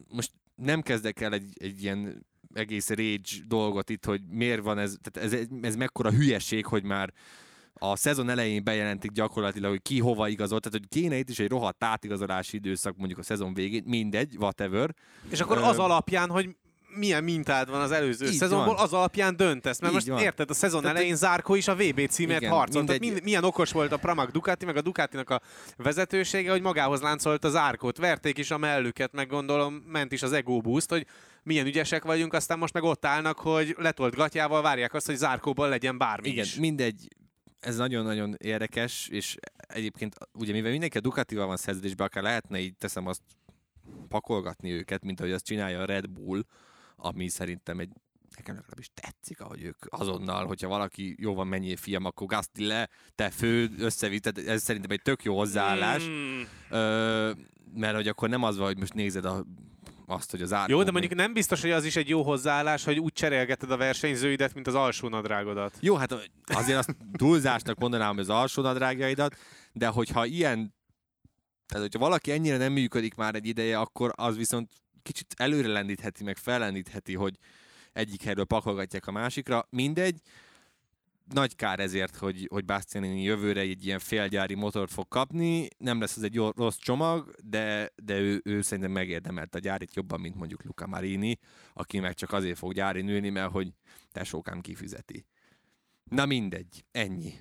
most 0.08 0.32
nem 0.54 0.82
kezdek 0.82 1.20
el 1.20 1.32
egy, 1.32 1.52
egy 1.54 1.82
ilyen 1.82 2.26
egész 2.54 2.88
rage 2.88 3.44
dolgot 3.46 3.90
itt, 3.90 4.04
hogy 4.04 4.20
miért 4.28 4.62
van 4.62 4.78
ez, 4.78 4.96
tehát 5.02 5.32
ez, 5.32 5.46
ez 5.62 5.76
mekkora 5.76 6.10
hülyeség, 6.10 6.66
hogy 6.66 6.82
már 6.84 7.12
a 7.74 7.96
szezon 7.96 8.28
elején 8.28 8.64
bejelentik 8.64 9.10
gyakorlatilag, 9.10 9.70
hogy 9.70 9.82
ki 9.82 10.00
hova 10.00 10.28
igazolt, 10.28 10.62
tehát 10.62 10.78
hogy 10.78 11.00
kéne 11.00 11.16
itt 11.16 11.28
is 11.28 11.38
egy 11.38 11.48
rohadt 11.48 11.84
átigazolási 11.84 12.56
időszak 12.56 12.96
mondjuk 12.96 13.18
a 13.18 13.22
szezon 13.22 13.54
végén, 13.54 13.82
mindegy, 13.86 14.36
whatever. 14.36 14.94
És 15.30 15.40
akkor 15.40 15.56
Ö, 15.56 15.60
az 15.60 15.78
alapján, 15.78 16.30
hogy 16.30 16.56
milyen 16.96 17.24
mintád 17.24 17.70
van 17.70 17.80
az 17.80 17.90
előző 17.90 18.26
Így 18.26 18.32
szezonból, 18.32 18.74
van. 18.74 18.84
az 18.84 18.92
alapján 18.92 19.36
döntesz. 19.36 19.80
Mert 19.80 19.92
Így 19.92 19.98
most 19.98 20.08
van. 20.12 20.22
érted, 20.22 20.50
a 20.50 20.54
szezon 20.54 20.80
Tehát, 20.80 20.96
elején 20.96 21.16
Zárkó 21.16 21.54
is 21.54 21.68
a 21.68 21.74
VB 21.74 22.06
címért 22.08 22.40
Igen, 22.40 22.52
harcolt. 22.52 22.72
Tehát 22.86 22.88
mindegy- 23.00 23.10
mind, 23.12 23.22
milyen 23.24 23.44
okos 23.44 23.72
volt 23.72 23.92
a 23.92 23.96
Pramac 23.96 24.32
Ducati, 24.32 24.64
meg 24.64 24.76
a 24.76 24.80
Ducatinak 24.82 25.30
a 25.30 25.40
vezetősége, 25.76 26.50
hogy 26.50 26.62
magához 26.62 27.00
láncolt 27.00 27.44
az 27.44 27.54
Árkót. 27.56 27.96
Verték 27.98 28.38
is 28.38 28.50
a 28.50 28.58
mellüket, 28.58 29.12
meg 29.12 29.28
gondolom 29.28 29.74
ment 29.74 30.12
is 30.12 30.22
az 30.22 30.32
ego 30.32 30.60
boost, 30.60 30.90
hogy 30.90 31.06
milyen 31.42 31.66
ügyesek 31.66 32.04
vagyunk, 32.04 32.32
aztán 32.32 32.58
most 32.58 32.72
meg 32.72 32.82
ott 32.82 33.04
állnak, 33.04 33.38
hogy 33.38 33.74
letolt 33.78 34.14
gatyával 34.14 34.62
várják 34.62 34.94
azt, 34.94 35.06
hogy 35.06 35.16
Zárkóban 35.16 35.68
legyen 35.68 35.98
bármi 35.98 36.28
Igen, 36.28 36.44
is. 36.44 36.54
mindegy, 36.54 37.08
ez 37.60 37.76
nagyon-nagyon 37.76 38.34
érdekes, 38.38 39.08
és 39.10 39.36
egyébként 39.56 40.14
ugye 40.32 40.52
mivel 40.52 40.70
mindenki 40.70 40.96
a 40.96 41.00
Ducatival 41.00 41.46
van 41.46 41.56
szerződésben, 41.56 42.06
akár 42.06 42.22
lehetne 42.22 42.58
így 42.58 42.76
teszem 42.76 43.06
azt 43.06 43.20
pakolgatni 44.08 44.70
őket, 44.70 45.04
mint 45.04 45.20
ahogy 45.20 45.32
azt 45.32 45.44
csinálja 45.44 45.80
a 45.80 45.84
Red 45.84 46.08
Bull, 46.10 46.42
ami 47.04 47.28
szerintem 47.28 47.78
egy 47.78 47.88
nekem 48.36 48.54
legalábbis 48.54 48.90
tetszik, 48.94 49.40
ahogy 49.40 49.62
ők 49.62 49.84
azonnal, 49.88 50.46
hogyha 50.46 50.68
valaki 50.68 51.14
jó 51.18 51.34
van, 51.34 51.46
mennyi 51.46 51.76
fiam, 51.76 52.04
akkor 52.04 52.26
Gaszti 52.26 52.66
le, 52.66 52.88
te 53.14 53.30
fő, 53.30 53.70
összevitt, 53.78 54.22
tehát 54.22 54.50
ez 54.50 54.62
szerintem 54.62 54.90
egy 54.90 55.02
tök 55.02 55.22
jó 55.22 55.36
hozzáállás, 55.36 56.06
Mm, 56.08 56.42
ö, 56.70 57.32
mert 57.74 57.94
hogy 57.94 58.08
akkor 58.08 58.28
nem 58.28 58.42
az 58.42 58.56
van, 58.56 58.66
hogy 58.66 58.78
most 58.78 58.94
nézed 58.94 59.24
a, 59.24 59.44
azt, 60.06 60.30
hogy 60.30 60.42
az 60.42 60.52
ár. 60.52 60.68
Jó, 60.68 60.82
de 60.82 60.90
mondjuk 60.90 61.14
nem 61.14 61.32
biztos, 61.32 61.60
hogy 61.60 61.70
az 61.70 61.84
is 61.84 61.96
egy 61.96 62.08
jó 62.08 62.22
hozzáállás, 62.22 62.84
hogy 62.84 62.98
úgy 62.98 63.12
cserélgeted 63.12 63.70
a 63.70 63.76
versenyzőidet, 63.76 64.54
mint 64.54 64.66
az 64.66 64.74
alsó 64.74 65.08
nadrágodat. 65.08 65.76
Jó, 65.80 65.94
hát 65.94 66.30
azért 66.44 66.78
azt 66.78 66.96
túlzásnak 67.12 67.78
mondanám, 67.78 68.10
hogy 68.10 68.18
az 68.18 68.28
alsó 68.28 68.62
nadrágjaidat, 68.62 69.36
de 69.72 69.86
hogyha 69.86 70.24
ilyen, 70.24 70.74
tehát 71.66 71.84
hogyha 71.84 71.98
valaki 71.98 72.32
ennyire 72.32 72.56
nem 72.56 72.72
működik 72.72 73.14
már 73.14 73.34
egy 73.34 73.46
ideje, 73.46 73.78
akkor 73.78 74.12
az 74.14 74.36
viszont 74.36 74.70
kicsit 75.04 75.34
előre 75.36 75.68
lendítheti, 75.68 76.24
meg 76.24 76.36
fellendítheti, 76.36 77.14
hogy 77.14 77.38
egyik 77.92 78.22
helyről 78.22 78.44
pakolgatják 78.44 79.06
a 79.06 79.12
másikra. 79.12 79.66
Mindegy, 79.70 80.20
nagy 81.32 81.56
kár 81.56 81.80
ezért, 81.80 82.16
hogy, 82.16 82.48
hogy 82.50 82.64
Bastianini 82.64 83.22
jövőre 83.22 83.60
egy 83.60 83.86
ilyen 83.86 83.98
félgyári 83.98 84.54
motort 84.54 84.92
fog 84.92 85.08
kapni. 85.08 85.68
Nem 85.78 86.00
lesz 86.00 86.16
ez 86.16 86.22
egy 86.22 86.34
jó, 86.34 86.50
rossz 86.50 86.76
csomag, 86.76 87.34
de, 87.44 87.90
de 87.96 88.18
ő, 88.18 88.40
ő 88.44 88.62
szerintem 88.62 88.92
megérdemelt 88.92 89.54
a 89.54 89.58
gyárit 89.58 89.94
jobban, 89.94 90.20
mint 90.20 90.34
mondjuk 90.34 90.64
Luca 90.64 90.86
Marini, 90.86 91.38
aki 91.72 91.98
meg 91.98 92.14
csak 92.14 92.32
azért 92.32 92.58
fog 92.58 92.72
gyári 92.72 93.02
nőni, 93.02 93.30
mert 93.30 93.50
hogy 93.50 93.72
tesókám 94.12 94.60
kifizeti. 94.60 95.26
Na 96.04 96.26
mindegy, 96.26 96.84
ennyi. 96.90 97.38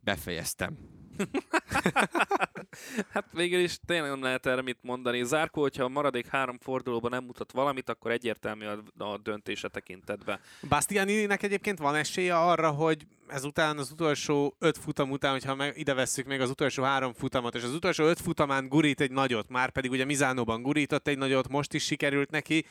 Befejeztem. 0.00 0.91
Hát 3.12 3.24
végül 3.32 3.60
is 3.60 3.78
tényleg 3.86 4.10
nem 4.10 4.22
lehet 4.22 4.46
erre 4.46 4.62
mit 4.62 4.78
mondani. 4.80 5.24
Zárkó, 5.24 5.60
hogyha 5.60 5.84
a 5.84 5.88
maradék 5.88 6.26
három 6.26 6.58
fordulóban 6.58 7.10
nem 7.10 7.24
mutat 7.24 7.52
valamit, 7.52 7.88
akkor 7.88 8.10
egyértelmű 8.10 8.64
a, 8.66 9.04
a 9.04 9.18
döntése 9.18 9.68
tekintetben. 9.68 10.40
Bastianininek 10.68 11.42
egyébként 11.42 11.78
van 11.78 11.94
esélye 11.94 12.36
arra, 12.36 12.70
hogy 12.70 13.06
ezután 13.28 13.78
az 13.78 13.90
utolsó 13.90 14.54
öt 14.58 14.78
futam 14.78 15.10
után, 15.10 15.32
hogyha 15.32 15.54
meg, 15.54 15.78
ide 15.78 15.94
vesszük 15.94 16.26
még 16.26 16.40
az 16.40 16.50
utolsó 16.50 16.82
három 16.82 17.12
futamot, 17.12 17.54
és 17.54 17.62
az 17.62 17.74
utolsó 17.74 18.04
öt 18.04 18.20
futamán 18.20 18.68
gurít 18.68 19.00
egy 19.00 19.10
nagyot, 19.10 19.48
már 19.48 19.70
pedig 19.70 19.90
ugye 19.90 20.04
Mizánóban 20.04 20.62
gurított 20.62 21.08
egy 21.08 21.18
nagyot, 21.18 21.48
most 21.48 21.74
is 21.74 21.84
sikerült 21.84 22.30
neki. 22.30 22.64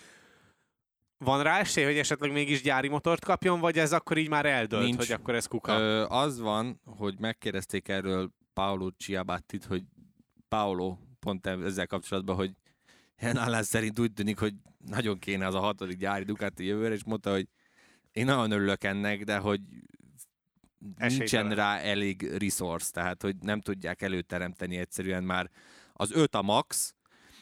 Van 1.23 1.43
rá 1.43 1.59
esély, 1.59 1.83
hogy 1.83 1.97
esetleg 1.97 2.31
mégis 2.31 2.61
gyári 2.61 2.87
motort 2.87 3.25
kapjon, 3.25 3.59
vagy 3.59 3.77
ez 3.77 3.93
akkor 3.93 4.17
így 4.17 4.29
már 4.29 4.45
eldölt, 4.45 4.83
Nincs. 4.83 4.97
hogy 4.97 5.11
akkor 5.11 5.35
ez 5.35 5.45
kuka? 5.45 5.79
Ö, 5.79 6.05
az 6.09 6.39
van, 6.39 6.81
hogy 6.85 7.15
megkérdezték 7.19 7.87
erről 7.87 8.31
Paolo 8.53 8.89
Ciabattit, 8.89 9.65
hogy 9.65 9.83
Paolo 10.47 10.97
pont 11.19 11.45
ezzel 11.47 11.87
kapcsolatban, 11.87 12.35
hogy 12.35 12.51
ilyen 13.21 13.37
állás 13.37 13.65
szerint 13.65 13.99
úgy 13.99 14.13
tűnik, 14.13 14.39
hogy 14.39 14.53
nagyon 14.77 15.19
kéne 15.19 15.47
az 15.47 15.55
a 15.55 15.59
hatodik 15.59 15.97
gyári 15.97 16.23
Ducati 16.23 16.65
jövőre, 16.65 16.93
és 16.93 17.03
mondta, 17.03 17.31
hogy 17.31 17.47
én 18.11 18.25
nagyon 18.25 18.51
örülök 18.51 18.83
ennek, 18.83 19.23
de 19.23 19.37
hogy 19.37 19.61
nincsen 20.97 21.55
rá 21.55 21.77
elég 21.77 22.21
resource, 22.37 22.91
tehát 22.91 23.21
hogy 23.21 23.35
nem 23.39 23.61
tudják 23.61 24.01
előteremteni 24.01 24.77
egyszerűen 24.77 25.23
már 25.23 25.49
az 25.93 26.11
öt 26.11 26.35
a 26.35 26.41
max, 26.41 26.95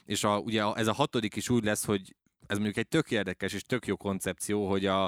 és 0.05 0.23
a, 0.23 0.37
ugye 0.37 0.63
ez 0.73 0.87
a 0.87 0.93
hatodik 0.93 1.35
is 1.35 1.49
úgy 1.49 1.63
lesz, 1.63 1.85
hogy 1.85 2.15
ez 2.49 2.55
mondjuk 2.57 2.77
egy 2.77 2.87
tök 2.87 3.11
érdekes 3.11 3.53
és 3.53 3.61
tök 3.61 3.87
jó 3.87 3.95
koncepció, 3.95 4.69
hogy 4.69 4.85
a, 4.85 5.03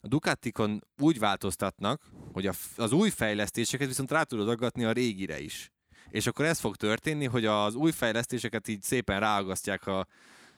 a 0.00 0.08
Ducatikon 0.08 0.84
úgy 0.98 1.18
változtatnak, 1.18 2.02
hogy 2.32 2.46
a, 2.46 2.52
az 2.76 2.92
új 2.92 3.10
fejlesztéseket 3.10 3.86
viszont 3.86 4.10
rá 4.10 4.22
tudod 4.22 4.48
aggatni 4.48 4.84
a 4.84 4.92
régire 4.92 5.40
is. 5.40 5.72
És 6.10 6.26
akkor 6.26 6.44
ez 6.44 6.60
fog 6.60 6.76
történni, 6.76 7.24
hogy 7.24 7.44
az 7.44 7.74
új 7.74 7.90
fejlesztéseket 7.90 8.68
így 8.68 8.82
szépen 8.82 9.20
ráagasztják 9.20 9.86
a 9.86 10.06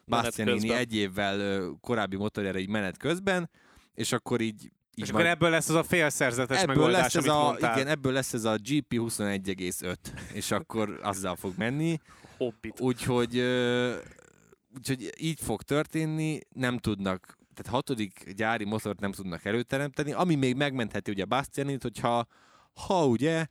Bastianini 0.07 0.73
egy 0.73 0.95
évvel 0.95 1.69
korábbi 1.81 2.17
motorjára 2.17 2.59
így 2.59 2.69
menet 2.69 2.97
közben, 2.97 3.51
és 3.95 4.13
akkor 4.13 4.41
így, 4.41 4.63
így 4.63 4.73
És 4.95 5.11
akkor 5.11 5.27
ebből 5.27 5.51
lesz 5.51 5.69
az 5.69 5.75
a 5.75 5.83
félszerzetes 5.83 6.63
ebből 6.63 6.75
megoldás, 6.75 7.03
lesz 7.03 7.15
ez 7.15 7.25
amit 7.25 7.41
a, 7.41 7.43
mondtál. 7.43 7.77
igen, 7.77 7.89
ebből 7.89 8.13
lesz 8.13 8.33
ez 8.33 8.45
a 8.45 8.55
GP 8.55 8.95
21,5, 8.95 9.97
és 10.33 10.51
akkor 10.51 10.99
azzal 11.03 11.37
fog 11.37 11.53
menni. 11.57 11.99
Hobbit. 12.37 12.81
Úgyhogy, 12.81 13.43
úgyhogy 14.77 15.13
így 15.19 15.41
fog 15.41 15.63
történni, 15.63 16.39
nem 16.49 16.79
tudnak, 16.79 17.39
tehát 17.55 17.73
hatodik 17.73 18.33
gyári 18.33 18.65
motort 18.65 19.01
nem 19.01 19.13
tudnak 19.13 19.45
előteremteni, 19.45 20.13
ami 20.13 20.35
még 20.35 20.57
megmentheti 20.57 21.11
ugye 21.11 21.25
Bastianit, 21.25 21.83
hogyha 21.83 22.27
ha 22.87 23.07
ugye 23.07 23.47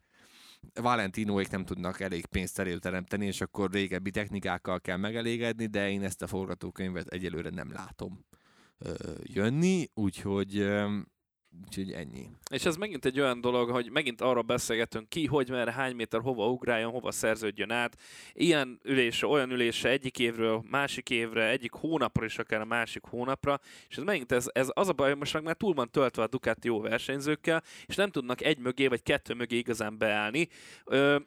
Valentinoék 0.73 1.49
nem 1.49 1.65
tudnak 1.65 1.99
elég 1.99 2.25
pénzt 2.25 2.59
előteremteni, 2.59 3.25
és 3.25 3.41
akkor 3.41 3.71
régebbi 3.71 4.11
technikákkal 4.11 4.79
kell 4.79 4.97
megelégedni, 4.97 5.65
de 5.65 5.89
én 5.89 6.03
ezt 6.03 6.21
a 6.21 6.27
forgatókönyvet 6.27 7.07
egyelőre 7.07 7.49
nem 7.49 7.71
látom 7.71 8.25
ö, 8.77 8.93
jönni, 9.23 9.89
úgyhogy, 9.93 10.57
ö, 10.57 10.99
úgyhogy 11.65 11.91
ennyi. 11.91 12.29
És 12.51 12.65
ez 12.65 12.75
megint 12.75 13.05
egy 13.05 13.19
olyan 13.19 13.41
dolog, 13.41 13.69
hogy 13.69 13.91
megint 13.91 14.21
arra 14.21 14.41
beszélgetünk 14.41 15.09
ki, 15.09 15.25
hogy 15.25 15.49
merre, 15.49 15.71
hány 15.71 15.95
méter, 15.95 16.21
hova 16.21 16.49
ugráljon, 16.49 16.91
hova 16.91 17.11
szerződjön 17.11 17.71
át. 17.71 17.97
Ilyen 18.33 18.79
ülése, 18.83 19.27
olyan 19.27 19.51
ülése 19.51 19.89
egyik 19.89 20.19
évről, 20.19 20.63
másik 20.69 21.09
évre, 21.09 21.49
egyik 21.49 21.71
hónapra 21.71 22.25
is 22.25 22.37
akár 22.37 22.61
a 22.61 22.65
másik 22.65 23.03
hónapra. 23.03 23.59
És 23.89 23.97
ez 23.97 24.03
megint 24.03 24.31
ez, 24.31 24.45
ez 24.53 24.67
az 24.73 24.89
a 24.89 24.93
baj, 24.93 25.09
hogy 25.09 25.17
most 25.17 25.33
meg 25.33 25.43
már 25.43 25.55
túl 25.55 25.73
van 25.73 25.91
töltve 25.91 26.23
a 26.23 26.27
Ducati 26.27 26.67
jó 26.67 26.81
versenyzőkkel, 26.81 27.63
és 27.85 27.95
nem 27.95 28.09
tudnak 28.09 28.41
egy 28.41 28.57
mögé 28.57 28.87
vagy 28.87 29.03
kettő 29.03 29.33
mögé 29.33 29.57
igazán 29.57 29.97
beállni. 29.97 30.47
Ö, 30.85 31.17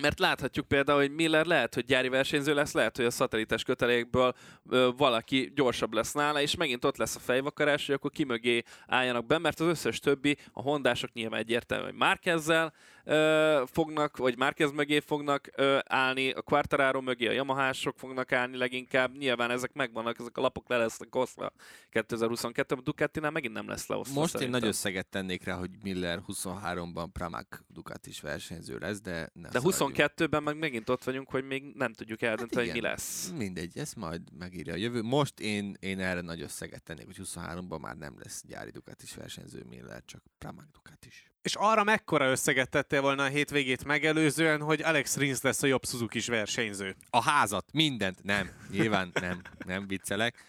mert 0.00 0.18
láthatjuk 0.18 0.68
például, 0.68 1.00
hogy 1.00 1.10
Miller 1.10 1.46
lehet, 1.46 1.74
hogy 1.74 1.84
gyári 1.84 2.08
versenyző 2.08 2.54
lesz, 2.54 2.72
lehet, 2.72 2.96
hogy 2.96 3.04
a 3.04 3.10
szatelites 3.10 3.62
kötelékből 3.62 4.34
ö, 4.70 4.88
valaki 4.96 5.52
gyorsabb 5.54 5.92
lesz 5.92 6.12
nála, 6.12 6.40
és 6.40 6.56
megint 6.56 6.84
ott 6.84 6.96
lesz 6.96 7.16
a 7.16 7.20
fejvakarás, 7.20 7.86
hogy 7.86 7.94
akkor 7.94 8.10
ki 8.10 8.24
mögé 8.24 8.62
álljanak 8.86 9.26
be, 9.26 9.38
mert 9.38 9.60
az 9.60 9.66
összes 9.66 9.98
többi, 9.98 10.36
a 10.52 10.62
hondások 10.62 11.12
nyilván 11.12 11.40
egyértelmű, 11.40 11.84
hogy 11.84 11.94
Márkezzel 11.94 12.72
ö, 13.04 13.62
fognak, 13.66 14.16
vagy 14.16 14.36
Márkez 14.38 14.70
mögé 14.70 15.00
fognak 15.00 15.48
ö, 15.56 15.78
állni, 15.84 16.30
a 16.30 16.42
Quartararo 16.42 17.00
mögé 17.00 17.26
a 17.26 17.32
Yamahások 17.32 17.98
fognak 17.98 18.32
állni 18.32 18.56
leginkább, 18.56 19.16
nyilván 19.16 19.50
ezek 19.50 19.72
megvannak, 19.72 20.18
ezek 20.18 20.36
a 20.36 20.40
lapok 20.40 20.68
le 20.68 20.76
lesznek 20.76 21.14
osztva 21.14 21.52
2022-ben, 21.92 22.78
a 22.78 22.82
Ducatinál 22.82 23.30
megint 23.30 23.54
nem 23.54 23.68
lesz 23.68 23.86
leosztva 23.86 24.20
Most 24.20 24.34
én 24.34 24.38
szerintem. 24.40 24.60
nagy 24.60 24.68
összeget 24.68 25.06
tennék 25.06 25.44
rá, 25.44 25.54
hogy 25.56 25.70
Miller 25.82 26.20
23-ban 26.26 27.06
Pramac 27.12 27.46
Ducatis 27.68 28.20
versenyző 28.20 28.78
lesz, 28.78 29.00
de 29.00 29.30
ne 29.32 29.48
De 29.48 29.60
szaladjunk. 29.60 29.96
22-ben 30.16 30.42
meg 30.42 30.58
megint 30.58 30.88
ott 30.88 31.04
vagyunk, 31.04 31.30
hogy 31.30 31.44
még 31.44 31.64
nem 31.74 31.92
tudjuk 31.92 32.22
eldönteni, 32.22 32.64
hogy 32.66 32.74
mi 32.74 32.80
lesz. 32.80 33.32
Mindegy, 33.36 33.78
ezt 33.78 33.96
majd 33.96 34.22
megírja 34.38 34.72
a 34.72 34.76
jövő. 34.76 35.02
Most 35.02 35.40
én, 35.40 35.76
én 35.80 36.00
erre 36.00 36.20
nagy 36.20 36.40
összeget 36.42 36.82
tennék, 36.82 37.06
hogy 37.06 37.20
23-ban 37.24 37.80
már 37.80 37.96
nem 37.96 38.14
lesz 38.18 38.42
gyári 38.46 38.70
Ducatis 38.70 39.14
versenyző 39.14 39.64
Miller, 39.68 40.02
csak 40.04 40.22
Pramac 40.38 40.64
Ducatis. 40.72 41.31
És 41.42 41.54
arra 41.54 41.84
mekkora 41.84 42.30
összeget 42.30 42.70
tettél 42.70 43.00
volna 43.00 43.22
a 43.22 43.28
hétvégét 43.28 43.84
megelőzően, 43.84 44.60
hogy 44.60 44.82
Alex 44.82 45.16
Rins 45.16 45.40
lesz 45.40 45.62
a 45.62 45.66
jobb 45.66 45.84
suzuki 45.84 46.20
versenyző? 46.26 46.96
A 47.10 47.22
házat, 47.22 47.72
mindent, 47.72 48.22
nem, 48.22 48.50
nyilván 48.70 49.10
nem, 49.20 49.42
nem 49.66 49.86
viccelek. 49.86 50.44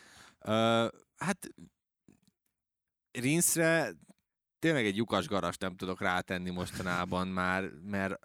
Uh, 0.45 0.87
hát 1.17 1.49
Rinszre 3.11 3.91
tényleg 4.59 4.85
egy 4.85 4.95
lyukas 4.95 5.27
garast 5.27 5.61
nem 5.61 5.75
tudok 5.75 6.01
rátenni 6.01 6.49
mostanában 6.49 7.27
már, 7.27 7.69
mert 7.83 8.19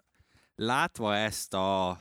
látva 0.55 1.15
ezt 1.15 1.53
a 1.53 1.99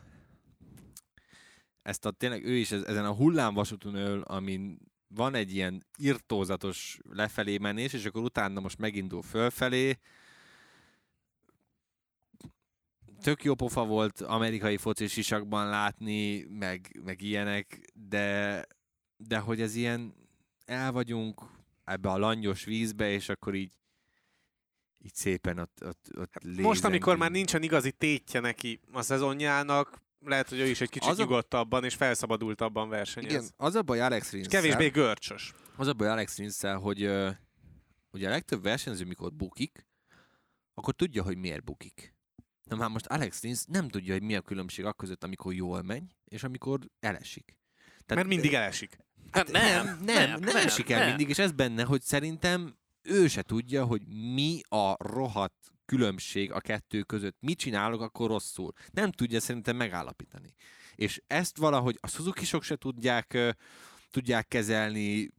ezt 1.82 2.04
a 2.04 2.10
tényleg 2.10 2.44
ő 2.44 2.54
is 2.54 2.70
ez- 2.70 2.84
ezen 2.84 3.04
a 3.04 3.14
hullámvasúton 3.14 3.94
öl, 3.94 4.20
amin 4.20 4.78
van 5.14 5.34
egy 5.34 5.54
ilyen 5.54 5.86
irtózatos 5.96 6.98
lefelé 7.10 7.58
menés, 7.58 7.92
és 7.92 8.04
akkor 8.04 8.22
utána 8.22 8.60
most 8.60 8.78
megindul 8.78 9.22
fölfelé. 9.22 9.98
Tök 13.22 13.44
jó 13.44 13.54
pofa 13.54 13.84
volt 13.84 14.20
amerikai 14.20 14.76
focis 14.76 15.12
sisakban 15.12 15.68
látni, 15.68 16.42
meg, 16.42 17.00
meg 17.04 17.22
ilyenek, 17.22 17.90
de, 17.94 18.64
de 19.16 19.38
hogy 19.38 19.60
ez 19.60 19.74
ilyen 19.74 20.14
el 20.64 20.92
vagyunk 20.92 21.40
ebbe 21.84 22.08
a 22.10 22.18
langyos 22.18 22.64
vízbe, 22.64 23.10
és 23.10 23.28
akkor 23.28 23.54
így 23.54 23.72
így 25.04 25.14
szépen 25.14 25.58
ott, 25.58 25.78
ott, 25.84 26.08
ott 26.16 26.44
Most, 26.56 26.84
amikor 26.84 27.16
már 27.16 27.30
nincsen 27.30 27.62
igazi 27.62 27.92
tétje 27.92 28.40
neki 28.40 28.80
a 28.92 29.02
szezonjának, 29.02 30.00
lehet, 30.20 30.48
hogy 30.48 30.58
ő 30.58 30.66
is 30.66 30.80
egy 30.80 30.90
kicsit 30.90 31.10
Az 31.10 31.18
a- 31.18 31.22
nyugodtabban 31.22 31.84
és 31.84 31.94
felszabadultabban 31.94 32.88
versenyez. 32.88 33.32
Igen, 33.32 33.44
az 33.56 33.74
a 33.74 33.82
baj 33.82 34.00
Alex 34.00 34.26
És 34.26 34.32
rins 34.32 34.48
kevésbé 34.48 34.88
görcsös. 34.88 35.54
Az 35.76 35.86
a 35.86 35.92
baj 35.92 36.08
Alex 36.08 36.36
rins 36.36 36.60
hogy 36.60 37.02
ö, 37.02 37.30
ugye 38.10 38.26
a 38.26 38.30
legtöbb 38.30 38.62
versenyző, 38.62 39.04
mikor 39.04 39.32
bukik, 39.32 39.86
akkor 40.74 40.94
tudja, 40.94 41.22
hogy 41.22 41.36
miért 41.36 41.64
bukik. 41.64 42.16
Na 42.68 42.76
már 42.76 42.88
most 42.88 43.06
Alex 43.06 43.42
Rins 43.42 43.64
nem 43.64 43.88
tudja, 43.88 44.12
hogy 44.12 44.22
mi 44.22 44.34
a 44.34 44.40
különbség 44.40 44.84
a 44.84 44.92
között, 44.92 45.24
amikor 45.24 45.54
jól 45.54 45.82
megy, 45.82 46.16
és 46.24 46.42
amikor 46.42 46.78
elesik. 47.00 47.56
Mert 48.06 48.26
mindig 48.26 48.54
elesik. 48.54 48.98
Hát 49.30 49.50
nem, 49.50 49.86
nem, 49.86 50.04
nem, 50.04 50.40
nem 50.40 50.56
esik 50.56 50.90
el 50.90 51.06
mindig, 51.08 51.28
és 51.28 51.38
ez 51.38 51.52
benne, 51.52 51.84
hogy 51.84 52.02
szerintem 52.02 52.76
ő 53.02 53.28
se 53.28 53.42
tudja, 53.42 53.84
hogy 53.84 54.06
mi 54.06 54.60
a 54.68 54.94
rohadt 55.04 55.72
különbség 55.84 56.52
a 56.52 56.60
kettő 56.60 57.02
között. 57.02 57.36
Mit 57.40 57.58
csinálok 57.58 58.00
akkor 58.00 58.28
rosszul? 58.28 58.72
Nem 58.90 59.12
tudja 59.12 59.40
szerintem 59.40 59.76
megállapítani. 59.76 60.54
És 60.94 61.22
ezt 61.26 61.56
valahogy 61.56 61.98
a 62.00 62.08
suzuki 62.08 62.44
se 62.44 62.76
tudják, 62.76 63.56
tudják 64.10 64.48
kezelni, 64.48 65.30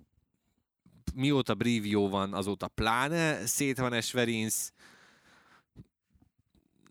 mióta 1.14 1.56
Brivio 1.56 2.10
van, 2.10 2.34
azóta 2.34 2.68
pláne 2.68 3.46
szét 3.46 3.78
van 3.78 3.94
esve 3.94 4.24
Rins. 4.24 4.72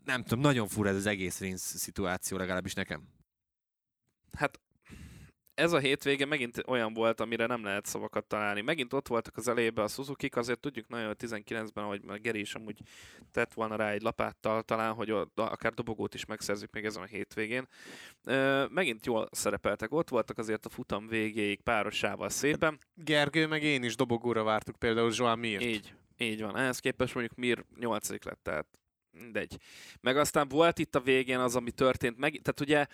Nem 0.09 0.23
tudom, 0.23 0.39
nagyon 0.39 0.67
fura 0.67 0.89
ez 0.89 0.95
az 0.95 1.05
egész 1.05 1.39
Rins 1.39 1.61
szituáció, 1.61 2.37
legalábbis 2.37 2.73
nekem. 2.73 3.07
Hát 4.37 4.59
ez 5.53 5.71
a 5.71 5.79
hétvége 5.79 6.25
megint 6.25 6.63
olyan 6.67 6.93
volt, 6.93 7.19
amire 7.19 7.45
nem 7.45 7.63
lehet 7.63 7.85
szavakat 7.85 8.25
találni. 8.25 8.61
Megint 8.61 8.93
ott 8.93 9.07
voltak 9.07 9.37
az 9.37 9.47
elejében 9.47 9.83
a 9.83 9.87
suzuki 9.87 10.29
azért 10.31 10.59
tudjuk 10.59 10.87
nagyon, 10.87 11.07
hogy 11.07 11.15
19-ben, 11.19 11.83
ahogy 11.83 12.03
már 12.03 12.21
Geri 12.21 12.39
is 12.39 12.55
amúgy 12.55 12.81
tett 13.31 13.53
volna 13.53 13.75
rá 13.75 13.91
egy 13.91 14.01
lapáttal 14.01 14.63
talán, 14.63 14.93
hogy 14.93 15.09
akár 15.35 15.73
dobogót 15.73 16.13
is 16.13 16.25
megszerzik 16.25 16.71
még 16.71 16.85
ezen 16.85 17.03
a 17.03 17.05
hétvégén. 17.05 17.67
Megint 18.69 19.05
jól 19.05 19.27
szerepeltek, 19.31 19.91
ott 19.91 20.09
voltak 20.09 20.37
azért 20.37 20.65
a 20.65 20.69
futam 20.69 21.07
végéig 21.07 21.61
párosával 21.61 22.29
szépen. 22.29 22.77
Gergő 22.93 23.47
meg 23.47 23.63
én 23.63 23.83
is 23.83 23.95
dobogóra 23.95 24.43
vártuk 24.43 24.75
például 24.75 25.11
Joan 25.13 25.39
Mirt. 25.39 25.61
Így, 25.61 25.93
így 26.17 26.41
van. 26.41 26.57
Ehhez 26.57 26.79
képest 26.79 27.13
mondjuk 27.13 27.37
Mir 27.37 27.65
8 27.79 28.09
lett, 28.09 28.39
tehát 28.43 28.67
mindegy. 29.19 29.57
Meg 30.01 30.17
aztán 30.17 30.47
volt 30.47 30.79
itt 30.79 30.95
a 30.95 30.99
végén 30.99 31.39
az, 31.39 31.55
ami 31.55 31.71
történt 31.71 32.17
meg, 32.17 32.39
tehát 32.43 32.59
ugye 32.61 32.85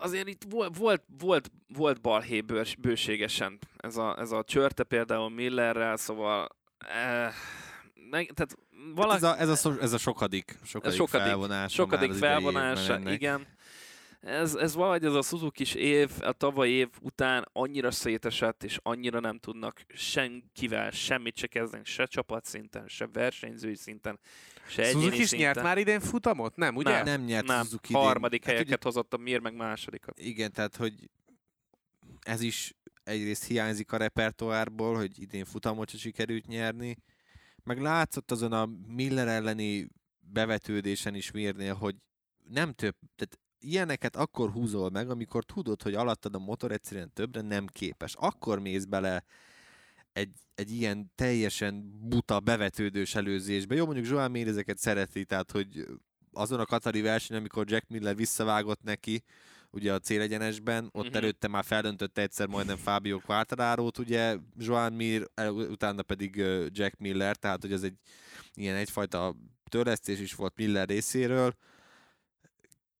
azért 0.00 0.28
itt 0.28 0.42
volt, 0.48 0.76
volt, 0.76 1.02
volt, 1.18 1.50
volt 1.68 2.00
balhé 2.00 2.40
bős- 2.40 2.80
bőségesen 2.80 3.58
ez 3.76 3.96
a, 3.96 4.18
ez 4.18 4.30
a 4.32 4.44
csörte 4.44 4.82
például 4.82 5.30
Millerrel, 5.30 5.96
szóval 5.96 6.48
eh, 6.78 7.32
meg, 8.10 8.30
tehát 8.34 8.56
valaki, 8.94 9.16
Ez 9.16 9.22
a, 9.22 9.38
ez 9.40 9.48
a, 9.48 9.56
szо- 9.56 9.80
ez 9.82 9.92
a 9.92 9.98
sokadik, 9.98 10.58
sokadik, 10.64 10.96
sokadik- 10.96 11.26
felvonás. 11.26 11.72
sokadik 11.72 12.12
felvonása, 12.12 13.00
igen. 13.10 13.46
Ez, 14.20 14.54
ez 14.54 14.74
valahogy 14.74 15.04
ez 15.04 15.14
a 15.14 15.22
suzuki 15.22 15.78
év, 15.78 16.10
a 16.20 16.32
tavalyi 16.32 16.72
év 16.72 16.88
után 17.00 17.48
annyira 17.52 17.90
szétesett, 17.90 18.62
és 18.64 18.78
annyira 18.82 19.20
nem 19.20 19.38
tudnak 19.38 19.80
senkivel 19.88 20.90
semmit 20.90 21.36
se 21.36 21.46
kezdeni, 21.46 21.84
se 21.84 22.06
csapatszinten, 22.06 22.88
se 22.88 23.08
versenyzői 23.12 23.74
szinten, 23.74 24.18
se 24.70 24.84
Suzuki 24.84 25.20
is 25.20 25.32
nyert 25.32 25.62
már 25.62 25.78
idén 25.78 26.00
futamot? 26.00 26.56
Nem, 26.56 26.76
ugye? 26.76 26.90
Nem, 26.90 27.04
nem 27.04 27.20
nyert 27.20 27.46
nem, 27.46 27.62
Suzuki 27.62 27.92
idén. 27.92 28.02
harmadik 28.02 28.44
Hát 28.44 28.52
helyeket 28.52 28.82
hozott 28.82 29.14
a 29.14 29.16
Mir, 29.16 29.40
meg 29.40 29.54
másodikat. 29.54 30.18
Ugye, 30.18 30.28
igen, 30.28 30.52
tehát 30.52 30.76
hogy 30.76 31.10
ez 32.20 32.40
is 32.40 32.74
egyrészt 33.02 33.44
hiányzik 33.44 33.92
a 33.92 33.96
repertoárból, 33.96 34.96
hogy 34.96 35.20
idén 35.20 35.44
futamot 35.44 35.88
se 35.90 35.98
sikerült 35.98 36.46
nyerni, 36.46 36.96
meg 37.64 37.80
látszott 37.80 38.30
azon 38.30 38.52
a 38.52 38.68
Miller 38.86 39.28
elleni 39.28 39.88
bevetődésen 40.20 41.14
is 41.14 41.30
Mirnél, 41.30 41.74
hogy 41.74 41.96
nem 42.48 42.72
több, 42.72 42.96
tehát 43.16 43.38
ilyeneket 43.58 44.16
akkor 44.16 44.50
húzol 44.50 44.90
meg, 44.90 45.10
amikor 45.10 45.44
tudod, 45.44 45.82
hogy 45.82 45.94
alattad 45.94 46.34
a 46.34 46.38
motor 46.38 46.72
egyszerűen 46.72 47.12
többre 47.12 47.40
nem 47.40 47.66
képes. 47.66 48.14
Akkor 48.14 48.58
mész 48.58 48.84
bele 48.84 49.24
egy, 50.12 50.32
egy 50.54 50.70
ilyen 50.70 51.12
teljesen 51.14 51.98
buta, 52.08 52.40
bevetődős 52.40 53.14
előzésbe. 53.14 53.74
Jó, 53.74 53.84
mondjuk 53.84 54.06
Joan 54.06 54.30
Mir 54.30 54.48
ezeket 54.48 54.78
szereti, 54.78 55.24
tehát 55.24 55.50
hogy 55.50 55.86
azon 56.32 56.60
a 56.60 56.66
Katari 56.66 57.00
versenyen, 57.00 57.40
amikor 57.40 57.70
Jack 57.70 57.88
Miller 57.88 58.16
visszavágott 58.16 58.82
neki, 58.82 59.22
ugye 59.70 59.92
a 59.92 59.98
célegyenesben, 59.98 60.84
ott 60.84 61.02
uh-huh. 61.04 61.16
előtte 61.16 61.48
már 61.48 61.64
feldöntötte 61.64 62.22
egyszer 62.22 62.46
majdnem 62.46 62.76
Fábio 62.76 63.20
Quartararo-t, 63.20 63.98
ugye 63.98 64.36
Joan 64.56 64.92
Mir, 64.92 65.30
utána 65.46 66.02
pedig 66.02 66.36
Jack 66.68 66.96
Miller, 66.98 67.36
tehát 67.36 67.60
hogy 67.60 67.72
ez 67.72 67.82
egy 67.82 67.94
ilyen 68.54 68.76
egyfajta 68.76 69.36
törlesztés 69.68 70.20
is 70.20 70.34
volt 70.34 70.56
Miller 70.56 70.88
részéről. 70.88 71.54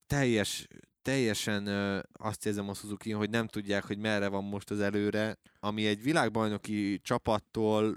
Teljes, 0.06 0.66
teljesen 1.02 1.66
ö, 1.66 2.00
azt 2.12 2.46
érzem 2.46 2.68
a 2.68 2.74
suzuki 2.74 3.10
hogy 3.10 3.30
nem 3.30 3.46
tudják, 3.46 3.84
hogy 3.84 3.98
merre 3.98 4.28
van 4.28 4.44
most 4.44 4.70
az 4.70 4.80
előre, 4.80 5.38
ami 5.60 5.86
egy 5.86 6.02
világbajnoki 6.02 7.00
csapattól 7.02 7.96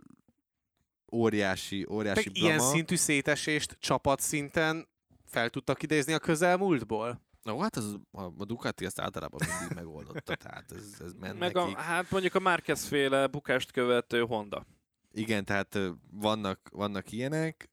óriási, 1.11 1.85
óriási 1.89 2.29
Meg 2.29 2.37
ilyen 2.37 2.55
blama. 2.55 2.71
szintű 2.71 2.95
szétesést 2.95 3.77
csapatszinten 3.79 4.87
fel 5.25 5.49
tudtak 5.49 5.83
idézni 5.83 6.13
a 6.13 6.19
közelmúltból? 6.19 7.21
Na, 7.43 7.61
hát 7.61 7.75
az, 7.75 7.97
a, 8.11 8.21
a 8.21 8.45
Ducati 8.45 8.85
ezt 8.85 8.99
általában 8.99 9.39
mindig 9.59 9.75
megoldotta, 9.75 10.35
tehát 10.35 10.71
ez, 10.71 11.01
ez 11.05 11.13
ment 11.13 11.39
Meg 11.39 11.57
a, 11.57 11.61
nekik. 11.61 11.77
hát 11.77 12.11
mondjuk 12.11 12.35
a 12.35 12.39
Márquez 12.39 12.85
féle 12.85 13.27
bukást 13.27 13.71
követő 13.71 14.21
Honda. 14.21 14.65
Igen, 15.11 15.45
tehát 15.45 15.79
vannak, 16.11 16.69
vannak 16.71 17.11
ilyenek, 17.11 17.69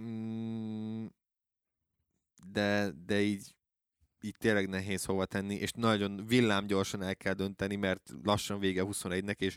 mm, 0.00 1.06
de, 2.46 2.90
de 3.06 3.20
így, 3.20 3.54
így 4.24 4.36
tényleg 4.38 4.68
nehéz 4.68 5.04
hova 5.04 5.24
tenni, 5.24 5.54
és 5.54 5.70
nagyon 5.72 6.24
villámgyorsan 6.26 7.02
el 7.02 7.16
kell 7.16 7.32
dönteni, 7.32 7.76
mert 7.76 8.10
lassan 8.22 8.58
vége 8.58 8.82
21-nek, 8.86 9.40
és 9.40 9.56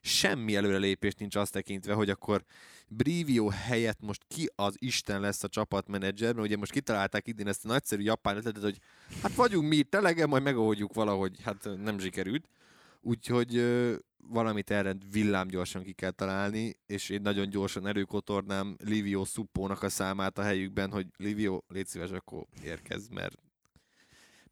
semmi 0.00 0.56
előrelépés 0.56 1.14
nincs 1.14 1.36
azt 1.36 1.52
tekintve, 1.52 1.92
hogy 1.92 2.10
akkor 2.10 2.44
Brivio 2.88 3.48
helyett 3.48 4.00
most 4.00 4.24
ki 4.28 4.50
az 4.54 4.74
Isten 4.78 5.20
lesz 5.20 5.42
a 5.42 5.48
csapatmenedzser, 5.48 6.34
mert 6.34 6.46
ugye 6.46 6.56
most 6.56 6.72
kitalálták 6.72 7.26
idén 7.26 7.48
ezt 7.48 7.64
a 7.64 7.68
nagyszerű 7.68 8.02
japán 8.02 8.36
ötletet, 8.36 8.62
hogy 8.62 8.78
hát 9.22 9.34
vagyunk 9.34 9.68
mi 9.68 9.76
itt 9.76 9.94
elege, 9.94 10.26
majd 10.26 10.42
megoldjuk 10.42 10.94
valahogy, 10.94 11.42
hát 11.42 11.68
nem 11.82 11.98
sikerült. 11.98 12.48
Úgyhogy 13.00 13.56
ö, 13.56 13.94
valamit 14.16 14.70
erre 14.70 14.96
villámgyorsan 15.10 15.82
ki 15.82 15.92
kell 15.92 16.10
találni, 16.10 16.74
és 16.86 17.08
én 17.08 17.20
nagyon 17.20 17.48
gyorsan 17.48 17.86
előkotornám 17.86 18.76
Livio 18.84 19.24
Suppónak 19.24 19.82
a 19.82 19.88
számát 19.88 20.38
a 20.38 20.42
helyükben, 20.42 20.90
hogy 20.90 21.06
Livio, 21.16 21.60
légy 21.68 21.86
szíves, 21.86 22.10
akkor 22.10 22.46
érkezz, 22.64 23.08
mert, 23.08 23.47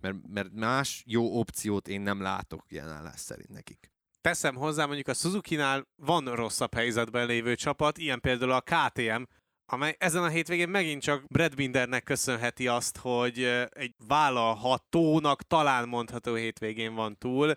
mert, 0.01 0.17
mert 0.29 0.53
más 0.53 1.03
jó 1.07 1.39
opciót 1.39 1.89
én 1.89 2.01
nem 2.01 2.23
látok 2.23 2.65
ilyen 2.69 2.89
állás 2.89 3.21
szerint 3.21 3.49
nekik. 3.49 3.91
Teszem 4.21 4.55
hozzá, 4.55 4.87
mondjuk 4.87 5.09
a 5.09 5.15
Suzuki-nál 5.15 5.87
van 5.97 6.35
rosszabb 6.35 6.75
helyzetben 6.75 7.27
lévő 7.27 7.55
csapat, 7.55 7.99
ilyen 7.99 8.21
például 8.21 8.53
a 8.53 8.61
KTM, 8.61 9.23
amely 9.67 9.97
ezen 9.99 10.23
a 10.23 10.29
hétvégén 10.29 10.69
megint 10.69 11.03
csak 11.03 11.27
Brad 11.27 11.55
Bindernek 11.55 12.03
köszönheti 12.03 12.69
azt, 12.69 12.97
hogy 12.97 13.43
egy 13.71 13.95
vállalhatónak 14.07 15.43
talán 15.43 15.89
mondható 15.89 16.35
hétvégén 16.35 16.95
van 16.95 17.19
túl. 17.19 17.55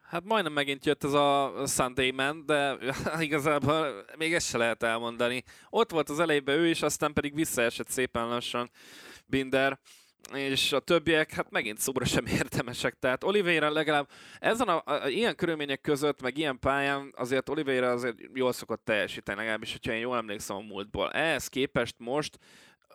Hát 0.00 0.24
majdnem 0.24 0.52
megint 0.52 0.86
jött 0.86 1.04
ez 1.04 1.12
a 1.12 1.52
Sunday 1.66 2.10
Man, 2.10 2.46
de 2.46 2.76
igazából 3.18 4.04
még 4.16 4.34
ezt 4.34 4.48
se 4.48 4.58
lehet 4.58 4.82
elmondani. 4.82 5.42
Ott 5.68 5.90
volt 5.90 6.08
az 6.08 6.20
elejében 6.20 6.58
ő 6.58 6.68
is, 6.68 6.82
aztán 6.82 7.12
pedig 7.12 7.34
visszaesett 7.34 7.88
szépen 7.88 8.28
lassan 8.28 8.70
Binder, 9.26 9.80
és 10.34 10.72
a 10.72 10.80
többiek 10.80 11.32
hát 11.32 11.50
megint 11.50 11.78
szóra 11.78 12.04
sem 12.04 12.26
érdemesek. 12.26 12.98
Tehát 12.98 13.24
Oliveira 13.24 13.70
legalább 13.70 14.08
ezen 14.38 14.68
a, 14.68 14.82
a, 14.84 15.02
a 15.02 15.08
ilyen 15.08 15.36
körülmények 15.36 15.80
között, 15.80 16.22
meg 16.22 16.38
ilyen 16.38 16.58
pályán 16.58 17.12
azért 17.16 17.48
Oliveira 17.48 17.90
azért 17.90 18.16
jól 18.34 18.52
szokott 18.52 18.84
teljesíteni, 18.84 19.38
legalábbis, 19.38 19.72
hogyha 19.72 19.92
én 19.92 20.00
jól 20.00 20.16
emlékszem 20.16 20.56
a 20.56 20.60
múltból. 20.60 21.10
Ehhez 21.10 21.48
képest 21.48 21.94
most 21.98 22.38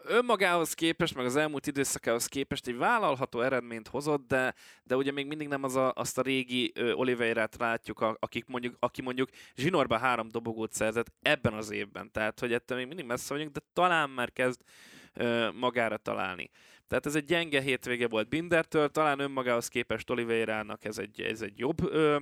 önmagához 0.08 0.74
képest, 0.74 1.16
meg 1.16 1.26
az 1.26 1.36
elmúlt 1.36 1.68
időszakához 1.68 2.26
képest 2.26 2.68
egy 2.68 2.78
vállalható 2.78 3.42
eredményt 3.42 3.88
hozott, 3.88 4.28
de, 4.28 4.54
de 4.84 4.96
ugye 4.96 5.12
még 5.12 5.28
mindig 5.28 5.48
nem 5.48 5.64
az 5.64 5.76
a, 5.76 5.94
azt 5.96 6.18
a 6.18 6.22
régi 6.22 6.72
ö, 6.76 6.92
Oliveirát 6.92 7.56
látjuk, 7.58 8.00
a, 8.00 8.18
akik 8.20 8.46
mondjuk, 8.46 8.76
aki 8.80 9.02
mondjuk 9.02 9.30
zsinórba 9.56 9.98
három 9.98 10.32
dobogót 10.32 10.74
szerzett 10.74 11.12
ebben 11.22 11.54
az 11.54 11.72
évben. 11.72 12.12
Tehát, 12.12 12.40
hogy 12.40 12.54
ettől 12.54 12.78
még 12.78 12.88
mindig 12.88 13.06
messze 13.06 13.34
vagyunk, 13.34 13.52
de 13.52 13.60
talán 13.74 14.10
már 14.10 14.32
kezd 14.32 14.62
magára 15.54 15.98
találni. 15.98 16.50
Tehát 16.88 17.06
ez 17.06 17.16
egy 17.16 17.26
gyenge 17.26 17.62
hétvége 17.62 18.08
volt 18.08 18.30
Bindertől, 18.30 18.90
talán 18.90 19.20
önmagához 19.20 19.68
képest 19.68 20.10
Oliveirának 20.10 20.86
ez 20.86 20.98
egy, 20.98 21.22
ez 21.22 21.42
egy 21.42 21.60
jobb 21.60 21.92
ö, 21.94 22.18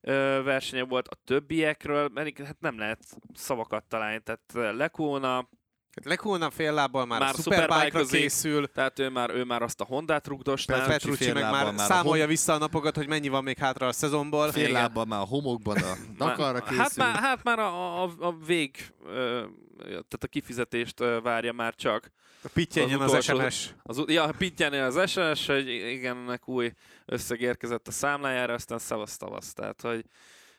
ö, 0.00 0.40
versenye 0.44 0.82
volt 0.84 1.08
a 1.08 1.16
többiekről, 1.24 2.08
mert 2.14 2.38
hát 2.38 2.60
nem 2.60 2.78
lehet 2.78 2.98
szavakat 3.34 3.84
találni. 3.84 4.20
Tehát 4.20 4.76
Lekóna, 4.76 5.48
Hát 5.94 6.06
Lekulna 6.06 6.50
fél 6.50 6.72
lábbal 6.72 7.06
már, 7.06 7.20
Már 7.20 7.28
a 7.28 7.32
Superbike-ra 7.36 7.74
Superbike-ozik. 7.74 8.20
készül, 8.20 8.66
tehát 8.72 8.98
ő 8.98 9.08
már, 9.08 9.30
ő 9.34 9.44
már 9.44 9.62
azt 9.62 9.80
a 9.80 9.84
Hondát 9.84 10.26
rugdosná. 10.26 10.86
Petrucci 10.86 11.32
meg 11.32 11.42
már 11.42 11.64
már 11.64 11.74
a 11.74 11.78
számolja 11.78 12.22
hom- 12.24 12.28
vissza 12.36 12.52
a 12.52 12.58
napokat, 12.58 12.96
hogy 12.96 13.08
mennyi 13.08 13.28
van 13.28 13.42
még 13.42 13.58
hátra 13.58 13.86
a 13.86 13.92
szezonból. 13.92 14.52
Fél 14.52 14.72
lábbal 14.72 15.04
már 15.04 15.20
a 15.20 15.24
homokban 15.24 15.76
a 15.76 15.94
Dakarra 16.18 16.60
készül. 16.60 16.78
Hát 16.78 16.96
már, 16.96 17.14
hát 17.14 17.42
már 17.42 17.58
a, 17.58 18.02
a, 18.02 18.10
a 18.18 18.36
vég, 18.46 18.76
ö, 19.06 19.44
tehát 19.84 20.22
a 20.22 20.26
kifizetést 20.26 21.00
ö, 21.00 21.18
várja 21.22 21.52
már 21.52 21.74
csak. 21.74 22.10
Pittyenjen 22.52 23.00
az 23.00 23.12
az, 23.12 23.28
utolsó- 23.28 23.48
SMS. 23.50 23.74
Az, 23.82 24.02
ja, 24.06 24.32
Pittyenél 24.38 24.82
az 24.82 25.10
SMS, 25.10 25.46
hogy 25.46 25.68
igen, 25.68 26.16
ennek 26.16 26.48
új 26.48 26.72
összeg 27.04 27.40
érkezett 27.40 27.88
a 27.88 27.90
számlájára, 27.90 28.54
aztán 28.54 28.78
szavasz 28.78 29.16
tavasz. 29.16 29.52
Tehát, 29.52 29.80
hogy 29.80 30.04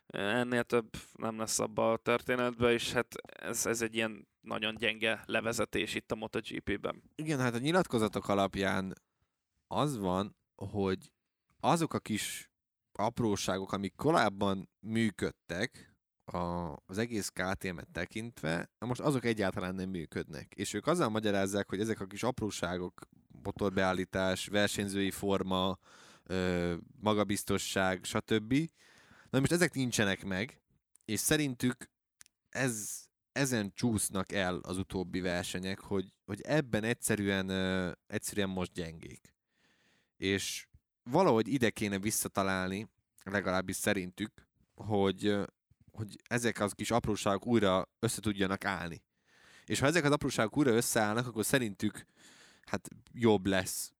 ennél 0.07 0.63
több 0.63 0.89
nem 1.13 1.37
lesz 1.37 1.59
abba 1.59 1.91
a 1.91 1.97
történetben, 1.97 2.71
és 2.71 2.91
hát 2.91 3.15
ez, 3.23 3.65
ez 3.65 3.81
egy 3.81 3.95
ilyen 3.95 4.27
nagyon 4.41 4.75
gyenge 4.75 5.23
levezetés 5.25 5.95
itt 5.95 6.11
a 6.11 6.15
MotoGP-ben. 6.15 7.03
Igen, 7.15 7.39
hát 7.39 7.53
a 7.53 7.59
nyilatkozatok 7.59 8.27
alapján 8.27 8.93
az 9.67 9.97
van, 9.97 10.37
hogy 10.55 11.11
azok 11.59 11.93
a 11.93 11.99
kis 11.99 12.51
apróságok, 12.91 13.71
amik 13.71 13.95
korábban 13.95 14.69
működtek, 14.79 15.88
a, 16.33 16.75
az 16.85 16.97
egész 16.97 17.29
KTM-et 17.29 17.87
tekintve, 17.91 18.69
na 18.79 18.87
most 18.87 19.01
azok 19.01 19.25
egyáltalán 19.25 19.75
nem 19.75 19.89
működnek. 19.89 20.53
És 20.55 20.73
ők 20.73 20.87
azzal 20.87 21.09
magyarázzák, 21.09 21.69
hogy 21.69 21.79
ezek 21.79 21.99
a 21.99 22.05
kis 22.05 22.23
apróságok, 22.23 23.01
motorbeállítás, 23.43 24.47
versenyzői 24.47 25.11
forma, 25.11 25.77
ö, 26.23 26.75
magabiztosság, 26.99 28.03
stb. 28.03 28.53
Na 29.29 29.39
most 29.39 29.51
ezek 29.51 29.73
nincsenek 29.73 30.25
meg, 30.25 30.61
és 31.05 31.19
szerintük 31.19 31.89
ez, 32.49 33.03
ezen 33.31 33.71
csúsznak 33.73 34.31
el 34.31 34.59
az 34.61 34.77
utóbbi 34.77 35.19
versenyek, 35.19 35.79
hogy, 35.79 36.13
hogy 36.25 36.41
ebben 36.41 36.83
egyszerűen, 36.83 37.49
ö, 37.49 37.91
egyszerűen 38.07 38.49
most 38.49 38.71
gyengék. 38.73 39.33
És 40.17 40.67
valahogy 41.03 41.47
ide 41.47 41.69
kéne 41.69 41.99
visszatalálni, 41.99 42.89
legalábbis 43.23 43.75
szerintük, 43.75 44.47
hogy, 44.75 45.35
hogy 45.99 46.15
ezek 46.23 46.59
az 46.59 46.71
kis 46.71 46.91
apróságok 46.91 47.45
újra 47.45 47.89
össze 47.99 48.21
tudjanak 48.21 48.65
állni. 48.65 49.03
És 49.65 49.79
ha 49.79 49.85
ezek 49.85 50.03
az 50.03 50.11
apróságok 50.11 50.57
újra 50.57 50.71
összeállnak, 50.71 51.27
akkor 51.27 51.45
szerintük 51.45 52.05
hát 52.65 52.89
jobb 53.13 53.45
lesz 53.45 53.93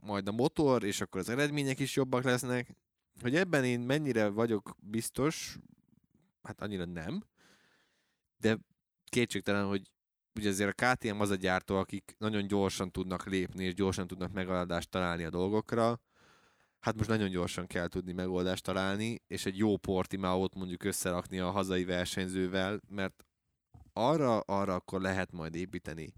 majd 0.00 0.28
a 0.28 0.32
motor, 0.32 0.84
és 0.84 1.00
akkor 1.00 1.20
az 1.20 1.28
eredmények 1.28 1.78
is 1.78 1.96
jobbak 1.96 2.24
lesznek. 2.24 2.76
Hogy 3.20 3.36
ebben 3.36 3.64
én 3.64 3.80
mennyire 3.80 4.28
vagyok 4.28 4.76
biztos, 4.80 5.58
hát 6.42 6.60
annyira 6.60 6.84
nem, 6.84 7.24
de 8.38 8.58
kétségtelen, 9.04 9.66
hogy 9.66 9.90
ugye 10.34 10.48
azért 10.48 10.80
a 10.80 10.94
KTM 10.94 11.20
az 11.20 11.30
a 11.30 11.34
gyártó, 11.34 11.76
akik 11.76 12.14
nagyon 12.18 12.46
gyorsan 12.46 12.90
tudnak 12.90 13.26
lépni, 13.26 13.64
és 13.64 13.74
gyorsan 13.74 14.06
tudnak 14.06 14.32
megoldást 14.32 14.90
találni 14.90 15.24
a 15.24 15.30
dolgokra. 15.30 16.00
Hát 16.80 16.96
most 16.96 17.08
nagyon 17.08 17.30
gyorsan 17.30 17.66
kell 17.66 17.88
tudni 17.88 18.12
megoldást 18.12 18.64
találni, 18.64 19.22
és 19.26 19.46
egy 19.46 19.58
jó 19.58 19.76
Portimaót 19.76 20.54
mondjuk 20.54 20.84
összerakni 20.84 21.38
a 21.38 21.50
hazai 21.50 21.84
versenyzővel, 21.84 22.80
mert 22.88 23.24
arra, 23.92 24.40
arra 24.40 24.74
akkor 24.74 25.00
lehet 25.00 25.32
majd 25.32 25.54
építeni 25.54 26.12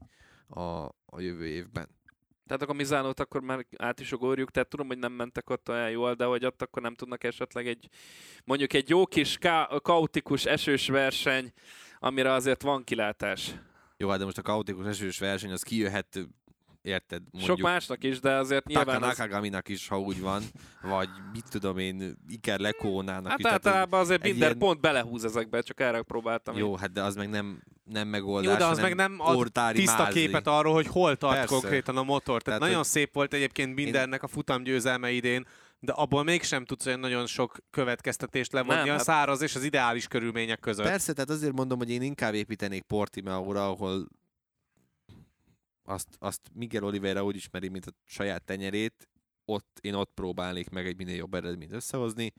a, 0.49 0.61
a 1.07 1.21
jövő 1.21 1.47
évben. 1.47 1.89
Tehát 2.47 2.63
akkor 2.65 2.77
Mizánót 2.77 3.21
akkor 3.21 3.41
már 3.41 3.67
át 3.77 4.01
is 4.01 4.13
ugorjuk, 4.13 4.51
tehát 4.51 4.69
tudom, 4.69 4.87
hogy 4.87 4.99
nem 4.99 5.13
mentek 5.13 5.51
ott 5.51 5.69
olyan 5.69 5.91
jól, 5.91 6.15
de 6.15 6.25
hogy 6.25 6.45
ott 6.45 6.63
akkor 6.63 6.83
nem 6.83 6.95
tudnak 6.95 7.25
esetleg 7.25 7.67
egy, 7.67 7.89
mondjuk 8.45 8.73
egy 8.73 8.89
jó 8.89 9.07
kis 9.07 9.39
ká- 9.39 9.83
kaotikus 9.83 10.45
esős 10.45 10.89
verseny, 10.89 11.53
amire 11.99 12.33
azért 12.33 12.63
van 12.63 12.85
kilátás. 12.85 13.55
Jó, 13.97 14.09
hát 14.09 14.19
de 14.19 14.25
most 14.25 14.39
a 14.39 14.43
kaotikus 14.43 14.87
esős 14.87 15.19
verseny, 15.19 15.53
az 15.53 15.63
kijöhet, 15.63 16.19
érted, 16.83 17.23
mondjuk 17.31 17.57
Sok 17.57 17.67
másnak 17.67 18.05
is, 18.05 18.21
de 18.21 18.33
azért 18.35 18.65
Taka 18.65 18.77
nyilván 18.85 19.03
az, 19.11 19.17
Nakagaminak 19.19 19.69
is, 19.69 19.89
ha 19.89 20.01
úgy 20.01 20.21
van, 20.21 20.43
vagy 20.83 21.09
mit 21.33 21.45
tudom 21.51 21.79
én, 21.79 22.17
Iker 22.29 22.59
Lekónának 22.59 23.31
Hát 23.31 23.39
is. 23.39 23.45
általában 23.47 24.01
azért 24.01 24.23
minden 24.23 24.43
ilyen- 24.49 24.59
pont 24.59 24.81
belehúz 24.81 25.25
ezekbe, 25.25 25.61
csak 25.61 25.81
erre 25.81 26.03
próbáltam. 26.03 26.57
Jó, 26.57 26.77
hát 26.77 26.93
de 26.93 27.03
az 27.03 27.15
meg 27.17 27.29
nem, 27.31 27.63
nem 27.85 28.09
megoldás, 28.09 28.53
Jó, 28.53 28.59
de 28.59 28.65
az 28.65 28.79
meg 28.81 28.95
nem 28.95 29.15
ad 29.19 29.51
tiszta 29.73 30.03
mázli. 30.03 30.21
képet 30.21 30.47
arról, 30.47 30.75
hogy 30.75 30.87
hol 30.87 31.17
tart 31.17 31.35
Persze. 31.37 31.55
konkrétan 31.55 31.97
a 31.97 32.03
motor. 32.03 32.43
Tehát, 32.43 32.45
Tehát, 32.45 32.61
nagyon 32.61 32.77
hogy- 32.77 32.87
szép 32.87 33.13
volt 33.15 33.35
egyébként 33.35 33.75
Bindernek 33.75 34.23
a 34.23 34.27
futamgyőzelme 34.29 35.11
idén, 35.11 35.47
de 35.81 35.93
abból 35.93 36.23
mégsem 36.25 36.65
tudsz 36.65 36.87
olyan 36.87 37.01
nagyon 37.01 37.27
sok 37.27 37.57
következtetést 37.71 38.53
levonni 38.53 38.79
Nem, 38.81 38.89
a 38.89 38.93
hát- 38.93 39.03
száraz 39.03 39.43
és 39.43 39.55
az 39.55 39.63
ideális 39.63 40.07
körülmények 40.07 40.61
között. 40.61 40.87
Persze, 40.87 41.13
tehát 41.13 41.31
azért 41.31 41.53
mondom, 41.53 41.79
hogy 41.79 41.91
én 41.91 42.03
inkább 42.03 42.35
építenék 42.35 42.83
Portimaóra, 42.83 43.69
ahol 43.69 44.07
azt, 45.91 46.09
azt 46.19 46.41
Miguel 46.53 46.85
Oliveira 46.85 47.25
úgy 47.25 47.37
ismeri, 47.37 47.69
mint 47.69 47.87
a 47.87 47.91
saját 48.05 48.45
tenyerét, 48.45 49.09
ott, 49.45 49.79
én 49.81 49.95
ott 49.95 50.11
próbálnék 50.15 50.69
meg 50.69 50.87
egy 50.87 50.97
minél 50.97 51.17
jobb 51.17 51.35
eredményt 51.35 51.73
összehozni. 51.73 52.33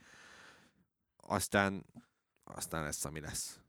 Aztán, 1.17 1.85
aztán 2.43 2.83
lesz, 2.83 3.05
ami 3.05 3.19
lesz. 3.19 3.59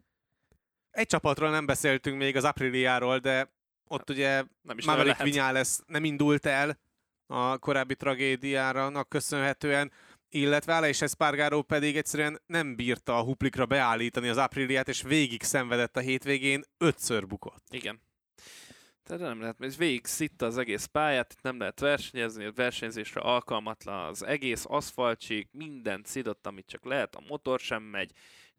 Egy 0.90 1.06
csapatról 1.06 1.50
nem 1.50 1.66
beszéltünk 1.66 2.18
még 2.18 2.36
az 2.36 2.44
Apriliáról, 2.44 3.18
de 3.18 3.52
ott 3.88 4.10
ugye 4.10 4.44
Nem 4.62 4.78
is 4.78 4.84
Maverick. 4.84 5.22
Viñales 5.22 5.78
nem 5.86 6.04
indult 6.04 6.46
el 6.46 6.78
a 7.26 7.58
korábbi 7.58 7.96
tragédiára 7.96 9.04
köszönhetően, 9.04 9.92
illetve 10.28 10.88
és 10.88 11.02
Espargaró 11.02 11.62
pedig 11.62 11.96
egyszerűen 11.96 12.40
nem 12.46 12.76
bírta 12.76 13.16
a 13.18 13.22
huplikra 13.22 13.66
beállítani 13.66 14.28
az 14.28 14.36
Apriliát, 14.36 14.88
és 14.88 15.02
végig 15.02 15.42
szenvedett 15.42 15.96
a 15.96 16.00
hétvégén, 16.00 16.64
ötször 16.78 17.26
bukott. 17.26 17.64
Igen. 17.70 18.00
Tehát 19.04 19.22
nem 19.22 19.40
lehet, 19.40 19.60
ez 19.60 19.76
végig 19.76 20.06
szitta 20.06 20.46
az 20.46 20.58
egész 20.58 20.84
pályát, 20.84 21.32
itt 21.32 21.42
nem 21.42 21.58
lehet 21.58 21.80
versenyezni, 21.80 22.44
a 22.44 22.52
versenyzésre 22.52 23.20
alkalmatlan 23.20 24.08
az 24.08 24.22
egész 24.22 24.64
aszfaltsík, 24.68 25.48
minden 25.52 26.02
szidott, 26.04 26.46
amit 26.46 26.66
csak 26.66 26.84
lehet, 26.84 27.14
a 27.14 27.22
motor 27.28 27.60
sem 27.60 27.82
megy, 27.82 28.12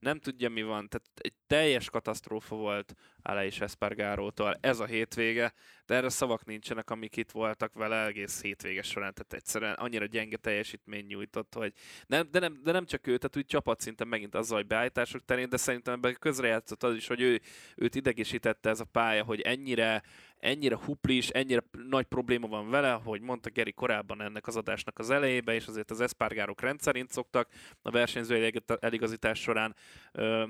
nem 0.03 0.19
tudja 0.19 0.49
mi 0.49 0.63
van, 0.63 0.89
tehát 0.89 1.09
egy 1.15 1.33
teljes 1.47 1.89
katasztrófa 1.89 2.55
volt 2.55 2.93
Ale 3.21 3.45
és 3.45 3.61
Espargarótól 3.61 4.57
ez 4.61 4.79
a 4.79 4.85
hétvége, 4.85 5.53
de 5.85 5.95
erre 5.95 6.09
szavak 6.09 6.45
nincsenek, 6.45 6.89
amik 6.89 7.15
itt 7.15 7.31
voltak 7.31 7.73
vele 7.73 8.05
egész 8.05 8.41
hétvége 8.41 8.81
során, 8.81 9.13
tehát 9.13 9.33
egyszerűen 9.33 9.73
annyira 9.73 10.05
gyenge 10.05 10.37
teljesítmény 10.37 11.05
nyújtott, 11.05 11.53
hogy 11.53 11.73
nem, 12.07 12.27
de, 12.31 12.39
nem, 12.39 12.59
de 12.63 12.71
nem 12.71 12.85
csak 12.85 13.07
ő, 13.07 13.17
tehát 13.17 13.37
úgy 13.37 13.45
csapatszinten 13.45 14.07
megint 14.07 14.35
azzal, 14.35 14.57
hogy 14.57 14.67
beállítások 14.67 15.25
terén, 15.25 15.49
de 15.49 15.57
szerintem 15.57 15.93
ebben 15.93 16.15
közrejátszott 16.19 16.83
az 16.83 16.95
is, 16.95 17.07
hogy 17.07 17.21
ő, 17.21 17.41
őt 17.75 17.95
idegesítette 17.95 18.69
ez 18.69 18.79
a 18.79 18.85
pálya, 18.85 19.23
hogy 19.23 19.41
ennyire, 19.41 20.03
ennyire 20.37 20.75
huplis, 20.75 21.29
ennyire 21.29 21.63
nagy 21.87 22.05
probléma 22.05 22.47
van 22.47 22.69
vele, 22.69 22.91
hogy 22.91 23.21
mondta 23.21 23.49
Geri 23.49 23.71
korábban 23.71 24.21
ennek 24.21 24.47
az 24.47 24.55
adásnak 24.55 24.99
az 24.99 25.09
elejébe, 25.09 25.53
és 25.53 25.67
azért 25.67 25.91
az 25.91 26.01
eszpárgárok 26.01 26.61
rendszerint 26.61 27.11
szoktak 27.11 27.49
a 27.81 27.91
versenyző 27.91 28.35
elig- 28.35 28.77
eligazítás 28.79 29.39
során 29.39 29.75
ö, 30.11 30.43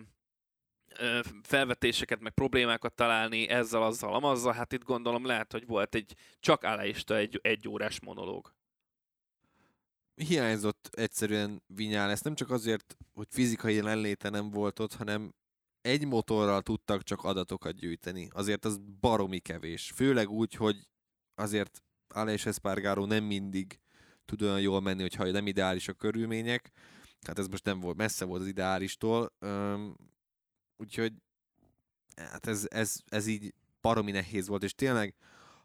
felvetéseket, 1.41 2.19
meg 2.19 2.33
problémákat 2.33 2.93
találni 2.93 3.49
ezzel, 3.49 3.83
azzal, 3.83 4.13
amazzal. 4.13 4.53
Hát 4.53 4.73
itt 4.73 4.83
gondolom 4.83 5.25
lehet, 5.25 5.51
hogy 5.51 5.65
volt 5.65 5.95
egy 5.95 6.15
csak 6.39 6.63
állaista 6.63 7.15
egy, 7.15 7.39
egy 7.41 7.67
órás 7.67 7.99
monológ. 7.99 8.53
hiányzott 10.15 10.89
egyszerűen 10.91 11.63
Vinyál, 11.67 12.17
nem 12.21 12.35
csak 12.35 12.51
azért, 12.51 12.97
hogy 13.13 13.27
fizikai 13.29 13.75
jelenléte 13.75 14.29
nem 14.29 14.49
volt 14.49 14.79
ott, 14.79 14.93
hanem 14.93 15.33
egy 15.81 16.05
motorral 16.05 16.61
tudtak 16.61 17.03
csak 17.03 17.23
adatokat 17.23 17.75
gyűjteni. 17.75 18.27
Azért 18.31 18.65
az 18.65 18.79
baromi 18.99 19.39
kevés. 19.39 19.91
Főleg 19.95 20.29
úgy, 20.29 20.53
hogy 20.53 20.87
azért 21.35 21.83
Ale 22.07 22.31
és 22.31 22.45
Espargaró 22.45 23.05
nem 23.05 23.23
mindig 23.23 23.79
tud 24.25 24.41
olyan 24.41 24.61
jól 24.61 24.81
menni, 24.81 25.01
hogyha 25.01 25.31
nem 25.31 25.47
ideális 25.47 25.87
a 25.87 25.93
körülmények. 25.93 26.71
Hát 27.27 27.39
ez 27.39 27.47
most 27.47 27.65
nem 27.65 27.79
volt, 27.79 27.97
messze 27.97 28.25
volt 28.25 28.41
az 28.41 28.47
ideálistól. 28.47 29.33
Úgyhogy 30.83 31.13
hát 32.15 32.47
ez, 32.47 32.67
ez, 32.69 32.99
ez 33.07 33.27
így 33.27 33.53
baromi 33.81 34.11
nehéz 34.11 34.47
volt, 34.47 34.63
és 34.63 34.75
tényleg 34.75 35.15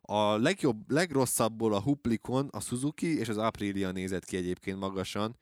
a 0.01 0.37
legjobb, 0.37 0.91
legrosszabbból 0.91 1.75
a 1.75 1.81
Huplikon 1.81 2.49
a 2.51 2.61
Suzuki 2.61 3.19
és 3.19 3.29
az 3.29 3.37
Aprilia 3.37 3.91
nézett 3.91 4.25
ki 4.25 4.37
egyébként 4.37 4.79
magasan, 4.79 5.37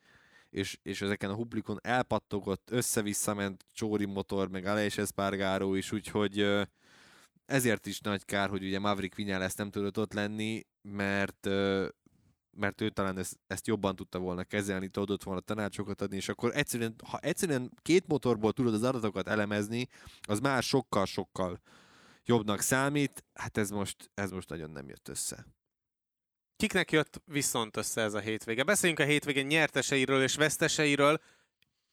és, 0.51 0.79
és 0.83 1.01
ezeken 1.01 1.31
a 1.31 1.35
Huplikon 1.35 1.79
elpattogott, 1.83 2.71
össze-vissza 2.71 3.35
ment 3.35 3.65
Csóri 3.73 4.05
motor, 4.05 4.49
meg 4.49 4.65
Aleix 4.65 4.99
Espargaró 4.99 5.75
is, 5.75 5.93
úgyhogy 5.93 6.47
ezért 7.47 7.87
is 7.87 8.01
nagy 8.01 8.25
kár, 8.25 8.49
hogy 8.49 8.65
ugye 8.65 8.79
Maverick 8.79 9.17
Viñales 9.17 9.55
nem 9.57 9.71
tudott 9.71 9.99
ott 9.99 10.13
lenni, 10.13 10.67
mert 10.83 11.49
mert 12.57 12.81
ő 12.81 12.91
talán 12.91 13.19
ezt, 13.19 13.39
ezt 13.47 13.67
jobban 13.67 13.97
tudta 13.97 14.19
volna 14.19 14.45
kezelni, 14.45 14.89
tudott 14.89 15.23
volna 15.23 15.41
tanácsokat 15.41 16.01
adni, 16.01 16.17
és 16.17 16.29
akkor 16.29 16.51
egyszerűen, 16.55 16.95
ha 17.05 17.19
egyszerűen 17.19 17.73
két 17.83 18.07
motorból 18.07 18.53
tudod 18.53 18.75
az 18.75 18.83
adatokat 18.83 19.29
elemezni, 19.29 19.89
az 20.21 20.41
már 20.41 20.63
sokkal-sokkal 20.63 21.61
jobbnak 22.25 22.61
számít, 22.61 23.25
hát 23.35 23.57
ez 23.57 23.71
most, 23.71 24.11
ez 24.15 24.31
most 24.31 24.49
nagyon 24.49 24.71
nem 24.71 24.89
jött 24.89 25.09
össze. 25.09 25.47
Kiknek 26.57 26.93
jött 26.93 27.23
viszont 27.25 27.77
össze 27.77 28.01
ez 28.01 28.15
a 28.15 28.19
hétvége? 28.19 28.63
Beszéljünk 28.63 29.01
a 29.01 29.05
hétvége 29.05 29.43
nyerteseiről 29.43 30.23
és 30.23 30.35
veszteseiről. 30.35 31.21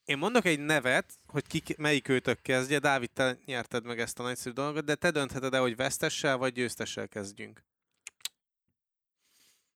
Én 0.06 0.18
mondok 0.18 0.46
egy 0.46 0.60
nevet, 0.60 1.20
hogy 1.28 1.48
ki, 1.48 1.76
melyik 1.78 2.08
őtök 2.08 2.42
kezdje. 2.42 2.80
Dávid, 2.80 3.12
te 3.12 3.38
nyerted 3.46 3.86
meg 3.86 4.00
ezt 4.00 4.20
a 4.20 4.24
nagyszerű 4.24 4.54
dolgot, 4.54 4.86
de 4.86 4.96
te 4.96 5.12
döntheted 5.12 5.54
el, 5.54 5.62
hogy 5.62 5.76
vesztessel 5.76 6.38
vagy 6.38 6.54
győztessel 6.54 7.08
kezdjünk. 7.08 7.64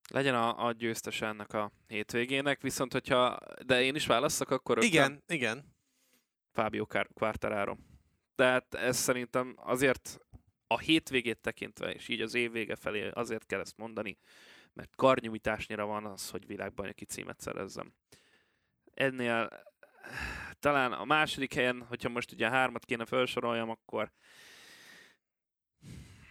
Legyen 0.08 0.36
a, 0.36 0.66
a 0.66 0.72
győztes 0.72 1.22
ennek 1.22 1.54
a 1.54 1.72
hétvégének, 1.88 2.62
viszont 2.62 2.92
hogyha, 2.92 3.38
de 3.66 3.84
én 3.84 3.96
is 3.96 4.06
válasszak, 4.06 4.50
akkor 4.50 4.84
Igen, 4.84 5.24
igen. 5.28 5.76
Fábio 6.52 6.86
Quartararo. 7.14 7.76
Tehát 8.36 8.74
ez 8.74 8.98
szerintem 8.98 9.56
azért 9.58 10.20
a 10.68 10.80
hétvégét 10.80 11.40
tekintve, 11.40 11.92
és 11.92 12.08
így 12.08 12.22
az 12.22 12.34
év 12.34 12.52
vége 12.52 12.76
felé 12.76 13.10
azért 13.10 13.46
kell 13.46 13.60
ezt 13.60 13.78
mondani, 13.78 14.18
mert 14.74 14.96
karnyújtásnyira 14.96 15.86
van 15.86 16.06
az, 16.06 16.30
hogy 16.30 16.48
világbajnoki 16.48 17.06
címet 17.06 17.40
szerezzem. 17.40 17.94
Ennél 18.94 19.50
talán 20.60 20.92
a 20.92 21.06
második 21.06 21.54
helyen, 21.54 21.86
hogyha 21.88 22.10
most 22.10 22.32
ugye 22.32 22.50
hármat 22.50 22.86
kéne 22.86 23.06
felsoroljam, 23.06 23.70
akkor 23.70 24.12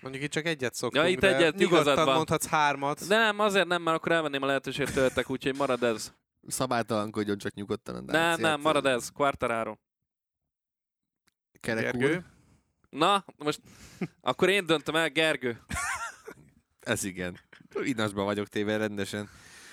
Mondjuk 0.09 0.24
itt 0.24 0.30
csak 0.34 0.46
egyet 0.46 0.74
szoktunk, 0.74 1.04
Ja, 1.04 1.11
itt 1.11 1.20
de 1.20 1.36
egyet, 1.36 1.54
nyugodtan 1.54 2.04
van. 2.04 2.14
mondhatsz 2.14 2.46
hármat. 2.46 3.07
de 3.09 3.16
nem, 3.16 3.38
azért 3.38 3.66
nem, 3.66 3.82
mert 3.82 3.96
akkor 3.96 4.12
elvenném 4.12 4.42
a 4.42 4.46
lehetőséget 4.46 4.92
tőletek, 4.94 5.30
úgyhogy 5.30 5.57
marad 5.57 5.82
ez. 5.82 6.12
Szabálytalankodjon 6.46 7.38
csak 7.38 7.54
nyugodtan 7.54 7.94
a 7.94 8.00
Nem, 8.00 8.07
Dacia-t. 8.07 8.40
nem, 8.40 8.61
marad 8.61 8.86
ez. 8.86 9.09
Quartararo. 9.11 9.76
Kerek 11.61 11.82
Gergő? 11.82 12.16
úr. 12.16 12.24
Na, 12.90 13.24
most 13.36 13.61
akkor 14.20 14.48
én 14.48 14.66
döntöm 14.66 14.94
el, 14.96 15.09
Gergő. 15.11 15.61
Ez 16.80 17.04
igen. 17.04 17.38
Inasban 17.82 18.24
vagyok 18.24 18.46
téve 18.48 18.76
rendesen. 18.76 19.28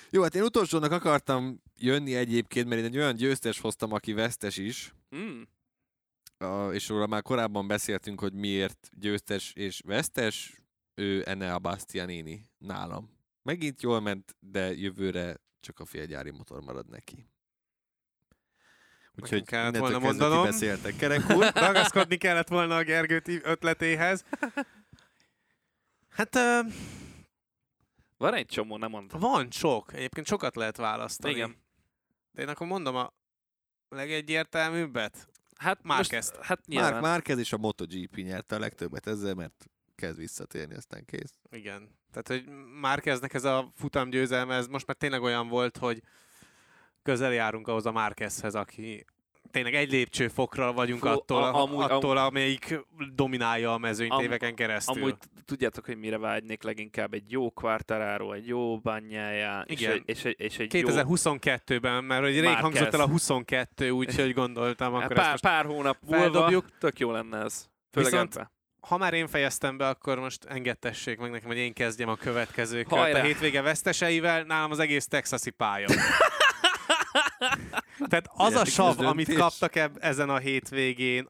Jó, 0.09 0.21
hát 0.23 0.35
én 0.35 0.41
utolsónak 0.43 0.91
akartam 0.91 1.61
jönni 1.79 2.15
egyébként, 2.15 2.67
mert 2.67 2.79
én 2.81 2.87
egy 2.87 2.97
olyan 2.97 3.15
győztes 3.15 3.59
hoztam, 3.59 3.91
aki 3.91 4.13
vesztes 4.13 4.57
is, 4.57 4.93
Hmm. 5.09 5.47
És 6.71 6.87
róla 6.87 7.07
már 7.07 7.21
korábban 7.21 7.67
beszéltünk, 7.67 8.19
hogy 8.19 8.33
miért 8.33 8.89
győztes 8.93 9.53
és 9.53 9.81
vesztes, 9.85 10.61
ő 10.95 11.23
Enea 11.25 11.59
Bastianini 11.59 12.49
nálam. 12.57 13.17
Megint 13.41 13.81
jól 13.81 13.99
ment, 13.99 14.35
de 14.39 14.73
jövőre 14.73 15.37
csak 15.59 15.79
a 15.79 15.85
félgyári 15.85 16.29
motor 16.31 16.61
marad 16.61 16.89
neki. 16.89 17.27
Úgyhogy 19.21 19.45
kellett 19.45 19.77
volna 19.77 19.99
mondanom. 19.99 20.43
beszéltek. 20.43 20.95
Kerek 20.95 21.29
úr, 21.29 21.51
Ragaszkodni 21.65 22.17
kellett 22.17 22.47
volna 22.47 22.75
a 22.75 22.83
Gergő 22.83 23.19
ti- 23.19 23.41
ötletéhez. 23.43 24.25
Hát 26.09 26.35
ö, 26.35 26.59
Van 28.17 28.33
egy 28.33 28.45
csomó, 28.45 28.77
nem 28.77 28.89
mondtam. 28.89 29.19
van 29.19 29.51
sok. 29.51 29.93
Egyébként 29.93 30.27
sokat 30.27 30.55
lehet 30.55 30.77
választani. 30.77 31.33
Igen. 31.33 31.55
De 32.31 32.41
én 32.41 32.47
akkor 32.47 32.67
mondom 32.67 32.95
a 32.95 33.13
legegyértelműbbet. 33.89 35.27
Hát 35.63 35.83
Márquez. 35.83 36.31
most, 36.31 36.45
hát 36.45 36.65
nyilván. 36.65 36.91
Mark 36.91 37.03
Márquez 37.03 37.37
és 37.37 37.53
a 37.53 37.57
MotoGP 37.57 38.15
nyerte 38.15 38.55
a 38.55 38.59
legtöbbet 38.59 39.07
ezzel, 39.07 39.33
mert 39.33 39.65
kezd 39.95 40.17
visszatérni, 40.17 40.75
aztán 40.75 41.05
kész. 41.05 41.33
Igen. 41.51 41.89
Tehát, 42.11 42.27
hogy 42.27 42.55
már 42.79 42.99
kezdnek 42.99 43.33
ez 43.33 43.43
a 43.43 43.71
futam 43.75 44.09
győzelme, 44.09 44.55
ez 44.55 44.67
most 44.67 44.87
már 44.87 44.95
tényleg 44.95 45.21
olyan 45.21 45.47
volt, 45.47 45.77
hogy 45.77 46.01
közel 47.03 47.33
járunk 47.33 47.67
ahhoz 47.67 47.85
a 47.85 47.91
Márquezhez, 47.91 48.55
aki 48.55 49.05
tényleg 49.53 49.73
egy 49.75 49.91
lépcsőfokra 49.91 50.71
vagyunk 50.73 51.01
Fú, 51.01 51.07
attól, 51.07 51.43
a- 51.43 51.61
amúgy- 51.61 51.91
attól 51.91 52.17
amelyik 52.17 52.79
dominálja 53.15 53.73
a 53.73 53.77
mezőnyt 53.77 54.11
Am- 54.11 54.21
éveken 54.23 54.55
keresztül. 54.55 55.01
Amúgy 55.01 55.15
tudjátok, 55.45 55.85
hogy 55.85 55.97
mire 55.97 56.17
vágynék 56.17 56.63
leginkább? 56.63 57.13
Egy 57.13 57.31
jó 57.31 57.49
Quartararo, 57.49 58.31
egy 58.33 58.47
jó 58.47 58.77
banyája, 58.79 59.63
és 59.67 59.79
Igen. 59.81 59.91
egy, 59.91 60.01
és 60.05 60.25
egy, 60.25 60.35
és 60.37 60.57
egy 60.57 60.73
jó... 60.73 60.89
2022-ben, 60.89 62.03
mert 62.03 62.21
hogy 62.23 62.31
rég 62.33 62.43
Márquez. 62.43 62.61
hangzott 62.63 62.93
el 62.93 62.99
a 62.99 63.07
22, 63.07 63.89
úgyhogy 63.89 64.33
gondoltam, 64.33 64.93
Hát 64.93 65.03
akkor 65.03 65.15
pár, 65.15 65.33
ezt 65.33 65.41
pár 65.43 65.65
hónap 65.65 65.97
múlva 66.07 66.63
tök 66.79 66.99
jó 66.99 67.11
lenne 67.11 67.37
ez. 67.43 67.69
Főleg 67.91 68.11
Viszont- 68.11 68.35
ebbe. 68.35 68.51
ha 68.79 68.97
már 68.97 69.13
én 69.13 69.27
fejeztem 69.27 69.77
be, 69.77 69.87
akkor 69.87 70.19
most 70.19 70.43
engedtessék 70.45 71.17
meg 71.19 71.31
nekem, 71.31 71.47
hogy 71.47 71.57
én 71.57 71.73
kezdjem 71.73 72.09
a 72.09 72.15
következő 72.15 72.83
kört. 72.83 73.13
A 73.13 73.21
hétvége 73.21 73.61
veszteseivel, 73.61 74.43
nálam 74.43 74.71
az 74.71 74.79
egész 74.79 75.07
texasi 75.07 75.49
pálya. 75.49 75.87
Tehát 78.07 78.29
az 78.33 78.53
a 78.55 78.65
sav, 78.65 78.99
amit 78.99 79.33
kaptak 79.33 79.75
eb- 79.75 79.97
ezen 80.03 80.29
a 80.29 80.37
hétvégén, 80.37 81.27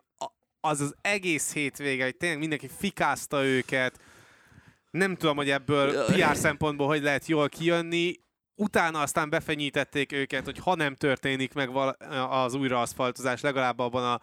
az 0.60 0.82
az 0.82 0.96
egész 1.02 1.54
hétvége, 1.54 2.04
hogy 2.04 2.16
tényleg 2.16 2.40
mindenki 2.40 2.70
fikázta 2.78 3.44
őket. 3.44 4.00
Nem 4.92 5.16
tudom, 5.16 5.36
hogy 5.36 5.50
ebből 5.50 6.06
PR 6.06 6.36
szempontból 6.36 6.88
hogy 6.88 7.02
lehet 7.02 7.28
jól 7.28 7.50
kijönni. 7.50 8.14
Utána 8.56 9.02
aztán 9.02 9.30
befenyítették 9.30 10.12
őket, 10.12 10.46
hogy 10.46 10.60
ha 10.60 10.76
nem 10.76 10.96
történik 10.96 11.54
meg 11.54 11.70
az 12.30 12.54
újraaszfaltozás 12.54 13.42
legalább 13.42 13.80
abban 13.80 14.04
a 14.14 14.22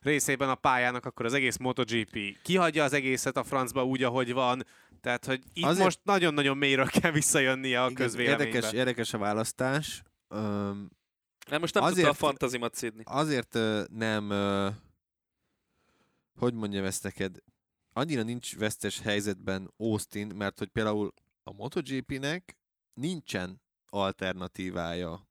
részében 0.00 0.48
a 0.48 0.54
pályának, 0.54 1.04
akkor 1.06 1.26
az 1.26 1.32
egész 1.34 1.56
MotoGP 1.56 2.18
kihagyja 2.42 2.84
az 2.84 2.92
egészet 2.92 3.36
a 3.36 3.42
francba 3.44 3.84
úgy, 3.84 4.02
ahogy 4.02 4.32
van. 4.32 4.66
Tehát, 5.00 5.24
hogy 5.24 5.40
itt 5.52 5.64
Azért- 5.64 5.84
most 5.84 6.00
nagyon-nagyon 6.02 6.56
mélyről 6.56 6.86
kell 6.86 7.10
visszajönnie 7.10 7.82
a 7.82 7.90
közvéleménybe. 7.92 8.44
Érdekes, 8.44 8.72
érdekes 8.72 9.12
a 9.12 9.18
választás. 9.18 10.02
Öm, 10.28 10.90
Nem, 11.50 11.60
most 11.60 11.74
nem 11.74 11.82
Azért- 11.82 11.96
tudta 12.06 12.10
a 12.10 12.26
fantazimat 12.28 12.74
szídni. 12.74 13.02
azért 13.06 13.58
nem, 13.90 14.28
hogy 16.38 16.54
mondjam 16.54 16.84
ezt 16.84 17.02
neked, 17.02 17.36
annyira 17.92 18.22
nincs 18.22 18.56
vesztes 18.56 19.00
helyzetben 19.00 19.70
Austin, 19.76 20.26
mert 20.26 20.58
hogy 20.58 20.68
például 20.68 21.12
a 21.42 21.52
MotoGP-nek 21.52 22.56
nincsen 22.94 23.60
alternatívája 23.86 25.28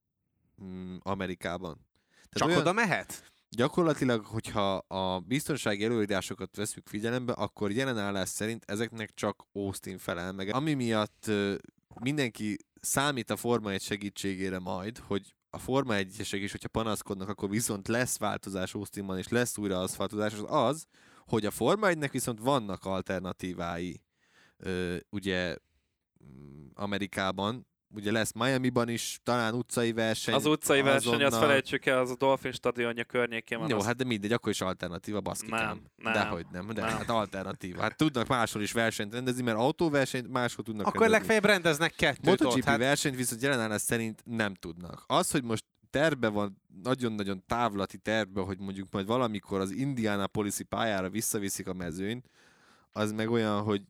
mm, 0.64 0.96
Amerikában. 1.00 1.88
Csak 2.30 2.48
olyan- 2.48 2.60
oda 2.60 2.74
mehet? 2.74 3.32
Gyakorlatilag, 3.50 4.26
hogyha 4.26 4.76
a 4.76 5.20
biztonsági 5.20 5.84
előírásokat 5.84 6.56
veszük 6.56 6.88
figyelembe, 6.88 7.34
akkor 7.34 7.72
jelen 7.72 7.98
állás 7.98 8.30
szerint 8.30 8.64
ezeknek 8.68 9.14
csak 9.14 9.46
Austin 9.52 9.98
felel 9.98 10.32
meg. 10.32 10.54
Ami 10.54 10.74
miatt 10.74 11.32
mindenki 12.00 12.58
számít 12.82 13.30
a 13.30 13.36
Forma 13.36 13.72
1 13.72 13.82
segítségére 13.82 14.60
majd, 14.60 14.98
hogy 14.98 15.36
a 15.50 15.58
Forma 15.58 15.94
1-esek 15.98 16.40
is, 16.42 16.52
hogyha 16.52 16.68
panaszkodnak, 16.68 17.30
akkor 17.30 17.50
viszont 17.50 17.88
lesz 17.88 18.18
változás 18.18 18.74
Austinban, 18.74 19.18
és 19.18 19.28
lesz 19.28 19.58
újra 19.58 19.80
aszfaltozás, 19.80 20.34
az 20.34 20.46
az, 20.48 20.86
hogy 21.28 21.46
a 21.46 21.52
Forma 21.52 21.88
1-nek 21.90 22.10
viszont 22.12 22.40
vannak 22.40 22.86
alternatívái. 22.86 24.04
Ugye 25.10 25.56
mm, 26.26 26.68
Amerikában, 26.74 27.68
ugye 27.96 28.12
lesz 28.12 28.32
Miami-ban 28.32 28.90
is 28.90 29.20
talán 29.24 29.54
utcai 29.54 29.94
verseny. 29.94 30.34
Az 30.34 30.46
utcai 30.46 30.82
verseny, 30.82 31.14
azt 31.14 31.24
azonnal. 31.24 31.48
felejtsük 31.48 31.86
el, 31.86 32.00
az 32.00 32.10
a 32.10 32.16
Dolphin 32.16 32.52
stadionja 32.52 33.04
környékén 33.04 33.60
van. 33.60 33.70
Jó, 33.70 33.78
az... 33.78 33.86
hát 33.86 33.96
de 33.96 34.04
mindegy, 34.04 34.32
akkor 34.32 34.52
is 34.52 34.62
alternatíva, 34.62 35.22
baszkikám. 35.22 35.60
Nem, 35.60 35.82
nem, 35.96 36.14
Dehogy 36.14 36.46
nem, 36.52 36.68
de 36.68 36.82
nem. 36.82 36.90
hát 36.90 37.10
alternatíva. 37.10 37.82
Hát 37.82 37.98
tudnak 37.98 38.28
máshol 38.28 38.62
is 38.62 38.72
versenyt 38.72 39.14
rendezni, 39.14 39.44
mert 39.44 39.58
autóversenyt 39.58 40.32
máshol 40.32 40.66
tudnak 40.66 40.88
Akkor 40.88 41.02
rendezni. 41.02 41.28
legfeljebb 41.28 41.46
rendeznek 41.46 41.94
kettőt 41.96 42.26
MotoGP 42.26 42.58
ott. 42.58 42.64
Hát 42.64 42.78
versenyt 42.78 43.16
viszont 43.16 43.42
jelenállás 43.42 43.82
szerint 43.82 44.22
nem 44.26 44.54
tudnak. 44.54 45.04
Az, 45.08 45.32
hogy 45.32 45.44
most 45.44 45.66
terve 45.90 46.28
van, 46.28 46.62
nagyon-nagyon 46.84 47.44
távlati 47.48 47.98
terve, 47.98 48.42
hogy 48.42 48.60
mondjuk 48.60 48.88
majd 48.92 49.06
valamikor 49.06 49.60
az 49.60 49.72
Indianapolis-i 49.72 50.64
pályára 50.64 51.10
visszaviszik 51.10 51.68
a 51.68 51.74
mezőnyt, 51.74 52.30
az 52.92 53.12
meg 53.12 53.30
olyan, 53.30 53.62
hogy 53.62 53.82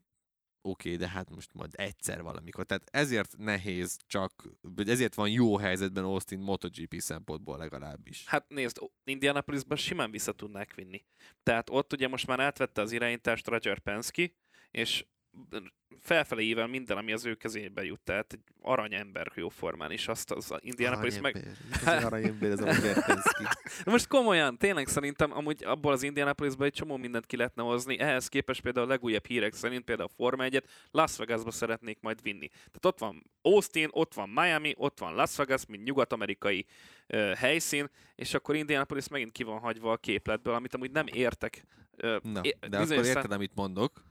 oké, 0.62 0.88
okay, 0.88 0.96
de 0.96 1.08
hát 1.08 1.30
most 1.30 1.52
majd 1.52 1.70
egyszer 1.72 2.22
valamikor. 2.22 2.64
Tehát 2.64 2.88
ezért 2.90 3.36
nehéz 3.38 3.98
csak, 4.06 4.32
ezért 4.76 5.14
van 5.14 5.30
jó 5.30 5.56
helyzetben 5.56 6.04
Austin 6.04 6.38
MotoGP 6.38 6.94
szempontból 6.98 7.58
legalábbis. 7.58 8.26
Hát 8.26 8.48
nézd, 8.48 8.78
Indianapolisban 9.04 9.76
simán 9.76 10.10
vissza 10.10 10.32
tudnák 10.32 10.74
vinni. 10.74 11.04
Tehát 11.42 11.70
ott 11.70 11.92
ugye 11.92 12.08
most 12.08 12.26
már 12.26 12.40
átvette 12.40 12.80
az 12.80 12.92
irányítást 12.92 13.46
Roger 13.46 13.78
Penske, 13.78 14.30
és 14.70 15.06
felfelé 16.00 16.42
ível 16.44 16.66
minden, 16.66 16.96
ami 16.96 17.12
az 17.12 17.24
ő 17.24 17.34
kezébe 17.34 17.84
jut. 17.84 18.00
Tehát 18.00 18.32
egy 18.32 18.40
aranyember 18.60 19.32
jó 19.34 19.48
formán 19.48 19.90
is. 19.90 20.08
Azt 20.08 20.30
az 20.30 20.54
Indianapolis 20.60 21.20
meg... 21.20 21.46
Aranyember. 21.84 22.50
Ez 22.50 22.60
a 22.60 23.10
most 23.90 24.06
komolyan, 24.06 24.58
tényleg 24.58 24.86
szerintem 24.86 25.32
amúgy 25.32 25.64
abból 25.64 25.92
az 25.92 26.02
Indianapolisból 26.02 26.66
egy 26.66 26.72
csomó 26.72 26.96
mindent 26.96 27.26
ki 27.26 27.36
lehetne 27.36 27.62
hozni. 27.62 27.98
Ehhez 27.98 28.28
képest 28.28 28.60
például 28.60 28.86
a 28.86 28.88
legújabb 28.88 29.26
hírek 29.26 29.54
szerint 29.54 29.84
például 29.84 30.08
a 30.08 30.14
Forma 30.16 30.44
1-et 30.46 30.64
Las 30.90 31.16
Vegasba 31.16 31.50
szeretnék 31.50 31.98
majd 32.00 32.22
vinni. 32.22 32.48
Tehát 32.48 32.84
ott 32.84 32.98
van 32.98 33.30
Austin, 33.42 33.88
ott 33.90 34.14
van 34.14 34.28
Miami, 34.28 34.74
ott 34.76 34.98
van 34.98 35.14
Las 35.14 35.36
Vegas, 35.36 35.66
mint 35.66 35.84
nyugat-amerikai 35.84 36.66
ö, 37.06 37.32
helyszín, 37.36 37.90
és 38.14 38.34
akkor 38.34 38.54
Indianapolis 38.54 39.08
megint 39.08 39.32
ki 39.32 39.42
van 39.42 39.58
hagyva 39.58 39.92
a 39.92 39.96
képletből, 39.96 40.54
amit 40.54 40.74
amúgy 40.74 40.90
nem 40.90 41.06
értek. 41.06 41.64
Ö, 41.96 42.18
Na, 42.22 42.40
é- 42.42 42.58
de 42.68 42.78
akkor 42.78 43.04
érted, 43.04 43.32
amit 43.32 43.54
mondok. 43.54 44.04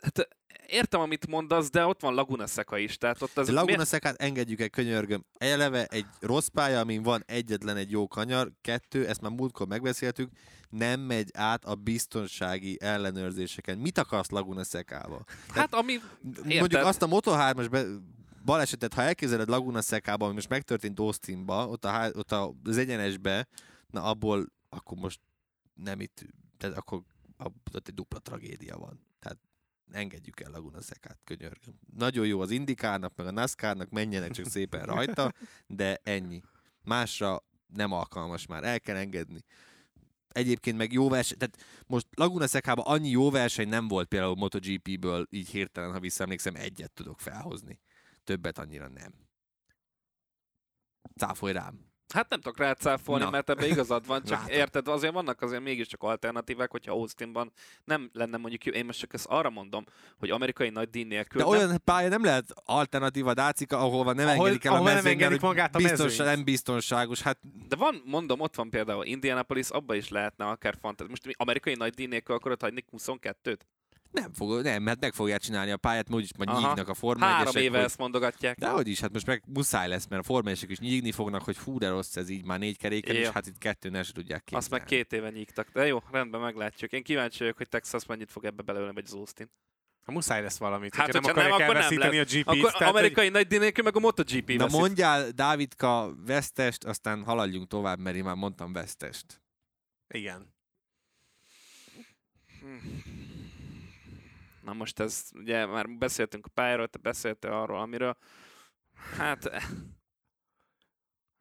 Hát, 0.00 0.28
értem, 0.68 1.00
amit 1.00 1.26
mondasz, 1.26 1.70
de 1.70 1.84
ott 1.86 2.00
van 2.00 2.14
Laguna 2.14 2.46
Seca 2.46 2.78
is. 2.78 2.96
Tehát 2.98 3.22
ott 3.22 3.36
az 3.38 3.48
Laguna 3.48 3.64
miért- 3.76 3.88
Secát 3.88 4.20
engedjük 4.20 4.60
el, 4.60 4.68
könyörgöm. 4.70 5.24
Eleve 5.38 5.84
egy 5.86 6.06
rossz 6.20 6.46
pálya, 6.46 6.80
amin 6.80 7.02
van 7.02 7.22
egyetlen 7.26 7.76
egy 7.76 7.90
jó 7.90 8.08
kanyar, 8.08 8.52
kettő, 8.60 9.06
ezt 9.06 9.20
már 9.20 9.30
múltkor 9.30 9.66
megbeszéltük, 9.66 10.30
nem 10.70 11.00
megy 11.00 11.30
át 11.34 11.64
a 11.64 11.74
biztonsági 11.74 12.76
ellenőrzéseken. 12.80 13.78
Mit 13.78 13.98
akarsz 13.98 14.30
Laguna 14.30 14.64
Secába? 14.64 15.24
Hát 15.48 15.74
ami... 15.74 15.94
Mondjuk 16.44 16.82
azt 16.84 17.02
a 17.02 17.06
Moto3-as 17.06 17.66
be, 17.70 17.84
balesetet, 18.44 18.94
ha 18.94 19.02
elképzeled 19.02 19.48
Laguna 19.48 19.80
Secába, 19.80 20.24
ami 20.24 20.34
most 20.34 20.48
megtörtént 20.48 20.98
Austinba, 21.00 21.68
ott, 21.68 21.84
a, 21.84 22.10
ott 22.14 22.32
a, 22.32 22.54
az 22.64 22.76
egyenesbe, 22.76 23.46
na 23.86 24.02
abból 24.02 24.46
akkor 24.68 24.98
most 24.98 25.20
nem 25.74 26.00
itt, 26.00 26.24
tehát 26.58 26.76
akkor 26.76 27.02
ab- 27.36 27.74
ott 27.74 27.88
egy 27.88 27.94
dupla 27.94 28.18
tragédia 28.18 28.76
van. 28.76 29.00
Tehát 29.20 29.38
engedjük 29.90 30.40
el 30.40 30.50
Laguna 30.50 30.80
Secát, 30.80 31.18
könyörgöm. 31.24 31.78
Nagyon 31.96 32.26
jó 32.26 32.40
az 32.40 32.50
Indikának, 32.50 33.16
meg 33.16 33.26
a 33.26 33.30
NASCAR-nak, 33.30 33.90
menjenek 33.90 34.30
csak 34.30 34.46
szépen 34.46 34.84
rajta, 34.84 35.32
de 35.66 36.00
ennyi. 36.02 36.42
Másra 36.84 37.44
nem 37.66 37.92
alkalmas 37.92 38.46
már, 38.46 38.64
el 38.64 38.80
kell 38.80 38.96
engedni. 38.96 39.40
Egyébként 40.28 40.76
meg 40.76 40.92
jó 40.92 41.08
verseny, 41.08 41.38
tehát 41.38 41.84
most 41.86 42.06
Laguna 42.14 42.46
Secában 42.46 42.84
annyi 42.86 43.08
jó 43.10 43.30
verseny 43.30 43.68
nem 43.68 43.88
volt 43.88 44.08
például 44.08 44.34
MotoGP-ből, 44.34 45.26
így 45.30 45.48
hirtelen, 45.48 45.92
ha 45.92 46.00
visszaemlékszem, 46.00 46.54
egyet 46.54 46.92
tudok 46.92 47.20
felhozni. 47.20 47.80
Többet 48.24 48.58
annyira 48.58 48.88
nem. 48.88 49.14
Cáfolj 51.16 51.52
rám. 51.52 51.87
Hát 52.14 52.28
nem 52.28 52.40
tudok 52.40 52.58
rácáfolni, 52.58 53.24
Na. 53.24 53.30
mert 53.30 53.50
ebben 53.50 53.70
igazad 53.70 54.06
van, 54.06 54.22
csak 54.22 54.38
Látom. 54.38 54.54
érted, 54.54 54.88
azért 54.88 55.12
vannak 55.12 55.42
azért 55.42 55.62
mégiscsak 55.62 56.02
alternatívák, 56.02 56.70
hogyha 56.70 56.92
Austinban 56.92 57.52
nem 57.84 58.10
lenne 58.12 58.36
mondjuk 58.36 58.64
jó. 58.64 58.72
Én 58.72 58.84
most 58.84 58.98
csak 58.98 59.14
ezt 59.14 59.26
arra 59.26 59.50
mondom, 59.50 59.84
hogy 60.18 60.30
amerikai 60.30 60.68
nagy 60.70 60.90
díj 60.90 61.02
nélkül 61.02 61.42
De 61.42 61.48
nem, 61.48 61.58
olyan 61.58 61.80
pálya 61.84 62.08
nem 62.08 62.24
lehet 62.24 62.52
alternatíva 62.64 63.34
Dácika, 63.34 63.78
ahol 63.78 64.12
nem 64.14 64.26
Ahol- 64.26 64.38
engedik 64.46 64.64
el 64.64 64.72
a 64.72 64.74
ahol 64.76 64.92
nem 64.92 65.06
engedik 65.06 65.40
magát 65.40 65.74
a 65.74 65.78
biztos, 65.78 65.98
mezőnyt. 66.16 66.30
nem 66.30 66.44
biztonságos. 66.44 67.22
Hát 67.22 67.38
de 67.68 67.76
van, 67.76 68.02
mondom, 68.04 68.40
ott 68.40 68.54
van 68.54 68.70
például 68.70 69.04
Indianapolis, 69.04 69.68
abba 69.70 69.94
is 69.94 70.08
lehetne 70.08 70.44
akár 70.44 70.74
fantáz. 70.80 71.08
Most 71.08 71.22
amerikai 71.36 71.74
nagy 71.74 71.94
díj 71.94 72.06
nélkül 72.06 72.34
akarod 72.34 72.60
hagyni 72.60 72.84
22-t? 72.96 73.58
Nem, 74.10 74.32
fog, 74.32 74.62
nem, 74.62 74.82
mert 74.82 75.00
meg 75.00 75.12
fogják 75.14 75.40
csinálni 75.40 75.70
a 75.70 75.76
pályát, 75.76 76.08
mert 76.08 76.20
úgyis 76.20 76.36
majd 76.36 76.48
Aha. 76.48 76.66
nyígnak 76.68 76.88
a 76.88 76.94
Forma 76.94 77.24
Három 77.24 77.52
1-esek, 77.52 77.60
éve 77.60 77.76
hogy- 77.76 77.86
ezt 77.86 77.98
mondogatják. 77.98 78.58
De 78.58 78.68
hogy 78.68 78.88
is, 78.88 79.00
hát 79.00 79.12
most 79.12 79.26
meg 79.26 79.42
muszáj 79.46 79.88
lesz, 79.88 80.06
mert 80.06 80.22
a 80.22 80.24
Forma 80.24 80.50
1 80.50 80.64
is 80.70 80.78
nyígni 80.78 81.12
fognak, 81.12 81.42
hogy 81.42 81.56
fú, 81.56 81.78
de 81.78 81.88
rossz 81.88 82.16
ez 82.16 82.28
így 82.28 82.44
már 82.44 82.58
négy 82.58 82.76
keréken, 82.76 83.14
Ja. 83.14 83.20
és 83.20 83.28
hát 83.28 83.46
itt 83.46 83.58
kettőn 83.58 83.94
el 83.94 84.04
tudják 84.04 84.44
képzelni. 84.44 84.64
Azt 84.64 84.70
meg 84.70 84.84
két 84.84 85.12
éve 85.12 85.30
nyígtak. 85.30 85.68
De 85.72 85.86
jó, 85.86 86.02
rendben 86.10 86.40
meglátjuk. 86.40 86.92
Én 86.92 87.02
kíváncsi 87.02 87.38
vagyok, 87.38 87.56
hogy 87.56 87.68
Texas 87.68 88.06
mennyit 88.06 88.30
fog 88.30 88.44
ebbe 88.44 88.62
belőle, 88.62 88.92
vagy 88.92 89.04
az 89.06 89.12
Austin. 89.14 89.50
Ha 90.04 90.12
muszáj 90.14 90.42
lesz 90.42 90.58
valamit, 90.58 90.94
Hát, 90.94 91.04
hát, 91.04 91.12
nem 91.12 91.22
nem, 91.22 91.30
akarják 91.30 91.52
akkor 91.52 91.66
nem 91.66 91.76
elveszíteni 91.76 92.16
a 92.16 92.20
lesz. 92.20 92.32
GP-t. 92.34 92.48
Akkor 92.48 92.72
tehát, 92.72 92.94
amerikai 92.94 93.28
nagy 93.28 93.46
díj 93.46 93.58
nélkül 93.58 93.84
meg 93.84 93.96
a 93.96 94.00
MotoGP 94.00 94.48
Na 94.52 94.64
veszít. 94.64 94.78
mondjál, 94.80 95.30
Dávidka, 95.30 96.14
vesztest, 96.26 96.84
aztán 96.84 97.24
haladjunk 97.24 97.66
tovább, 97.68 97.98
mert 97.98 98.16
én 98.16 98.24
már 98.24 98.34
mondtam 98.34 98.72
vesztest. 98.72 99.24
Hogy... 100.08 100.20
Igen. 100.20 100.54
Na 104.68 104.74
most 104.74 105.00
ez, 105.00 105.30
ugye 105.34 105.66
már 105.66 105.88
beszéltünk 105.88 106.46
a 106.46 106.50
pályáról, 106.54 106.88
te 106.88 106.98
beszéltél 106.98 107.52
arról, 107.52 107.80
amiről. 107.80 108.16
Hát, 109.16 109.50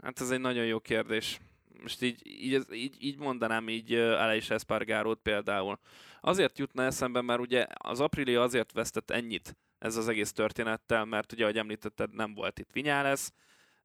hát 0.03 0.19
ez 0.19 0.31
egy 0.31 0.39
nagyon 0.39 0.65
jó 0.65 0.79
kérdés. 0.79 1.39
Most 1.81 2.01
így, 2.01 2.27
így, 2.27 2.65
így, 2.71 2.95
így 2.99 3.17
mondanám 3.17 3.69
így 3.69 3.93
Aleix 3.93 4.49
Espargarót 4.49 5.19
például. 5.19 5.79
Azért 6.21 6.57
jutna 6.57 6.83
eszembe, 6.83 7.21
mert 7.21 7.39
ugye 7.39 7.65
az 7.77 7.99
Aprilia 7.99 8.41
azért 8.41 8.71
vesztett 8.71 9.11
ennyit 9.11 9.57
ez 9.79 9.95
az 9.95 10.07
egész 10.07 10.31
történettel, 10.31 11.05
mert 11.05 11.31
ugye, 11.31 11.43
ahogy 11.43 11.57
említetted, 11.57 12.13
nem 12.13 12.33
volt 12.33 12.59
itt 12.59 12.71
Vinyales, 12.71 13.29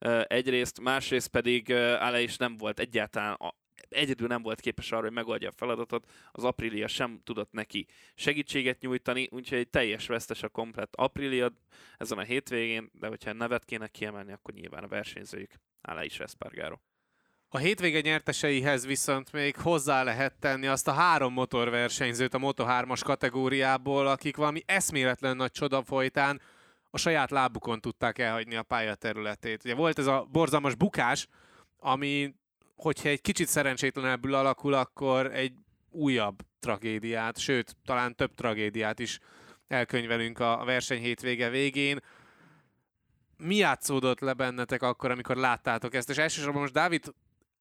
uh, 0.00 0.22
egyrészt, 0.26 0.80
másrészt 0.80 1.28
pedig 1.28 1.70
Aleix 1.72 2.36
nem 2.36 2.56
volt 2.56 2.78
egyáltalán, 2.78 3.38
egyedül 3.92 4.26
nem 4.26 4.42
volt 4.42 4.60
képes 4.60 4.92
arra, 4.92 5.02
hogy 5.02 5.12
megoldja 5.12 5.48
a 5.48 5.52
feladatot, 5.56 6.10
az 6.32 6.44
Aprilia 6.44 6.88
sem 6.88 7.20
tudott 7.24 7.52
neki 7.52 7.86
segítséget 8.14 8.80
nyújtani, 8.80 9.28
úgyhogy 9.30 9.58
egy 9.58 9.70
teljes 9.70 10.06
vesztes 10.06 10.42
a 10.42 10.48
komplett 10.48 10.94
Aprilia 10.94 11.52
ezen 11.98 12.18
a 12.18 12.22
hétvégén, 12.22 12.90
de 12.92 13.06
hogyha 13.06 13.32
nevet 13.32 13.64
kéne 13.64 13.88
kiemelni, 13.88 14.32
akkor 14.32 14.54
nyilván 14.54 14.84
a 14.84 14.88
versenyzőjük 14.88 15.50
Aleix 15.80 16.20
Espargaro. 16.20 16.76
A 17.48 17.58
hétvége 17.58 18.00
nyerteseihez 18.00 18.86
viszont 18.86 19.32
még 19.32 19.56
hozzá 19.56 20.02
lehet 20.02 20.34
tenni 20.38 20.66
azt 20.66 20.88
a 20.88 20.92
három 20.92 21.32
motorversenyzőt 21.32 22.34
a 22.34 22.38
Moto3-as 22.38 23.00
kategóriából, 23.04 24.06
akik 24.06 24.36
valami 24.36 24.62
eszméletlen 24.66 25.36
nagy 25.36 25.50
csoda 25.50 25.82
folytán 25.82 26.40
a 26.90 26.98
saját 26.98 27.30
lábukon 27.30 27.80
tudták 27.80 28.18
elhagyni 28.18 28.54
a 28.54 28.62
pályaterületét. 28.62 29.64
Ugye 29.64 29.74
volt 29.74 29.98
ez 29.98 30.06
a 30.06 30.28
borzalmas 30.32 30.74
bukás, 30.74 31.28
ami, 31.78 32.34
hogyha 32.82 33.08
egy 33.08 33.20
kicsit 33.20 33.48
szerencsétlenebbül 33.48 34.34
alakul, 34.34 34.74
akkor 34.74 35.34
egy 35.34 35.52
újabb 35.90 36.42
tragédiát, 36.60 37.38
sőt, 37.38 37.76
talán 37.84 38.14
több 38.14 38.34
tragédiát 38.34 38.98
is 38.98 39.18
elkönyvelünk 39.68 40.38
a 40.38 40.62
verseny 40.64 41.00
hétvége 41.00 41.48
végén. 41.48 41.98
Mi 43.36 43.56
játszódott 43.56 44.20
le 44.20 44.32
bennetek 44.32 44.82
akkor, 44.82 45.10
amikor 45.10 45.36
láttátok 45.36 45.94
ezt? 45.94 46.10
És 46.10 46.16
elsősorban 46.16 46.60
most 46.60 46.72
Dávid 46.72 47.12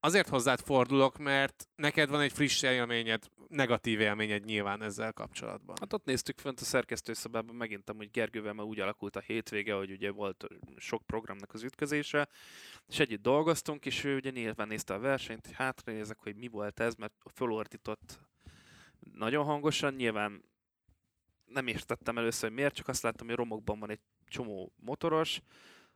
azért 0.03 0.29
hozzád 0.29 0.59
fordulok, 0.59 1.17
mert 1.17 1.67
neked 1.75 2.09
van 2.09 2.21
egy 2.21 2.31
friss 2.31 2.61
élményed, 2.61 3.23
negatív 3.47 3.99
élményed 3.99 4.45
nyilván 4.45 4.81
ezzel 4.81 5.13
kapcsolatban. 5.13 5.75
Hát 5.79 5.93
ott 5.93 6.05
néztük 6.05 6.39
fönt 6.39 6.59
a 6.59 6.63
szerkesztőszobában, 6.63 7.55
megint 7.55 7.89
amúgy 7.89 8.11
Gergővel 8.11 8.53
már 8.53 8.65
úgy 8.65 8.79
alakult 8.79 9.15
a 9.15 9.19
hétvége, 9.19 9.73
hogy 9.73 9.91
ugye 9.91 10.11
volt 10.11 10.47
sok 10.77 11.05
programnak 11.05 11.53
az 11.53 11.63
ütközése, 11.63 12.27
és 12.87 12.99
együtt 12.99 13.21
dolgoztunk, 13.21 13.85
és 13.85 14.03
ő 14.03 14.15
ugye 14.15 14.29
nyilván 14.29 14.67
nézte 14.67 14.93
a 14.93 14.99
versenyt, 14.99 15.45
hogy 15.45 15.55
hátra 15.55 15.93
nézek, 15.93 16.17
hogy 16.19 16.35
mi 16.35 16.47
volt 16.47 16.79
ez, 16.79 16.95
mert 16.95 17.13
fölordított 17.33 18.19
nagyon 19.13 19.45
hangosan, 19.45 19.93
nyilván 19.93 20.43
nem 21.45 21.67
értettem 21.67 22.17
először, 22.17 22.49
hogy 22.49 22.57
miért, 22.57 22.75
csak 22.75 22.87
azt 22.87 23.03
láttam, 23.03 23.27
hogy 23.27 23.35
romokban 23.35 23.79
van 23.79 23.89
egy 23.89 23.99
csomó 24.27 24.73
motoros, 24.75 25.41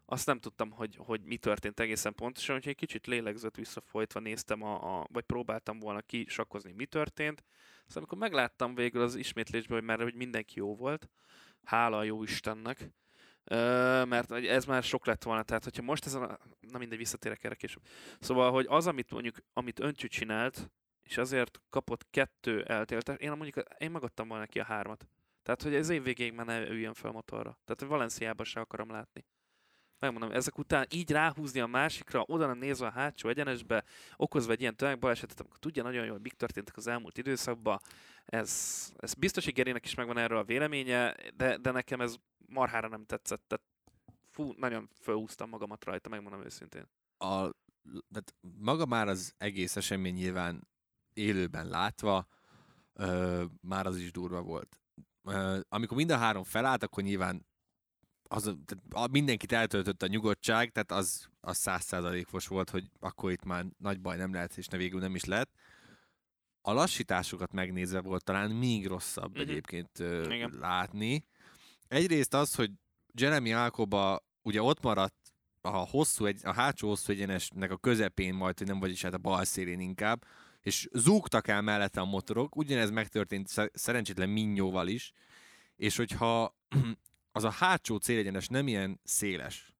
azt 0.06 0.26
nem 0.26 0.39
tudtam, 0.39 0.72
hogy, 0.72 0.95
hogy 0.95 1.22
mi 1.22 1.38
történt 1.38 1.80
egészen 1.80 2.16
pontosan, 2.16 2.56
hogy 2.56 2.68
egy 2.68 2.76
kicsit 2.76 3.08
lélegzett 3.08 3.56
visszafolytva 3.56 4.20
néztem, 4.20 4.64
a, 4.64 4.99
a, 4.99 5.08
vagy 5.12 5.24
próbáltam 5.24 5.80
volna 5.80 6.01
kisakkozni, 6.01 6.72
mi 6.72 6.86
történt. 6.86 7.43
Szóval 7.88 7.95
amikor 7.95 8.18
megláttam 8.18 8.76
végül 8.76 9.01
az 9.01 9.16
ismétlésben, 9.16 9.78
hogy 9.78 9.88
már 9.88 10.01
hogy 10.01 10.16
mindenki 10.16 10.60
jó 10.60 10.76
volt, 10.76 11.10
hála 11.64 11.97
a 11.97 12.03
jó 12.03 12.24
Istennek, 12.24 12.89
Ö, 13.47 14.06
mert 14.06 14.32
ez 14.32 14.66
már 14.66 14.84
sok 14.84 15.06
lett 15.06 15.24
volna, 15.24 15.43
tehát 15.43 15.64
hogyha 15.64 15.82
most 15.82 16.06
ez 16.06 16.14
a... 16.14 16.39
Na 16.60 16.78
mindegy, 16.78 16.97
visszatérek 16.97 17.43
erre 17.43 17.56
később. 17.56 17.84
Szóval, 18.20 18.51
hogy 18.51 18.66
az, 18.70 18.88
amit 18.88 19.12
mondjuk, 19.12 19.38
amit 19.53 19.80
Öncsű 19.80 20.08
csinált, 20.08 20.72
és 21.03 21.18
azért 21.18 21.62
kapott 21.70 22.10
kettő 22.10 22.64
eltéltet, 22.64 23.22
én 23.22 23.32
mondjuk, 23.32 23.66
én 23.78 23.91
megadtam 23.91 24.28
volna 24.28 24.43
neki 24.43 24.60
a 24.60 24.64
hármat. 24.64 25.08
Tehát, 25.43 25.62
hogy 25.62 25.76
ez 25.76 25.89
év 25.89 26.03
végéig 26.03 26.34
már 26.34 26.45
ne 26.45 26.68
üljön 26.68 26.93
fel 26.93 27.12
motorra. 27.12 27.60
Tehát 27.66 27.91
Valenciába 27.93 28.43
se 28.43 28.60
akarom 28.60 28.91
látni 28.91 29.26
megmondom, 29.99 30.31
ezek 30.31 30.57
után 30.57 30.85
így 30.89 31.11
ráhúzni 31.11 31.59
a 31.59 31.67
másikra, 31.67 32.23
oda 32.27 32.45
nem 32.45 32.57
nézve 32.57 32.87
a 32.87 32.91
hátsó 32.91 33.29
egyenesbe, 33.29 33.83
okozva 34.15 34.51
egy 34.51 34.61
ilyen 34.61 34.75
tömegbalesetet, 34.75 35.39
amikor 35.39 35.59
tudja 35.59 35.83
nagyon 35.83 36.03
jól, 36.03 36.13
hogy 36.13 36.21
mik 36.21 36.33
történtek 36.33 36.77
az 36.77 36.87
elmúlt 36.87 37.17
időszakban, 37.17 37.79
ez, 38.25 38.91
ez 38.97 39.13
biztos, 39.13 39.43
hogy 39.43 39.53
Gerének 39.53 39.85
is 39.85 39.95
megvan 39.95 40.17
erről 40.17 40.37
a 40.37 40.43
véleménye, 40.43 41.15
de, 41.35 41.57
de 41.57 41.71
nekem 41.71 42.01
ez 42.01 42.15
marhára 42.47 42.87
nem 42.87 43.05
tetszett, 43.05 43.43
tehát 43.47 43.65
fú, 44.31 44.53
nagyon 44.57 44.89
felhúztam 44.93 45.49
magamat 45.49 45.85
rajta, 45.85 46.09
megmondom 46.09 46.43
őszintén. 46.43 46.87
A, 47.17 47.49
tehát 48.11 48.35
maga 48.59 48.85
már 48.85 49.07
az 49.07 49.33
egész 49.37 49.75
esemény 49.75 50.13
nyilván 50.13 50.67
élőben 51.13 51.67
látva, 51.67 52.27
ö, 52.93 53.43
már 53.61 53.85
az 53.85 53.97
is 53.97 54.11
durva 54.11 54.41
volt. 54.41 54.79
Ö, 55.23 55.59
amikor 55.69 55.97
mind 55.97 56.09
a 56.09 56.17
három 56.17 56.43
felállt, 56.43 56.83
akkor 56.83 57.03
nyilván 57.03 57.45
az, 58.28 58.55
tehát 58.65 59.11
mindenkit 59.11 59.51
eltöltött 59.51 60.03
a 60.03 60.07
nyugodtság, 60.07 60.71
tehát 60.71 60.91
az, 60.91 61.30
az 61.41 61.57
százszázalékos 61.57 62.47
volt, 62.47 62.69
hogy 62.69 62.89
akkor 62.99 63.32
itt 63.32 63.43
már 63.43 63.65
nagy 63.78 64.01
baj 64.01 64.17
nem 64.17 64.34
lehet, 64.34 64.57
és 64.57 64.67
ne 64.67 64.78
végül 64.78 64.99
nem 64.99 65.15
is 65.15 65.26
lett. 65.26 65.51
A 66.61 66.73
lassításokat 66.73 67.51
megnézve 67.51 68.01
volt 68.01 68.23
talán 68.23 68.51
még 68.51 68.88
rosszabb 68.88 69.32
uh-huh. 69.32 69.49
egyébként 69.49 69.99
uh, 69.99 70.49
látni. 70.59 71.26
Egyrészt 71.88 72.34
az, 72.34 72.55
hogy 72.55 72.71
Jeremy 73.13 73.53
Alcoba 73.53 74.26
ugye 74.41 74.61
ott 74.61 74.82
maradt 74.82 75.15
a, 75.61 75.69
hosszú, 75.69 76.26
egy, 76.26 76.39
a 76.43 76.53
hátsó 76.53 76.88
hosszú 76.88 77.11
egyenesnek 77.11 77.71
a 77.71 77.78
közepén 77.78 78.34
majd, 78.34 78.57
hogy 78.57 78.67
nem 78.67 78.80
vagyis 78.80 79.01
hát 79.01 79.13
a 79.13 79.17
bal 79.17 79.43
szélén 79.43 79.80
inkább, 79.80 80.26
és 80.61 80.89
zúgtak 80.93 81.47
el 81.47 81.61
mellette 81.61 82.01
a 82.01 82.05
motorok, 82.05 82.55
ugyanez 82.55 82.89
megtörtént 82.89 83.69
szerencsétlen 83.73 84.30
Minyóval 84.30 84.88
is, 84.88 85.11
és 85.76 85.95
hogyha 85.95 86.55
az 87.36 87.43
a 87.43 87.49
hátsó 87.49 87.97
célegyenes 87.97 88.47
nem 88.47 88.67
ilyen 88.67 88.99
széles, 89.03 89.73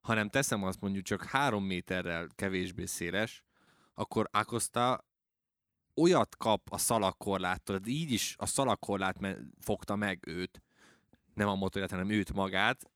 hanem 0.00 0.28
teszem 0.28 0.62
azt 0.64 0.80
mondjuk 0.80 1.04
csak 1.04 1.24
három 1.24 1.64
méterrel 1.64 2.28
kevésbé 2.34 2.84
széles, 2.84 3.44
akkor 3.94 4.28
Akosta 4.32 5.04
olyat 5.94 6.36
kap 6.36 6.72
a 6.72 6.78
szalakkorláttól, 6.78 7.78
de 7.78 7.90
így 7.90 8.12
is 8.12 8.34
a 8.38 8.46
szalakkorlát 8.46 9.18
fogta 9.60 9.96
meg 9.96 10.26
őt, 10.26 10.62
nem 11.34 11.48
a 11.48 11.54
motorját, 11.54 11.90
hanem 11.90 12.10
őt 12.10 12.32
magát, 12.32 12.90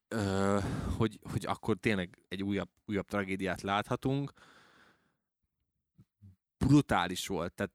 hogy, 0.96 1.18
hogy 1.30 1.46
akkor 1.46 1.76
tényleg 1.76 2.18
egy 2.28 2.42
újabb, 2.42 2.70
újabb 2.86 3.06
tragédiát 3.06 3.62
láthatunk. 3.62 4.32
Brutális 6.58 7.26
volt, 7.26 7.52
tehát 7.52 7.72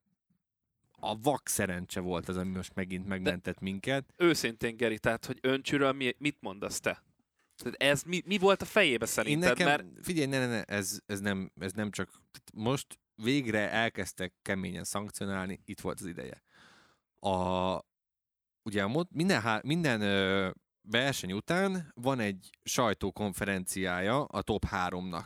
a 0.99 1.19
vak 1.19 1.47
szerencse 1.47 1.99
volt 1.99 2.29
az, 2.29 2.37
ami 2.37 2.55
most 2.55 2.75
megint 2.75 3.07
megmentett 3.07 3.53
De 3.53 3.59
minket. 3.61 4.13
Őszintén, 4.17 4.77
Geri, 4.77 4.99
tehát, 4.99 5.25
hogy 5.25 5.37
öncsűről 5.41 5.91
mi, 5.91 6.15
mit 6.17 6.37
mondasz 6.39 6.79
te? 6.79 7.03
Tehát 7.55 7.81
ez 7.81 8.03
mi, 8.03 8.21
mi 8.25 8.37
volt 8.37 8.61
a 8.61 8.65
fejébe 8.65 9.05
szerinted? 9.05 9.43
Én 9.43 9.49
nekem, 9.49 9.67
mert... 9.67 10.05
Figyelj, 10.05 10.27
ne, 10.27 10.39
ne, 10.39 10.47
ne, 10.47 10.63
ez, 10.63 10.99
ez, 11.05 11.19
nem, 11.19 11.51
ez 11.59 11.71
nem 11.71 11.91
csak... 11.91 12.09
Most 12.53 12.99
végre 13.15 13.71
elkezdtek 13.71 14.33
keményen 14.41 14.83
szankcionálni, 14.83 15.61
itt 15.65 15.79
volt 15.79 15.99
az 15.99 16.05
ideje. 16.05 16.43
A, 17.19 17.79
ugye 18.63 18.83
a, 18.83 19.05
minden, 19.09 19.61
minden 19.63 20.01
ö, 20.01 20.49
verseny 20.81 21.31
után 21.31 21.91
van 21.93 22.19
egy 22.19 22.49
sajtókonferenciája 22.63 24.23
a 24.23 24.41
top 24.41 24.65
3-nak 24.71 25.25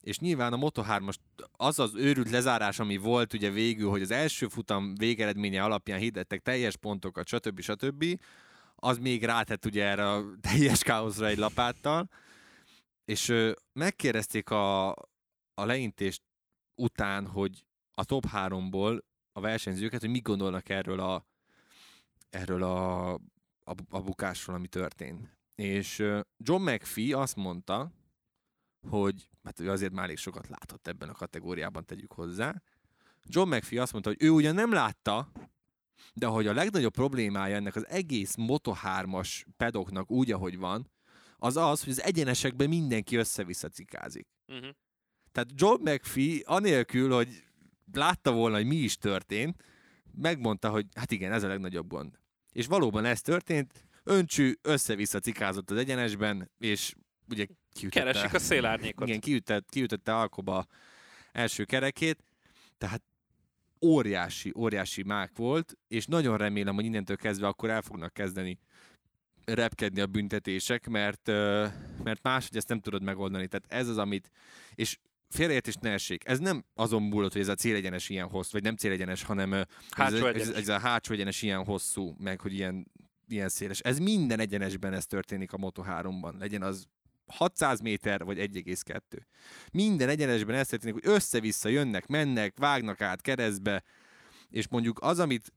és 0.00 0.18
nyilván 0.18 0.52
a 0.52 0.56
Moto3-as 0.56 1.14
az 1.52 1.78
az 1.78 1.94
őrült 1.94 2.30
lezárás, 2.30 2.78
ami 2.78 2.96
volt 2.96 3.32
ugye 3.32 3.50
végül, 3.50 3.90
hogy 3.90 4.02
az 4.02 4.10
első 4.10 4.48
futam 4.48 4.94
végeredménye 4.94 5.62
alapján 5.62 5.98
hirdettek 5.98 6.40
teljes 6.40 6.76
pontokat, 6.76 7.26
stb. 7.26 7.60
stb. 7.60 8.20
Az 8.74 8.98
még 8.98 9.24
rátett 9.24 9.64
ugye 9.64 9.84
erre 9.84 10.10
a 10.10 10.24
teljes 10.48 10.82
káoszra 10.82 11.26
egy 11.26 11.38
lapáttal, 11.38 12.08
és 13.04 13.34
megkérdezték 13.72 14.50
a, 14.50 14.88
a 15.54 15.64
leintést 15.64 16.22
után, 16.74 17.26
hogy 17.26 17.64
a 17.90 18.04
top 18.04 18.24
3-ból 18.32 19.00
a 19.32 19.40
versenyzőket, 19.40 20.00
hogy 20.00 20.10
mit 20.10 20.22
gondolnak 20.22 20.68
erről 20.68 21.00
a, 21.00 21.26
erről 22.30 22.62
a, 22.62 23.12
a, 23.64 23.74
a 23.88 24.00
bukásról, 24.00 24.56
ami 24.56 24.68
történt. 24.68 25.38
És 25.54 25.96
John 26.36 26.70
McPhee 26.70 27.18
azt 27.18 27.36
mondta, 27.36 27.92
hogy 28.88 29.29
hát 29.44 29.60
ő 29.60 29.70
azért 29.70 29.92
már 29.92 30.04
elég 30.04 30.16
sokat 30.16 30.48
látott 30.48 30.86
ebben 30.86 31.08
a 31.08 31.12
kategóriában, 31.12 31.84
tegyük 31.84 32.12
hozzá. 32.12 32.62
John 33.24 33.54
McPhee 33.54 33.82
azt 33.82 33.92
mondta, 33.92 34.10
hogy 34.10 34.22
ő 34.22 34.30
ugyan 34.30 34.54
nem 34.54 34.72
látta, 34.72 35.32
de 36.14 36.26
hogy 36.26 36.46
a 36.46 36.52
legnagyobb 36.52 36.92
problémája 36.92 37.56
ennek 37.56 37.76
az 37.76 37.86
egész 37.88 38.34
Moto3-as 38.36 39.44
pedoknak 39.56 40.10
úgy, 40.10 40.32
ahogy 40.32 40.58
van, 40.58 40.90
az 41.36 41.56
az, 41.56 41.82
hogy 41.82 41.92
az 41.92 42.02
egyenesekben 42.02 42.68
mindenki 42.68 43.16
össze-vissza 43.16 43.68
cikázik. 43.68 44.28
Uh-huh. 44.46 44.70
Tehát 45.32 45.48
John 45.54 45.90
McPhee 45.90 46.40
anélkül, 46.44 47.12
hogy 47.12 47.44
látta 47.92 48.32
volna, 48.32 48.56
hogy 48.56 48.66
mi 48.66 48.76
is 48.76 48.96
történt, 48.96 49.62
megmondta, 50.14 50.70
hogy 50.70 50.86
hát 50.94 51.10
igen, 51.10 51.32
ez 51.32 51.42
a 51.42 51.48
legnagyobb 51.48 51.88
gond. 51.88 52.18
És 52.52 52.66
valóban 52.66 53.04
ez 53.04 53.20
történt, 53.20 53.88
Öncsű 54.04 54.52
össze-vissza 54.62 55.20
cikázott 55.20 55.70
az 55.70 55.76
egyenesben, 55.76 56.50
és 56.58 56.94
ugye 57.28 57.46
kiütette, 57.72 58.12
Keresik 58.12 58.34
a 58.34 58.38
szélárnyékot. 58.38 59.08
Igen, 59.08 59.20
kiütette, 59.20 59.66
kiütette 59.68 60.16
Alkoba 60.16 60.66
első 61.32 61.64
kerekét, 61.64 62.24
tehát 62.78 63.02
óriási, 63.80 64.52
óriási 64.56 65.02
mák 65.02 65.36
volt, 65.36 65.76
és 65.88 66.06
nagyon 66.06 66.36
remélem, 66.36 66.74
hogy 66.74 66.84
innentől 66.84 67.16
kezdve 67.16 67.46
akkor 67.46 67.70
el 67.70 67.82
fognak 67.82 68.12
kezdeni 68.12 68.58
repkedni 69.44 70.00
a 70.00 70.06
büntetések, 70.06 70.88
mert, 70.88 71.26
mert 72.02 72.22
máshogy 72.22 72.56
ezt 72.56 72.68
nem 72.68 72.80
tudod 72.80 73.02
megoldani. 73.02 73.46
Tehát 73.46 73.82
ez 73.82 73.88
az, 73.88 73.98
amit... 73.98 74.30
És 74.74 74.98
félreértés 75.28 75.74
ne 75.74 75.90
essék. 75.90 76.28
Ez 76.28 76.38
nem 76.38 76.64
azon 76.74 77.02
múlott, 77.02 77.32
hogy 77.32 77.40
ez 77.40 77.48
a 77.48 77.54
célegyenes 77.54 78.08
ilyen 78.08 78.28
hosszú, 78.28 78.50
vagy 78.52 78.62
nem 78.62 78.76
célegyenes, 78.76 79.22
hanem 79.22 79.52
ez, 79.52 79.66
ez, 80.12 80.48
ez, 80.48 80.68
a 80.68 80.78
hátsó 80.78 81.12
egyenes 81.12 81.42
ilyen 81.42 81.64
hosszú, 81.64 82.14
meg 82.18 82.40
hogy 82.40 82.52
ilyen, 82.52 82.92
ilyen 83.28 83.48
széles. 83.48 83.80
Ez 83.80 83.98
minden 83.98 84.40
egyenesben 84.40 84.92
ez 84.92 85.06
történik 85.06 85.52
a 85.52 85.56
Moto3-ban. 85.56 86.38
Legyen 86.38 86.62
az 86.62 86.86
600 87.32 87.80
méter 87.80 88.24
vagy 88.24 88.38
1,2. 88.38 89.00
Minden 89.72 90.08
egyenesben 90.08 90.56
ezt 90.56 90.70
történik, 90.70 90.94
hogy 90.94 91.12
össze-vissza 91.12 91.68
jönnek, 91.68 92.06
mennek, 92.06 92.54
vágnak 92.58 93.00
át 93.00 93.20
keresztbe, 93.20 93.82
és 94.50 94.68
mondjuk 94.68 94.98
az, 95.02 95.18
amit 95.18 95.52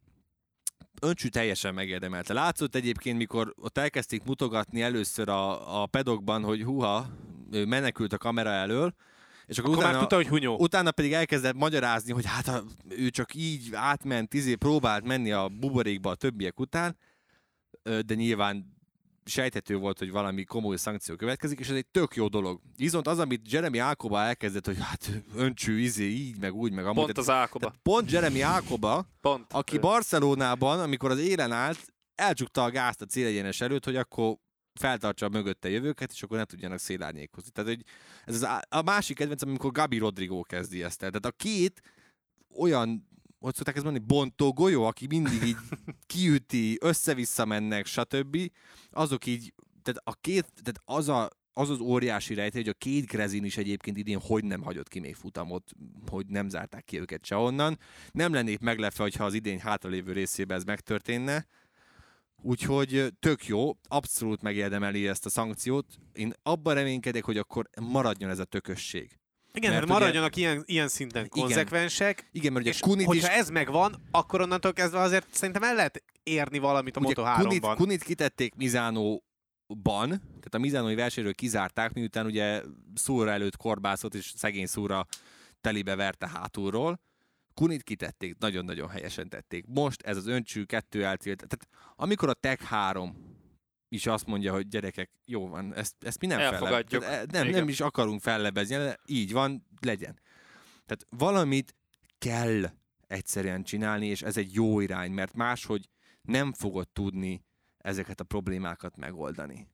Öncsű 1.02 1.28
teljesen 1.28 1.74
megérdemelte. 1.74 2.34
Látszott 2.34 2.76
egyébként, 2.76 3.18
mikor 3.18 3.54
ott 3.58 3.78
elkezdték 3.78 4.24
mutogatni 4.24 4.82
először 4.82 5.30
a, 5.30 5.82
a 5.82 5.86
pedokban, 5.86 6.44
hogy 6.44 6.64
huha, 6.64 7.08
menekült 7.50 8.14
a 8.14 8.18
kamera 8.18 8.50
elől, 8.50 8.94
és 9.46 9.58
akkor, 9.58 9.72
akkor 9.72 9.84
utána, 9.84 9.98
már 9.98 10.02
tudta, 10.02 10.16
hogy 10.16 10.28
hunyó. 10.28 10.58
Utána 10.58 10.92
pedig 10.92 11.14
elkezdett 11.14 11.54
magyarázni, 11.54 12.14
hogy 12.14 12.26
hát 12.26 12.48
a, 12.48 12.64
ő 12.90 13.10
csak 13.10 13.34
így 13.34 13.70
átment, 13.74 14.34
izé, 14.34 14.56
próbált 14.56 15.04
menni 15.04 15.32
a 15.32 15.50
buborékba 15.50 16.10
a 16.10 16.16
többiek 16.16 16.60
után, 16.60 16.98
de 17.84 18.14
nyilván 18.14 18.76
sejthető 19.26 19.78
volt, 19.78 20.00
hogy 20.00 20.12
valami 20.12 20.44
komoly 20.44 20.78
szankció 20.78 21.16
következik, 21.16 21.60
és 21.60 21.70
ez 21.70 21.76
egy 21.76 21.88
tök 21.88 22.16
jó 22.16 22.28
dolog. 22.28 22.60
Viszont 22.76 23.08
az, 23.08 23.20
amit 23.20 23.52
Jeremy 23.52 23.78
Ákoba 23.78 24.22
elkezdett, 24.22 24.66
hogy 24.66 24.78
hát 24.80 25.12
öncső, 25.36 25.80
izé, 25.80 26.06
így, 26.06 26.40
meg 26.40 26.54
úgy, 26.54 26.72
meg 26.72 26.86
amúgy. 26.86 27.04
Pont 27.04 27.18
az 27.18 27.30
Ákoba. 27.30 27.74
Pont 27.84 28.12
Jeremy 28.12 28.42
Ákoba, 28.42 29.06
pont. 29.22 29.54
aki 29.54 29.80
Barcelonában, 29.80 30.80
amikor 30.80 31.12
az 31.12 31.20
élen 31.20 31.52
állt, 31.52 31.94
elcsukta 32.16 32.64
a 32.64 32.72
gázt 32.72 33.02
a 33.02 33.06
célegyenes 33.06 33.62
előtt, 33.62 33.86
hogy 33.86 33.96
akkor 33.96 34.38
feltartsa 34.80 35.26
a 35.26 35.30
mögötte 35.30 35.70
jövőket, 35.70 36.12
és 36.12 36.24
akkor 36.24 36.38
ne 36.38 36.46
tudjanak 36.46 36.80
szélárnyékozni. 36.80 37.50
Tehát 37.50 37.70
hogy 37.70 37.84
ez 38.26 38.42
az, 38.42 38.60
a 38.70 38.82
másik 38.82 39.18
kedvencem, 39.18 39.50
amikor 39.50 39.72
Gabi 39.72 39.98
Rodrigo 39.98 40.42
kezdi 40.42 40.84
ezt 40.84 41.04
el. 41.04 41.10
Tehát 41.10 41.26
a 41.26 41.44
két 41.44 41.82
olyan, 42.56 43.08
hogy 43.44 43.56
szokták 43.56 43.76
ezt 43.76 43.84
mondani, 43.84 44.06
bontó 44.08 44.54
golyó, 44.54 44.84
aki 44.84 45.08
mindig 45.08 45.44
így 45.44 45.58
kiüti, 46.14 46.78
össze-vissza 46.82 47.46
mennek, 47.46 47.86
stb. 47.86 48.38
Azok 48.92 49.26
így, 49.26 49.54
tehát 49.82 50.02
a 50.04 50.14
két, 50.22 50.46
tehát 50.64 50.82
az 50.86 51.10
a, 51.10 51.30
az 51.54 51.70
az 51.70 51.80
óriási 51.80 52.34
rejtély, 52.34 52.62
hogy 52.62 52.74
a 52.76 52.78
két 52.78 53.06
Grezin 53.06 53.44
is 53.44 53.58
egyébként 53.58 53.98
idén 53.98 54.20
hogy 54.20 54.44
nem 54.44 54.62
hagyott 54.62 54.88
ki 54.88 55.00
még 55.00 55.16
futamot, 55.16 55.72
hogy 56.10 56.26
nem 56.26 56.50
zárták 56.50 56.84
ki 56.84 57.00
őket 57.00 57.26
se 57.26 57.36
onnan. 57.36 57.80
Nem 58.12 58.34
lennék 58.34 58.60
meglepve, 58.60 59.04
hogyha 59.04 59.26
az 59.26 59.34
idény 59.34 59.60
hátralévő 59.60 60.12
részében 60.12 60.58
ez 60.58 60.64
megtörténne. 60.64 61.46
Úgyhogy 62.42 63.14
tök 63.20 63.46
jó, 63.46 63.78
abszolút 63.88 64.42
megérdemeli 64.42 65.08
ezt 65.08 65.26
a 65.26 65.30
szankciót. 65.30 65.86
Én 66.14 66.34
abban 66.44 66.74
reménykedek, 66.74 67.24
hogy 67.24 67.38
akkor 67.38 67.70
maradjon 67.82 68.30
ez 68.30 68.40
a 68.40 68.46
tökösség. 68.46 69.20
Igen, 69.58 69.72
Mert 69.72 69.74
mert 69.74 69.84
ugye- 69.84 70.00
maradjanak 70.00 70.36
ilyen, 70.36 70.64
ilyen 70.66 70.88
szinten 70.88 71.26
Igen. 71.26 71.40
konzekvensek, 71.44 72.30
Igen, 72.32 72.54
mert 72.54 72.66
ugye 72.66 72.74
és 72.74 72.80
Kunit 72.80 73.06
hogyha 73.06 73.32
is... 73.32 73.38
ez 73.38 73.50
megvan, 73.50 73.96
akkor 74.12 74.42
onnantól 74.42 74.74
kezdve 74.74 75.00
azért 75.00 75.28
szerintem 75.34 75.64
el 75.64 75.76
lehet 75.76 76.04
érni 76.24 76.58
valamit 76.58 76.98
a 76.98 77.00
Ugye 77.00 77.14
Kunit, 77.14 77.62
Moto3-ban. 77.64 77.74
Kunit 77.78 78.04
kitették 78.04 78.56
Mizánóban, 78.56 80.08
tehát 80.20 80.54
a 80.54 80.58
Mizánói 80.58 80.96
versenyről 80.96 81.34
kizárták, 81.34 81.94
miután 81.94 82.26
ugye 82.26 82.62
szóra 82.96 83.32
előtt 83.32 83.58
korbászott, 83.58 84.16
és 84.16 84.34
szegény 84.36 84.66
szóra 84.66 85.06
telibe 85.62 85.96
verte 85.96 86.28
hátulról. 86.28 87.00
Kunit 87.54 87.84
kitették, 87.84 88.38
nagyon-nagyon 88.38 88.90
helyesen 88.90 89.30
tették. 89.30 89.66
Most 89.68 90.02
ez 90.02 90.18
az 90.18 90.28
öncsű 90.28 90.64
kettő 90.64 91.06
eltilt. 91.06 91.38
Tehát 91.38 91.68
amikor 91.96 92.30
a 92.30 92.34
Tech 92.34 92.64
3 92.64 93.33
is 93.94 94.06
azt 94.08 94.26
mondja, 94.26 94.54
hogy 94.54 94.68
gyerekek, 94.68 95.10
jó 95.26 95.48
van, 95.48 95.74
ezt, 95.76 95.96
ezt 96.00 96.20
mi 96.22 96.28
nem 96.28 96.40
Elfogadjuk. 96.40 97.02
felleb- 97.04 97.08
tehát, 97.10 97.32
Nem, 97.32 97.48
Igen. 97.48 97.60
nem 97.60 97.70
is 97.70 97.82
akarunk 97.82 98.22
fellebezni, 98.22 98.76
de 98.76 98.98
így 99.06 99.32
van, 99.32 99.68
legyen. 99.82 100.20
Tehát 100.86 101.06
valamit 101.10 101.76
kell 102.18 102.72
egyszerűen 103.08 103.64
csinálni, 103.64 104.08
és 104.08 104.22
ez 104.22 104.38
egy 104.38 104.54
jó 104.54 104.80
irány, 104.80 105.12
mert 105.12 105.34
máshogy 105.34 105.90
nem 106.22 106.54
fogod 106.54 106.88
tudni 106.90 107.46
ezeket 107.78 108.20
a 108.20 108.24
problémákat 108.24 108.98
megoldani. 108.98 109.68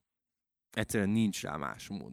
Egyszerűen 0.72 1.09
nincs 1.09 1.41
rá 1.41 1.55
más 1.55 1.88
mód. 1.88 2.11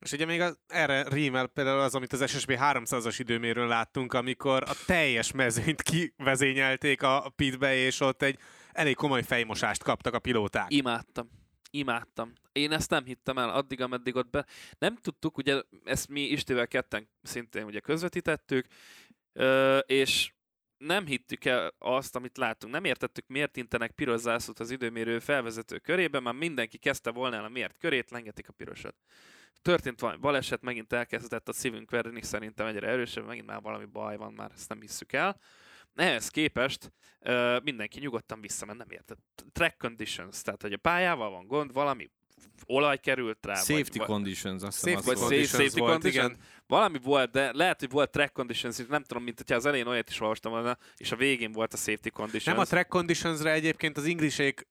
És 0.00 0.12
ugye 0.12 0.24
még 0.24 0.40
az, 0.40 0.58
erre 0.66 1.08
rímel 1.08 1.46
például 1.46 1.80
az, 1.80 1.94
amit 1.94 2.12
az 2.12 2.30
SSB 2.30 2.50
300-as 2.56 3.14
időméről 3.18 3.66
láttunk, 3.66 4.12
amikor 4.12 4.62
a 4.62 4.72
teljes 4.86 5.32
mezőnyt 5.32 5.82
kivezényelték 5.82 7.02
a 7.02 7.32
pitbe, 7.36 7.74
és 7.74 8.00
ott 8.00 8.22
egy 8.22 8.38
elég 8.72 8.94
komoly 8.94 9.22
fejmosást 9.22 9.82
kaptak 9.82 10.14
a 10.14 10.18
pilóták. 10.18 10.66
Imádtam. 10.68 11.28
Imádtam. 11.70 12.32
Én 12.52 12.72
ezt 12.72 12.90
nem 12.90 13.04
hittem 13.04 13.38
el 13.38 13.50
addig, 13.50 13.80
ameddig 13.80 14.16
ott 14.16 14.30
be... 14.30 14.46
Nem 14.78 14.96
tudtuk, 14.96 15.36
ugye 15.36 15.62
ezt 15.84 16.08
mi 16.08 16.20
Istével 16.20 16.68
ketten 16.68 17.08
szintén 17.22 17.64
ugye 17.64 17.80
közvetítettük, 17.80 18.66
és 19.86 20.32
nem 20.76 21.06
hittük 21.06 21.44
el 21.44 21.74
azt, 21.78 22.16
amit 22.16 22.36
láttunk. 22.36 22.72
Nem 22.72 22.84
értettük, 22.84 23.26
miért 23.26 23.56
intenek 23.56 23.90
piros 23.90 24.20
zászlót 24.20 24.60
az 24.60 24.70
időmérő 24.70 25.18
felvezető 25.18 25.78
körében, 25.78 26.22
már 26.22 26.34
mindenki 26.34 26.78
kezdte 26.78 27.10
volna 27.10 27.36
el 27.36 27.44
a 27.44 27.48
miért 27.48 27.78
körét, 27.78 28.10
lengetik 28.10 28.48
a 28.48 28.52
pirosat. 28.52 28.94
Történt 29.62 30.00
valami 30.00 30.18
baleset, 30.18 30.62
megint 30.62 30.92
elkezdett 30.92 31.48
a 31.48 31.52
szívünk 31.52 31.90
verni, 31.90 32.22
szerintem 32.22 32.66
egyre 32.66 32.88
erősebb, 32.88 33.26
megint 33.26 33.46
már 33.46 33.60
valami 33.60 33.84
baj 33.84 34.16
van, 34.16 34.32
már 34.32 34.50
ezt 34.54 34.68
nem 34.68 34.80
hisszük 34.80 35.12
el. 35.12 35.40
Ehhez 35.94 36.28
képest 36.28 36.92
ö, 37.20 37.58
mindenki 37.62 38.00
nyugodtan 38.00 38.40
visszament, 38.40 38.78
nem 38.78 38.90
értett. 38.90 39.44
Track 39.52 39.76
conditions, 39.78 40.42
tehát 40.42 40.62
hogy 40.62 40.72
a 40.72 40.76
pályával 40.76 41.30
van 41.30 41.46
gond, 41.46 41.72
valami 41.72 42.10
olaj 42.66 42.98
került 42.98 43.46
rá, 43.46 43.54
Safety 43.54 43.96
vagy, 43.98 44.06
conditions, 44.06 44.62
azt 44.62 44.84
hiszem 44.84 45.00
Safety 45.00 45.10
azt 45.20 45.28
vagy 45.28 45.38
safe- 45.38 45.48
safety 45.48 45.78
volt, 45.78 45.92
condition? 45.92 46.24
igen. 46.30 46.40
valami 46.66 46.98
volt, 46.98 47.30
de 47.30 47.52
lehet, 47.52 47.80
hogy 47.80 47.90
volt 47.90 48.10
track 48.10 48.32
conditions, 48.32 48.76
nem 48.88 49.02
tudom, 49.02 49.22
mint 49.22 49.36
hogyha 49.36 49.54
az 49.54 49.66
elején 49.66 49.86
olyat 49.86 50.08
is 50.08 50.20
olvastam 50.20 50.52
volna, 50.52 50.78
és 50.96 51.12
a 51.12 51.16
végén 51.16 51.52
volt 51.52 51.72
a 51.72 51.76
safety 51.76 52.08
conditions. 52.08 52.44
Nem 52.44 52.58
a 52.58 52.64
track 52.64 52.88
conditionsre 52.88 53.50
egyébként 53.52 53.96
az 53.96 54.04
ingliség 54.04 54.66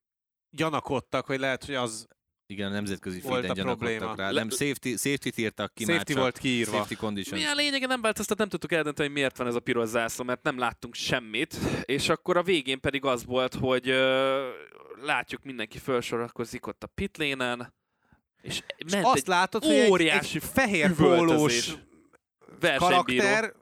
gyanakodtak, 0.50 1.26
hogy 1.26 1.40
lehet, 1.40 1.66
hogy 1.66 1.76
az 1.76 2.08
Igen, 2.52 2.68
a 2.68 2.74
nemzetközi 2.74 3.20
Volt 3.20 3.34
feeden 3.46 3.52
a 3.52 3.64
probléma. 3.64 3.92
gyanakodtak 4.00 4.26
rá. 4.26 4.32
Le- 4.32 4.40
Nem, 4.40 4.50
safety, 4.50 4.90
safety-t 4.96 5.38
írtak 5.38 5.74
ki 5.74 5.86
már 5.86 5.94
safety 5.94 6.12
csak. 6.14 6.22
volt 6.22 6.38
kiírva. 6.38 6.72
Safety 6.78 6.94
conditions. 6.96 7.42
Mi 7.44 7.48
a 7.50 7.54
lényege 7.54 7.86
nem 7.88 8.02
változtat, 8.02 8.38
nem 8.38 8.50
tudtuk 8.50 8.72
eldönteni, 8.72 9.08
hogy 9.08 9.18
miért 9.18 9.38
van 9.38 9.48
ez 9.48 9.56
a 9.56 9.60
piros 9.60 9.88
zászló, 9.90 10.24
mert 10.24 10.44
nem 10.44 10.58
láttunk 10.58 10.96
semmit, 10.96 11.58
és 11.84 12.10
akkor 12.10 12.38
a 12.38 12.44
végén 12.44 12.80
pedig 12.80 13.06
az 13.06 13.26
volt, 13.26 13.54
hogy 13.54 13.90
ö, 13.90 14.50
látjuk 15.02 15.44
mindenki 15.44 15.78
felsorakozik 15.78 16.68
ott 16.68 16.84
a 16.84 16.88
pitlénen, 16.88 17.74
és 18.42 18.62
És 18.78 18.94
azt 19.02 19.28
látod, 19.28 19.64
hogy 19.64 19.76
egy, 19.76 19.90
óriási 19.92 20.38
egy 20.38 20.44
fehér 20.44 20.94
pólós 20.94 21.74
karakter 22.78 23.54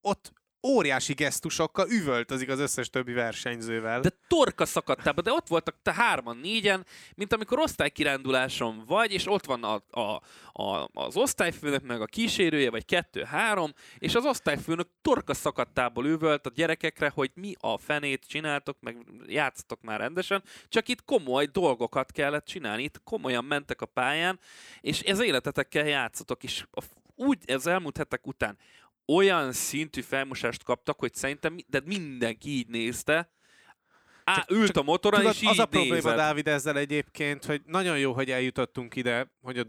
ott 0.00 0.32
óriási 0.66 1.12
gesztusokkal 1.12 1.90
üvöltözik 1.90 2.48
az 2.48 2.58
összes 2.58 2.90
többi 2.90 3.12
versenyzővel. 3.12 4.00
De 4.00 4.12
torka 4.26 4.66
szakadtában, 4.66 5.24
de 5.24 5.32
ott 5.32 5.46
voltak 5.46 5.76
te 5.82 5.92
hárman, 5.92 6.36
négyen, 6.36 6.86
mint 7.14 7.32
amikor 7.32 7.58
osztálykiránduláson 7.58 8.84
vagy, 8.86 9.12
és 9.12 9.26
ott 9.26 9.44
van 9.44 9.64
a, 9.64 9.82
a, 9.90 10.20
a, 10.62 10.88
az 10.92 11.16
osztályfőnök, 11.16 11.82
meg 11.82 12.00
a 12.00 12.06
kísérője, 12.06 12.70
vagy 12.70 12.84
kettő-három, 12.84 13.72
és 13.98 14.14
az 14.14 14.24
osztályfőnök 14.24 14.88
torka 15.02 15.34
szakadtából 15.34 16.06
üvölt 16.06 16.46
a 16.46 16.50
gyerekekre, 16.54 17.10
hogy 17.14 17.30
mi 17.34 17.54
a 17.60 17.78
fenét 17.78 18.26
csináltok, 18.28 18.76
meg 18.80 18.96
játszatok 19.26 19.82
már 19.82 20.00
rendesen, 20.00 20.42
csak 20.68 20.88
itt 20.88 21.04
komoly 21.04 21.46
dolgokat 21.46 22.12
kellett 22.12 22.44
csinálni, 22.44 22.82
itt 22.82 23.00
komolyan 23.04 23.44
mentek 23.44 23.80
a 23.80 23.86
pályán, 23.86 24.38
és 24.80 25.00
ez 25.00 25.20
életetekkel 25.20 25.86
játszatok, 25.86 26.42
és 26.42 26.64
úgy 27.14 27.38
ez 27.44 27.66
elmúlt 27.66 27.96
hetek 27.96 28.26
után 28.26 28.58
olyan 29.14 29.52
szintű 29.52 30.00
felmosást 30.00 30.62
kaptak, 30.64 30.98
hogy 30.98 31.14
szerintem 31.14 31.56
de 31.66 31.80
mindenki 31.84 32.48
így 32.50 32.68
nézte, 32.68 33.30
Á, 34.24 34.34
Csak- 34.34 34.50
ült 34.50 34.66
csak 34.66 34.76
a 34.76 34.82
motoron, 34.82 35.20
Tudod, 35.20 35.34
és 35.34 35.42
így 35.42 35.48
az 35.48 35.58
a 35.58 35.66
probléma. 35.66 36.14
Dávid, 36.14 36.48
ezzel 36.48 36.76
egyébként, 36.78 37.44
hogy 37.44 37.62
nagyon 37.66 37.98
jó, 37.98 38.12
hogy 38.12 38.30
eljutottunk 38.30 38.96
ide, 38.96 39.32
hogy 39.42 39.58
a 39.58 39.64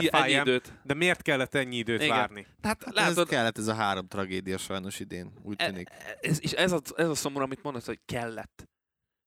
i- 0.00 0.08
ennyi 0.12 0.28
FIM, 0.30 0.40
időt? 0.40 0.72
de 0.82 0.94
miért 0.94 1.22
kellett 1.22 1.54
ennyi 1.54 1.76
időt 1.76 2.02
Igen. 2.02 2.16
várni? 2.16 2.46
Tehát 2.60 2.84
Hát 2.84 2.96
ez 2.96 3.04
látod, 3.06 3.28
kellett 3.28 3.58
ez 3.58 3.66
a 3.66 3.74
három 3.74 4.08
tragédia 4.08 4.58
sajnos 4.58 5.00
idén, 5.00 5.32
úgy 5.42 5.54
e- 5.58 5.66
tűnik. 5.66 5.88
ez, 6.20 6.42
és 6.42 6.52
ez 6.52 6.72
a, 6.72 6.80
ez 6.96 7.08
a 7.08 7.14
szomorú, 7.14 7.44
amit 7.44 7.62
mondasz, 7.62 7.86
hogy 7.86 8.00
kellett. 8.06 8.68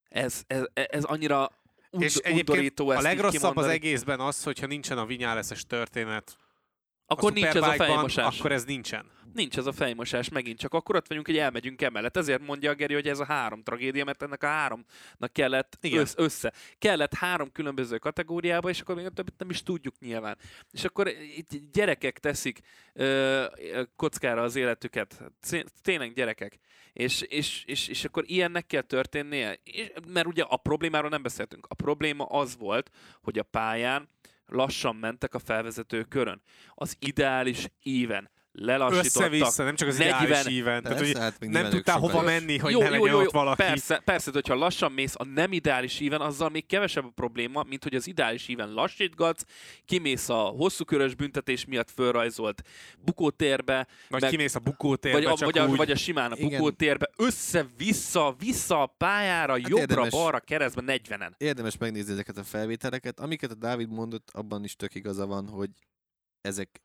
Ez, 0.10 0.42
ez, 0.48 0.64
ez 0.74 1.04
annyira 1.04 1.50
und, 1.92 2.04
És 2.04 2.16
egyébként 2.16 2.80
a 2.80 3.02
legrosszabb 3.02 3.56
az 3.58 3.66
egészben 3.68 4.20
az, 4.20 4.44
hogyha 4.44 4.68
nincsen 4.68 4.98
a 4.98 5.06
vinyáleszes 5.06 5.66
történet 5.66 6.38
Akkor 7.06 7.32
a 7.32 7.34
nincs 7.34 7.48
ez 7.48 7.56
a 7.56 7.72
fejmosás. 7.72 8.40
akkor 8.40 8.52
ez 8.52 8.64
nincsen. 8.64 9.06
Nincs 9.34 9.58
ez 9.58 9.66
a 9.66 9.72
fejmosás 9.72 10.30
megint, 10.30 10.60
csak 10.60 10.74
akkor 10.74 10.96
ott 10.96 11.08
vagyunk, 11.08 11.26
hogy 11.26 11.38
elmegyünk 11.38 11.82
emellett. 11.82 12.18
Ezért 12.18 12.46
mondja 12.46 12.72
a 12.72 12.74
Geri, 12.74 12.94
hogy 12.94 13.08
ez 13.08 13.20
a 13.20 13.26
három 13.26 13.64
tragédia, 13.64 14.06
mert 14.06 14.22
ennek 14.22 14.44
a 14.44 14.48
háromnak 14.48 15.34
kellett 15.34 15.78
Igen. 15.82 16.00
össz, 16.00 16.14
össze. 16.18 16.54
Kellett 16.78 17.14
három 17.14 17.52
különböző 17.52 17.98
kategóriába, 17.98 18.70
és 18.70 18.82
akkor 18.82 18.96
még 18.96 19.06
a 19.06 19.10
többit 19.10 19.38
nem 19.38 19.50
is 19.50 19.64
tudjuk 19.64 20.00
nyilván. 20.00 20.38
És 20.72 20.84
akkor 20.84 21.08
itt 21.36 21.50
gyerekek 21.72 22.20
teszik 22.20 22.60
ö, 22.94 23.46
kockára 23.96 24.42
az 24.42 24.56
életüket. 24.56 25.24
Tényleg 25.82 26.14
gyerekek. 26.14 26.60
És, 26.94 27.22
és, 27.22 27.64
és, 27.66 27.88
és 27.88 28.06
akkor 28.06 28.24
ilyennek 28.28 28.66
kell 28.66 28.82
történnie. 28.82 29.60
És, 29.64 29.92
mert 30.08 30.28
ugye 30.28 30.44
a 30.44 30.58
problémáról 30.58 31.10
nem 31.10 31.22
beszéltünk. 31.22 31.66
A 31.70 31.76
probléma 31.76 32.26
az 32.26 32.58
volt, 32.58 32.90
hogy 33.22 33.40
a 33.40 33.44
pályán 33.44 34.10
lassan 34.46 34.96
mentek 34.96 35.34
a 35.34 35.40
felvezető 35.40 36.04
körön. 36.04 36.42
Az 36.74 36.96
ideális 37.00 37.70
éven 37.80 38.30
lelassítottak. 38.56 39.06
Össze-vissza, 39.06 39.64
nem 39.64 39.76
csak 39.76 39.88
az 39.88 39.98
40 39.98 40.24
ideális 40.26 40.60
event. 40.60 40.84
Tehát, 40.84 41.00
hogy 41.00 41.18
hát 41.18 41.40
még 41.40 41.50
nem 41.50 41.70
tudtál 41.70 42.00
hova 42.00 42.20
is. 42.20 42.26
menni, 42.26 42.58
hogy 42.58 42.78
ne 42.78 42.90
legyen 42.90 43.14
ott 43.16 43.32
valaki. 43.32 43.62
Persze, 43.64 44.02
persze, 44.06 44.32
de 44.32 44.40
hogyha 44.44 44.56
lassan 44.56 44.92
mész, 44.92 45.14
a 45.18 45.24
nem 45.24 45.52
ideális 45.52 46.00
íven, 46.00 46.22
azzal 46.22 46.50
még 46.50 46.66
kevesebb 46.66 47.06
a 47.06 47.12
probléma, 47.16 47.64
mint 47.64 47.84
hogy 47.84 47.96
az 47.96 48.08
ideális 48.08 48.48
íven 48.48 48.74
lassítgatsz, 48.74 49.44
kimész 49.86 50.30
a 50.30 50.36
hosszú 50.36 50.86
körös 50.86 51.16
büntetés 51.16 51.66
miatt 51.66 51.92
fölrajzolt 51.92 52.62
bukótérbe, 53.00 53.88
Vagy 54.10 54.22
meg- 54.22 54.30
kimész 54.30 54.56
a 54.56 54.60
bukótérbe, 54.60 55.18
vagy 55.20 55.28
a, 55.28 55.36
csak 55.36 55.52
vagy, 55.52 55.58
a, 55.58 55.68
úgy. 55.68 55.78
vagy 55.78 55.92
a 55.92 55.96
simán 55.96 56.32
a 56.32 56.36
Igen. 56.38 56.50
bukótérbe, 56.50 57.10
össze-vissza, 57.18 58.36
vissza 58.40 58.82
a 58.82 58.86
pályára, 58.86 59.58
érdemes. 59.58 59.80
jobbra-balra, 59.80 60.40
keresztbe, 60.40 61.00
40-en. 61.04 61.32
Érdemes 61.38 61.78
megnézni 61.78 62.12
ezeket 62.12 62.38
a 62.38 62.44
felvételeket. 62.44 63.20
Amiket 63.20 63.52
a 63.52 63.56
Dávid 63.56 63.90
mondott, 63.90 64.30
abban 64.34 64.64
is 64.64 64.76
tök 64.76 64.96
igaza 64.96 65.26
van, 65.26 65.48
hogy 65.48 65.70
ezek 66.42 66.82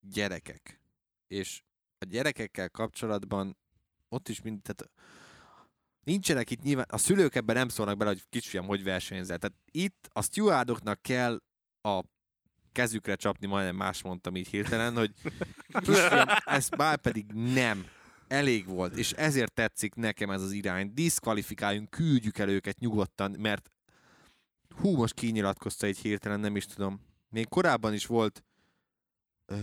gyerekek. 0.00 0.80
És 1.26 1.62
a 1.98 2.04
gyerekekkel 2.04 2.70
kapcsolatban 2.70 3.56
ott 4.08 4.28
is 4.28 4.42
mind, 4.42 4.62
tehát 4.62 4.92
nincsenek 6.04 6.50
itt 6.50 6.62
nyilván, 6.62 6.86
a 6.88 6.98
szülők 6.98 7.34
ebben 7.34 7.56
nem 7.56 7.68
szólnak 7.68 7.96
bele, 7.96 8.10
hogy 8.10 8.22
kisfiam, 8.28 8.66
hogy 8.66 8.82
versenyzel. 8.82 9.38
Tehát 9.38 9.56
itt 9.70 10.08
a 10.12 10.22
stewardoknak 10.22 11.02
kell 11.02 11.40
a 11.82 12.02
kezükre 12.72 13.14
csapni, 13.14 13.46
majdnem 13.46 13.76
más 13.76 14.02
mondtam 14.02 14.36
így 14.36 14.48
hirtelen, 14.48 14.96
hogy 14.96 15.12
kisfiam, 15.84 16.26
ez 16.44 16.68
már 16.68 16.96
pedig 16.96 17.32
nem. 17.32 17.86
Elég 18.28 18.66
volt, 18.66 18.96
és 18.96 19.12
ezért 19.12 19.52
tetszik 19.52 19.94
nekem 19.94 20.30
ez 20.30 20.42
az 20.42 20.52
irány. 20.52 20.94
Diszkvalifikáljunk, 20.94 21.90
küldjük 21.90 22.38
el 22.38 22.48
őket 22.48 22.78
nyugodtan, 22.78 23.30
mert 23.30 23.70
hú, 24.76 24.96
most 24.96 25.14
kinyilatkozta 25.14 25.86
egy 25.86 25.98
hirtelen, 25.98 26.40
nem 26.40 26.56
is 26.56 26.66
tudom. 26.66 27.00
Még 27.28 27.48
korábban 27.48 27.94
is 27.94 28.06
volt, 28.06 28.44
ö, 29.46 29.56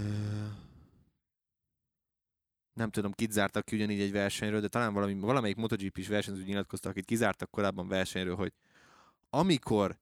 nem 2.73 2.89
tudom, 2.89 3.11
kit 3.11 3.31
zártak 3.31 3.65
ki 3.65 3.75
ugyanígy 3.75 4.01
egy 4.01 4.11
versenyről, 4.11 4.61
de 4.61 4.67
talán 4.67 4.93
valami, 4.93 5.19
valamelyik 5.19 5.55
MotoGP-s 5.55 6.07
versenyző 6.07 6.43
nyilatkozta, 6.43 6.89
akit 6.89 7.05
kizártak 7.05 7.51
korábban 7.51 7.87
versenyről, 7.87 8.35
hogy 8.35 8.53
amikor 9.29 9.97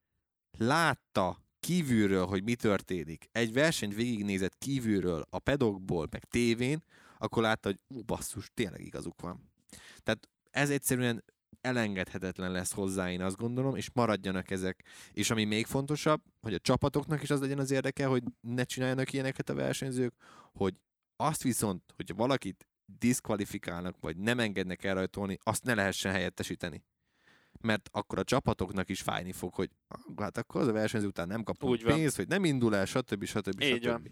látta 0.58 1.44
kívülről, 1.60 2.26
hogy 2.26 2.44
mi 2.44 2.56
történik, 2.56 3.30
egy 3.32 3.54
versenyt 3.54 3.96
végignézett 3.96 4.58
kívülről, 4.58 5.26
a 5.30 5.40
pedokból, 5.40 6.08
meg 6.12 6.24
tévén, 6.24 6.84
akkor 7.18 7.44
látta, 7.44 7.70
hogy 7.70 7.80
ú, 7.88 8.04
basszus, 8.04 8.52
tényleg 8.54 8.82
igazuk 8.82 9.22
van. 9.22 9.52
Tehát 10.04 10.30
ez 10.52 10.70
egyszerűen 10.70 11.24
elengedhetetlen 11.62 12.52
lesz 12.52 12.74
hozzá, 12.74 13.12
én 13.12 13.22
azt 13.22 13.38
gondolom, 13.38 13.76
és 13.76 13.90
maradjanak 13.94 14.52
ezek. 14.52 14.86
És 15.12 15.30
ami 15.30 15.44
még 15.44 15.66
fontosabb, 15.66 16.22
hogy 16.42 16.54
a 16.54 16.60
csapatoknak 16.60 17.24
is 17.24 17.30
az 17.30 17.40
legyen 17.40 17.60
az 17.60 17.72
érdeke, 17.72 18.06
hogy 18.06 18.24
ne 18.42 18.64
csináljanak 18.64 19.14
ilyeneket 19.14 19.50
a 19.50 19.54
versenyzők, 19.54 20.14
hogy 20.54 20.76
azt 21.26 21.44
viszont, 21.44 21.84
hogyha 21.96 22.16
valakit 22.16 22.68
diszkvalifikálnak, 22.86 23.96
vagy 24.00 24.18
nem 24.18 24.40
engednek 24.40 24.84
elrajtolni, 24.84 25.38
azt 25.44 25.64
ne 25.64 25.74
lehessen 25.74 26.12
helyettesíteni. 26.12 26.84
Mert 27.62 27.90
akkor 27.92 28.20
a 28.20 28.24
csapatoknak 28.24 28.90
is 28.90 29.02
fájni 29.02 29.32
fog, 29.32 29.54
hogy 29.54 29.70
hát 30.18 30.38
akkor 30.38 30.62
az 30.62 30.68
a 30.68 30.72
versenyző 30.72 31.08
után 31.08 31.28
nem 31.28 31.44
kapunk 31.44 31.74
Úgy 31.74 31.84
van. 31.84 31.96
pénzt, 31.96 32.16
hogy 32.16 32.28
nem 32.28 32.46
indul 32.46 32.76
el, 32.76 32.86
stb. 32.86 33.26
stb. 33.26 33.62
Így 33.62 33.76
stb. 33.76 33.86
van. 33.86 34.12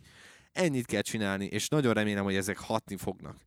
Ennyit 0.52 0.86
kell 0.86 1.02
csinálni, 1.02 1.46
és 1.46 1.68
nagyon 1.68 1.94
remélem, 1.94 2.24
hogy 2.24 2.36
ezek 2.36 2.58
hatni 2.58 2.98
fognak. 2.98 3.38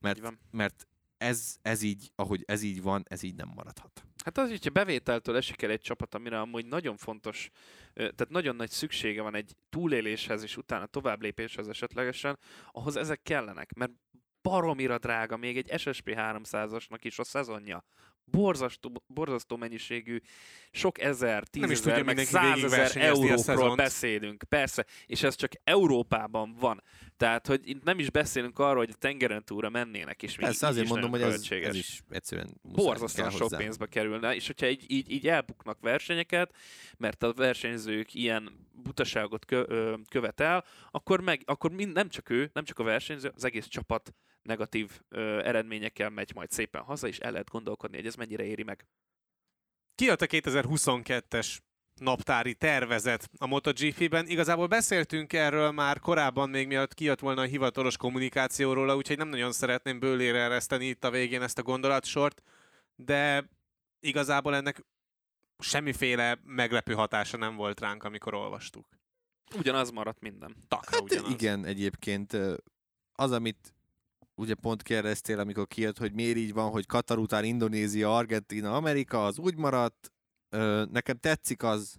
Mert, 0.00 0.20
mert 0.50 0.86
ez, 1.24 1.56
ez 1.62 1.82
így, 1.82 2.10
ahogy 2.14 2.42
ez 2.46 2.62
így 2.62 2.82
van, 2.82 3.04
ez 3.08 3.22
így 3.22 3.34
nem 3.34 3.52
maradhat. 3.54 4.04
Hát 4.24 4.38
az, 4.38 4.48
hogyha 4.48 4.70
bevételtől 4.70 5.36
esik 5.36 5.62
el 5.62 5.70
egy 5.70 5.80
csapat, 5.80 6.14
amire 6.14 6.40
amúgy 6.40 6.66
nagyon 6.66 6.96
fontos, 6.96 7.50
tehát 7.94 8.28
nagyon 8.28 8.56
nagy 8.56 8.70
szüksége 8.70 9.22
van 9.22 9.34
egy 9.34 9.56
túléléshez 9.68 10.42
és 10.42 10.56
utána 10.56 10.86
tovább 10.86 11.22
lépéshez 11.22 11.68
esetlegesen, 11.68 12.38
ahhoz 12.70 12.96
ezek 12.96 13.22
kellenek, 13.22 13.72
mert 13.72 13.92
baromira 14.42 14.98
drága 14.98 15.36
még 15.36 15.56
egy 15.56 15.80
SSP 15.80 16.12
300-asnak 16.16 16.98
is 17.00 17.18
a 17.18 17.24
szezonja. 17.24 17.84
Borzasztó, 18.24 19.02
borzasztó 19.06 19.56
mennyiségű, 19.56 20.20
sok 20.70 21.00
ezer, 21.00 21.48
tízezer, 21.48 22.02
meg 22.02 22.18
százezer 22.18 22.88
szezont. 23.38 23.76
beszélünk. 23.76 24.44
Persze, 24.48 24.86
és 25.06 25.22
ez 25.22 25.34
csak 25.34 25.52
Európában 25.64 26.54
van. 26.60 26.82
Tehát, 27.16 27.46
hogy 27.46 27.68
itt 27.68 27.82
nem 27.82 27.98
is 27.98 28.10
beszélünk 28.10 28.58
arról, 28.58 28.76
hogy 28.76 28.90
a 28.92 28.98
tengeren 28.98 29.44
túlra 29.44 29.68
mennének, 29.68 30.22
és 30.22 30.36
még 30.36 30.46
Persze, 30.46 30.66
azért 30.66 30.84
is 30.84 30.90
mondom, 30.90 31.10
hogy 31.10 31.20
ez, 31.20 31.28
költséges 31.28 31.68
ez 31.68 31.74
is 31.74 32.02
egyszerűen 32.10 32.60
borzasztóan 32.62 33.30
sok 33.30 33.40
hozzá. 33.40 33.56
pénzbe 33.56 33.86
kerülne, 33.86 34.34
és 34.34 34.46
hogyha 34.46 34.68
így, 34.68 34.84
így, 34.86 35.10
így 35.10 35.28
elbuknak 35.28 35.80
versenyeket, 35.80 36.54
mert 36.96 37.22
a 37.22 37.32
versenyzők 37.32 38.14
ilyen 38.14 38.68
butaságot 38.72 39.44
kö, 39.44 39.64
ö, 39.68 39.94
követel, 40.08 40.64
akkor, 40.90 41.20
meg, 41.20 41.42
akkor 41.44 41.72
mind, 41.72 41.92
nem 41.92 42.08
csak 42.08 42.30
ő, 42.30 42.50
nem 42.52 42.64
csak 42.64 42.78
a 42.78 42.82
versenyző, 42.82 43.32
az 43.34 43.44
egész 43.44 43.66
csapat 43.66 44.14
negatív 44.44 45.00
ö, 45.08 45.44
eredményekkel 45.44 46.10
megy 46.10 46.32
majd 46.34 46.50
szépen 46.50 46.82
haza, 46.82 47.06
és 47.06 47.18
el 47.18 47.30
lehet 47.32 47.50
gondolkodni, 47.50 47.96
hogy 47.96 48.06
ez 48.06 48.14
mennyire 48.14 48.44
éri 48.44 48.62
meg. 48.62 48.86
Kijött 49.94 50.22
a 50.22 50.26
2022-es 50.26 51.58
naptári 52.00 52.54
tervezet 52.54 53.30
a 53.38 53.46
MotoGP-ben. 53.46 54.26
Igazából 54.26 54.66
beszéltünk 54.66 55.32
erről 55.32 55.70
már 55.70 55.98
korábban, 55.98 56.50
még 56.50 56.66
mielőtt 56.66 56.94
kijött 56.94 57.20
volna 57.20 57.40
a 57.40 57.44
hivatalos 57.44 57.96
kommunikációról, 57.96 58.96
úgyhogy 58.96 59.16
nem 59.16 59.28
nagyon 59.28 59.52
szeretném 59.52 59.98
bőlére 59.98 60.38
ereszteni 60.38 60.86
itt 60.86 61.04
a 61.04 61.10
végén 61.10 61.42
ezt 61.42 61.58
a 61.58 61.62
gondolatsort, 61.62 62.42
de 62.96 63.48
igazából 64.00 64.54
ennek 64.54 64.84
semmiféle 65.58 66.38
meglepő 66.44 66.92
hatása 66.92 67.36
nem 67.36 67.56
volt 67.56 67.80
ránk, 67.80 68.02
amikor 68.04 68.34
olvastuk. 68.34 68.88
Ugyanaz 69.56 69.90
maradt 69.90 70.20
minden. 70.20 70.56
Takra 70.68 70.96
Hát 70.96 71.00
ugyanaz. 71.00 71.30
igen, 71.30 71.64
egyébként 71.64 72.36
az, 73.12 73.32
amit 73.32 73.73
ugye 74.34 74.54
pont 74.54 74.82
kérdeztél, 74.82 75.38
amikor 75.38 75.66
kijött, 75.66 75.98
hogy 75.98 76.12
miért 76.12 76.36
így 76.36 76.52
van, 76.52 76.70
hogy 76.70 76.86
Katar 76.86 77.18
után 77.18 77.44
Indonézia, 77.44 78.16
Argentina, 78.16 78.76
Amerika, 78.76 79.24
az 79.24 79.38
úgy 79.38 79.56
maradt. 79.56 80.12
Nekem 80.90 81.16
tetszik 81.16 81.62
az, 81.62 81.96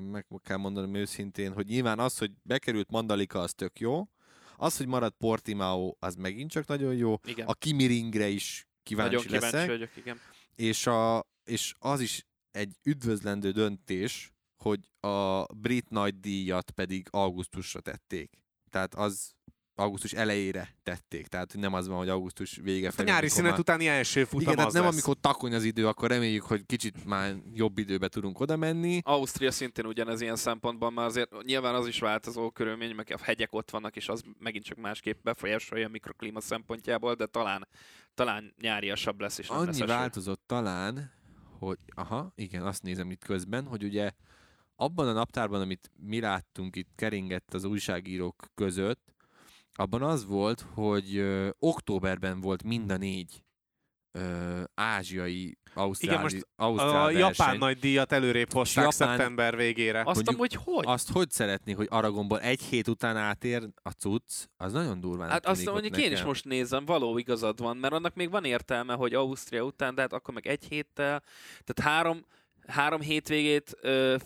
meg 0.00 0.26
kell 0.42 0.56
mondanom 0.56 0.94
őszintén, 0.94 1.52
hogy 1.52 1.66
nyilván 1.66 1.98
az, 1.98 2.18
hogy 2.18 2.30
bekerült 2.42 2.90
Mandalika, 2.90 3.38
az 3.38 3.52
tök 3.54 3.80
jó. 3.80 4.08
Az, 4.56 4.76
hogy 4.76 4.86
maradt 4.86 5.16
Portimao, 5.18 5.94
az 5.98 6.14
megint 6.14 6.50
csak 6.50 6.66
nagyon 6.66 6.94
jó. 6.94 7.14
Igen. 7.24 7.46
A 7.46 7.54
Kimiringre 7.54 8.28
is 8.28 8.66
kíváncsi 8.82 9.14
Nagyon 9.14 9.26
kíváncsi 9.26 9.56
leszek. 9.56 9.68
vagyok, 9.68 9.96
igen. 9.96 10.18
és, 10.54 10.86
a, 10.86 11.26
és 11.44 11.74
az 11.78 12.00
is 12.00 12.26
egy 12.50 12.76
üdvözlendő 12.82 13.50
döntés, 13.50 14.32
hogy 14.56 14.90
a 15.00 15.44
brit 15.54 15.90
nagydíjat 15.90 16.70
pedig 16.70 17.06
augusztusra 17.10 17.80
tették. 17.80 18.38
Tehát 18.70 18.94
az 18.94 19.34
augusztus 19.82 20.12
elejére 20.12 20.74
tették. 20.82 21.26
Tehát 21.26 21.54
nem 21.56 21.72
az 21.74 21.88
van, 21.88 21.96
hogy 21.96 22.08
augusztus 22.08 22.56
vége 22.62 22.88
A 22.88 22.90
felé. 22.90 23.08
nyári 23.08 23.18
amikor 23.18 23.36
szünet 23.36 23.50
már- 23.50 23.60
utáni 23.60 23.88
első 23.88 24.24
futam 24.24 24.40
Igen, 24.40 24.52
tehát 24.54 24.66
az 24.68 24.74
nem 24.74 24.82
lesz. 24.84 24.92
amikor 24.92 25.16
takony 25.20 25.54
az 25.54 25.64
idő, 25.64 25.86
akkor 25.86 26.08
reméljük, 26.10 26.42
hogy 26.42 26.66
kicsit 26.66 27.04
már 27.04 27.34
jobb 27.54 27.78
időbe 27.78 28.08
tudunk 28.08 28.40
oda 28.40 28.56
menni. 28.56 29.00
Ausztria 29.04 29.50
szintén 29.50 29.86
ugyanez 29.86 30.20
ilyen 30.20 30.36
szempontban, 30.36 30.92
mert 30.92 31.08
azért 31.08 31.42
nyilván 31.42 31.74
az 31.74 31.86
is 31.86 31.98
változó 31.98 32.50
körülmény, 32.50 32.94
meg 32.94 33.14
a 33.18 33.22
hegyek 33.24 33.52
ott 33.52 33.70
vannak, 33.70 33.96
és 33.96 34.08
az 34.08 34.22
megint 34.38 34.64
csak 34.64 34.78
másképp 34.78 35.22
befolyásolja 35.22 35.86
a 35.86 35.90
mikroklíma 35.90 36.40
szempontjából, 36.40 37.14
de 37.14 37.26
talán, 37.26 37.68
talán 38.14 38.54
nyáriasabb 38.60 39.20
lesz, 39.20 39.38
és 39.38 39.48
nem 39.48 39.58
lesz 39.58 39.66
Annyi 39.68 39.76
eső. 39.82 39.86
változott 39.86 40.42
talán, 40.46 41.12
hogy 41.58 41.78
aha, 41.94 42.32
igen, 42.34 42.62
azt 42.66 42.82
nézem 42.82 43.10
itt 43.10 43.24
közben, 43.24 43.64
hogy 43.66 43.84
ugye 43.84 44.10
abban 44.76 45.08
a 45.08 45.12
naptárban, 45.12 45.60
amit 45.60 45.90
mi 45.96 46.20
láttunk 46.20 46.76
itt 46.76 46.88
keringett 46.96 47.54
az 47.54 47.64
újságírók 47.64 48.44
között, 48.54 49.00
abban 49.74 50.02
az 50.02 50.26
volt, 50.26 50.66
hogy 50.74 51.16
ö, 51.16 51.48
októberben 51.58 52.40
volt 52.40 52.62
mind 52.62 52.90
a 52.90 52.96
négy 52.96 53.42
ö, 54.18 54.62
ázsiai, 54.74 55.56
ausztrál, 55.74 56.10
Igen, 56.12 56.22
most 56.22 56.46
ausztrál 56.56 57.00
A 57.00 57.04
verseny. 57.04 57.18
japán 57.20 57.58
nagy 57.58 57.78
díjat 57.78 58.12
előrébb 58.12 58.52
hozták 58.52 58.84
Japán- 58.84 58.92
szeptember 59.16 59.56
végére. 59.56 59.98
Azt 59.98 60.14
Mondjuk 60.14 60.36
amúgy 60.36 60.54
hogy? 60.54 60.84
Azt 60.86 61.10
hogy 61.10 61.30
szeretné, 61.30 61.72
hogy 61.72 61.86
Aragonból 61.90 62.40
egy 62.40 62.62
hét 62.62 62.88
után 62.88 63.16
átér 63.16 63.68
a 63.82 63.90
cucc, 63.90 64.46
az 64.56 64.72
nagyon 64.72 65.00
durván 65.00 65.30
Hát 65.30 65.46
azt 65.46 65.64
mondjuk 65.64 65.96
én 65.96 66.04
is 66.04 66.10
nekem. 66.10 66.26
most 66.26 66.44
nézem, 66.44 66.84
való 66.84 67.18
igazad 67.18 67.60
van, 67.60 67.76
mert 67.76 67.92
annak 67.92 68.14
még 68.14 68.30
van 68.30 68.44
értelme, 68.44 68.94
hogy 68.94 69.14
Ausztria 69.14 69.62
után, 69.62 69.94
de 69.94 70.00
hát 70.00 70.12
akkor 70.12 70.34
meg 70.34 70.46
egy 70.46 70.64
héttel, 70.64 71.22
tehát 71.64 71.92
három, 71.94 72.24
három 72.66 73.00
hétvégét, 73.00 73.76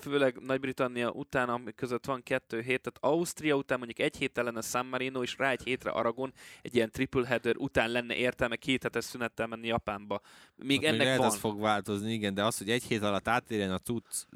főleg 0.01 0.39
Nagy-Britannia 0.41 1.11
után, 1.11 1.49
ami 1.49 1.75
között 1.75 2.05
van 2.05 2.23
kettő 2.23 2.61
hét, 2.61 2.81
tehát 2.81 3.15
Ausztria 3.15 3.55
után 3.55 3.79
mondjuk 3.79 3.99
egy 3.99 4.17
héttel 4.17 4.45
lenne 4.45 4.61
San 4.61 4.87
Marino, 4.87 5.23
és 5.23 5.39
rá 5.39 5.51
egy 5.51 5.63
hétre 5.63 5.91
Aragon, 5.91 6.33
egy 6.63 6.75
ilyen 6.75 6.91
triple 6.91 7.27
header 7.27 7.57
után 7.57 7.91
lenne 7.91 8.15
értelme 8.15 8.57
két 8.57 8.83
hetes 8.83 9.05
szünettel 9.05 9.47
menni 9.47 9.67
Japánba. 9.67 10.21
Még 10.57 10.67
Hát 10.67 10.67
még 10.67 10.85
ennek 10.85 11.05
lehet, 11.05 11.19
van. 11.19 11.27
az 11.27 11.37
fog 11.37 11.61
változni, 11.61 12.13
igen, 12.13 12.35
de 12.35 12.45
az, 12.45 12.59
hogy 12.59 12.71
egy 12.71 12.85
hét 12.85 13.03
alatt 13.03 13.29
átérjen 13.29 13.73
a 13.73 13.79
cucc, 13.79 14.27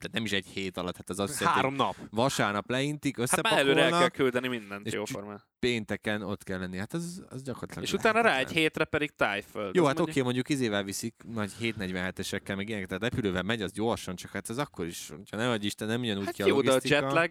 tehát 0.00 0.12
nem 0.16 0.24
is 0.24 0.32
egy 0.32 0.46
hét 0.46 0.76
alatt, 0.76 0.96
hát 0.96 1.10
az 1.10 1.18
azt 1.18 1.40
jelenti, 1.40 1.60
Három 1.60 1.74
nap. 1.74 1.94
vasárnap 2.10 2.70
leintik, 2.70 3.18
Hát 3.18 3.42
már 3.42 3.52
előre 3.58 3.68
el 3.68 3.74
kell 3.74 3.84
összepakolnak, 3.86 4.12
küldeni 4.12 4.48
mindent 4.48 4.86
és 4.86 4.92
jóformán. 4.92 5.42
pénteken 5.58 6.22
ott 6.22 6.42
kell 6.44 6.58
lenni. 6.58 6.76
Hát 6.78 6.92
az, 6.92 7.24
az 7.28 7.42
gyakorlatilag 7.42 7.84
És 7.84 7.92
utána 7.92 8.20
rá 8.20 8.38
egy 8.38 8.52
hétre 8.52 8.84
pedig 8.84 9.10
tájföld. 9.16 9.74
Jó, 9.74 9.82
Az 9.82 9.88
hát 9.88 10.00
oké, 10.00 10.02
mondjuk- 10.04 10.24
mondjuk 10.24 10.48
izével 10.48 10.82
viszik, 10.82 11.14
nagy 11.34 11.52
747-esekkel, 11.60 12.56
meg 12.56 12.68
ilyenek, 12.68 12.86
tehát 12.86 13.02
repülővel 13.02 13.42
megy, 13.42 13.62
az 13.62 13.72
gyorsan, 13.72 14.16
csak 14.16 14.30
hát 14.30 14.50
ez 14.50 14.58
akkor 14.58 14.86
is, 14.86 15.10
ha 15.30 15.36
nem 15.36 15.48
vagy 15.48 15.64
Isten, 15.64 15.88
nem 15.88 16.04
jön 16.04 16.18
úgy 16.18 16.24
Hát 16.24 16.34
ki 16.34 16.42
a 16.42 16.46
jó, 16.46 16.60
de 16.60 16.72
a 16.72 16.78
jetlag 16.82 17.30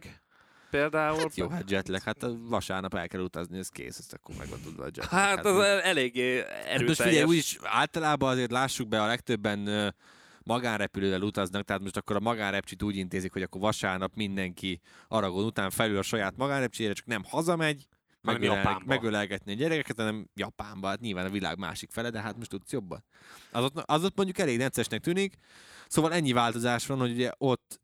például. 0.70 1.18
Hát 1.20 1.36
jó, 1.36 1.50
hát 1.50 1.72
jetlag, 1.72 2.02
hát 2.02 2.24
a 2.24 2.36
vasárnap 2.50 2.94
el 2.96 3.08
kell 3.08 3.22
utazni, 3.22 3.58
ez 3.58 3.68
kész, 3.70 3.98
ezt 3.98 4.14
akkor 4.14 4.36
meg 4.38 4.50
van 4.50 4.60
tudva 4.64 4.84
a 4.84 4.86
jetlag. 4.86 5.08
Hát 5.20 5.46
az 5.46 5.56
úgy- 5.56 5.62
el- 5.64 5.82
eléggé 5.82 6.38
Hát 6.38 6.46
most 6.46 6.68
figyelj, 6.70 6.88
erőteljes. 7.00 7.24
úgyis 7.28 7.58
általában 7.64 8.32
azért 8.32 8.52
lássuk 8.52 8.88
be, 8.88 9.02
a 9.02 9.06
legtöbben 9.08 9.94
magánrepülővel 10.49 11.21
utaznak, 11.21 11.63
tehát 11.63 11.81
most 11.81 11.97
akkor 11.97 12.15
a 12.15 12.19
magánrepcsit 12.19 12.84
úgy 12.84 12.95
intézik, 12.95 13.31
hogy 13.31 13.41
akkor 13.41 13.61
vasárnap 13.61 14.15
mindenki 14.15 14.81
Aragon 15.07 15.45
után 15.45 15.69
felül 15.69 15.97
a 15.97 16.01
saját 16.01 16.38
magánrepcsére, 16.38 16.93
csak 16.93 17.05
nem 17.05 17.23
hazamegy, 17.23 17.88
megölel, 18.21 18.81
megölelgetni 18.85 19.51
a 19.51 19.55
gyerekeket, 19.55 19.97
hanem 19.97 20.30
Japánba, 20.34 20.88
hát 20.88 20.99
nyilván 20.99 21.26
a 21.26 21.30
világ 21.30 21.57
másik 21.57 21.91
fele, 21.91 22.09
de 22.09 22.21
hát 22.21 22.38
most 22.38 22.49
tudsz 22.49 22.71
jobban. 22.71 23.03
Az 23.51 23.63
ott, 23.63 23.77
az 23.77 24.03
ott 24.03 24.15
mondjuk 24.15 24.38
elég 24.38 24.57
neccesnek 24.57 25.01
tűnik, 25.01 25.38
szóval 25.88 26.13
ennyi 26.13 26.31
változás 26.31 26.88
van, 26.88 26.99
hogy 26.99 27.11
ugye 27.11 27.31
ott, 27.38 27.81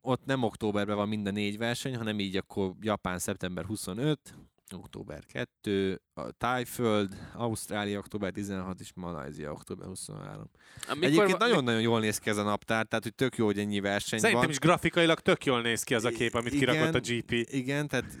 ott 0.00 0.24
nem 0.24 0.42
októberben 0.42 0.96
van 0.96 1.08
mind 1.08 1.26
a 1.26 1.30
négy 1.30 1.58
verseny, 1.58 1.96
hanem 1.96 2.18
így 2.18 2.36
akkor 2.36 2.74
Japán 2.80 3.18
szeptember 3.18 3.64
25, 3.64 4.34
október 4.72 5.24
2, 5.26 6.02
a 6.14 6.30
Tájföld, 6.30 7.16
Ausztrália 7.34 7.98
október 7.98 8.32
16 8.32 8.80
és 8.80 8.92
Malajzia 8.94 9.52
október 9.52 9.86
23. 9.86 10.50
Amikor 10.88 11.08
Egyébként 11.08 11.38
nagyon-nagyon 11.38 11.80
jól 11.80 12.00
néz 12.00 12.18
ki 12.18 12.30
ez 12.30 12.36
a 12.36 12.42
naptár, 12.42 12.86
tehát 12.86 13.04
hogy 13.04 13.14
tök 13.14 13.36
jó, 13.36 13.44
hogy 13.44 13.58
ennyi 13.58 13.80
verseny 13.80 14.18
Szerintem 14.18 14.40
van. 14.40 14.50
is 14.50 14.58
grafikailag 14.58 15.20
tök 15.20 15.44
jól 15.44 15.60
néz 15.60 15.82
ki 15.82 15.94
az 15.94 16.04
a 16.04 16.10
kép, 16.10 16.34
amit 16.34 16.52
Igen. 16.52 16.74
kirakott 16.74 16.94
a 16.94 17.12
GP. 17.12 17.30
Igen, 17.50 17.88
tehát 17.88 18.18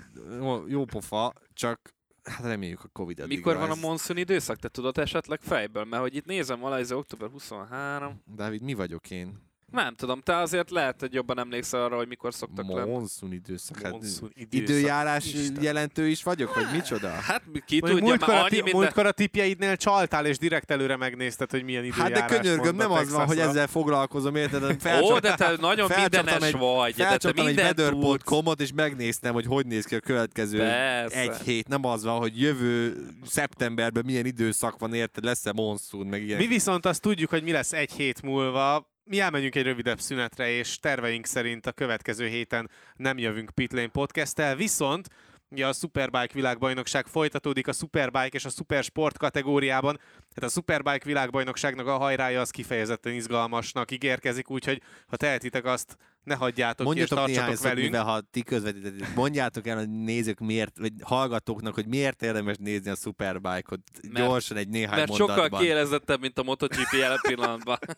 jó, 0.66 0.84
pofa, 0.84 1.32
csak 1.52 1.94
hát 2.22 2.40
reméljük 2.44 2.84
a 2.84 2.88
Covid 2.88 3.20
addigra 3.20 3.36
Mikor 3.36 3.68
van 3.68 3.78
a 3.78 3.80
monszun 3.80 4.16
időszak? 4.16 4.56
Te 4.56 4.68
tudod 4.68 4.98
esetleg 4.98 5.40
fejből? 5.40 5.84
Mert 5.84 6.02
hogy 6.02 6.14
itt 6.14 6.26
nézem, 6.26 6.58
Malajzia 6.58 6.96
október 6.96 7.30
23. 7.30 8.22
Dávid, 8.24 8.62
mi 8.62 8.74
vagyok 8.74 9.10
én? 9.10 9.47
Nem 9.72 9.94
tudom, 9.94 10.20
te 10.20 10.36
azért 10.36 10.70
lehet, 10.70 11.00
hogy 11.00 11.14
jobban 11.14 11.38
emlékszel 11.38 11.82
arra, 11.82 11.96
hogy 11.96 12.08
mikor 12.08 12.34
szoktak 12.34 12.68
lenni. 12.68 12.90
Monszun 12.90 13.32
időszak. 13.32 13.80
Hát, 13.82 13.92
Monszun 13.92 14.30
időszak. 14.34 14.68
időjárás 14.68 15.24
Isten. 15.24 15.62
jelentő 15.62 16.08
is 16.08 16.22
vagyok, 16.22 16.54
vagy 16.54 16.66
micsoda? 16.72 17.08
Hát 17.08 17.42
ki 17.42 17.50
Mondjuk 17.50 17.80
tudja, 17.90 18.04
múltkor, 18.04 18.34
annyi 18.34 18.48
ti, 18.48 18.54
minden... 18.54 18.74
múltkor 18.80 19.06
a 19.06 19.12
tipjeidnél 19.12 19.76
csaltál, 19.76 20.26
és 20.26 20.38
direkt 20.38 20.70
előre 20.70 20.96
megnézted, 20.96 21.50
hogy 21.50 21.62
milyen 21.64 21.82
Hát 21.90 22.08
időjárás 22.08 22.30
de 22.30 22.36
könyörgöm, 22.40 22.76
nem 22.76 22.90
az 22.92 23.12
van, 23.12 23.26
hogy 23.26 23.38
ezzel 23.38 23.66
foglalkozom, 23.66 24.36
érted? 24.36 24.62
Ó, 25.02 25.18
de 25.18 25.34
te 25.34 25.56
nagyon 25.60 25.90
mindenes 25.96 26.42
egy- 26.42 26.56
vagy, 26.56 26.94
Felcsaptam 26.94 27.46
egy 27.46 27.56
weather.com-ot, 27.56 28.60
és 28.60 28.72
megnéztem, 28.72 29.32
hogy 29.32 29.46
hogy 29.46 29.66
néz 29.66 29.84
ki 29.84 29.94
a 29.94 30.00
következő 30.00 30.58
Persze. 30.58 31.16
egy 31.20 31.36
hét. 31.44 31.68
Nem 31.68 31.84
az 31.84 32.04
van, 32.04 32.18
hogy 32.18 32.40
jövő 32.40 32.96
szeptemberben 33.26 34.02
milyen 34.06 34.26
időszak 34.26 34.78
van, 34.78 34.94
érted? 34.94 35.24
Lesz-e 35.24 35.52
monszun, 35.52 36.06
meg 36.06 36.22
ilyen. 36.22 36.38
Mi 36.38 36.46
viszont 36.46 36.86
azt 36.86 37.00
tudjuk, 37.00 37.30
hogy 37.30 37.42
mi 37.42 37.52
lesz 37.52 37.72
egy 37.72 37.92
hét 37.92 38.22
múlva. 38.22 38.96
Mi 39.08 39.20
elmegyünk 39.20 39.54
egy 39.54 39.62
rövidebb 39.62 40.00
szünetre, 40.00 40.50
és 40.50 40.78
terveink 40.78 41.26
szerint 41.26 41.66
a 41.66 41.72
következő 41.72 42.26
héten 42.26 42.70
nem 42.96 43.18
jövünk 43.18 43.50
Pitlane 43.50 43.88
podcast 43.88 44.54
viszont 44.56 45.08
Ugye 45.50 45.66
a 45.66 45.72
Superbike 45.72 46.32
világbajnokság 46.32 47.06
folytatódik 47.06 47.68
a 47.68 47.72
Superbike 47.72 48.28
és 48.30 48.44
a 48.44 48.48
Supersport 48.48 49.18
kategóriában. 49.18 49.96
Tehát 50.34 50.50
a 50.50 50.52
Superbike 50.52 51.04
világbajnokságnak 51.04 51.86
a 51.86 51.96
hajrája 51.96 52.40
az 52.40 52.50
kifejezetten 52.50 53.12
izgalmasnak 53.12 53.90
ígérkezik, 53.90 54.50
úgyhogy 54.50 54.82
ha 55.06 55.16
tehetitek 55.16 55.64
azt, 55.64 55.96
ne 56.22 56.34
hagyjátok 56.34 56.86
Mondjatok 56.86 57.24
ki, 57.24 57.30
és 57.30 57.36
tartsatok 57.36 57.62
velünk. 57.62 57.90
mivel 57.90 58.04
ha 58.04 58.20
ti 58.30 58.42
közvetítetek, 58.42 59.14
mondjátok 59.14 59.66
el, 59.66 59.76
hogy 59.76 59.90
nézők 59.90 60.38
miért, 60.38 60.78
vagy 60.78 60.92
hallgatóknak, 61.02 61.74
hogy 61.74 61.86
miért 61.86 62.22
érdemes 62.22 62.56
nézni 62.58 62.90
a 62.90 62.94
Superbike-ot 62.94 63.80
Mert- 64.08 64.26
gyorsan 64.26 64.56
egy 64.56 64.68
néhány 64.68 64.96
Mert 64.96 65.08
mondatban. 65.08 65.36
sokkal 65.44 65.60
kielezettebb, 65.60 66.20
mint 66.20 66.38
a 66.38 66.42
MotoGP 66.42 66.92
jelen 66.92 67.18
pillanatban. 67.22 67.78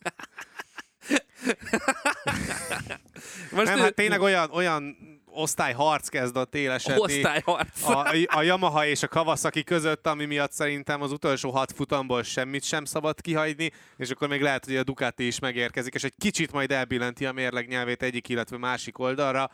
Most 3.50 3.66
Nem, 3.66 3.78
hát 3.78 3.94
tényleg 3.94 4.20
olyan, 4.20 4.50
olyan 4.50 4.96
osztályharc 5.32 6.08
kezd 6.08 6.36
ott 6.36 6.54
élesedni. 6.54 7.00
osztályharc. 7.00 7.88
a, 7.88 8.12
a 8.26 8.42
Yamaha 8.42 8.86
és 8.86 9.02
a 9.02 9.08
Kawasaki 9.08 9.64
között, 9.64 10.06
ami 10.06 10.24
miatt 10.24 10.52
szerintem 10.52 11.02
az 11.02 11.12
utolsó 11.12 11.50
hat 11.50 11.72
futamból 11.72 12.22
semmit 12.22 12.64
sem 12.64 12.84
szabad 12.84 13.20
kihagyni, 13.20 13.70
és 13.96 14.10
akkor 14.10 14.28
még 14.28 14.40
lehet, 14.40 14.64
hogy 14.64 14.76
a 14.76 14.82
Ducati 14.82 15.26
is 15.26 15.38
megérkezik, 15.38 15.94
és 15.94 16.04
egy 16.04 16.14
kicsit 16.18 16.52
majd 16.52 16.72
elbillenti 16.72 17.26
a 17.26 17.32
mérleg 17.32 17.68
nyelvét 17.68 18.02
egyik, 18.02 18.28
illetve 18.28 18.58
másik 18.58 18.98
oldalra. 18.98 19.50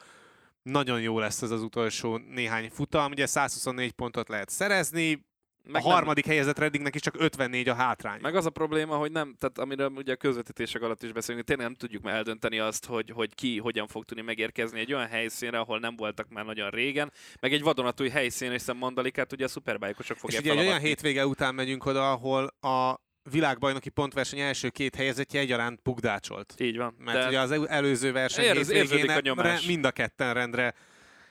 Nagyon 0.62 1.00
jó 1.00 1.18
lesz 1.18 1.42
ez 1.42 1.50
az 1.50 1.62
utolsó 1.62 2.16
néhány 2.16 2.70
futam, 2.72 3.10
ugye 3.10 3.26
124 3.26 3.92
pontot 3.92 4.28
lehet 4.28 4.48
szerezni, 4.48 5.26
Meg 5.66 5.82
a 5.82 5.84
nem- 5.84 5.94
harmadik 5.94 6.26
helyezett 6.26 6.58
Reddingnek 6.58 6.94
is 6.94 7.00
csak 7.00 7.14
54 7.18 7.68
a 7.68 7.74
hátrány. 7.74 8.18
Meg 8.20 8.34
az 8.36 8.46
a 8.46 8.50
probléma, 8.50 8.96
hogy 8.96 9.12
nem, 9.12 9.34
tehát 9.38 9.58
amiről 9.58 9.90
ugye 9.94 10.12
a 10.12 10.16
közvetítések 10.16 10.82
alatt 10.82 11.02
is 11.02 11.12
beszélünk, 11.12 11.44
tényleg 11.44 11.66
nem 11.66 11.74
tudjuk 11.74 12.02
már 12.02 12.14
eldönteni 12.14 12.58
azt, 12.58 12.86
hogy, 12.86 13.10
hogy 13.10 13.34
ki 13.34 13.58
hogyan 13.58 13.86
fog 13.86 14.04
tudni 14.04 14.22
megérkezni 14.22 14.80
egy 14.80 14.92
olyan 14.92 15.06
helyszínre, 15.06 15.58
ahol 15.58 15.78
nem 15.78 15.96
voltak 15.96 16.28
már 16.28 16.44
nagyon 16.44 16.70
régen, 16.70 17.12
meg 17.40 17.52
egy 17.52 17.62
vadonatúj 17.62 18.08
helyszín, 18.08 18.50
hiszen 18.50 18.76
Mandalikát 18.76 19.32
ugye 19.32 19.44
a 19.44 19.48
szuperbájkosok 19.48 20.16
És 20.16 20.20
fogják 20.22 20.42
ugye 20.42 20.52
egy 20.52 20.58
olyan 20.58 20.78
hétvége 20.80 21.26
után 21.26 21.54
megyünk 21.54 21.86
oda, 21.86 22.10
ahol 22.12 22.44
a 22.60 23.04
világbajnoki 23.30 23.88
pontverseny 23.90 24.40
első 24.40 24.68
két 24.68 24.94
helyezettje 24.94 25.40
egyaránt 25.40 25.82
bugdácsolt. 25.82 26.54
Így 26.58 26.76
van. 26.76 26.94
Mert 26.98 27.18
de 27.18 27.26
ugye 27.26 27.40
az 27.40 27.50
el- 27.50 27.68
előző 27.68 28.12
verseny 28.12 28.44
Érz- 28.44 28.72
hétvégén 28.72 29.10
a 29.10 29.20
nyomás. 29.20 29.66
mind 29.66 29.84
a 29.84 29.90
ketten 29.90 30.34
rendre, 30.34 30.74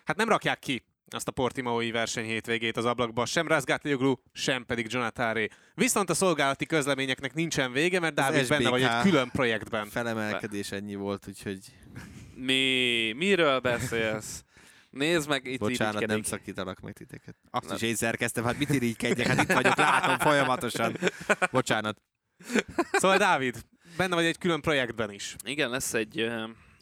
hát 0.03 0.17
nem 0.17 0.29
rakják 0.29 0.59
ki 0.59 0.83
azt 1.15 1.27
a 1.27 1.31
Portimaoi 1.31 1.91
verseny 1.91 2.25
hétvégét 2.25 2.77
az 2.77 2.85
ablakba, 2.85 3.25
sem 3.25 3.47
Razgatlioglu, 3.47 4.13
sem 4.31 4.65
pedig 4.65 4.87
Jonathan 4.89 5.49
Viszont 5.73 6.09
a 6.09 6.13
szolgálati 6.13 6.65
közleményeknek 6.65 7.33
nincsen 7.33 7.71
vége, 7.71 7.99
mert 7.99 8.19
Az 8.19 8.25
Dávid 8.25 8.47
benne 8.47 8.69
vagy 8.69 8.81
egy 8.81 9.01
külön 9.01 9.29
projektben. 9.29 9.87
Felemelkedés 9.87 10.71
ennyi 10.71 10.95
volt, 10.95 11.27
úgyhogy 11.27 11.59
mi, 12.35 13.13
miről 13.15 13.59
beszélsz? 13.59 14.43
Nézd 14.89 15.29
meg, 15.29 15.45
itt 15.45 15.59
bocsánat, 15.59 15.93
nem 15.93 16.01
irigykedik. 16.01 16.25
szakítalak 16.25 16.79
meg 16.79 16.93
titeket. 16.93 17.35
Azt 17.49 17.67
Nem. 17.67 17.75
is 17.75 17.81
én 17.81 17.95
szerkeztem, 17.95 18.43
hát 18.43 18.57
mit 18.57 18.69
irigykedjek, 18.69 19.27
hát 19.27 19.41
itt 19.41 19.53
vagyok, 19.53 19.75
látom 19.75 20.17
folyamatosan. 20.17 20.97
Bocsánat. 21.51 22.01
Szóval 22.91 23.17
Dávid, 23.17 23.57
benne 23.97 24.15
vagy 24.15 24.25
egy 24.25 24.37
külön 24.37 24.61
projektben 24.61 25.11
is. 25.11 25.35
Igen, 25.43 25.69
lesz 25.69 25.93
egy 25.93 26.31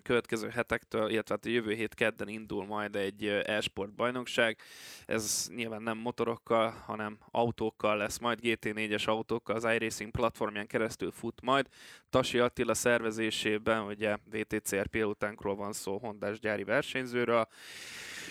következő 0.04 0.50
hetektől, 0.50 1.10
illetve 1.10 1.36
hát 1.36 1.46
a 1.46 1.50
jövő 1.50 1.74
hét 1.74 1.94
kedden 1.94 2.28
indul 2.28 2.66
majd 2.66 2.96
egy 2.96 3.26
e-sport 3.28 3.94
bajnokság. 3.94 4.58
Ez 5.06 5.50
nyilván 5.56 5.82
nem 5.82 5.98
motorokkal, 5.98 6.70
hanem 6.86 7.18
autókkal 7.32 7.98
lesz 7.98 8.18
majd, 8.18 8.40
GT4-es 8.42 9.06
autókkal, 9.06 9.56
az 9.56 9.64
iRacing 9.64 10.12
platformján 10.12 10.68
keresztül 10.68 11.12
fut 11.12 11.42
majd. 11.42 11.68
Tasi 12.10 12.40
Attila 12.40 12.74
szervezésében, 12.74 13.82
ugye 13.82 14.18
VTCR 14.32 15.06
utánkról 15.06 15.56
van 15.56 15.74
szó, 15.74 15.98
Hondás 15.98 16.40
gyári 16.40 16.64
versenyzőről. 16.64 17.48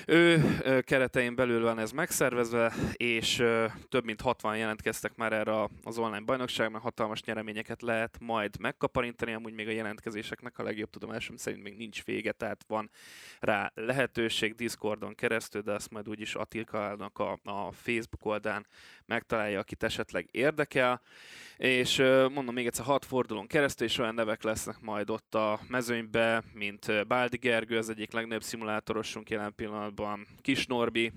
Ő 0.07 0.59
keretein 0.81 1.35
belül 1.35 1.63
van 1.63 1.79
ez 1.79 1.91
megszervezve, 1.91 2.73
és 2.93 3.45
több 3.89 4.05
mint 4.05 4.21
60 4.21 4.57
jelentkeztek 4.57 5.17
már 5.17 5.33
erre 5.33 5.69
az 5.85 5.99
online 5.99 6.21
bajnokságra, 6.21 6.79
hatalmas 6.79 7.23
nyereményeket 7.23 7.83
lehet 7.83 8.17
majd 8.21 8.61
megkaparintani, 8.61 9.33
amúgy 9.33 9.53
még 9.53 9.69
a 9.69 9.71
jelentkezéseknek 9.71 10.59
a 10.59 10.63
legjobb 10.63 10.91
tudomásom 10.91 11.37
szerint 11.37 11.63
még 11.63 11.77
nincs 11.77 12.05
vége, 12.05 12.33
tehát 12.33 12.65
van 12.67 12.91
rá 13.41 13.73
lehetőség 13.75 14.55
Discordon 14.55 15.15
keresztül, 15.15 15.63
de 15.63 15.73
azt 15.73 15.91
majd 15.91 16.09
úgyis 16.09 16.35
Attilkának 16.35 17.19
a, 17.19 17.39
a 17.43 17.73
Facebook 17.73 18.25
oldalán 18.25 18.67
megtalálja, 19.13 19.59
akit 19.59 19.83
esetleg 19.83 20.29
érdekel. 20.31 21.01
És 21.57 21.97
mondom 22.33 22.55
még 22.55 22.67
egyszer, 22.67 22.85
hat 22.85 23.05
fordulón 23.05 23.47
keresztül, 23.47 23.87
és 23.87 23.99
olyan 23.99 24.15
nevek 24.15 24.43
lesznek 24.43 24.81
majd 24.81 25.11
ott 25.11 25.35
a 25.35 25.61
mezőnybe, 25.69 26.43
mint 26.53 27.07
Báldi 27.07 27.37
Gergő, 27.37 27.77
az 27.77 27.89
egyik 27.89 28.13
legnagyobb 28.13 28.43
szimulátorosunk 28.43 29.31
jelen 29.31 29.55
pillanatban, 29.55 30.27
Kis 30.41 30.67
Norbi, 30.67 31.13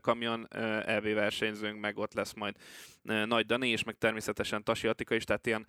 kamion 0.00 0.48
EV 0.86 1.02
versenyzőnk, 1.02 1.80
meg 1.80 1.98
ott 1.98 2.14
lesz 2.14 2.32
majd 2.32 2.54
Nagy 3.02 3.46
Dani, 3.46 3.68
és 3.68 3.84
meg 3.84 3.96
természetesen 3.98 4.64
Tasi 4.64 4.88
Attika 4.88 5.14
is, 5.14 5.24
tehát 5.24 5.46
ilyen 5.46 5.66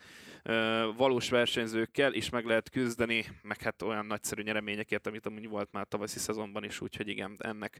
valós 0.98 1.30
versenyzőkkel 1.30 2.14
is 2.14 2.30
meg 2.30 2.46
lehet 2.46 2.70
küzdeni, 2.70 3.26
meg 3.42 3.62
hát 3.62 3.82
olyan 3.82 4.06
nagyszerű 4.06 4.42
nyereményekért, 4.42 5.08
amit 5.08 5.26
amúgy 5.26 5.48
volt 5.48 5.72
már 5.72 5.86
tavaszi 5.88 6.20
szezonban 6.20 6.64
is, 6.64 6.82
úgyhogy 6.82 7.08
igen, 7.08 7.36
ennek 7.38 7.80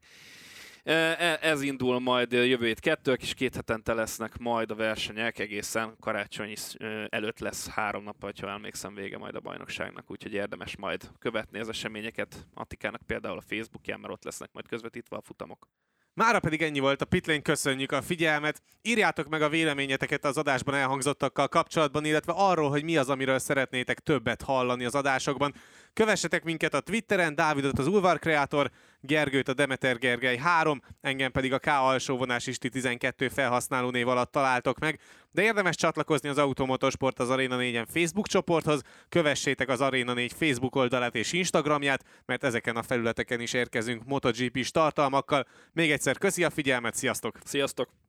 ez 0.84 1.62
indul 1.62 2.00
majd 2.00 2.32
jövő 2.32 2.66
hét 2.66 2.80
kettők, 2.80 3.22
és 3.22 3.34
két 3.34 3.56
hetente 3.56 3.94
lesznek 3.94 4.38
majd 4.38 4.72
a 4.72 4.76
versenyek, 4.76 5.40
egészen 5.40 5.96
karácsony 6.00 6.54
előtt 7.10 7.40
lesz 7.40 7.68
három 7.68 8.04
nap, 8.04 8.40
ha 8.42 8.50
emlékszem, 8.50 8.96
vége 8.96 9.18
majd 9.18 9.36
a 9.36 9.40
bajnokságnak, 9.40 10.12
úgyhogy 10.12 10.34
érdemes 10.34 10.78
majd 10.78 11.12
követni 11.20 11.60
az 11.60 11.70
eseményeket 11.70 12.48
Attikának 12.54 13.02
például 13.02 13.38
a 13.38 13.44
Facebookján, 13.48 14.00
mert 14.00 14.14
ott 14.14 14.24
lesznek 14.24 14.50
majd 14.54 14.68
közvetítve 14.68 15.16
a 15.16 15.22
futamok. 15.22 15.68
Mára 16.16 16.40
pedig 16.40 16.62
ennyi 16.62 16.80
volt 16.80 17.02
a 17.02 17.06
Pitlane, 17.06 17.42
köszönjük 17.42 17.92
a 17.92 18.02
figyelmet. 18.02 18.62
Írjátok 18.82 19.28
meg 19.30 19.42
a 19.42 19.50
véleményeteket 19.50 20.26
az 20.26 20.38
adásban 20.38 20.76
elhangzottakkal 20.76 21.48
kapcsolatban, 21.48 22.06
illetve 22.06 22.34
arról, 22.36 22.70
hogy 22.70 22.84
mi 22.84 22.98
az, 22.98 23.10
amiről 23.10 23.40
szeretnétek 23.40 24.00
többet 24.00 24.42
hallani 24.42 24.86
az 24.86 24.96
adásokban. 24.96 25.54
Kövessetek 25.94 26.44
minket 26.44 26.74
a 26.74 26.80
Twitteren, 26.80 27.36
Dávidot 27.36 27.80
az 27.80 27.88
Ulvar 27.88 28.20
Kreator, 28.20 28.72
Gergőt 29.00 29.48
a 29.48 29.54
Demeter 29.54 29.98
Gergely 29.98 30.38
3, 30.38 30.82
engem 31.02 31.32
pedig 31.32 31.54
a 31.54 31.60
K 31.60 31.68
alsóvonás 31.68 32.48
Isti 32.48 32.70
12 32.70 33.28
felhasználó 33.28 33.90
név 33.90 34.08
alatt 34.08 34.32
találtok 34.32 34.80
meg, 34.80 35.00
de 35.32 35.42
érdemes 35.42 35.76
csatlakozni 35.76 36.30
az 36.30 36.38
Automotorsport 36.38 37.20
az 37.20 37.30
Arena 37.30 37.58
4-en 37.60 37.86
Facebook 37.90 38.28
csoporthoz, 38.28 38.82
kövessétek 39.10 39.70
az 39.70 39.82
Arena 39.82 40.14
4 40.14 40.34
Facebook 40.34 40.76
oldalát 40.76 41.16
és 41.16 41.34
Instagramját, 41.34 42.04
mert 42.26 42.44
ezeken 42.44 42.76
a 42.76 42.84
felületeken 42.84 43.40
is 43.40 43.54
érkezünk 43.54 44.04
MotoGP-s 44.06 44.72
tartalmakkal. 44.72 45.48
Még 45.72 45.92
egyszer 45.92 46.18
köszi 46.18 46.44
a 46.44 46.50
figyelmet, 46.50 46.96
sziasztok! 46.96 47.38
Sziasztok! 47.44 48.03